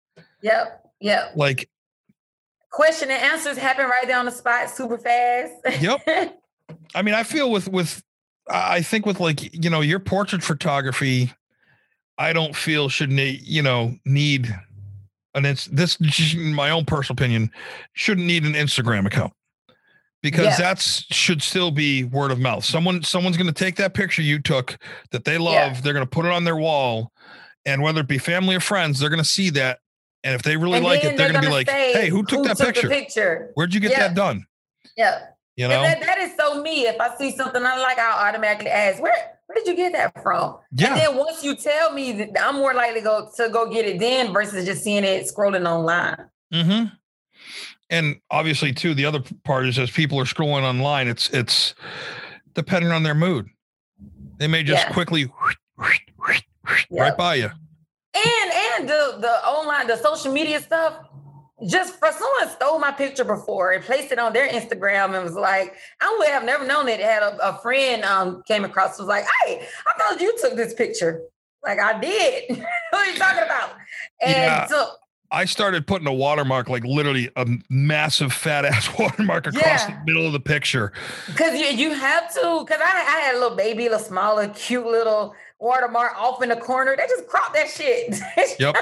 Yep, 0.41 0.85
yep. 1.01 1.31
like 1.35 1.69
question 2.71 3.09
and 3.09 3.21
answers 3.21 3.57
happen 3.57 3.85
right 3.87 4.05
there 4.07 4.19
on 4.19 4.25
the 4.25 4.31
spot 4.31 4.69
super 4.69 4.97
fast. 4.97 5.53
Yep. 5.81 6.01
i 6.95 7.01
mean 7.01 7.13
i 7.15 7.23
feel 7.23 7.51
with 7.51 7.67
with 7.67 8.01
i 8.49 8.81
think 8.81 9.05
with 9.05 9.19
like 9.19 9.53
you 9.63 9.69
know 9.69 9.81
your 9.81 9.99
portrait 9.99 10.43
photography 10.43 11.31
i 12.17 12.33
don't 12.33 12.55
feel 12.55 12.89
should 12.89 13.11
need 13.11 13.41
you 13.43 13.61
know 13.61 13.93
need 14.05 14.53
and 15.35 15.45
it's 15.45 15.65
this 15.65 15.97
my 16.35 16.69
own 16.71 16.85
personal 16.85 17.13
opinion 17.15 17.51
shouldn't 17.93 18.25
need 18.25 18.43
an 18.45 18.53
Instagram 18.53 19.05
account 19.05 19.31
because 20.23 20.45
Yeah. 20.45 20.57
that's 20.57 21.05
should 21.13 21.41
still 21.43 21.69
be 21.69 22.03
word 22.03 22.31
of 22.31 22.39
mouth. 22.39 22.65
Someone 22.65 23.03
someone's 23.03 23.37
going 23.37 23.47
to 23.47 23.53
take 23.53 23.75
that 23.75 23.93
picture 23.93 24.23
you 24.23 24.39
took 24.41 24.77
that 25.11 25.25
they 25.25 25.37
love, 25.37 25.53
Yeah. 25.75 25.81
they're 25.81 25.93
going 25.93 26.05
to 26.05 26.09
put 26.09 26.25
it 26.25 26.31
on 26.31 26.45
their 26.45 26.55
wall, 26.55 27.11
and 27.63 27.83
whether 27.83 28.01
it 28.01 28.07
be 28.07 28.17
family 28.17 28.55
or 28.55 28.59
friends, 28.59 28.99
they're 28.99 29.09
going 29.09 29.21
to 29.21 29.29
see 29.29 29.51
that. 29.51 29.79
And 30.23 30.33
if 30.33 30.41
they 30.41 30.57
really 30.57 30.77
And 30.77 30.83
like 30.85 31.03
it, 31.05 31.15
they're, 31.15 31.31
going 31.31 31.43
to 31.43 31.47
be 31.47 31.53
like, 31.53 31.69
"Hey, 31.69 32.09
who 32.09 32.25
took 32.25 32.43
that 32.45 32.57
the 32.57 32.65
picture? 32.65 32.89
picture? 32.89 33.51
Where'd 33.53 33.71
you 33.73 33.79
get 33.79 33.91
Yeah. 33.91 33.99
that 34.07 34.15
done?" 34.15 34.45
Yeah. 34.97 35.19
You 35.59 35.65
And 35.65 35.73
know? 35.73 35.81
that, 35.81 35.99
that 35.99 36.17
is 36.19 36.31
so 36.37 36.61
me. 36.61 36.87
If 36.87 37.01
I 37.01 37.13
see 37.17 37.35
something 37.35 37.61
I 37.65 37.77
like, 37.79 37.99
I'll 37.99 38.29
automatically 38.29 38.69
ask, 38.69 39.01
where 39.01 39.13
where 39.45 39.55
did 39.55 39.67
you 39.67 39.75
get 39.75 39.91
that 39.91 40.23
from? 40.23 40.57
yeah. 40.71 40.87
And 40.93 40.97
then 41.01 41.17
once 41.17 41.43
you 41.43 41.53
tell 41.53 41.91
me, 41.91 42.31
I'm 42.39 42.55
more 42.55 42.73
likely 42.73 43.01
to 43.01 43.03
go 43.03 43.29
to 43.35 43.49
go 43.49 43.69
get 43.69 43.85
it 43.85 43.99
then 43.99 44.31
versus 44.31 44.63
just 44.65 44.83
seeing 44.85 45.03
it 45.03 45.25
scrolling 45.27 45.67
online. 45.67 46.15
Mm-hmm. 46.53 46.95
And 47.89 48.21
obviously, 48.31 48.71
too, 48.71 48.93
the 48.93 49.03
other 49.03 49.21
part 49.43 49.67
is 49.67 49.77
as 49.77 49.91
people 49.91 50.17
are 50.17 50.23
scrolling 50.23 50.63
online, 50.63 51.09
it's 51.09 51.29
it's 51.31 51.75
depending 52.53 52.91
on 52.91 53.03
their 53.03 53.15
mood. 53.15 53.49
They 54.37 54.47
may 54.47 54.63
just 54.63 54.85
Yeah. 54.87 54.93
quickly 54.93 55.29
right 56.89 57.17
by 57.17 57.35
you. 57.35 57.49
And 58.15 58.51
and 58.79 58.87
the 58.87 59.17
the 59.19 59.31
online, 59.45 59.87
the 59.87 59.97
social 59.97 60.31
media 60.31 60.61
stuff, 60.61 60.93
just 61.67 61.95
for 61.99 62.09
someone 62.11 62.49
stole 62.49 62.79
my 62.79 62.91
picture 62.91 63.23
before 63.25 63.71
and 63.71 63.83
placed 63.83 64.11
it 64.11 64.19
on 64.19 64.33
their 64.33 64.47
Instagram 64.47 65.13
and 65.15 65.23
was 65.23 65.33
like, 65.35 65.75
I 66.01 66.15
would 66.19 66.29
have 66.29 66.43
never 66.45 66.65
known 66.65 66.87
it. 66.87 66.99
Had 66.99 67.23
a, 67.23 67.49
a 67.49 67.57
friend 67.61 68.03
um 68.03 68.43
came 68.47 68.63
across 68.65 68.97
was 68.97 69.07
like, 69.07 69.25
Hey, 69.45 69.61
I 69.87 69.97
thought 69.99 70.21
you 70.21 70.35
took 70.41 70.55
this 70.55 70.73
picture. 70.73 71.21
Like 71.63 71.79
I 71.79 71.99
did. 71.99 72.49
what 72.91 73.07
are 73.07 73.11
you 73.11 73.17
talking 73.17 73.43
about? 73.43 73.71
And 74.21 74.37
Yeah. 74.37 74.67
so 74.67 74.89
I 75.31 75.45
started 75.45 75.85
putting 75.85 76.07
a 76.07 76.13
watermark, 76.13 76.69
like 76.69 76.83
literally 76.83 77.29
a 77.35 77.45
massive 77.69 78.33
fat 78.33 78.65
ass 78.65 78.89
watermark 78.97 79.45
across 79.47 79.87
Yeah. 79.87 79.99
the 79.99 80.05
middle 80.05 80.25
of 80.25 80.33
the 80.33 80.39
picture. 80.39 80.91
Cause 81.35 81.53
you 81.53 81.65
you 81.65 81.93
have 81.93 82.33
to, 82.33 82.39
cause 82.41 82.79
I, 82.81 83.05
I 83.07 83.19
had 83.21 83.35
a 83.35 83.39
little 83.39 83.55
baby, 83.57 83.85
a 83.87 83.91
little 83.91 84.05
smaller, 84.05 84.47
cute 84.49 84.85
little 84.85 85.35
watermark 85.59 86.15
off 86.19 86.41
in 86.41 86.49
the 86.49 86.55
corner. 86.55 86.95
They 86.95 87.05
just 87.07 87.27
cropped 87.27 87.53
that 87.53 87.69
shit. 87.69 88.15
Yep. 88.59 88.75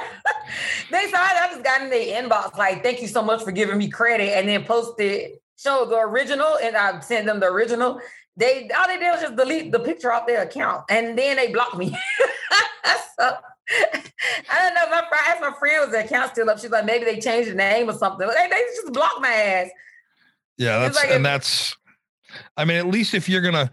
they 0.91 1.09
saw 1.09 1.25
it, 1.25 1.33
I 1.33 1.47
just 1.51 1.63
got 1.63 1.81
in 1.81 1.89
their 1.89 2.21
inbox 2.23 2.57
like, 2.57 2.83
thank 2.83 3.01
you 3.01 3.07
so 3.07 3.21
much 3.21 3.43
for 3.43 3.51
giving 3.51 3.77
me 3.77 3.89
credit, 3.89 4.37
and 4.37 4.47
then 4.47 4.63
posted 4.63 5.31
show 5.57 5.85
the 5.85 5.97
original, 5.97 6.57
and 6.61 6.77
I 6.77 6.99
sent 6.99 7.25
them 7.25 7.39
the 7.39 7.47
original. 7.47 7.99
They 8.35 8.69
all 8.69 8.87
they 8.87 8.99
did 8.99 9.11
was 9.11 9.21
just 9.21 9.35
delete 9.35 9.71
the 9.71 9.79
picture 9.79 10.11
off 10.11 10.27
their 10.27 10.43
account, 10.43 10.83
and 10.89 11.17
then 11.17 11.37
they 11.37 11.51
blocked 11.51 11.77
me. 11.77 11.89
so 13.19 13.31
I 13.69 14.59
don't 14.59 14.75
know. 14.75 14.89
My 14.89 15.03
fr- 15.09 15.15
I 15.15 15.31
asked 15.31 15.41
my 15.41 15.53
friend 15.57 15.81
was 15.81 15.91
the 15.91 16.05
account 16.05 16.31
still 16.31 16.49
up. 16.49 16.59
She's 16.59 16.69
like, 16.69 16.85
maybe 16.85 17.05
they 17.05 17.19
changed 17.19 17.49
the 17.49 17.55
name 17.55 17.89
or 17.89 17.93
something. 17.93 18.27
They, 18.27 18.47
they 18.49 18.61
just 18.75 18.93
blocked 18.93 19.21
my 19.21 19.33
ass. 19.33 19.69
Yeah, 20.57 20.79
that's 20.79 20.95
like 20.95 21.07
and 21.07 21.17
if- 21.17 21.23
that's. 21.23 21.75
I 22.55 22.65
mean, 22.65 22.77
at 22.77 22.87
least 22.87 23.13
if 23.13 23.27
you're 23.27 23.41
gonna 23.41 23.71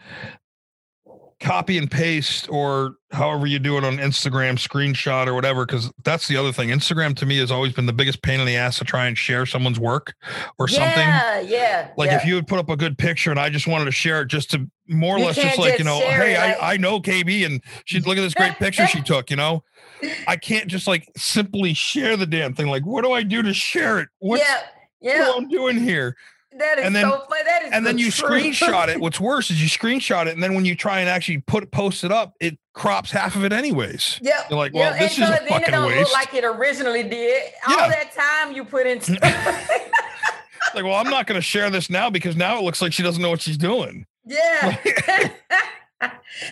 copy 1.45 1.77
and 1.77 1.91
paste 1.91 2.49
or 2.51 2.97
however 3.13 3.47
you 3.47 3.59
do 3.59 3.77
it 3.77 3.85
on 3.85 3.99
Instagram, 3.99 4.55
screenshot 4.55 5.27
or 5.27 5.35
whatever, 5.35 5.67
because 5.67 5.93
that's 6.03 6.27
the 6.27 6.37
other 6.37 6.51
thing. 6.51 6.71
Instagram 6.71 7.15
to 7.17 7.27
me 7.27 7.37
has 7.39 7.51
always 7.51 7.73
been 7.73 7.85
the 7.85 7.93
biggest 7.93 8.23
pain 8.23 8.41
in 8.41 8.47
the 8.47 8.57
ass 8.57 8.79
to 8.79 8.85
try 8.85 9.07
and 9.07 9.17
share 9.17 9.45
someone's 9.45 9.79
work 9.79 10.15
or 10.59 10.67
something. 10.67 11.07
Yeah, 11.07 11.41
yeah. 11.41 11.91
Like 11.97 12.11
yeah. 12.11 12.17
if 12.17 12.25
you 12.25 12.35
would 12.35 12.47
put 12.47 12.59
up 12.59 12.71
a 12.71 12.77
good 12.77 12.97
picture 12.97 13.31
and 13.31 13.39
I 13.39 13.51
just 13.51 13.67
wanted 13.67 13.85
to 13.85 13.91
share 13.93 14.23
it 14.23 14.29
just 14.29 14.51
to 14.53 14.69
more 14.89 15.17
or 15.17 15.19
You 15.19 15.27
less 15.27 15.37
just 15.37 15.59
like, 15.59 15.79
you 15.79 15.85
know, 15.85 16.01
hey, 16.01 16.37
I, 16.37 16.73
I 16.73 16.77
know 16.79 16.99
KB 16.99 17.45
and 17.45 17.63
she'd 17.85 18.07
look 18.07 18.17
at 18.17 18.23
this 18.23 18.35
great 18.35 18.55
picture 18.55 18.87
she 18.87 19.03
took, 19.03 19.31
you 19.31 19.37
know. 19.37 19.63
I 20.27 20.37
can't 20.37 20.67
just 20.67 20.89
like 20.89 21.07
simply 21.17 21.75
share 21.75 22.17
the 22.17 22.27
damn 22.27 22.55
thing. 22.55 22.69
Like, 22.69 22.87
what 22.87 23.05
do 23.05 23.13
I 23.13 23.23
do 23.23 23.43
to 23.43 23.53
share 23.53 24.01
it? 24.01 24.09
What's 24.19 24.43
yeah, 24.43 24.63
what 25.01 25.17
yeah. 25.17 25.33
I'm 25.37 25.49
doing 25.49 25.79
here? 25.79 26.17
That 26.59 26.79
is 26.79 26.85
and 26.87 26.95
then- 26.95 27.05
so 27.11 27.19
funny. 27.29 27.43
That 27.45 27.63
is 27.65 27.73
And 27.73 27.85
then 27.87 27.99
you 27.99 28.11
truth. 28.11 28.31
screenshot 28.45 28.89
it. 28.89 29.01
What's 29.01 29.19
worse 29.21 29.51
is 29.51 29.61
you 29.63 29.69
screenshot 29.69 30.27
it, 30.27 30.35
and 30.35 30.43
then 30.43 30.55
when 30.55 30.65
you 30.65 30.75
try 30.77 31.01
and 31.01 31.09
actually 31.09 31.39
put 31.39 31.71
post 31.71 32.05
it 32.05 32.13
up, 32.13 32.35
it 32.41 32.59
crops 32.75 33.11
half 33.11 33.35
of 33.37 33.45
it 33.45 33.53
anyways. 33.53 34.19
Yep. 34.23 34.35
You're 34.51 34.59
like, 34.59 34.73
well, 34.75 34.93
yeah, 34.93 34.99
this 34.99 35.19
and 35.19 35.25
is 35.25 35.31
a 35.31 35.43
it 35.45 35.49
fucking 35.49 35.73
don't 35.73 35.87
waste. 35.89 35.99
look 36.01 36.13
like 36.13 36.35
it 36.35 36.45
originally 36.45 37.03
did. 37.05 37.43
Yeah. 37.69 37.75
All 37.77 37.89
that 37.89 38.13
time 38.13 38.55
you 38.55 38.65
put 38.65 38.87
into 38.87 39.13
Like, 40.75 40.83
well, 40.85 40.95
I'm 40.95 41.11
not 41.11 41.27
going 41.29 41.37
to 41.39 41.43
share 41.43 41.71
this 41.71 41.89
now 41.89 42.11
because 42.11 42.35
now 42.37 42.59
it 42.59 42.63
looks 42.65 42.83
like 42.83 42.93
she 42.93 43.03
doesn't 43.05 43.23
know 43.23 43.31
what 43.31 43.41
she's 43.43 43.57
doing. 43.59 44.07
Yeah. 44.25 44.77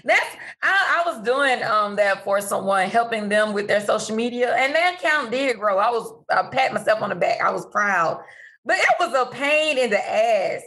That's 0.05 0.37
I, 0.63 1.03
I 1.05 1.11
was 1.11 1.23
doing 1.25 1.63
um 1.65 1.97
that 1.97 2.25
for 2.25 2.41
someone, 2.41 2.89
helping 2.89 3.29
them 3.29 3.53
with 3.53 3.67
their 3.67 3.81
social 3.81 4.15
media, 4.17 4.55
and 4.55 4.75
their 4.75 4.95
account 4.95 5.31
did 5.31 5.59
grow. 5.59 5.79
I 5.79 5.91
was 5.91 6.13
I 6.31 6.43
pat 6.45 6.73
myself 6.73 7.03
on 7.03 7.09
the 7.11 7.17
back. 7.17 7.41
I 7.43 7.51
was 7.51 7.67
proud, 7.67 8.23
but 8.65 8.77
it 8.79 8.95
was 9.01 9.15
a 9.15 9.31
pain 9.31 9.79
in 9.79 9.91
the 9.91 9.99
ass. 10.11 10.63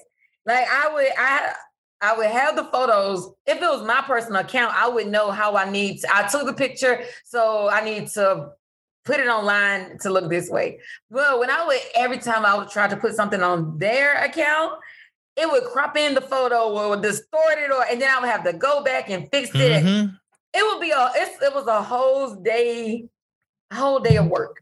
Like 0.45 0.67
I 0.69 0.93
would 0.93 1.07
I 1.17 1.53
I 2.01 2.17
would 2.17 2.27
have 2.27 2.55
the 2.55 2.65
photos. 2.65 3.31
If 3.45 3.57
it 3.57 3.61
was 3.61 3.85
my 3.85 4.01
personal 4.01 4.41
account, 4.41 4.73
I 4.75 4.87
would 4.87 5.07
know 5.07 5.31
how 5.31 5.55
I 5.55 5.69
need 5.69 6.01
to. 6.01 6.15
I 6.15 6.27
took 6.27 6.45
the 6.45 6.53
picture, 6.53 7.03
so 7.23 7.69
I 7.69 7.83
need 7.83 8.07
to 8.09 8.49
put 9.05 9.19
it 9.19 9.27
online 9.27 9.97
to 9.99 10.09
look 10.09 10.29
this 10.29 10.49
way. 10.49 10.79
Well, 11.09 11.39
when 11.39 11.49
I 11.49 11.65
would 11.65 11.79
every 11.95 12.17
time 12.17 12.45
I 12.45 12.57
would 12.57 12.69
try 12.69 12.87
to 12.87 12.97
put 12.97 13.15
something 13.15 13.41
on 13.41 13.77
their 13.77 14.15
account, 14.23 14.73
it 15.35 15.49
would 15.49 15.63
crop 15.63 15.95
in 15.97 16.13
the 16.15 16.21
photo 16.21 16.69
or 16.69 16.97
distort 16.97 17.57
it, 17.57 17.71
or 17.71 17.85
and 17.89 18.01
then 18.01 18.09
I 18.09 18.19
would 18.19 18.29
have 18.29 18.43
to 18.43 18.53
go 18.53 18.83
back 18.83 19.09
and 19.09 19.29
fix 19.31 19.49
it. 19.55 19.83
Mhm. 19.83 20.17
It 20.53 20.63
would 20.63 20.81
be 20.81 20.91
a 20.91 21.11
it's, 21.15 21.41
it 21.41 21.53
was 21.53 21.67
a 21.67 21.81
whole 21.81 22.35
day, 22.35 23.07
whole 23.73 23.99
day 23.99 24.17
of 24.17 24.27
work. 24.27 24.57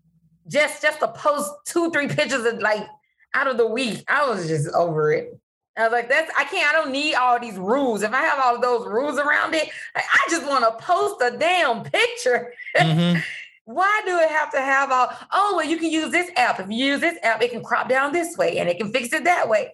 Just 0.47 0.81
just 0.81 0.99
to 0.99 1.07
post 1.09 1.51
two, 1.65 1.91
three 1.91 2.07
pictures 2.07 2.45
of 2.45 2.59
like 2.59 2.85
out 3.33 3.47
of 3.47 3.57
the 3.57 3.67
week. 3.67 4.03
I 4.07 4.27
was 4.27 4.47
just 4.47 4.69
over 4.73 5.11
it. 5.11 5.39
I 5.75 5.83
was 5.83 5.91
like, 5.91 6.07
that's 6.07 6.31
I 6.37 6.43
can't, 6.43 6.69
I 6.69 6.73
don't 6.73 6.91
need 6.91 7.15
all 7.15 7.39
these 7.39 7.57
rules. 7.57 8.03
If 8.03 8.13
I 8.13 8.21
have 8.21 8.39
all 8.43 8.55
of 8.55 8.61
those 8.61 8.85
rules 8.85 9.17
around 9.17 9.55
it, 9.55 9.69
I 9.95 10.27
just 10.29 10.45
want 10.47 10.63
to 10.63 10.85
post 10.85 11.21
a 11.21 11.35
damn 11.37 11.83
picture. 11.83 12.53
Mhm. 12.77 13.21
Why 13.65 14.01
do 14.05 14.17
it 14.19 14.29
have 14.29 14.51
to 14.51 14.59
have 14.59 14.91
all? 14.91 15.09
Oh, 15.31 15.53
well, 15.55 15.65
you 15.65 15.77
can 15.77 15.89
use 15.89 16.11
this 16.11 16.29
app. 16.35 16.59
If 16.59 16.69
you 16.69 16.85
use 16.85 16.99
this 16.99 17.17
app, 17.23 17.41
it 17.41 17.49
can 17.49 17.63
crop 17.63 17.87
down 17.87 18.11
this 18.11 18.37
way 18.37 18.57
and 18.59 18.67
it 18.67 18.77
can 18.77 18.91
fix 18.91 19.13
it 19.13 19.23
that 19.23 19.47
way. 19.47 19.71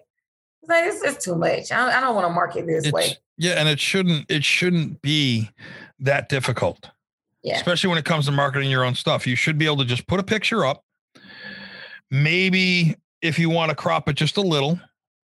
It's 0.62 0.68
like 0.68 0.84
it's 0.84 1.02
just 1.02 1.20
too 1.22 1.34
much. 1.34 1.72
I 1.72 1.76
don't, 1.76 1.88
I 1.96 2.00
don't 2.00 2.14
want 2.14 2.26
to 2.28 2.32
market 2.32 2.66
this 2.66 2.90
way. 2.92 3.16
Yeah, 3.36 3.54
and 3.54 3.68
it 3.68 3.80
shouldn't 3.80 4.26
it 4.30 4.44
shouldn't 4.44 5.02
be 5.02 5.50
that 5.98 6.28
difficult. 6.28 6.88
Yeah. 7.42 7.56
Especially 7.56 7.88
when 7.88 7.98
it 7.98 8.04
comes 8.04 8.26
to 8.26 8.32
marketing 8.32 8.70
your 8.70 8.84
own 8.84 8.94
stuff. 8.94 9.26
You 9.26 9.34
should 9.34 9.58
be 9.58 9.66
able 9.66 9.78
to 9.78 9.84
just 9.84 10.06
put 10.06 10.20
a 10.20 10.22
picture 10.22 10.64
up. 10.64 10.84
Maybe 12.10 12.96
if 13.22 13.38
you 13.38 13.50
want 13.50 13.70
to 13.70 13.74
crop 13.74 14.08
it 14.08 14.14
just 14.14 14.36
a 14.36 14.42
little, 14.42 14.78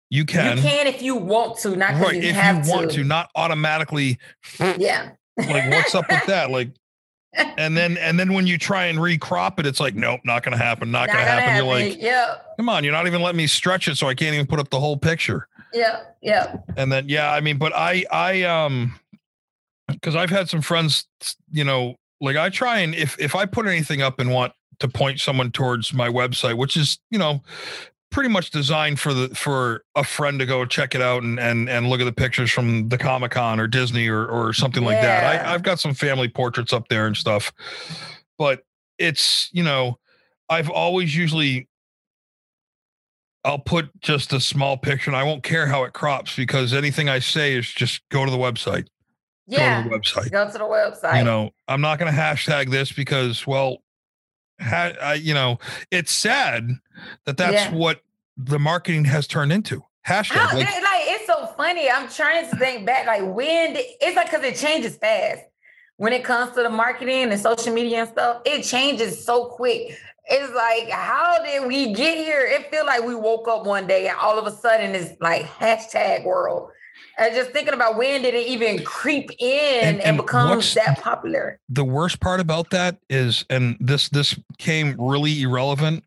you 0.09 0.25
can. 0.25 0.57
You 0.57 0.63
can 0.63 0.87
if 0.87 1.01
you 1.01 1.15
want 1.15 1.57
to, 1.59 1.75
not 1.75 1.93
because 1.93 2.13
right. 2.13 2.21
you 2.21 2.29
if 2.29 2.35
have 2.35 2.65
you 2.65 2.71
want 2.71 2.91
to, 2.91 3.03
not 3.03 3.29
automatically 3.35 4.17
Yeah. 4.59 5.11
like 5.37 5.71
what's 5.71 5.95
up 5.95 6.05
with 6.09 6.25
that? 6.25 6.51
Like 6.51 6.69
and 7.33 7.77
then 7.77 7.97
and 7.97 8.19
then 8.19 8.33
when 8.33 8.45
you 8.45 8.57
try 8.57 8.85
and 8.85 8.99
recrop 8.99 9.57
it, 9.59 9.65
it's 9.65 9.79
like, 9.79 9.95
nope, 9.95 10.19
not 10.25 10.43
gonna 10.43 10.57
happen, 10.57 10.91
not, 10.91 11.07
gonna, 11.07 11.19
happen. 11.21 11.55
You're 11.55 11.65
like, 11.65 12.01
yeah, 12.01 12.35
come 12.57 12.67
on, 12.67 12.83
you're 12.83 12.91
not 12.91 13.07
even 13.07 13.21
letting 13.21 13.37
me 13.37 13.47
stretch 13.47 13.87
it, 13.87 13.95
so 13.97 14.07
I 14.07 14.13
can't 14.13 14.33
even 14.33 14.47
put 14.47 14.59
up 14.59 14.69
the 14.69 14.79
whole 14.79 14.97
picture. 14.97 15.47
yeah, 15.73 16.01
yeah. 16.21 16.57
and 16.75 16.91
then 16.91 17.07
yeah 17.07 17.31
i 17.31 17.39
mean 17.39 17.57
but 17.57 17.73
i 17.73 18.03
i 18.11 18.43
um 18.43 18.99
because 19.87 20.17
i've 20.17 20.29
had 20.29 20.49
some 20.49 20.61
friends 20.61 21.05
you 21.49 21.63
know 21.63 21.95
like 22.19 22.35
i 22.35 22.49
try 22.49 22.79
and 22.79 22.93
if 22.93 23.17
if 23.19 23.35
i 23.35 23.45
put 23.45 23.65
anything 23.65 24.01
up 24.01 24.19
and 24.19 24.31
want 24.31 24.51
to 24.81 24.87
point 24.87 25.19
someone 25.19 25.51
towards 25.51 25.93
my 25.93 26.09
website 26.09 26.57
which 26.57 26.75
is 26.75 26.99
you 27.09 27.17
know 27.17 27.41
pretty 28.11 28.29
much 28.29 28.51
designed 28.51 28.99
for 28.99 29.13
the 29.13 29.29
for 29.29 29.83
a 29.95 30.03
friend 30.03 30.37
to 30.39 30.45
go 30.45 30.65
check 30.65 30.93
it 30.93 31.01
out 31.01 31.23
and 31.23 31.39
and 31.39 31.69
and 31.69 31.89
look 31.89 32.01
at 32.01 32.05
the 32.05 32.11
pictures 32.11 32.51
from 32.51 32.89
the 32.89 32.97
comic-con 32.97 33.59
or 33.59 33.67
disney 33.67 34.07
or 34.07 34.27
or 34.27 34.51
something 34.53 34.83
like 34.83 35.01
that 35.01 35.45
I, 35.45 35.53
i've 35.53 35.63
got 35.63 35.79
some 35.79 35.93
family 35.93 36.27
portraits 36.27 36.73
up 36.73 36.89
there 36.89 37.07
and 37.07 37.15
stuff 37.15 37.53
but 38.37 38.63
it's 38.97 39.49
you 39.53 39.63
know 39.63 39.97
i've 40.49 40.69
always 40.69 41.15
usually 41.15 41.69
I'll 43.43 43.59
put 43.59 43.89
just 44.01 44.33
a 44.33 44.39
small 44.39 44.77
picture 44.77 45.09
and 45.09 45.17
I 45.17 45.23
won't 45.23 45.43
care 45.43 45.65
how 45.65 45.83
it 45.83 45.93
crops 45.93 46.35
because 46.35 46.73
anything 46.73 47.09
I 47.09 47.19
say 47.19 47.55
is 47.55 47.67
just 47.67 48.07
go 48.09 48.23
to 48.23 48.29
the 48.29 48.37
website. 48.37 48.87
Yeah. 49.47 49.83
Go 49.83 49.89
to 49.89 49.89
the 49.89 49.99
website. 49.99 50.31
Go 50.31 50.45
to 50.45 50.53
the 50.53 50.59
website. 50.59 51.17
You 51.17 51.23
know, 51.23 51.49
I'm 51.67 51.81
not 51.81 51.97
going 51.97 52.13
to 52.13 52.17
hashtag 52.17 52.69
this 52.69 52.91
because, 52.91 53.47
well, 53.47 53.77
I, 54.61 54.91
uh, 55.01 55.13
you 55.13 55.33
know, 55.33 55.59
it's 55.89 56.11
sad 56.11 56.69
that 57.25 57.37
that's 57.37 57.53
Yeah. 57.65 57.73
what 57.73 58.01
the 58.37 58.59
marketing 58.59 59.05
has 59.05 59.27
turned 59.27 59.51
into. 59.51 59.83
Hashtag. 60.07 60.53
Like, 60.53 60.67
it- 60.67 60.83
like 60.83 61.01
it's 61.05 61.27
so 61.27 61.45
funny. 61.57 61.89
I'm 61.89 62.09
trying 62.09 62.49
to 62.49 62.55
think 62.57 62.85
back. 62.85 63.05
Like 63.07 63.21
when 63.23 63.73
did, 63.73 63.85
it's 64.01 64.15
like 64.15 64.31
because 64.31 64.43
it 64.45 64.55
changes 64.55 64.97
fast. 64.97 65.41
When 65.97 66.13
it 66.13 66.23
comes 66.23 66.55
to 66.55 66.63
the 66.63 66.69
marketing 66.69 67.31
and 67.31 67.39
social 67.39 67.73
media 67.73 67.99
and 68.01 68.09
stuff, 68.09 68.41
it 68.45 68.63
changes 68.63 69.23
so 69.23 69.45
quick. 69.45 69.95
It's 70.25 70.53
like, 70.55 70.89
how 70.89 71.43
did 71.43 71.67
we 71.67 71.93
get 71.93 72.17
here? 72.17 72.41
It 72.41 72.71
feel 72.71 72.85
like 72.85 73.03
we 73.03 73.13
woke 73.13 73.47
up 73.47 73.65
one 73.65 73.85
day 73.85 74.07
and 74.07 74.17
all 74.17 74.39
of 74.39 74.47
a 74.47 74.51
sudden 74.55 74.95
it's 74.95 75.19
like 75.21 75.43
hashtag 75.45 76.23
world. 76.25 76.71
I 77.17 77.29
just 77.29 77.51
thinking 77.51 77.73
about 77.73 77.97
when 77.97 78.21
did 78.21 78.33
it 78.33 78.47
even 78.47 78.83
creep 78.83 79.29
in 79.39 79.83
and, 79.83 79.97
and, 79.97 80.01
and 80.01 80.17
become 80.17 80.59
that 80.75 80.99
popular? 81.01 81.59
The 81.69 81.83
worst 81.83 82.19
part 82.19 82.39
about 82.39 82.69
that 82.71 82.97
is, 83.09 83.45
and 83.49 83.77
this 83.79 84.09
this 84.09 84.37
came 84.57 84.95
really 84.99 85.41
irrelevant. 85.41 86.03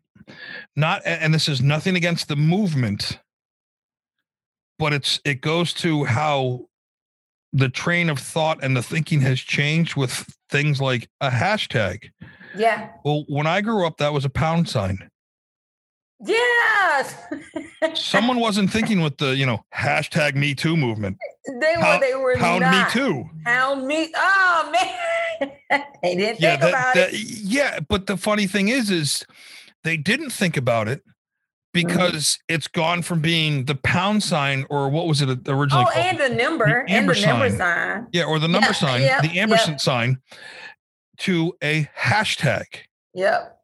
Not, 0.75 1.03
and 1.05 1.33
this 1.33 1.47
is 1.47 1.61
nothing 1.61 1.95
against 1.95 2.27
the 2.27 2.35
movement, 2.35 3.19
but 4.79 4.91
it's 4.91 5.19
it 5.23 5.41
goes 5.41 5.71
to 5.75 6.05
how 6.05 6.65
the 7.53 7.69
train 7.69 8.09
of 8.09 8.19
thought 8.19 8.61
and 8.61 8.75
the 8.75 8.83
thinking 8.83 9.21
has 9.21 9.39
changed 9.39 9.95
with 9.95 10.25
things 10.49 10.81
like 10.81 11.07
a 11.21 11.29
hashtag. 11.29 12.09
Yeah. 12.57 12.89
Well, 13.05 13.23
when 13.27 13.47
I 13.47 13.61
grew 13.61 13.87
up, 13.87 13.97
that 13.97 14.13
was 14.13 14.25
a 14.25 14.29
pound 14.29 14.67
sign. 14.67 15.09
Yes. 16.23 17.15
Someone 17.93 18.39
wasn't 18.39 18.71
thinking 18.71 19.01
with 19.01 19.17
the, 19.17 19.35
you 19.35 19.45
know, 19.45 19.65
hashtag 19.73 20.35
me 20.35 20.55
too 20.55 20.77
movement. 20.77 21.17
They 21.59 21.75
were, 21.77 21.99
they 21.99 22.15
were 22.15 22.35
pound 22.37 22.61
not. 22.61 22.87
me 22.87 22.91
too. 22.91 23.29
Pound 23.43 23.85
me. 23.85 24.11
Oh 24.15 24.71
man. 24.71 25.51
they 26.01 26.15
didn't 26.15 26.39
yeah, 26.39 26.51
think 26.51 26.61
that, 26.61 26.69
about 26.69 26.95
that, 26.95 27.13
it. 27.13 27.19
Yeah, 27.19 27.79
but 27.87 28.07
the 28.07 28.17
funny 28.17 28.47
thing 28.47 28.69
is, 28.69 28.89
is 28.89 29.25
they 29.83 29.97
didn't 29.97 30.31
think 30.31 30.55
about 30.55 30.87
it 30.87 30.99
mm-hmm. 30.99 31.87
because 31.87 32.13
mm-hmm. 32.13 32.55
it's 32.55 32.67
gone 32.67 33.01
from 33.01 33.19
being 33.19 33.65
the 33.65 33.75
pound 33.75 34.23
sign 34.23 34.65
or 34.69 34.89
what 34.89 35.07
was 35.07 35.21
it 35.21 35.29
originally? 35.47 35.85
Oh, 35.87 35.91
called? 35.91 35.97
and 35.97 36.17
the 36.17 36.29
number 36.29 36.85
the 36.87 36.93
and 36.93 37.09
the 37.09 37.21
number 37.25 37.49
sign. 37.49 38.07
Yeah, 38.13 38.23
or 38.23 38.39
the 38.39 38.47
number 38.47 38.67
yeah, 38.67 38.73
sign, 38.73 39.01
yep, 39.01 39.21
the 39.21 39.39
ampersand 39.39 39.73
yep. 39.73 39.81
sign 39.81 40.21
to 41.19 41.53
a 41.61 41.89
hashtag. 41.97 42.65
Yep. 43.13 43.54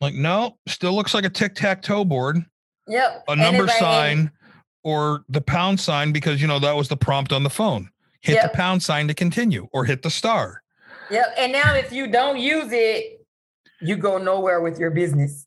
Like, 0.00 0.14
no, 0.14 0.56
still 0.66 0.94
looks 0.94 1.14
like 1.14 1.24
a 1.24 1.30
tic 1.30 1.54
tac 1.54 1.82
toe 1.82 2.04
board. 2.04 2.44
Yep. 2.86 3.24
A 3.28 3.36
number 3.36 3.68
sign 3.68 4.30
or 4.82 5.24
the 5.28 5.40
pound 5.40 5.80
sign 5.80 6.12
because, 6.12 6.40
you 6.40 6.48
know, 6.48 6.58
that 6.58 6.76
was 6.76 6.88
the 6.88 6.96
prompt 6.96 7.32
on 7.32 7.42
the 7.42 7.50
phone. 7.50 7.90
Hit 8.20 8.34
yep. 8.34 8.50
the 8.50 8.56
pound 8.56 8.82
sign 8.82 9.08
to 9.08 9.14
continue 9.14 9.68
or 9.72 9.84
hit 9.84 10.02
the 10.02 10.10
star. 10.10 10.62
Yep. 11.10 11.34
And 11.36 11.52
now 11.52 11.74
if 11.74 11.92
you 11.92 12.06
don't 12.06 12.38
use 12.38 12.68
it, 12.70 13.18
you 13.80 13.96
go 13.96 14.18
nowhere 14.18 14.60
with 14.60 14.78
your 14.78 14.90
business. 14.90 15.44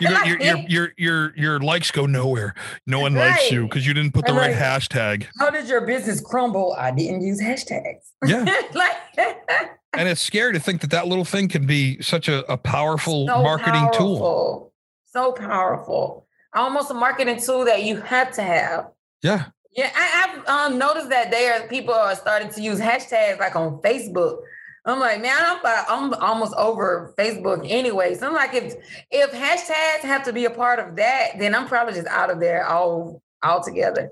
your, 0.00 0.26
your, 0.26 0.40
your, 0.40 0.56
your, 0.68 0.92
your, 0.96 1.36
your 1.36 1.60
likes 1.60 1.90
go 1.90 2.06
nowhere. 2.06 2.54
No 2.86 3.00
one 3.00 3.14
right. 3.14 3.30
likes 3.30 3.50
you 3.50 3.64
because 3.64 3.86
you 3.86 3.94
didn't 3.94 4.12
put 4.12 4.26
the 4.26 4.32
right 4.32 4.54
hashtag. 4.54 5.26
How 5.38 5.50
did 5.50 5.68
your 5.68 5.80
business 5.86 6.20
crumble? 6.20 6.76
I 6.78 6.90
didn't 6.92 7.22
use 7.22 7.40
hashtags. 7.40 8.12
Yeah. 8.24 8.44
like, 8.74 8.96
and 9.92 10.08
it's 10.08 10.20
scary 10.20 10.52
to 10.52 10.60
think 10.60 10.80
that 10.82 10.90
that 10.90 11.08
little 11.08 11.24
thing 11.24 11.48
can 11.48 11.66
be 11.66 12.00
such 12.00 12.28
a, 12.28 12.50
a 12.50 12.56
powerful 12.56 13.26
so 13.26 13.42
marketing 13.42 13.82
powerful. 13.82 14.16
tool. 14.18 14.72
So 15.06 15.32
powerful. 15.32 16.26
Almost 16.54 16.90
a 16.90 16.94
marketing 16.94 17.40
tool 17.40 17.64
that 17.64 17.84
you 17.84 18.00
have 18.00 18.32
to 18.32 18.42
have. 18.42 18.88
Yeah. 19.22 19.46
Yeah, 19.72 19.90
I, 19.94 20.00
have 20.00 20.48
um, 20.48 20.78
noticed 20.78 21.10
that 21.10 21.30
there 21.30 21.66
people 21.68 21.94
are 21.94 22.16
starting 22.16 22.50
to 22.50 22.60
use 22.60 22.80
hashtags 22.80 23.38
like 23.38 23.54
on 23.54 23.80
Facebook. 23.82 24.40
I'm 24.84 24.98
like, 24.98 25.20
man, 25.20 25.36
I'm, 25.38 25.60
I'm 25.64 26.14
almost 26.14 26.54
over 26.56 27.14
Facebook 27.18 27.64
anyway. 27.68 28.14
So 28.14 28.26
I'm 28.26 28.34
like, 28.34 28.54
if 28.54 28.74
if 29.10 29.30
hashtags 29.30 30.00
have 30.02 30.24
to 30.24 30.32
be 30.32 30.46
a 30.46 30.50
part 30.50 30.78
of 30.80 30.96
that, 30.96 31.38
then 31.38 31.54
I'm 31.54 31.68
probably 31.68 31.94
just 31.94 32.08
out 32.08 32.30
of 32.30 32.40
there 32.40 32.66
all 32.66 33.22
altogether. 33.44 34.10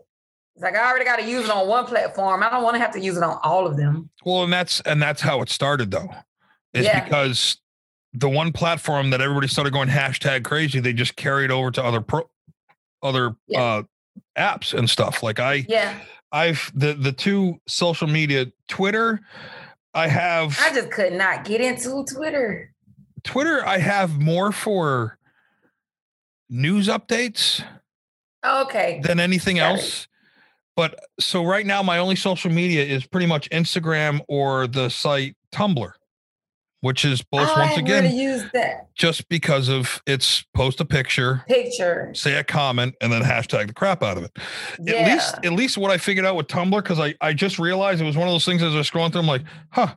It's 0.58 0.64
like 0.64 0.74
I 0.74 0.90
already 0.90 1.04
got 1.04 1.20
to 1.20 1.24
use 1.24 1.44
it 1.44 1.52
on 1.52 1.68
one 1.68 1.86
platform. 1.86 2.42
I 2.42 2.50
don't 2.50 2.64
want 2.64 2.74
to 2.74 2.80
have 2.80 2.90
to 2.94 2.98
use 2.98 3.16
it 3.16 3.22
on 3.22 3.38
all 3.44 3.64
of 3.64 3.76
them. 3.76 4.10
Well, 4.24 4.42
and 4.42 4.52
that's 4.52 4.80
and 4.80 5.00
that's 5.00 5.20
how 5.20 5.40
it 5.40 5.50
started 5.50 5.92
though. 5.92 6.10
Is 6.72 6.84
yeah. 6.84 7.04
because 7.04 7.58
the 8.12 8.28
one 8.28 8.50
platform 8.50 9.10
that 9.10 9.20
everybody 9.20 9.46
started 9.46 9.72
going 9.72 9.88
hashtag 9.88 10.42
crazy, 10.42 10.80
they 10.80 10.92
just 10.92 11.14
carried 11.14 11.52
over 11.52 11.70
to 11.70 11.84
other 11.84 12.00
pro 12.00 12.28
other 13.04 13.36
yeah. 13.46 13.62
uh 13.62 13.82
apps 14.36 14.76
and 14.76 14.90
stuff. 14.90 15.22
Like 15.22 15.38
I 15.38 15.64
yeah. 15.68 15.96
I've 16.32 16.72
the 16.74 16.94
the 16.94 17.12
two 17.12 17.60
social 17.68 18.08
media 18.08 18.46
Twitter, 18.66 19.20
I 19.94 20.08
have 20.08 20.58
I 20.60 20.74
just 20.74 20.90
could 20.90 21.12
not 21.12 21.44
get 21.44 21.60
into 21.60 22.04
Twitter. 22.12 22.74
Twitter, 23.22 23.64
I 23.64 23.78
have 23.78 24.18
more 24.18 24.50
for 24.50 25.18
news 26.50 26.88
updates. 26.88 27.64
Okay. 28.44 29.00
Than 29.04 29.20
anything 29.20 29.56
Got 29.56 29.76
else. 29.76 30.07
But 30.78 31.06
so 31.18 31.44
right 31.44 31.66
now, 31.66 31.82
my 31.82 31.98
only 31.98 32.14
social 32.14 32.52
media 32.52 32.84
is 32.84 33.04
pretty 33.04 33.26
much 33.26 33.50
Instagram 33.50 34.20
or 34.28 34.68
the 34.68 34.88
site 34.90 35.34
Tumblr, 35.52 35.90
which 36.82 37.04
is 37.04 37.20
both 37.20 37.50
once 37.56 37.76
again 37.76 38.48
just 38.94 39.28
because 39.28 39.68
of 39.68 40.00
it's 40.06 40.44
post 40.54 40.80
a 40.80 40.84
picture, 40.84 41.42
picture, 41.48 42.12
say 42.14 42.36
a 42.36 42.44
comment, 42.44 42.94
and 43.00 43.12
then 43.12 43.22
hashtag 43.22 43.66
the 43.66 43.74
crap 43.74 44.04
out 44.04 44.18
of 44.18 44.22
it. 44.22 44.30
Yeah. 44.80 44.94
At 44.94 45.12
least, 45.12 45.34
at 45.46 45.52
least 45.52 45.78
what 45.78 45.90
I 45.90 45.98
figured 45.98 46.24
out 46.24 46.36
with 46.36 46.46
Tumblr, 46.46 46.80
because 46.80 47.00
I 47.00 47.12
I 47.20 47.32
just 47.32 47.58
realized 47.58 48.00
it 48.00 48.04
was 48.04 48.16
one 48.16 48.28
of 48.28 48.32
those 48.32 48.44
things 48.44 48.62
as 48.62 48.72
I 48.72 48.78
was 48.78 48.88
scrolling 48.88 49.10
through, 49.10 49.22
I'm 49.22 49.26
like, 49.26 49.42
huh, 49.70 49.96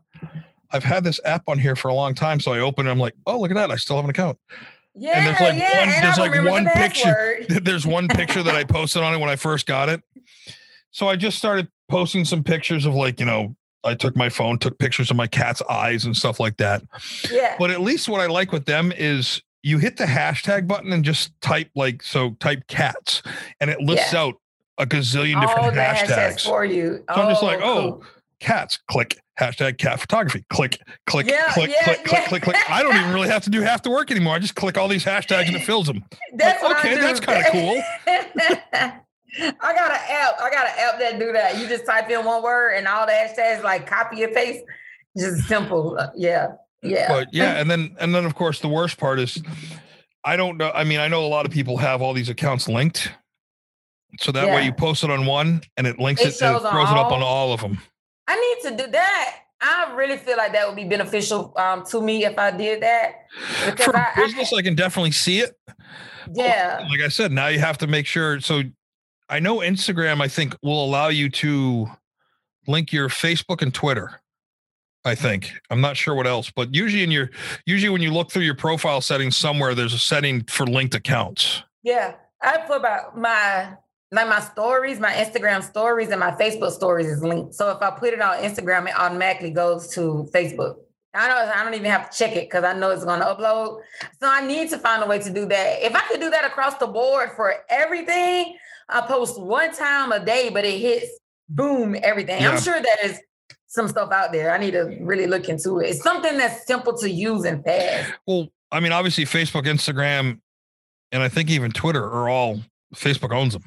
I've 0.72 0.84
had 0.84 1.04
this 1.04 1.20
app 1.26 1.44
on 1.48 1.60
here 1.60 1.76
for 1.76 1.90
a 1.90 1.94
long 1.94 2.16
time. 2.16 2.40
So 2.40 2.54
I 2.54 2.60
open 2.60 2.88
it, 2.88 2.90
I'm 2.90 2.98
like, 2.98 3.14
oh, 3.28 3.40
look 3.40 3.52
at 3.52 3.54
that, 3.54 3.70
I 3.70 3.76
still 3.76 3.98
have 3.98 4.06
an 4.06 4.10
account. 4.10 4.40
Yeah, 4.94 5.20
and 5.20 5.28
there's 5.28 5.40
like 5.40 5.58
yeah, 5.58 5.80
one, 5.80 6.02
there's 6.02 6.18
like 6.18 6.52
one 6.52 6.64
the 6.66 6.72
picture. 6.72 7.60
There's 7.62 7.88
one 7.88 8.10
picture 8.10 8.44
that 8.44 8.56
I 8.56 8.64
posted 8.66 9.04
on 9.04 9.14
it 9.14 9.20
when 9.20 9.30
I 9.30 9.38
first 9.38 9.66
got 9.66 9.88
it. 9.88 10.02
So 10.92 11.08
I 11.08 11.16
just 11.16 11.38
started 11.38 11.68
posting 11.90 12.26
some 12.26 12.44
pictures 12.44 12.86
of 12.86 12.94
like, 12.94 13.20
you 13.20 13.26
know, 13.26 13.56
I 13.84 13.96
took 13.96 14.16
my 14.16 14.30
phone, 14.30 14.60
took 14.60 14.78
pictures 14.78 15.10
of 15.10 15.18
my 15.18 15.28
cat's 15.28 15.62
eyes 15.64 16.06
and 16.06 16.16
stuff 16.16 16.40
like 16.40 16.58
that. 16.58 16.84
Yeah. 17.32 17.56
But 17.58 17.72
at 17.72 17.82
least 17.82 18.08
what 18.08 18.22
I 18.22 18.28
like 18.28 18.52
with 18.52 18.66
them 18.66 18.92
is 18.92 19.42
you 19.64 19.78
hit 19.78 19.98
the 19.98 20.06
hashtag 20.06 20.68
button 20.68 20.92
and 20.92 21.04
just 21.04 21.40
type 21.42 21.70
like 21.76 22.04
so 22.04 22.32
type 22.40 22.68
cats 22.68 23.22
and 23.60 23.70
it 23.70 23.80
lists 23.80 24.14
yeah. 24.14 24.22
out 24.22 24.36
a 24.78 24.86
gazillion 24.86 25.40
different 25.42 25.76
hashtags. 25.76 26.08
hashtags. 26.08 26.46
for 26.46 26.66
you. 26.66 26.98
So 26.98 27.04
oh, 27.10 27.22
I'm 27.22 27.30
just 27.30 27.44
like, 27.44 27.60
oh, 27.62 27.64
oh, 27.64 27.92
cool. 27.92 28.04
cats, 28.40 28.80
click, 28.90 29.20
hashtag 29.40 29.78
cat 29.78 30.00
photography, 30.00 30.44
click, 30.50 30.80
click, 31.06 31.28
yeah, 31.28 31.52
click, 31.54 31.70
yeah, 31.70 31.84
click, 31.84 32.06
click, 32.06 32.26
click, 32.26 32.44
click. 32.44 32.58
I 32.70 32.82
don't 32.82 32.96
even 32.96 33.14
really 33.14 33.30
have 33.30 33.44
to 33.44 33.50
do 33.50 33.62
half 33.62 33.84
the 33.84 33.92
work 33.92 34.12
anymore. 34.12 34.36
I 34.36 34.40
just 34.40 34.56
click 34.56 34.78
all 34.78 34.88
these 34.88 35.06
hashtags 35.06 35.48
and 35.48 35.56
it 35.56 35.64
fills 35.64 35.88
them. 35.88 36.04
That's 36.34 36.64
like, 36.64 36.78
okay, 36.78 36.96
that's 36.96 37.20
kind 37.20 37.46
of 37.46 37.52
cool. 37.52 37.82
I 39.40 39.74
got 39.74 39.92
an 39.92 40.00
app. 40.10 40.42
I 40.42 40.50
got 40.50 40.68
an 40.68 40.74
app 40.78 41.00
that 41.00 41.20
do 41.20 41.32
that. 41.32 41.58
You 41.58 41.68
just 41.68 41.86
type 41.86 42.10
in 42.10 42.26
one 42.26 42.44
word 42.44 42.74
and 42.76 42.88
all 42.88 43.06
the 43.06 43.14
hashtags 43.14 43.64
like 43.64 43.88
copy 43.88 44.24
and 44.24 44.34
paste. 44.34 44.64
Just 45.18 45.48
simple. 45.48 45.98
Yeah. 46.16 46.54
Yeah. 46.84 47.08
But 47.10 47.34
yeah, 47.34 47.60
and 47.60 47.70
then 47.70 47.96
and 48.00 48.14
then 48.14 48.26
of 48.26 48.36
course 48.36 48.60
the 48.60 48.68
worst 48.68 48.98
part 48.98 49.20
is 49.20 49.42
I 50.24 50.36
don't 50.36 50.58
know. 50.58 50.72
I 50.74 50.84
mean, 50.84 51.00
I 51.00 51.08
know 51.08 51.26
a 51.26 51.28
lot 51.28 51.46
of 51.46 51.52
people 51.52 51.78
have 51.78 52.02
all 52.02 52.14
these 52.14 52.30
accounts 52.30 52.68
linked. 52.68 53.12
So 54.20 54.32
that 54.34 54.48
yeah. 54.48 54.56
way 54.56 54.66
you 54.66 54.74
post 54.74 55.04
it 55.04 55.10
on 55.10 55.26
one 55.26 55.62
and 55.78 55.88
it 55.88 55.98
links 55.98 56.22
it, 56.22 56.28
it, 56.28 56.34
it 56.34 56.60
throws 56.60 56.60
it 56.60 56.98
up 56.98 57.12
on 57.12 57.22
all 57.22 57.54
of 57.54 57.62
them. 57.62 57.80
I 58.28 58.36
need 58.36 58.70
to 58.70 58.84
do 58.84 58.92
that. 58.92 59.38
I 59.62 59.94
really 59.96 60.18
feel 60.18 60.38
like 60.38 60.54
that 60.54 60.68
would 60.68 60.76
be 60.76 60.86
beneficial 60.86 61.54
um, 61.56 61.86
to 61.86 62.02
me 62.02 62.26
if 62.26 62.38
I 62.38 62.52
did 62.52 62.82
that. 62.82 63.28
Because 63.66 63.86
For 63.86 63.96
I, 63.96 64.12
business, 64.16 64.52
I, 64.54 64.58
I, 64.58 64.62
can 64.64 64.76
definitely 64.76 65.12
see 65.12 65.40
it. 65.40 65.58
Yeah. 66.34 66.86
like 66.90 67.02
I 67.02 67.10
said, 67.10 67.32
now 67.32 67.48
you 67.48 67.60
have 67.60 67.78
to 67.80 67.88
make 67.88 68.08
sure. 68.08 68.40
So 68.42 68.64
I 69.32 69.40
know 69.40 69.60
Instagram, 69.60 70.22
I 70.22 70.28
think, 70.28 70.58
will 70.62 70.84
allow 70.84 71.08
you 71.08 71.30
to 71.30 71.88
link 72.68 72.92
your 72.92 73.08
Facebook 73.08 73.62
and 73.62 73.74
Twitter. 73.74 74.20
I 75.06 75.14
mm-hmm. 75.14 75.24
think 75.24 75.54
I'm 75.70 75.80
not 75.80 75.96
sure 75.96 76.14
what 76.14 76.28
else, 76.28 76.52
but 76.52 76.76
usually 76.76 77.04
in 77.04 77.12
your 77.12 77.32
usually 77.66 77.90
when 77.90 78.02
you 78.02 78.12
look 78.12 78.30
through 78.30 78.44
your 78.44 78.56
profile 78.56 79.00
settings 79.00 79.38
somewhere, 79.38 79.74
there's 79.74 79.94
a 79.94 80.00
setting 80.00 80.44
for 80.44 80.68
linked 80.68 80.94
accounts. 80.94 81.64
Yeah, 81.82 82.16
I 82.42 82.58
put 82.58 82.78
about 82.78 83.18
my 83.18 83.74
like 84.12 84.28
my 84.28 84.42
stories, 84.42 85.00
my 85.00 85.14
Instagram 85.14 85.64
stories, 85.64 86.10
and 86.10 86.20
my 86.20 86.32
Facebook 86.32 86.72
stories 86.72 87.08
is 87.08 87.24
linked. 87.24 87.56
So 87.56 87.72
if 87.72 87.82
I 87.82 87.90
put 87.92 88.14
it 88.14 88.22
on 88.22 88.38
Instagram, 88.40 88.90
it 88.90 89.00
automatically 89.00 89.52
goes 89.52 89.88
to 89.96 90.30
Facebook. 90.34 90.76
I 91.14 91.28
don't 91.30 91.58
I 91.58 91.64
don't 91.64 91.74
even 91.74 91.90
have 91.90 92.10
to 92.10 92.18
check 92.18 92.36
it 92.36 92.50
because 92.50 92.66
I 92.66 92.74
know 92.74 92.92
it's 92.92 93.06
going 93.06 93.22
to 93.22 93.26
upload. 93.26 93.82
So 94.20 94.28
I 94.28 94.46
need 94.46 94.70
to 94.72 94.78
find 94.78 95.02
a 95.02 95.08
way 95.08 95.20
to 95.20 95.30
do 95.30 95.46
that. 95.46 95.82
If 95.82 95.96
I 95.96 96.02
could 96.02 96.20
do 96.20 96.30
that 96.30 96.44
across 96.44 96.76
the 96.76 96.88
board 96.88 97.32
for 97.36 97.56
everything, 97.70 98.58
I 98.92 99.02
post 99.02 99.40
one 99.40 99.74
time 99.74 100.12
a 100.12 100.24
day, 100.24 100.50
but 100.50 100.66
it 100.66 100.80
hits 100.80 101.18
boom 101.50 101.96
everything. 102.04 102.42
Yeah. 102.42 102.52
I'm 102.52 102.62
sure 102.62 102.80
that 102.82 102.98
is 103.04 103.20
some 103.68 103.88
stuff 103.88 104.12
out 104.12 104.32
there. 104.32 104.52
I 104.52 104.58
need 104.58 104.72
to 104.72 104.98
really 105.00 105.28
look 105.28 105.48
into 105.50 105.80
it. 105.80 105.90
It's 105.90 106.04
something 106.04 106.38
that's 106.38 106.66
simple 106.68 106.98
to 106.98 107.10
use 107.10 107.46
and 107.46 107.64
fast. 107.64 108.14
Well, 108.28 108.50
I 108.72 108.80
mean, 108.80 108.92
obviously 108.92 109.26
Facebook, 109.26 109.66
Instagram, 109.66 110.40
and 111.12 111.24
I 111.24 111.30
think 111.30 111.50
even 111.50 111.72
Twitter 111.72 112.04
are 112.04 112.30
all 112.30 112.60
Facebook 112.96 113.34
owns 113.34 113.54
them. 113.54 113.64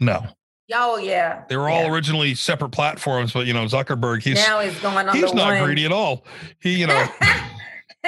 No. 0.00 0.26
Oh 0.72 0.96
yeah. 0.96 1.44
They 1.48 1.56
were 1.56 1.68
all 1.68 1.82
yeah. 1.84 1.92
originally 1.92 2.34
separate 2.34 2.70
platforms, 2.70 3.32
but 3.32 3.46
you 3.46 3.52
know, 3.52 3.64
Zuckerberg, 3.66 4.22
he's 4.22 4.36
now 4.36 4.60
he's 4.60 4.78
going 4.80 5.08
on. 5.08 5.14
He's 5.14 5.34
not 5.34 5.54
one. 5.54 5.64
greedy 5.64 5.84
at 5.84 5.92
all. 5.92 6.24
He, 6.60 6.78
you 6.78 6.86
know. 6.86 7.06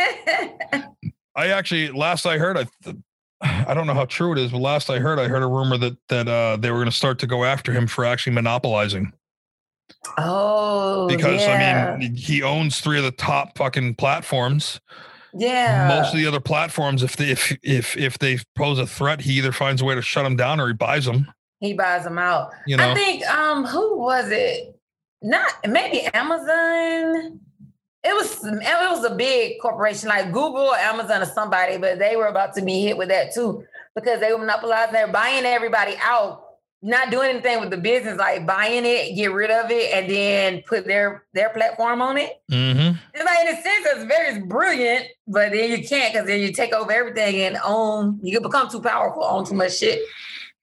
I 1.37 1.49
actually 1.49 1.91
last 1.91 2.27
I 2.27 2.39
heard, 2.39 2.57
I 2.57 2.67
I 3.69 3.75
don't 3.75 3.87
know 3.87 3.95
how 3.95 4.07
true 4.07 4.33
it 4.33 4.39
is, 4.39 4.51
but 4.51 4.59
last 4.59 4.91
I 4.91 4.99
heard, 4.99 5.19
I 5.19 5.29
heard 5.29 5.43
a 5.43 5.47
rumor 5.47 5.77
that 5.79 5.97
that 6.09 6.29
uh, 6.29 6.57
they 6.57 6.71
were 6.71 6.79
going 6.79 6.91
to 6.91 6.97
start 6.97 7.19
to 7.21 7.27
go 7.27 7.45
after 7.45 7.73
him 7.73 7.87
for 7.87 8.05
actually 8.05 8.33
monopolizing. 8.33 9.13
Oh, 10.19 11.07
because 11.09 11.43
yeah. 11.43 11.93
I 11.95 11.99
mean, 11.99 12.15
he 12.15 12.43
owns 12.43 12.81
three 12.81 12.99
of 12.99 13.05
the 13.05 13.11
top 13.11 13.57
fucking 13.59 13.97
platforms. 13.97 14.81
Yeah. 15.35 15.89
Most 15.89 16.13
of 16.13 16.19
the 16.19 16.27
other 16.27 16.41
platforms, 16.41 17.03
if 17.03 17.17
they 17.17 17.31
if 17.31 17.57
if 17.63 17.97
if 17.97 18.19
they 18.19 18.39
pose 18.55 18.79
a 18.79 18.87
threat, 18.87 19.21
he 19.21 19.33
either 19.35 19.53
finds 19.53 19.83
a 19.83 19.85
way 19.85 19.95
to 19.95 20.03
shut 20.03 20.25
them 20.25 20.37
down 20.37 20.61
or 20.61 20.69
he 20.69 20.75
buys 20.75 21.05
them. 21.05 21.31
He 21.61 21.75
buys 21.75 22.05
them 22.05 22.19
out. 22.19 22.51
You 22.67 22.77
know? 22.77 22.91
I 22.91 22.95
think 22.95 23.27
um 23.27 23.65
who 23.65 23.99
was 23.99 24.31
it? 24.31 24.79
Not 25.23 25.53
maybe 25.67 26.03
Amazon. 26.15 27.41
It 28.05 28.15
was 28.15 28.45
it 28.45 28.91
was 28.91 29.05
a 29.05 29.15
big 29.15 29.61
corporation 29.61 30.09
like 30.09 30.27
Google 30.27 30.69
or 30.69 30.77
Amazon 30.77 31.23
or 31.23 31.27
somebody, 31.27 31.79
but 31.79 31.99
they 31.99 32.17
were 32.17 32.27
about 32.27 32.55
to 32.55 32.63
be 32.63 32.83
hit 32.83 32.97
with 32.97 33.09
that 33.09 33.33
too 33.33 33.65
because 33.95 34.21
they 34.21 34.33
were 34.33 34.39
monopolizing. 34.39 34.93
They're 34.93 35.09
buying 35.09 35.45
everybody 35.45 35.97
out 36.03 36.45
not 36.85 37.11
doing 37.11 37.31
anything 37.31 37.61
with 37.61 37.71
the 37.71 37.79
business, 37.79 38.19
like 38.19 38.47
buying 38.47 38.85
it, 38.85 39.17
get 39.17 39.33
rid 39.33 39.51
of 39.51 39.71
it, 39.71 39.91
and 39.95 40.11
then 40.11 40.63
put 40.69 40.87
their 40.87 41.25
their 41.33 41.49
platform 41.49 42.03
on 42.03 42.19
it. 42.19 42.43
Mm-hmm. 42.53 42.99
It's 43.15 43.25
like 43.25 43.39
in 43.41 43.49
a 43.49 43.63
sense, 43.63 43.87
it's 43.87 44.05
very 44.05 44.41
brilliant, 44.43 45.07
but 45.27 45.53
then 45.53 45.71
you 45.71 45.89
can't 45.89 46.13
because 46.13 46.27
then 46.27 46.41
you 46.41 46.53
take 46.53 46.75
over 46.75 46.93
everything 46.93 47.41
and 47.41 47.57
own. 47.65 48.21
You 48.23 48.39
become 48.39 48.69
too 48.69 48.83
powerful, 48.83 49.25
own 49.25 49.47
too 49.47 49.55
much 49.55 49.79
shit. 49.79 50.03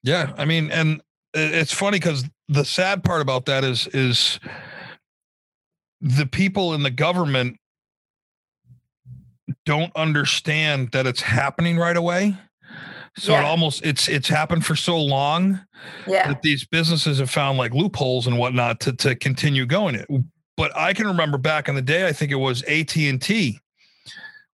Yeah, 0.04 0.34
I 0.38 0.46
mean, 0.46 0.70
and 0.70 1.02
it's 1.34 1.74
funny 1.74 1.98
because 1.98 2.26
the 2.48 2.66
sad 2.66 3.04
part 3.04 3.22
about 3.22 3.48
that 3.48 3.64
is 3.64 3.88
is 3.88 4.40
the 6.02 6.26
people 6.26 6.74
in 6.74 6.84
the 6.84 6.90
government 6.92 7.58
don't 9.66 9.92
understand 9.96 10.92
that 10.92 11.06
it's 11.06 11.22
happening 11.22 11.78
right 11.78 11.98
away. 11.98 12.36
So 13.18 13.34
Yeah. 13.34 13.42
it 13.42 13.46
almost 13.46 13.86
it's 13.86 14.08
it's 14.08 14.30
happened 14.30 14.66
for 14.66 14.76
so 14.76 14.98
long 15.02 15.60
Yeah, 16.08 16.30
that 16.30 16.42
these 16.42 16.66
businesses 16.66 17.20
have 17.20 17.30
found 17.30 17.58
like 17.58 17.74
loopholes 17.74 18.26
and 18.28 18.38
whatnot 18.38 18.80
to 18.82 18.94
to 18.94 19.16
continue 19.16 19.66
going 19.66 19.96
it. 19.96 20.08
But 20.56 20.76
I 20.76 20.94
can 20.94 21.08
remember 21.08 21.38
back 21.38 21.68
in 21.68 21.76
the 21.76 21.82
day, 21.82 22.08
I 22.08 22.14
think 22.14 22.32
it 22.32 22.36
was 22.36 22.64
AT 22.64 22.96
and 23.10 23.22
T 23.22 23.60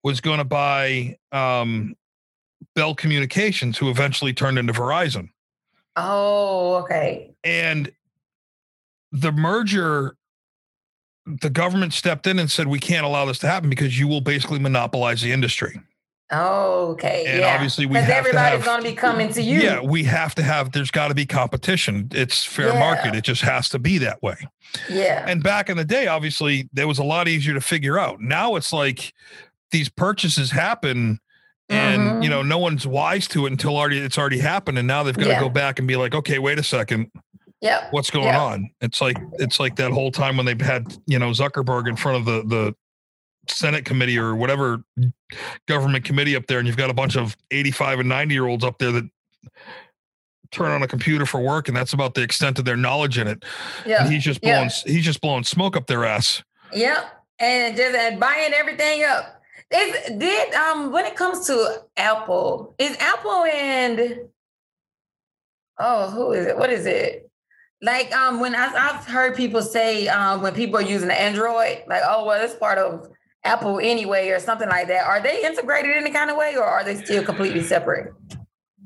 was 0.03 0.21
going 0.21 0.37
to 0.39 0.43
buy 0.45 1.17
um, 1.31 1.95
Bell 2.75 2.95
Communications, 2.95 3.77
who 3.77 3.89
eventually 3.89 4.33
turned 4.33 4.57
into 4.57 4.73
Verizon, 4.73 5.29
Oh, 5.95 6.75
okay. 6.83 7.35
and 7.43 7.91
the 9.11 9.31
merger. 9.31 10.15
The 11.27 11.49
government 11.49 11.93
stepped 11.93 12.25
in 12.25 12.39
and 12.39 12.49
said, 12.49 12.67
"We 12.67 12.79
can't 12.79 13.05
allow 13.05 13.25
this 13.25 13.39
to 13.39 13.47
happen 13.47 13.69
because 13.69 13.99
you 13.99 14.07
will 14.07 14.21
basically 14.21 14.59
monopolize 14.59 15.21
the 15.21 15.31
industry." 15.31 15.79
Oh, 16.29 16.89
okay. 16.91 17.23
And 17.27 17.39
yeah. 17.39 17.53
obviously 17.55 17.85
we 17.85 17.95
have 17.95 18.09
everybody's 18.09 18.65
going 18.65 18.83
to 18.83 18.89
be 18.89 18.95
coming 18.95 19.31
to 19.31 19.41
you. 19.41 19.61
Yeah, 19.61 19.79
we 19.81 20.03
have 20.03 20.35
to 20.35 20.43
have. 20.43 20.73
There's 20.73 20.91
got 20.91 21.07
to 21.07 21.13
be 21.15 21.25
competition. 21.25 22.09
It's 22.13 22.43
fair 22.43 22.73
Yeah. 22.73 22.79
market. 22.79 23.15
It 23.15 23.23
just 23.23 23.41
has 23.43 23.69
to 23.69 23.79
be 23.79 23.97
that 23.99 24.21
way. 24.21 24.35
Yeah. 24.89 25.23
And 25.25 25.41
back 25.41 25.69
in 25.69 25.77
the 25.77 25.85
day, 25.85 26.07
obviously, 26.07 26.67
there 26.73 26.87
was 26.87 26.99
a 26.99 27.03
lot 27.03 27.29
easier 27.29 27.53
to 27.53 27.61
figure 27.61 27.97
out. 27.97 28.19
Now 28.19 28.55
it's 28.55 28.73
like 28.73 29.13
these 29.71 29.87
purchases 29.87 30.51
happen 30.51 31.19
and 31.69 32.23
you 32.23 32.29
Mhm. 32.29 32.31
know 32.31 32.41
no 32.43 32.57
one's 32.57 32.87
wise 32.87 33.27
to 33.27 33.45
it 33.45 33.51
until 33.51 33.75
already 33.77 33.97
it's 33.99 34.17
already 34.17 34.39
happened 34.39 34.77
and 34.77 34.87
now 34.87 35.03
they've 35.03 35.17
got 35.17 35.27
to 35.27 35.39
go 35.39 35.49
back 35.49 35.79
and 35.79 35.87
be 35.87 35.97
like 35.97 36.15
okay 36.15 36.39
wait 36.39 36.57
a 36.57 36.63
second 36.63 37.11
Yep. 37.61 37.87
what's 37.91 38.11
going 38.11 38.25
Yeah. 38.25 38.41
on 38.41 38.69
it's 38.81 39.01
like 39.01 39.17
it's 39.33 39.59
like 39.59 39.75
that 39.77 39.91
whole 39.91 40.11
time 40.11 40.37
when 40.37 40.45
they've 40.45 40.61
had 40.61 40.95
you 41.07 41.17
know 41.17 41.31
zuckerberg 41.31 41.87
in 41.87 41.95
front 41.95 42.17
of 42.17 42.25
the 42.25 42.43
the 42.47 42.75
senate 43.51 43.83
committee 43.85 44.17
or 44.19 44.35
whatever 44.35 44.83
government 45.67 46.03
committee 46.05 46.35
up 46.35 46.45
there 46.47 46.59
and 46.59 46.67
you've 46.67 46.77
got 46.77 46.89
a 46.89 46.93
bunch 46.93 47.15
of 47.17 47.35
85 47.49 48.01
and 48.01 48.09
90 48.09 48.33
year 48.33 48.45
olds 48.45 48.63
up 48.63 48.77
there 48.77 48.91
that 48.91 49.09
turn 50.51 50.71
on 50.71 50.83
a 50.83 50.87
computer 50.87 51.25
for 51.25 51.39
work 51.41 51.67
and 51.67 51.75
that's 51.75 51.93
about 51.93 52.13
the 52.13 52.21
extent 52.21 52.59
of 52.59 52.65
their 52.65 52.77
knowledge 52.77 53.17
in 53.17 53.27
it 53.27 53.43
Yeah. 53.85 54.03
and 54.03 54.13
he's 54.13 54.23
just 54.23 54.39
Yeah. 54.43 54.57
blowing 54.57 54.69
he's 54.85 55.03
just 55.05 55.19
blowing 55.21 55.43
smoke 55.43 55.75
up 55.75 55.87
their 55.87 56.05
ass 56.05 56.43
Yep. 56.73 57.13
And 57.39 57.77
just 57.77 57.95
and 57.95 58.19
buying 58.19 58.51
everything 58.53 59.03
up. 59.03 59.41
Is 59.73 60.17
did 60.17 60.53
um 60.53 60.91
when 60.91 61.05
it 61.05 61.15
comes 61.15 61.45
to 61.47 61.83
Apple, 61.95 62.75
is 62.79 62.97
Apple 62.99 63.43
and 63.45 64.19
oh 65.79 66.09
who 66.09 66.31
is 66.33 66.47
it? 66.47 66.57
What 66.57 66.69
is 66.71 66.85
it? 66.85 67.26
Like 67.81 68.15
um 68.15 68.39
when 68.39 68.55
I, 68.55 68.67
I've 68.67 69.05
heard 69.05 69.35
people 69.35 69.61
say 69.61 70.07
um 70.07 70.41
when 70.41 70.53
people 70.53 70.77
are 70.77 70.83
using 70.83 71.09
Android, 71.11 71.83
like 71.87 72.01
oh 72.05 72.25
well 72.25 72.43
it's 72.43 72.55
part 72.55 72.77
of 72.77 73.07
Apple 73.43 73.79
anyway 73.79 74.29
or 74.29 74.39
something 74.39 74.67
like 74.67 74.87
that. 74.87 75.05
Are 75.05 75.21
they 75.21 75.45
integrated 75.45 75.91
in 75.91 76.03
any 76.03 76.11
kind 76.11 76.29
of 76.31 76.37
way 76.37 76.55
or 76.55 76.63
are 76.63 76.83
they 76.83 76.95
still 76.95 77.23
completely 77.23 77.63
separate? 77.63 78.13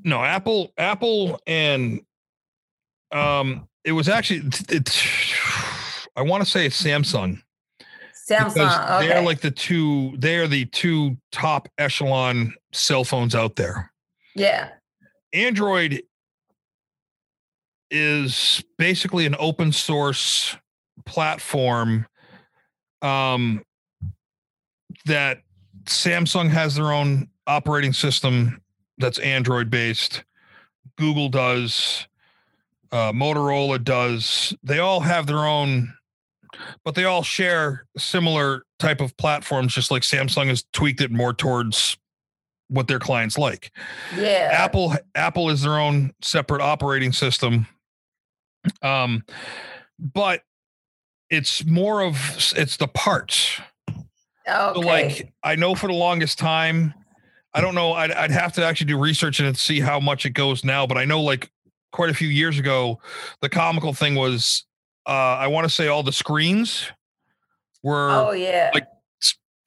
no 0.03 0.23
apple 0.23 0.71
apple 0.77 1.39
and 1.47 2.01
um 3.11 3.67
it 3.83 3.91
was 3.91 4.09
actually 4.09 4.41
it's 4.69 6.07
i 6.15 6.21
want 6.21 6.43
to 6.43 6.49
say 6.49 6.65
it's 6.65 6.81
samsung 6.81 7.41
Samsung. 8.29 9.01
they're 9.01 9.21
like 9.21 9.41
the 9.41 9.51
two 9.51 10.15
they're 10.17 10.47
the 10.47 10.65
two 10.65 11.17
top 11.31 11.67
echelon 11.77 12.53
cell 12.71 13.03
phones 13.03 13.35
out 13.35 13.55
there 13.55 13.91
yeah. 14.35 14.69
android 15.33 16.01
is 17.91 18.63
basically 18.77 19.25
an 19.25 19.35
open 19.37 19.71
source 19.71 20.55
platform 21.05 22.07
um 23.01 23.63
that 25.05 25.39
samsung 25.85 26.49
has 26.49 26.75
their 26.75 26.91
own 26.91 27.27
operating 27.47 27.91
system 27.93 28.61
that's 28.97 29.19
android 29.19 29.69
based 29.69 30.23
google 30.97 31.27
does 31.29 32.07
uh, 32.91 33.11
motorola 33.11 33.81
does 33.81 34.53
they 34.63 34.79
all 34.79 34.99
have 34.99 35.25
their 35.27 35.45
own 35.45 35.93
but 36.83 36.93
they 36.93 37.05
all 37.05 37.23
share 37.23 37.85
similar 37.97 38.63
type 38.79 39.01
of 39.01 39.15
platforms 39.17 39.73
just 39.73 39.89
like 39.89 40.03
samsung 40.03 40.47
has 40.47 40.65
tweaked 40.73 41.01
it 41.01 41.11
more 41.11 41.33
towards 41.33 41.97
what 42.67 42.87
their 42.87 42.99
clients 42.99 43.37
like 43.37 43.71
Yeah. 44.15 44.49
Apple 44.53 44.95
Apple 45.15 45.49
is 45.49 45.61
their 45.61 45.77
own 45.77 46.13
separate 46.21 46.61
operating 46.61 47.11
system. 47.11 47.67
Um 48.81 49.23
but 49.99 50.41
it's 51.29 51.65
more 51.65 52.01
of 52.01 52.15
it's 52.55 52.77
the 52.77 52.87
parts. 52.87 53.59
Okay. 53.89 54.73
So 54.73 54.79
like 54.79 55.31
I 55.43 55.55
know 55.55 55.75
for 55.75 55.87
the 55.87 55.93
longest 55.93 56.39
time 56.39 56.93
I 57.53 57.61
don't 57.61 57.75
know 57.75 57.93
I'd 57.93 58.11
I'd 58.11 58.31
have 58.31 58.53
to 58.53 58.65
actually 58.65 58.87
do 58.87 58.97
research 58.97 59.39
and 59.39 59.57
see 59.57 59.79
how 59.79 59.99
much 59.99 60.25
it 60.25 60.31
goes 60.31 60.63
now, 60.63 60.85
but 60.87 60.97
I 60.97 61.05
know 61.05 61.21
like 61.21 61.49
quite 61.91 62.09
a 62.09 62.13
few 62.13 62.27
years 62.27 62.57
ago 62.57 62.99
the 63.41 63.49
comical 63.49 63.93
thing 63.93 64.15
was 64.15 64.65
uh 65.07 65.11
I 65.11 65.47
want 65.47 65.65
to 65.65 65.69
say 65.73 65.87
all 65.87 66.03
the 66.03 66.11
screens 66.11 66.89
were 67.83 68.09
oh 68.11 68.31
yeah. 68.31 68.71
like- 68.73 68.87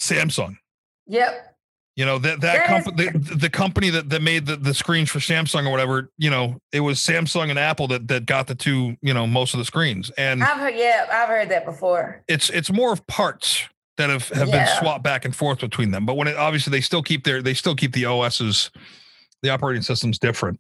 Samsung. 0.01 0.59
yep. 1.07 1.54
You 1.97 2.05
know 2.05 2.19
that 2.19 2.41
that 2.41 2.67
company, 2.67 3.09
the, 3.11 3.37
the 3.37 3.51
company 3.51 3.91
that, 3.91 4.11
that 4.11 4.21
made 4.21 4.47
the, 4.47 4.57
the 4.57 4.75
screens 4.75 5.11
for 5.11 5.21
Samsung 5.21 5.65
or 5.65 5.71
whatever. 5.71 6.11
You 6.19 6.29
know, 6.29 6.59
it 6.73 6.81
was 6.81 6.99
Samsung 6.99 7.51
and 7.51 7.59
Apple 7.59 7.87
that 7.89 8.09
that 8.09 8.27
got 8.27 8.49
the 8.49 8.57
two. 8.57 8.97
You 9.01 9.15
know, 9.15 9.29
most 9.29 9.55
of 9.55 9.59
the 9.59 9.65
screens, 9.65 10.11
and 10.19 10.43
I've 10.43 10.59
heard 10.59 10.75
yeah, 10.75 11.07
I've 11.13 11.29
heard 11.29 11.51
that 11.51 11.65
before. 11.65 12.23
it's 12.27 12.51
it's 12.51 12.73
more 12.73 12.93
of 12.93 13.07
parts 13.07 13.69
that 13.97 14.11
have 14.11 14.29
have 14.31 14.51
been 14.51 14.67
swapped 14.81 15.05
back 15.05 15.25
and 15.25 15.37
forth 15.37 15.61
between 15.61 15.93
them. 15.93 16.05
But 16.05 16.17
when 16.17 16.27
it 16.27 16.37
obviously 16.37 16.73
they 16.73 16.81
still 16.81 17.03
keep 17.03 17.23
their 17.23 17.43
they 17.43 17.55
still 17.55 17.77
keep 17.77 17.93
the 17.93 18.07
OSs, 18.07 18.73
the 19.43 19.51
operating 19.51 19.83
systems 19.83 20.19
different. 20.19 20.59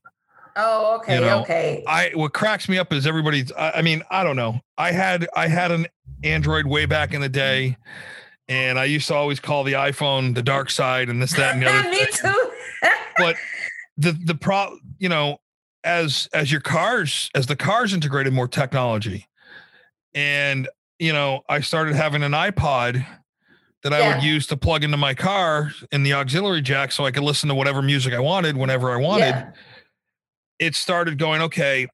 Oh, 0.56 0.98
okay, 0.98 1.16
you 1.16 1.20
know, 1.20 1.40
okay. 1.40 1.82
I 1.86 2.12
what 2.14 2.32
cracks 2.32 2.68
me 2.68 2.78
up 2.78 2.92
is 2.92 3.06
everybody's. 3.06 3.50
I, 3.52 3.72
I 3.72 3.82
mean, 3.82 4.04
I 4.10 4.22
don't 4.22 4.36
know. 4.36 4.60
I 4.78 4.92
had 4.92 5.26
I 5.34 5.48
had 5.48 5.72
an 5.72 5.88
Android 6.22 6.66
way 6.66 6.86
back 6.86 7.12
in 7.12 7.20
the 7.20 7.28
day. 7.28 7.76
And 8.48 8.78
I 8.78 8.84
used 8.84 9.08
to 9.08 9.14
always 9.14 9.40
call 9.40 9.64
the 9.64 9.72
iPhone 9.72 10.34
the 10.34 10.42
dark 10.42 10.70
side 10.70 11.08
and 11.08 11.20
this, 11.22 11.32
that, 11.34 11.54
and 11.54 11.62
the 11.62 11.66
other. 11.70 11.88
Me 11.90 12.06
too. 12.12 12.50
but 13.16 13.36
the 13.96 14.12
the 14.24 14.34
pro 14.34 14.76
you 14.98 15.08
know 15.08 15.38
as 15.84 16.28
as 16.34 16.50
your 16.50 16.60
cars 16.60 17.30
as 17.34 17.46
the 17.46 17.54
cars 17.56 17.92
integrated 17.94 18.32
more 18.32 18.48
technology 18.48 19.28
and 20.14 20.68
you 20.98 21.12
know 21.12 21.42
i 21.48 21.60
started 21.60 21.94
having 21.94 22.22
an 22.24 22.32
ipod 22.32 23.06
that 23.84 23.92
i 23.92 24.12
would 24.14 24.22
use 24.24 24.46
to 24.48 24.56
plug 24.56 24.82
into 24.82 24.96
my 24.96 25.14
car 25.14 25.70
in 25.92 26.02
the 26.02 26.12
auxiliary 26.12 26.60
jack 26.60 26.90
so 26.90 27.04
i 27.06 27.10
could 27.12 27.22
listen 27.22 27.48
to 27.48 27.54
whatever 27.54 27.82
music 27.82 28.12
i 28.12 28.18
wanted 28.18 28.56
whenever 28.56 28.90
i 28.90 28.96
wanted 28.96 29.26
Yeah. 29.26 29.50
it 30.58 30.74
started 30.74 31.16
going 31.16 31.40
okay 31.42 31.86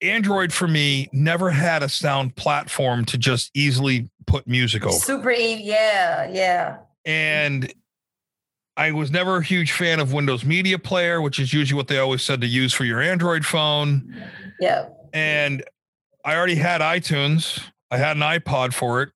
android 0.00 0.52
for 0.52 0.68
me 0.68 1.08
never 1.12 1.50
had 1.50 1.82
a 1.82 1.88
sound 1.88 2.36
platform 2.36 3.04
to 3.06 3.18
just 3.18 3.50
easily 3.54 4.08
put 4.28 4.46
music 4.46 4.84
over 4.84 4.92
Super 4.92 5.30
E. 5.30 5.54
Yeah, 5.54 6.30
yeah. 6.30 6.78
and 7.04 7.72
I 8.78 8.92
was 8.92 9.10
never 9.10 9.38
a 9.38 9.42
huge 9.42 9.72
fan 9.72 9.98
of 9.98 10.12
Windows 10.12 10.44
Media 10.44 10.78
Player, 10.78 11.20
which 11.20 11.40
is 11.40 11.52
usually 11.52 11.76
what 11.76 11.88
they 11.88 11.98
always 11.98 12.22
said 12.22 12.40
to 12.42 12.46
use 12.46 12.72
for 12.72 12.84
your 12.84 13.00
Android 13.00 13.44
phone. 13.44 14.14
Yeah. 14.60 14.90
And 15.12 15.64
I 16.24 16.36
already 16.36 16.54
had 16.54 16.80
iTunes. 16.80 17.60
I 17.90 17.96
had 17.96 18.16
an 18.16 18.22
iPod 18.22 18.72
for 18.72 19.02
it. 19.02 19.10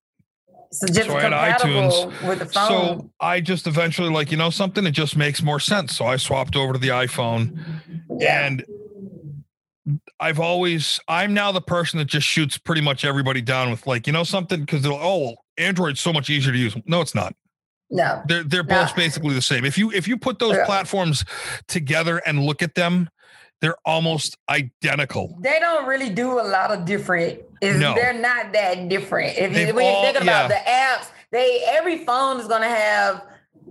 So 0.71 0.87
So 0.87 1.15
I 1.15 1.21
had 1.21 1.61
compatible 1.61 2.11
with 2.27 2.39
the 2.39 2.45
phone. 2.45 2.67
So 2.67 3.09
I 3.21 3.39
just 3.39 3.65
eventually 3.65 4.09
like, 4.09 4.31
you 4.31 4.37
know 4.37 4.49
something, 4.49 4.85
it 4.85 4.91
just 4.91 5.15
makes 5.15 5.41
more 5.41 5.61
sense. 5.61 5.95
So 5.95 6.05
I 6.05 6.17
swapped 6.17 6.57
over 6.57 6.73
to 6.73 6.79
the 6.79 6.89
iPhone 6.89 7.57
yeah. 8.19 8.45
and 8.45 8.65
I've 10.19 10.39
always 10.39 10.99
I'm 11.07 11.33
now 11.33 11.51
the 11.51 11.61
person 11.61 11.99
that 11.99 12.05
just 12.05 12.27
shoots 12.27 12.57
pretty 12.57 12.81
much 12.81 13.03
everybody 13.03 13.41
down 13.41 13.69
with 13.71 13.85
like, 13.85 14.07
you 14.07 14.13
know 14.13 14.23
something 14.23 14.61
because 14.61 14.81
they're 14.81 14.93
oh, 14.93 15.35
Android's 15.57 15.99
so 15.99 16.13
much 16.13 16.29
easier 16.29 16.53
to 16.53 16.57
use. 16.57 16.75
No, 16.85 17.01
it's 17.01 17.13
not. 17.15 17.35
no. 17.89 18.21
They're 18.27 18.43
they're 18.43 18.63
both 18.63 18.89
No. 18.89 18.95
basically 18.95 19.33
the 19.33 19.41
same. 19.41 19.65
If 19.65 19.77
you 19.77 19.91
if 19.91 20.07
you 20.07 20.17
put 20.17 20.39
those 20.39 20.55
Yeah. 20.55 20.65
platforms 20.65 21.25
together 21.67 22.21
and 22.25 22.45
look 22.45 22.61
at 22.61 22.75
them, 22.75 23.09
they're 23.61 23.77
almost 23.85 24.37
identical. 24.49 25.37
They 25.41 25.57
don't 25.59 25.85
really 25.87 26.09
do 26.09 26.39
a 26.39 26.43
lot 26.43 26.71
of 26.71 26.85
different. 26.85 27.39
No. 27.61 27.93
They're 27.95 28.13
not 28.13 28.51
that 28.53 28.89
different. 28.89 29.37
If 29.37 29.57
you, 29.57 29.73
when 29.73 29.85
you 29.85 30.01
think 30.01 30.17
about 30.21 30.49
yeah. 30.49 30.97
the 30.97 31.01
apps, 31.01 31.07
they 31.31 31.63
every 31.67 32.03
phone 32.05 32.39
is 32.39 32.47
gonna 32.47 32.67
have 32.67 33.21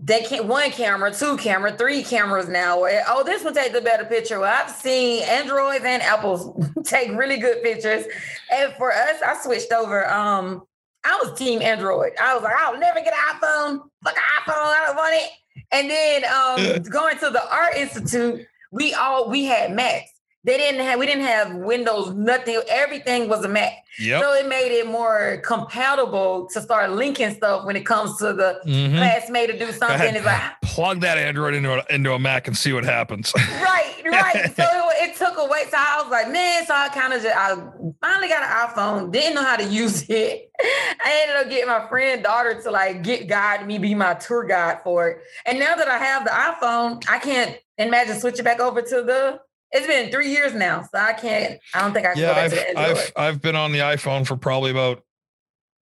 they 0.04 0.22
can't 0.22 0.46
one 0.46 0.70
camera, 0.72 1.14
two 1.14 1.36
camera, 1.36 1.72
three 1.72 2.02
cameras 2.02 2.48
now. 2.48 2.84
Oh, 3.06 3.22
this 3.24 3.44
one 3.44 3.54
takes 3.54 3.76
a 3.76 3.80
better 3.80 4.04
picture. 4.04 4.40
Well, 4.40 4.52
I've 4.52 4.70
seen 4.70 5.22
Androids 5.22 5.84
and 5.84 6.02
Apples 6.02 6.50
take 6.84 7.12
really 7.12 7.36
good 7.36 7.62
pictures. 7.62 8.04
And 8.50 8.72
for 8.74 8.92
us, 8.92 9.22
I 9.24 9.40
switched 9.40 9.72
over. 9.72 10.10
Um, 10.10 10.62
I 11.04 11.20
was 11.22 11.38
team 11.38 11.62
Android. 11.62 12.12
I 12.20 12.34
was 12.34 12.42
like, 12.42 12.54
I'll 12.58 12.78
never 12.78 13.00
get 13.00 13.12
an 13.12 13.36
iPhone. 13.36 13.80
Fuck 14.02 14.16
an 14.16 14.22
iPhone. 14.42 14.56
I 14.56 14.84
don't 14.86 14.96
want 14.96 15.14
it. 15.14 15.30
And 15.70 15.90
then 15.90 16.24
um, 16.24 16.82
going 16.92 17.18
to 17.18 17.30
the 17.30 17.48
Art 17.48 17.76
Institute, 17.76 18.44
we 18.72 18.94
all 18.94 19.30
we 19.30 19.44
had 19.44 19.72
Macs. 19.72 20.11
They 20.44 20.56
didn't 20.56 20.80
have 20.80 20.98
we 20.98 21.06
didn't 21.06 21.22
have 21.24 21.54
Windows, 21.54 22.12
nothing. 22.14 22.60
Everything 22.68 23.28
was 23.28 23.44
a 23.44 23.48
Mac. 23.48 23.72
Yep. 24.00 24.22
So 24.22 24.32
it 24.34 24.48
made 24.48 24.76
it 24.76 24.86
more 24.86 25.40
compatible 25.44 26.48
to 26.52 26.60
start 26.60 26.90
linking 26.92 27.32
stuff 27.34 27.64
when 27.64 27.76
it 27.76 27.86
comes 27.86 28.16
to 28.18 28.32
the 28.32 28.60
Mhm. 28.66 28.96
classmate 28.96 29.50
to 29.50 29.58
do 29.58 29.70
something. 29.70 30.14
It's 30.16 30.24
like 30.26 30.40
Plug 30.62 31.00
that 31.02 31.16
Android 31.18 31.54
into 31.54 31.72
a, 31.78 31.84
into 31.94 32.12
a 32.12 32.18
Mac 32.18 32.48
and 32.48 32.56
see 32.56 32.72
what 32.72 32.84
happens. 32.84 33.32
right, 33.62 33.94
right. 34.04 34.52
So 34.56 34.64
it, 34.64 35.10
it 35.10 35.16
took 35.16 35.36
away. 35.38 35.64
So 35.70 35.76
I 35.76 36.00
was 36.02 36.10
like, 36.10 36.30
man. 36.32 36.66
So 36.66 36.74
I 36.74 36.88
kind 36.88 37.12
of 37.12 37.22
just 37.22 37.36
I 37.36 37.54
finally 38.00 38.28
got 38.28 38.42
an 38.42 38.68
iPhone. 38.74 39.12
Didn't 39.12 39.34
know 39.34 39.44
how 39.44 39.56
to 39.56 39.64
use 39.64 40.02
it. 40.08 40.50
I 40.60 41.20
ended 41.22 41.36
up 41.36 41.50
getting 41.50 41.68
my 41.68 41.86
friend 41.88 42.22
daughter 42.22 42.60
to 42.62 42.70
like 42.70 43.02
get 43.04 43.28
guide 43.28 43.64
me, 43.66 43.78
be 43.78 43.94
my 43.94 44.14
tour 44.14 44.44
guide 44.44 44.78
for 44.82 45.08
it. 45.08 45.18
And 45.46 45.60
now 45.60 45.76
that 45.76 45.86
I 45.88 45.98
have 45.98 46.24
the 46.24 46.30
iPhone, 46.30 47.04
I 47.08 47.18
can't 47.18 47.56
imagine 47.78 48.18
switching 48.18 48.44
back 48.44 48.58
over 48.58 48.82
to 48.82 49.02
the. 49.02 49.40
It's 49.72 49.86
been 49.86 50.10
three 50.10 50.30
years 50.30 50.54
now, 50.54 50.82
so 50.82 50.98
I 50.98 51.14
can't. 51.14 51.58
I 51.74 51.80
don't 51.80 51.94
think 51.94 52.06
I 52.06 52.12
can 52.12 52.22
yeah, 52.22 52.32
I've 52.32 52.76
I've 52.76 53.12
I've 53.16 53.42
been 53.42 53.56
on 53.56 53.72
the 53.72 53.78
iPhone 53.78 54.26
for 54.26 54.36
probably 54.36 54.70
about 54.70 55.02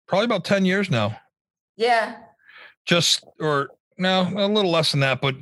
probably 0.07 0.25
about 0.25 0.45
10 0.45 0.65
years 0.65 0.89
now. 0.89 1.19
yeah, 1.75 2.17
Just 2.85 3.23
or 3.39 3.69
no, 3.97 4.21
a 4.35 4.47
little 4.47 4.71
less 4.71 4.91
than 4.91 5.01
that, 5.01 5.21
but 5.21 5.35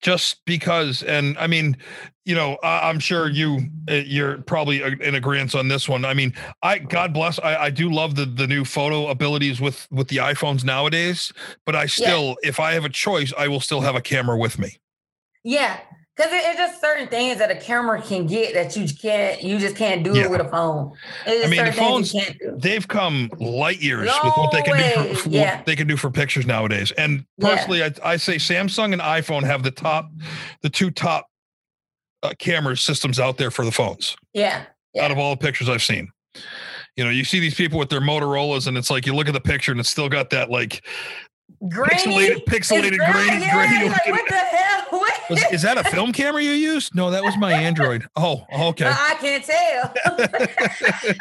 just 0.00 0.44
because 0.44 1.02
and 1.02 1.36
I 1.38 1.46
mean, 1.46 1.76
you 2.24 2.34
know, 2.34 2.58
I, 2.62 2.88
I'm 2.88 2.98
sure 3.00 3.28
you 3.28 3.60
uh, 3.90 3.94
you're 3.94 4.38
probably 4.42 4.82
in 4.82 5.14
agreement 5.14 5.54
on 5.54 5.68
this 5.68 5.88
one. 5.88 6.04
I 6.04 6.14
mean, 6.14 6.32
I 6.62 6.78
God 6.78 7.12
bless 7.12 7.38
I, 7.40 7.64
I 7.64 7.70
do 7.70 7.90
love 7.90 8.14
the 8.14 8.26
the 8.26 8.46
new 8.46 8.64
photo 8.64 9.08
abilities 9.08 9.60
with 9.60 9.88
with 9.90 10.08
the 10.08 10.18
iPhones 10.18 10.62
nowadays, 10.62 11.32
but 11.66 11.74
I 11.74 11.86
still 11.86 12.36
if 12.42 12.60
I 12.60 12.72
have 12.72 12.84
a 12.84 12.90
choice, 12.90 13.32
I 13.36 13.48
will 13.48 13.60
still 13.60 13.80
have 13.80 13.96
a 13.96 14.00
camera 14.00 14.38
with 14.38 14.58
me. 14.58 14.78
yeah. 15.42 15.80
Because 16.16 16.32
it, 16.32 16.42
it's 16.44 16.58
just 16.58 16.80
certain 16.80 17.08
things 17.08 17.38
that 17.38 17.50
a 17.50 17.56
camera 17.56 18.00
can 18.00 18.26
get 18.26 18.54
that 18.54 18.76
you 18.76 18.86
can't. 18.94 19.42
You 19.42 19.58
just 19.58 19.74
can't 19.76 20.04
do 20.04 20.14
Yeah. 20.16 20.24
it 20.24 20.30
with 20.30 20.40
a 20.40 20.48
phone. 20.48 20.92
I 21.26 21.48
mean, 21.48 21.64
the 21.64 21.72
phones- 21.72 22.14
you 22.14 22.20
can't 22.20 22.38
do. 22.38 22.54
they've 22.56 22.86
come 22.86 23.30
light 23.40 23.80
years 23.80 24.08
with 24.22 24.32
what 24.36 24.52
they 24.52 24.62
can 24.62 24.76
do 24.76 25.14
for, 25.14 25.22
for 25.22 25.28
yeah. 25.28 25.56
what 25.56 25.66
they 25.66 25.74
can 25.74 25.86
do 25.88 25.96
for 25.96 26.10
pictures 26.10 26.46
nowadays. 26.46 26.92
And 26.92 27.24
Yeah. 27.38 27.48
personally, 27.56 27.82
I, 27.82 27.92
I 28.04 28.16
say 28.16 28.36
Samsung 28.36 28.92
and 28.92 29.02
iPhone 29.02 29.42
have 29.44 29.62
the 29.64 29.72
top, 29.72 30.08
the 30.62 30.70
two 30.70 30.90
top 30.92 31.26
uh, 32.22 32.32
camera 32.38 32.76
systems 32.76 33.18
out 33.18 33.36
there 33.36 33.50
for 33.50 33.64
the 33.64 33.72
phones 33.72 34.16
Yeah, 34.32 34.62
Yeah. 34.94 35.04
out 35.04 35.10
of 35.10 35.18
all 35.18 35.34
the 35.34 35.40
pictures 35.44 35.68
I've 35.68 35.82
seen. 35.82 36.10
You 36.96 37.02
know, 37.04 37.10
you 37.10 37.24
see 37.24 37.40
these 37.40 37.54
people 37.56 37.78
with 37.78 37.90
their 37.90 38.00
Motorola's, 38.00 38.66
and 38.68 38.78
it's 38.78 38.88
like 38.88 39.04
you 39.04 39.14
look 39.14 39.26
at 39.26 39.34
the 39.34 39.40
picture 39.40 39.72
and 39.72 39.80
it's 39.80 39.90
still 39.90 40.08
got 40.08 40.30
that 40.30 40.48
like 40.48 40.86
grainy. 41.68 41.90
pixelated, 41.94 42.44
pixelated, 42.44 42.96
grainy, 42.98 43.42
yeah, 43.42 43.54
grainy. 43.54 43.88
like, 43.88 44.06
what 44.06 44.28
the 44.28 44.34
hell? 44.34 44.70
What? 44.90 45.20
Was- 45.30 45.52
is 45.52 45.62
that 45.62 45.76
a 45.78 45.84
film 45.84 46.12
camera 46.12 46.42
you 46.42 46.52
used? 46.52 46.94
No, 46.94 47.10
that 47.10 47.22
was 47.24 47.36
my 47.36 47.52
Android. 47.52 48.06
Oh, 48.14 48.46
okay. 48.52 48.86
I 48.86 49.16
can't 49.20 49.42
tell. 49.44 49.94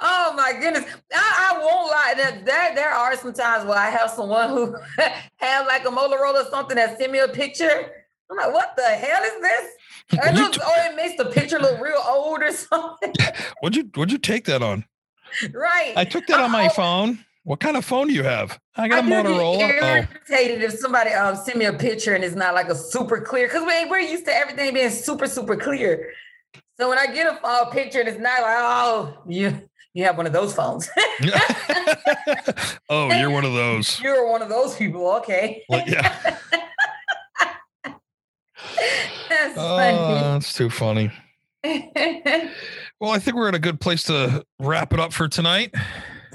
oh 0.00 0.32
my 0.36 0.52
goodness. 0.58 0.84
I, 1.14 1.52
I 1.54 1.58
won't 1.58 1.90
lie. 1.90 2.14
That, 2.16 2.44
that 2.46 2.72
there 2.74 2.90
are 2.90 3.16
some 3.16 3.32
times 3.32 3.64
where 3.64 3.78
I 3.78 3.90
have 3.90 4.10
someone 4.10 4.48
who 4.48 4.74
have 5.36 5.66
like 5.66 5.84
a 5.84 5.88
Motorola 5.90 6.44
or 6.46 6.50
something 6.50 6.76
that 6.76 6.98
send 6.98 7.12
me 7.12 7.18
a 7.20 7.28
picture. 7.28 7.90
I'm 8.30 8.36
like, 8.36 8.52
what 8.52 8.74
the 8.76 8.82
hell 8.84 9.22
is 9.22 9.40
this? 9.40 9.70
It 10.12 10.20
Would 10.24 10.36
you, 10.36 10.42
looks, 10.44 10.58
or 10.58 10.62
oh, 10.66 10.90
it 10.90 10.96
makes 10.96 11.16
the 11.16 11.26
picture 11.26 11.58
look 11.58 11.80
real 11.80 12.02
old 12.06 12.42
or 12.42 12.52
something. 12.52 13.12
would 13.62 13.76
you 13.76 13.88
would 13.96 14.10
you 14.10 14.18
take 14.18 14.44
that 14.46 14.62
on? 14.62 14.84
right. 15.52 15.92
I 15.96 16.04
took 16.04 16.26
that 16.26 16.40
on 16.40 16.50
my 16.50 16.66
uh, 16.66 16.70
Oh, 16.70 16.74
phone. 16.74 17.24
What 17.48 17.60
kind 17.60 17.78
of 17.78 17.84
phone 17.86 18.08
do 18.08 18.12
you 18.12 18.24
have? 18.24 18.60
I 18.76 18.88
got 18.88 19.04
a 19.04 19.06
I 19.06 19.08
get 19.08 19.24
Motorola. 19.24 19.56
Oh, 19.80 19.86
irritated 20.28 20.62
if 20.62 20.78
somebody 20.78 21.12
um 21.12 21.34
send 21.34 21.58
me 21.58 21.64
a 21.64 21.72
picture 21.72 22.14
and 22.14 22.22
it's 22.22 22.36
not 22.36 22.52
like 22.52 22.68
a 22.68 22.74
super 22.74 23.22
clear 23.22 23.46
because 23.46 23.64
we, 23.66 23.86
we're 23.86 24.00
used 24.00 24.26
to 24.26 24.36
everything 24.36 24.74
being 24.74 24.90
super 24.90 25.26
super 25.26 25.56
clear. 25.56 26.12
So 26.78 26.90
when 26.90 26.98
I 26.98 27.06
get 27.06 27.26
a 27.26 27.40
uh, 27.42 27.70
picture 27.70 28.00
and 28.00 28.08
it's 28.10 28.18
not 28.18 28.42
like 28.42 28.54
oh 28.54 29.22
you 29.26 29.62
you 29.94 30.04
have 30.04 30.18
one 30.18 30.26
of 30.26 30.34
those 30.34 30.52
phones. 30.52 30.90
oh, 32.90 33.10
you're 33.18 33.30
one 33.30 33.46
of 33.46 33.54
those. 33.54 33.98
You're 33.98 34.30
one 34.30 34.42
of 34.42 34.50
those 34.50 34.76
people. 34.76 35.10
Okay, 35.12 35.64
Well, 35.70 35.88
yeah. 35.88 36.36
that's 39.30 39.54
Oh, 39.56 39.78
funny. 39.78 40.20
that's 40.20 40.52
too 40.52 40.68
funny. 40.68 41.10
Well, 43.00 43.10
I 43.10 43.18
think 43.18 43.38
we're 43.38 43.48
at 43.48 43.54
a 43.54 43.58
good 43.58 43.80
place 43.80 44.02
to 44.04 44.44
wrap 44.60 44.92
it 44.92 45.00
up 45.00 45.14
for 45.14 45.28
tonight. 45.28 45.74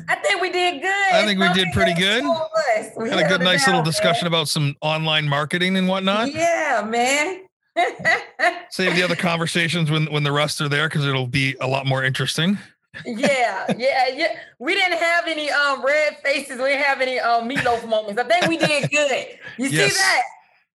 I 0.09 0.15
think 0.15 0.41
we 0.41 0.51
did 0.51 0.81
good. 0.81 1.13
I 1.13 1.25
think 1.25 1.39
we 1.39 1.51
did 1.53 1.67
pretty 1.73 1.93
good. 1.93 2.23
Four 2.23 2.35
of 2.35 2.51
us. 2.77 2.87
We 2.97 3.09
Had 3.09 3.19
a 3.19 3.27
good, 3.27 3.41
nice 3.41 3.65
little 3.67 3.83
discussion 3.83 4.27
about 4.27 4.47
some 4.47 4.75
online 4.81 5.27
marketing 5.27 5.75
and 5.77 5.87
whatnot. 5.87 6.33
Yeah, 6.33 6.85
man. 6.87 7.41
Save 8.69 8.95
the 8.95 9.03
other 9.03 9.15
conversations 9.15 9.89
when 9.89 10.05
when 10.11 10.23
the 10.23 10.31
rest 10.31 10.61
are 10.61 10.69
there 10.69 10.87
because 10.89 11.05
it'll 11.05 11.27
be 11.27 11.55
a 11.61 11.67
lot 11.67 11.85
more 11.85 12.03
interesting. 12.03 12.57
yeah, 13.05 13.65
yeah, 13.77 14.07
yeah. 14.13 14.35
We 14.59 14.75
didn't 14.75 14.99
have 14.99 15.25
any 15.27 15.49
um 15.49 15.83
red 15.83 16.17
faces. 16.23 16.57
We 16.59 16.65
didn't 16.65 16.83
have 16.85 17.01
any 17.01 17.19
um 17.19 17.49
meatloaf 17.49 17.87
moments. 17.89 18.21
I 18.21 18.25
think 18.25 18.47
we 18.47 18.57
did 18.57 18.91
good. 18.91 19.25
You 19.57 19.69
Yes. 19.69 19.93
see 19.93 19.97
that? 19.99 20.21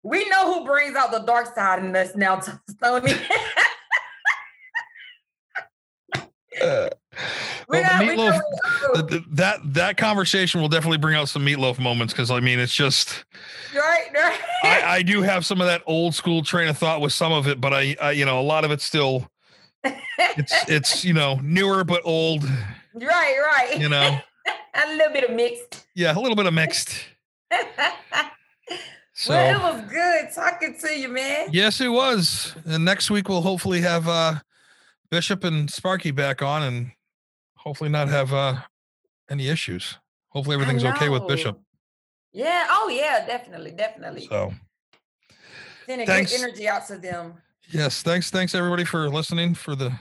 We 0.03 0.27
know 0.29 0.51
who 0.53 0.65
brings 0.65 0.95
out 0.95 1.11
the 1.11 1.19
dark 1.19 1.53
side 1.53 1.83
in 1.83 1.95
us 1.95 2.15
now, 2.15 2.41
Tony. 2.81 3.13
Uh, 6.61 6.89
well, 7.67 7.99
we 7.99 8.07
meatloaf, 8.07 8.17
know- 8.17 8.93
th- 8.93 9.07
th- 9.09 9.23
that 9.31 9.59
that 9.73 9.97
conversation 9.97 10.61
will 10.61 10.69
definitely 10.69 10.97
bring 10.97 11.15
out 11.15 11.29
some 11.29 11.45
meatloaf 11.45 11.79
moments 11.79 12.13
because 12.13 12.31
I 12.31 12.39
mean 12.39 12.59
it's 12.59 12.73
just 12.73 13.25
right, 13.75 14.07
right. 14.13 14.39
I, 14.63 14.81
I 14.97 15.01
do 15.01 15.21
have 15.21 15.45
some 15.45 15.61
of 15.61 15.67
that 15.67 15.81
old 15.85 16.15
school 16.15 16.43
train 16.43 16.67
of 16.69 16.77
thought 16.77 17.01
with 17.01 17.13
some 17.13 17.31
of 17.31 17.47
it, 17.47 17.59
but 17.61 17.73
I, 17.73 17.95
I 18.01 18.11
you 18.11 18.25
know 18.25 18.39
a 18.39 18.43
lot 18.43 18.65
of 18.65 18.71
it's 18.71 18.83
still 18.83 19.29
it's 19.83 20.53
it's 20.69 21.05
you 21.05 21.13
know 21.13 21.39
newer 21.43 21.83
but 21.83 22.01
old. 22.05 22.43
right, 22.93 23.03
right. 23.53 23.77
You 23.79 23.89
know, 23.89 24.19
a 24.73 24.95
little 24.95 25.13
bit 25.13 25.23
of 25.23 25.35
mixed. 25.35 25.87
yeah, 25.95 26.17
a 26.17 26.19
little 26.19 26.35
bit 26.35 26.45
of 26.45 26.53
mixed. 26.53 27.05
So 29.19 29.33
well, 29.33 29.73
it 29.73 29.81
was 29.81 29.89
good 29.91 30.27
talking 30.35 30.77
to 30.79 30.93
you, 30.95 31.09
man. 31.09 31.47
yes, 31.51 31.81
it 31.81 31.87
was. 31.87 32.53
And 32.67 32.85
next 32.85 33.09
week 33.09 33.27
we'll 33.27 33.41
hopefully 33.41 33.81
have 33.81 34.07
uh 34.07 34.35
Bishop 35.09 35.43
and 35.43 35.71
Sparky 35.71 36.11
back 36.11 36.43
on, 36.43 36.61
and 36.61 36.91
hopefully 37.67 37.89
not 37.89 38.07
have 38.07 38.33
uh 38.33 38.55
any 39.29 39.49
issues. 39.49 39.97
Hopefully 40.29 40.53
everything's 40.53 40.85
okay 40.85 41.09
with. 41.09 41.27
Bishop. 41.27 41.59
Yeah. 42.31 42.65
Oh, 42.69 42.87
yeah. 42.89 43.25
Definitely, 43.25 43.71
definitely. 43.71 44.25
So 44.27 44.53
Sending 45.85 46.07
thanks. 46.07 46.31
good 46.31 46.43
energy 46.43 46.67
out 46.67 46.87
to 46.87 46.97
them. 46.97 47.33
yes, 47.69 48.01
thanks, 48.03 48.29
thanks 48.29 48.55
everybody 48.55 48.85
for 48.85 49.09
listening. 49.09 49.53
For 49.53 49.75
the 49.75 49.91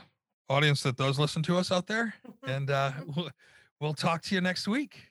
audience 0.49 0.81
that 0.83 0.95
does 0.95 1.19
listen 1.19 1.43
to 1.43 1.57
us 1.57 1.69
out 1.71 1.87
there, 1.87 2.13
and 2.47 2.69
uh 2.69 2.91
we'll, 3.15 3.29
we'll 3.81 3.93
talk 3.93 4.21
to 4.23 4.35
you 4.35 4.39
next 4.39 4.67
week. 4.67 5.06